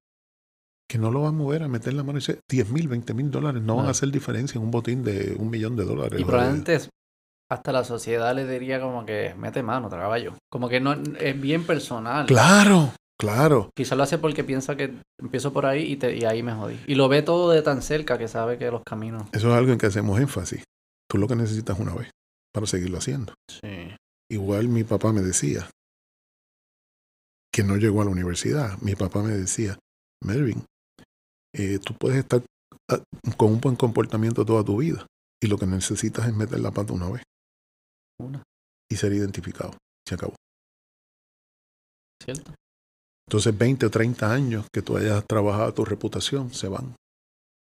[0.89, 3.15] que no lo va a mover a meter la mano y dice 10 mil, 20
[3.15, 6.21] mil dólares no, van a hacer diferencia en un botín de un millón de dólares.
[6.21, 6.79] Y probablemente
[7.49, 10.35] hasta la sociedad le diría como que mete mano, caballo.
[10.51, 12.27] Como que no es bien personal.
[12.27, 13.71] Claro, claro.
[13.75, 16.79] Quizá lo hace porque piensa que empiezo por ahí y, te, y ahí me jodí.
[16.87, 19.29] Y lo ve todo de tan cerca que sabe que los caminos.
[19.33, 20.65] Eso es algo en que hacemos énfasis.
[21.09, 22.11] Tú lo que necesitas una vez
[22.53, 23.35] para seguirlo haciendo.
[23.49, 23.95] Sí.
[24.29, 25.69] Igual mi papá me decía
[27.53, 28.77] que no llegó a la universidad.
[28.81, 29.79] Mi papá me decía,
[30.23, 30.65] Melvin,
[31.57, 32.43] eh, tú puedes estar
[32.91, 33.03] ah,
[33.37, 35.07] con un buen comportamiento toda tu vida
[35.43, 37.23] y lo que necesitas es meter la pata una vez.
[38.21, 38.43] Una.
[38.91, 39.73] Y ser identificado.
[40.07, 40.35] Se acabó.
[42.23, 42.53] ¿Cierto?
[43.29, 46.95] Entonces 20 o 30 años que tú hayas trabajado tu reputación se van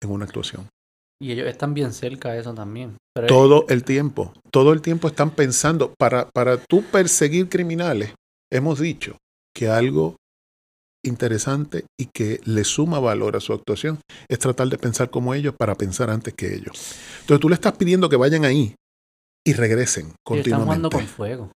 [0.02, 0.68] en una actuación.
[1.20, 2.98] Y ellos están bien cerca de eso también.
[3.28, 8.14] todo el tiempo, todo el tiempo están pensando, para, para tú perseguir criminales,
[8.52, 9.18] hemos dicho
[9.56, 10.16] que algo
[11.08, 15.56] interesante y que le suma valor a su actuación es tratar de pensar como ellos
[15.58, 16.96] para pensar antes que ellos.
[17.22, 18.76] Entonces tú le estás pidiendo que vayan ahí
[19.46, 20.88] y regresen continuamente.
[20.88, 21.52] Están con fuego.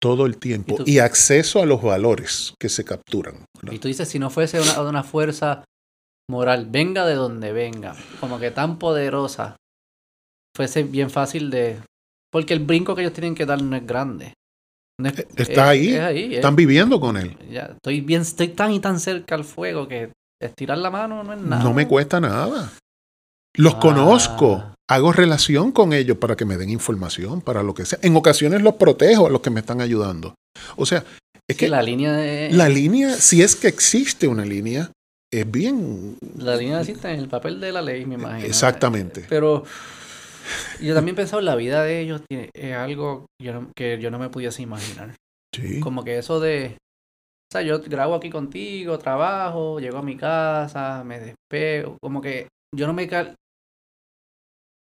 [0.00, 0.76] Todo el tiempo.
[0.84, 3.46] Y, acceso a los valores que se capturan.
[3.70, 5.64] Y tú dices, si no fuese una, una fuerza
[6.28, 9.56] moral, venga de donde venga, como que tan poderosa,
[10.54, 11.80] fuese bien fácil de...
[12.30, 14.34] Porque el brinco que ellos tienen que dar no es grande.
[15.02, 17.36] Eh, está ahí, están viviendo con él.
[17.50, 21.32] Ya, estoy bien, estoy tan y tan cerca al fuego que estirar la mano no
[21.32, 21.62] es nada.
[21.62, 22.72] No me cuesta nada.
[23.56, 23.80] Los ah.
[23.80, 27.98] conozco, hago relación con ellos para que me den información, para lo que sea.
[28.02, 30.34] En ocasiones los protejo a los que me están ayudando.
[30.76, 31.04] O sea,
[31.48, 32.50] es que la línea de...
[32.52, 34.90] La línea, si es que existe una línea,
[35.32, 36.16] es bien...
[36.38, 38.46] La línea existe en el papel de la ley, me imagino.
[38.46, 39.26] Exactamente.
[39.28, 39.64] Pero
[40.80, 43.26] yo también he pensado en la vida de ellos, es algo
[43.76, 45.14] que yo no me pudiese imaginar.
[45.54, 45.80] Sí.
[45.80, 46.76] Como que eso de,
[47.50, 52.48] o sea, yo grabo aquí contigo, trabajo, llego a mi casa, me despego, como que
[52.74, 53.36] yo no me cal...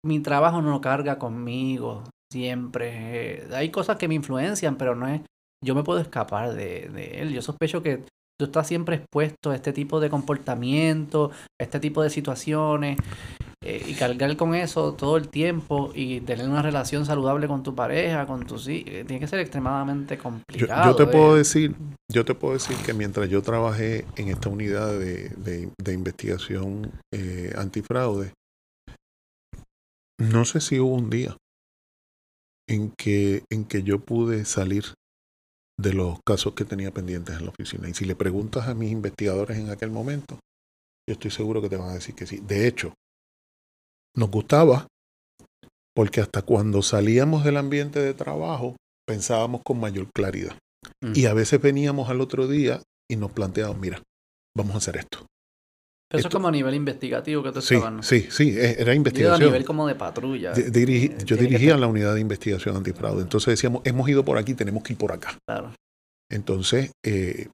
[0.05, 3.47] Mi trabajo no carga conmigo siempre.
[3.53, 5.21] Hay cosas que me influencian, pero no es...
[5.63, 7.33] Yo me puedo escapar de, de él.
[7.33, 8.03] Yo sospecho que
[8.37, 12.97] tú estás siempre expuesto a este tipo de comportamiento, a este tipo de situaciones.
[13.65, 17.73] Eh, y cargar con eso todo el tiempo y tener una relación saludable con tu
[17.73, 20.91] pareja, con tus hijos, eh, tiene que ser extremadamente complicado.
[20.91, 21.73] Yo, te puedo decir,
[22.11, 25.29] yo te puedo decir que mientras yo trabajé en esta unidad de,
[25.77, 28.33] de, investigación eh, antifraude,
[30.19, 31.37] no sé si hubo un día
[32.67, 34.93] en que, en que yo pude salir
[35.79, 37.87] de los casos que tenía pendientes en la oficina.
[37.87, 40.37] Y si le preguntas a mis investigadores en aquel momento,
[41.07, 42.39] yo estoy seguro que te van a decir que sí.
[42.45, 42.93] De hecho,
[44.15, 44.87] nos gustaba
[45.95, 48.75] porque hasta cuando salíamos del ambiente de trabajo
[49.07, 50.57] pensábamos con mayor claridad.
[51.03, 51.13] Mm.
[51.15, 54.01] Y a veces veníamos al otro día y nos planteábamos, mira,
[54.57, 55.25] vamos a hacer esto.
[56.09, 58.03] Pero eso es como a nivel investigativo que tú Sí, estabas, ¿no?
[58.03, 59.39] sí, sí, e- era Digo, a investigación.
[59.49, 60.53] nivel como de patrulla.
[60.53, 63.21] Eh, yo dirigía la unidad de investigación antifraude.
[63.23, 65.37] Entonces decíamos, hemos ido por aquí, tenemos que ir por acá.
[65.47, 65.73] Claro.
[66.31, 67.49] Entonces, eh,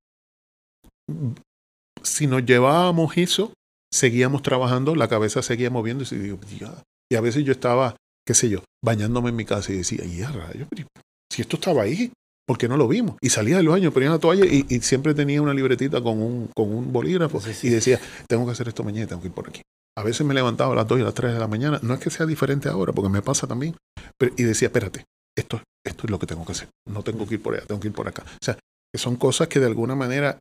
[2.03, 3.53] si nos llevábamos eso,
[3.91, 6.83] seguíamos trabajando, la cabeza seguía moviendo y digo, "Ya".
[7.11, 7.95] Y a veces yo estaba,
[8.25, 10.87] qué sé yo, bañándome en mi casa y decía, y a rayos, pero
[11.31, 12.11] si esto estaba ahí,
[12.47, 13.15] ¿por qué no lo vimos?
[13.21, 16.49] Y salía del baño, ponía la toalla y, y siempre tenía una libretita con un,
[16.55, 17.67] con un bolígrafo Sí, sí.
[17.67, 19.61] y decía, tengo que hacer esto mañana, tengo que ir por aquí.
[19.97, 21.93] A veces me levantaba a las 2 y a las 3 de la mañana, no
[21.93, 23.75] es que sea diferente ahora, porque me pasa también,
[24.17, 25.05] pero, y decía, espérate,
[25.37, 27.81] esto, esto es lo que tengo que hacer, no tengo que ir por allá, tengo
[27.81, 28.23] que ir por acá.
[28.23, 28.57] O sea,
[28.93, 30.39] que son cosas que de alguna manera,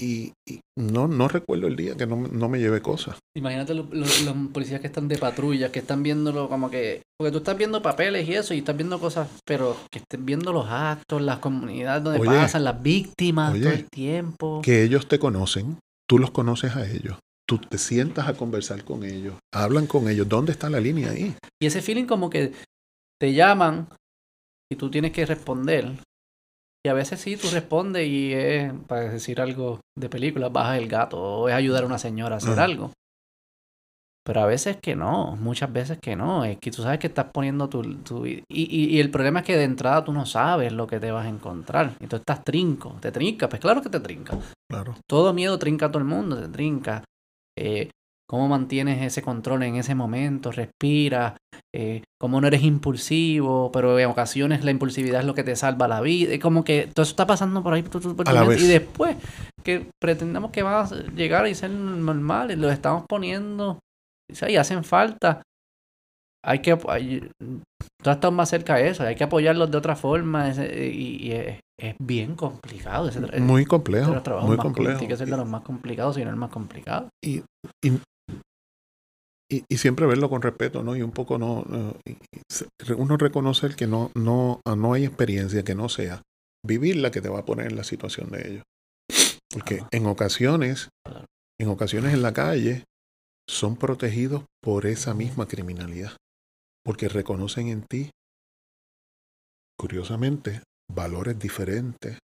[0.00, 3.16] y, y no, no recuerdo el día que no, me- no me llevé cosas.
[3.36, 7.02] Imagínate lo- lo- los policías que están de patrulla, que están viéndolo como que...
[7.18, 10.52] Porque tú estás viendo papeles y eso, y estás viendo cosas, pero que estén viendo
[10.52, 14.60] los actos, las comunidades donde Oye, pasan, las víctimas oye, todo el tiempo.
[14.62, 15.78] Que ellos te conocen,
[16.08, 17.18] tú los conoces a ellos,
[17.48, 21.34] tú te sientas a conversar con ellos, hablan con ellos, ¿dónde está la línea ahí?
[21.60, 22.52] Y ese feeling como que
[23.20, 23.88] te llaman
[24.72, 25.90] y tú tienes que responder.
[26.84, 30.88] Y a veces sí, tú respondes y es, para decir algo de película, bajas el
[30.88, 32.64] gato o es ayudar a una señora a hacer Ajá.
[32.64, 32.92] algo.
[34.24, 36.44] Pero a veces que no, muchas veces que no.
[36.44, 37.82] Es que tú sabes que estás poniendo tu...
[38.02, 41.00] tu- y, y, y el problema es que de entrada tú no sabes lo que
[41.00, 41.94] te vas a encontrar.
[41.98, 44.38] Y tú estás trinco, te trinca, pues claro que te trinca.
[44.70, 44.94] Claro.
[45.08, 47.02] Todo miedo trinca a todo el mundo, te trinca.
[47.58, 47.88] Eh,
[48.28, 50.52] ¿Cómo mantienes ese control en ese momento?
[50.52, 51.36] Respira.
[51.74, 55.88] Eh, cómo no eres impulsivo, pero en ocasiones la impulsividad es lo que te salva
[55.88, 56.34] la vida.
[56.34, 58.54] Es como que todo eso está pasando por ahí por A.
[58.54, 59.16] Y después
[59.64, 63.78] que pretendemos que va a llegar y ser normal, y los estamos poniendo
[64.28, 65.42] y hacen falta.
[66.44, 70.50] Hay que hay, tú estás más cerca de eso, hay que apoyarlos de otra forma
[70.50, 73.08] y, y es, es bien complicado.
[73.08, 74.98] Ese, Muy de complejo, los trabajos muy más complejo.
[74.98, 77.08] Tiene que ser de los más complicados, si no el más complicado.
[77.24, 77.42] y,
[77.82, 77.98] y,
[79.50, 80.96] y- y siempre verlo con respeto, ¿no?
[80.96, 81.96] Y un poco no, no-
[82.96, 86.22] uno reconocer que no, no, ah, no hay experiencia que no sea
[86.66, 88.62] vivir la que te va a poner en la situación de ellos.
[89.52, 90.88] Porque en ocasiones,
[91.60, 92.84] en ocasiones en la calle,
[93.48, 96.12] son protegidos por esa misma criminalidad.
[96.84, 98.10] Porque reconocen en ti,
[99.78, 102.18] curiosamente, valores diferentes,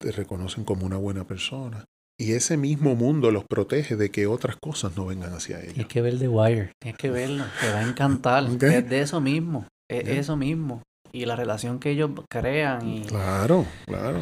[0.00, 1.84] te reconocen como una buena persona.
[2.18, 5.74] Y ese mismo mundo los protege de que otras cosas no vengan hacia ellos.
[5.74, 8.44] Tienes que ver The Wire, tienes que verlo, te va a encantar.
[8.44, 10.82] Es de eso mismo, es eso mismo.
[11.12, 12.88] Y la relación que ellos crean.
[12.88, 14.20] Y Claro, claro.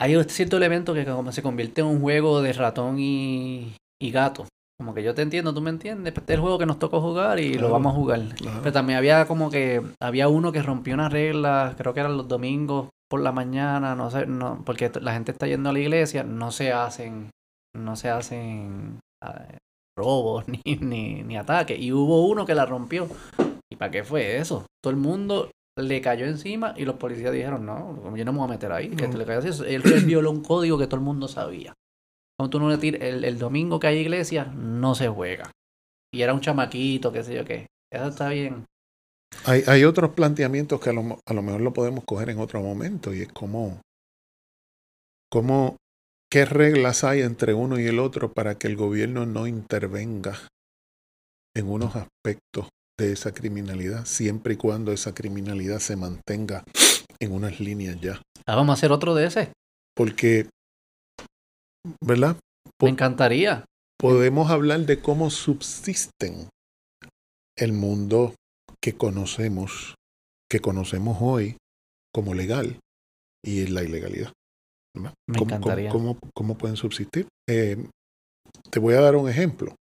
[0.00, 4.10] hay un cierto elemento que como se convierte en un juego de ratón y, y
[4.10, 4.46] gato.
[4.76, 6.12] Como que yo te entiendo, tú me entiendes.
[6.16, 8.20] Este es el juego que nos tocó jugar y Claro, lo vamos a jugar.
[8.34, 8.58] claro.
[8.60, 12.26] Pero también había como que había uno que rompió una regla, creo que eran los
[12.26, 16.24] domingos por la mañana, no sé, no, porque la gente está yendo a la iglesia,
[16.24, 17.30] no se hacen,
[17.74, 19.46] no se hacen ah,
[19.96, 21.78] robos ni, ni, ni ataques.
[21.78, 23.08] Y hubo uno que la rompió.
[23.70, 24.66] ¿Y para qué fue eso?
[24.82, 28.48] Todo el mundo le cayó encima y los policías dijeron, no, yo no me voy
[28.48, 29.48] a meter ahí, que te le cayó así.
[29.66, 31.74] Él, él violó un código que todo el mundo sabía.
[32.38, 35.50] Cuando tú no le tiras, el, el domingo que hay iglesia, no se juega.
[36.12, 37.66] Y era un chamaquito, qué sé yo qué.
[37.92, 38.64] Eso está bien.
[39.46, 42.38] Hay, hay otros planteamientos que a lo, mo- a lo mejor lo podemos coger en
[42.38, 43.80] otro momento y es como,
[45.30, 45.76] como
[46.30, 50.34] qué reglas hay entre uno y el otro para que el gobierno no intervenga
[51.56, 56.64] en unos aspectos de esa criminalidad, siempre y cuando esa criminalidad se mantenga
[57.20, 58.20] en unas líneas ya.
[58.46, 59.52] Ah, vamos a hacer otro de ese.
[59.94, 60.48] Porque,
[62.00, 62.36] ¿verdad?
[62.82, 63.64] Me encantaría.
[64.00, 66.48] podemos hablar de cómo subsisten
[67.56, 68.34] el mundo
[68.84, 69.94] que conocemos,
[70.50, 71.56] que conocemos hoy
[72.14, 72.78] como legal
[73.42, 74.30] y la ilegalidad.
[74.94, 75.14] ¿verdad?
[75.26, 75.90] Me ¿Cómo, encantaría.
[75.90, 77.26] cómo- cómo- cómo pueden subsistir?
[77.48, 77.78] Eh,
[78.70, 79.74] te voy a dar un ejemplo.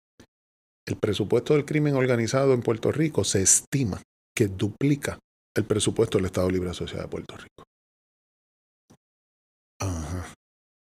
[0.87, 4.03] El presupuesto del crimen organizado en Puerto Rico se estima
[4.37, 5.19] que duplica
[5.57, 7.65] el presupuesto del Estado Libre Asociado de Puerto Rico.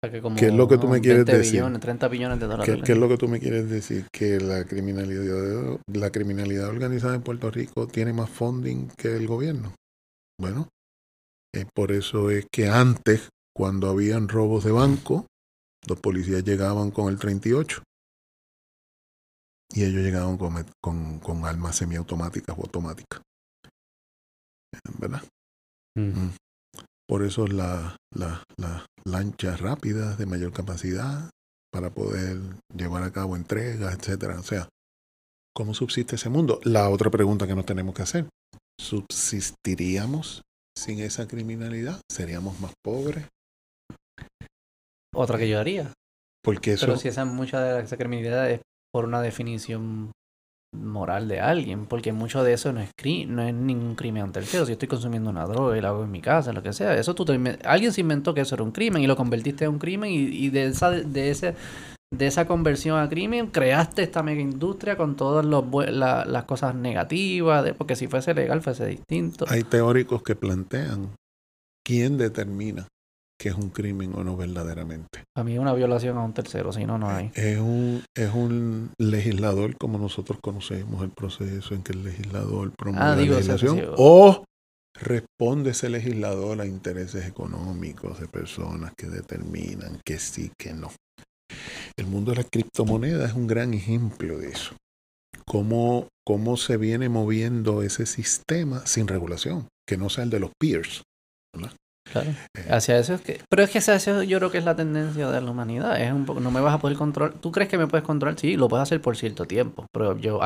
[0.09, 1.53] Que como ¿Qué es lo que tú me quieres 20 decir?
[1.53, 2.75] billones, 30 billones de dólares.
[2.75, 4.07] ¿Qué, qué es lo que tú me quieres decir?
[4.11, 9.75] Que la criminalidad, la criminalidad organizada en Puerto Rico tiene más funding que el gobierno.
[10.39, 10.69] Bueno,
[11.53, 15.27] eh, por eso es que antes, cuando habían robos de banco,
[15.87, 17.83] los policías llegaban con el 38
[19.73, 23.21] y ellos llegaban con, met- con, con armas semiautomáticas o automáticas.
[24.99, 25.21] ¿Verdad?
[25.97, 26.29] Mm.
[27.07, 31.29] Por eso las la, la lanchas rápidas de mayor capacidad
[31.71, 32.39] para poder
[32.75, 34.39] llevar a cabo entregas, etcétera.
[34.39, 34.67] O sea,
[35.53, 36.61] ¿Cómo subsiste ese mundo?
[36.63, 38.29] La otra pregunta que nos tenemos que hacer,
[38.79, 40.43] ¿subsistiríamos
[40.77, 41.99] sin esa criminalidad?
[42.09, 43.27] ¿Seríamos más pobres?
[45.13, 45.91] Otra que yo haría.
[46.41, 46.85] Porque eso...
[46.85, 48.61] Pero si esa mucha de esa criminalidad es
[48.93, 50.11] por una definición
[50.73, 54.39] moral de alguien, porque mucho de eso no es cri no es ningún crimen ante
[54.39, 54.65] el cielo.
[54.65, 57.13] Si estoy consumiendo una droga y la hago en mi casa, lo que sea, eso
[57.13, 59.79] tú te alguien se inventó que eso era un crimen y lo convertiste en un
[59.79, 61.55] crimen y, de esa de ese
[62.13, 67.63] de esa conversión a crimen creaste esta mega industria con todas los, las cosas negativas,
[67.63, 69.45] de, porque si fuese legal fuese distinto.
[69.47, 71.15] Hay teóricos que plantean
[71.85, 72.87] quién determina
[73.41, 75.23] que es un crimen o no verdaderamente.
[75.35, 77.31] A mí es una violación a un tercero, si no, no hay.
[77.33, 83.03] Es un, es un legislador como nosotros conocemos el proceso en que el legislador promueve
[83.03, 84.43] ah, la legislación o
[84.93, 90.91] responde ese legislador a intereses económicos de personas que determinan que sí, que no.
[91.97, 94.75] El mundo de la criptomoneda es un gran ejemplo de eso.
[95.47, 100.51] Cómo, cómo se viene moviendo ese sistema sin regulación, que no sea el de los
[100.59, 101.01] peers.
[102.11, 102.31] Claro.
[102.69, 103.41] Hacia eso es que.
[103.49, 106.01] Pero es que hacia eso yo creo que es la tendencia de la humanidad.
[106.01, 107.33] Es un poco, no me vas a poder controlar.
[107.35, 108.37] ¿Tú crees que me puedes controlar?
[108.39, 109.85] Sí, lo puedes hacer por cierto tiempo.
[109.93, 110.39] Pero yo,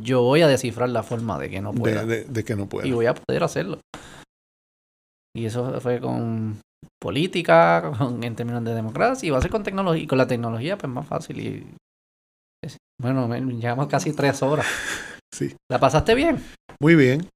[0.00, 2.04] yo voy a descifrar la forma de que no pueda.
[2.04, 2.86] De, que no pueda.
[2.86, 3.78] Y voy a poder hacerlo.
[5.36, 6.60] Y eso fue con
[7.00, 10.02] política, con, en términos de democracia, y va a ser con tecnología.
[10.02, 11.40] Y con la tecnología, pues más fácil.
[11.40, 11.66] Y
[13.00, 14.66] bueno, llevamos casi tres horas.
[15.32, 15.54] Sí.
[15.68, 16.40] ¿La pasaste bien?
[16.80, 17.28] Muy bien.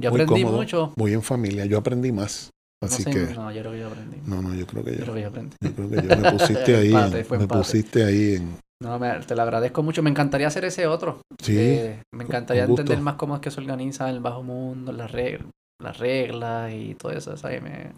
[0.00, 0.92] Yo aprendí mucho.
[0.96, 1.66] Muy en familia.
[1.66, 2.50] Yo aprendí más.
[2.82, 3.34] Así no que.
[3.34, 4.16] No, yo creo que yo aprendí.
[4.26, 4.98] No, no, yo creo que yo.
[4.98, 5.56] Yo creo que yo aprendí.
[5.60, 6.94] Yo creo que yo me pusiste ahí.
[7.38, 8.58] me pusiste ahí en.
[8.82, 10.02] No, me, te lo agradezco mucho.
[10.02, 11.20] Me encantaría hacer ese otro.
[11.42, 11.58] Sí.
[11.58, 15.50] Eh, me encantaría entender más cómo es que se organiza el bajo mundo, las reglas,
[15.82, 17.36] las reglas y todo eso.
[17.36, 17.62] ¿sabes?
[17.62, 17.92] Me,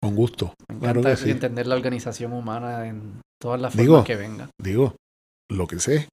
[0.00, 0.54] Con gusto.
[0.70, 4.48] Me encanta claro que entender la organización humana en todas las formas que venga.
[4.58, 4.94] Digo,
[5.50, 6.08] lo que sé,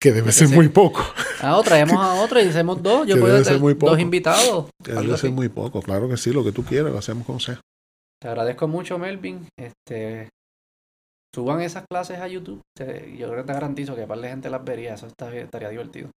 [0.00, 1.02] que debe ser muy poco.
[1.40, 3.06] Ah, traemos a otro y hacemos dos.
[3.06, 4.70] Yo puedo hacer dos invitados.
[4.84, 5.80] Debe ser muy poco.
[5.82, 7.60] Claro que sí, lo que tú quieras, lo hacemos como sea.
[8.20, 9.46] Te agradezco mucho, Melvin.
[9.56, 10.28] Este,
[11.34, 12.60] suban esas clases a YouTube.
[12.76, 14.94] yo creo que te garantizo que para la gente las vería.
[14.94, 16.10] Eso estaría divertido.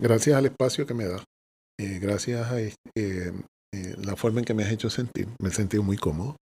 [0.00, 1.22] Gracias al espacio que me da.
[1.78, 3.32] Eh, gracias a eh, eh,
[3.98, 5.28] la forma en que me has hecho sentir.
[5.40, 6.36] Me he sentido muy cómodo.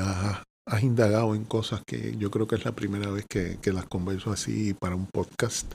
[0.00, 3.72] Has, has, indagado en cosas que yo creo que es la primera vez que, que
[3.72, 5.74] las converso así para un podcast.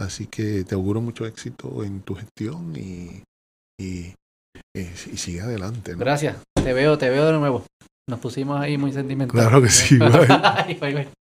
[0.00, 3.22] Así que te auguro mucho éxito en tu gestión y,
[3.80, 4.14] y,
[4.74, 4.84] y,
[5.16, 5.94] sigue adelante.
[5.96, 6.36] Gracias.
[6.62, 7.64] Te veo, te veo de nuevo.
[8.08, 9.46] Nos pusimos ahí muy sentimentales.
[9.46, 9.98] Claro que sí.
[9.98, 11.23] bye, bye.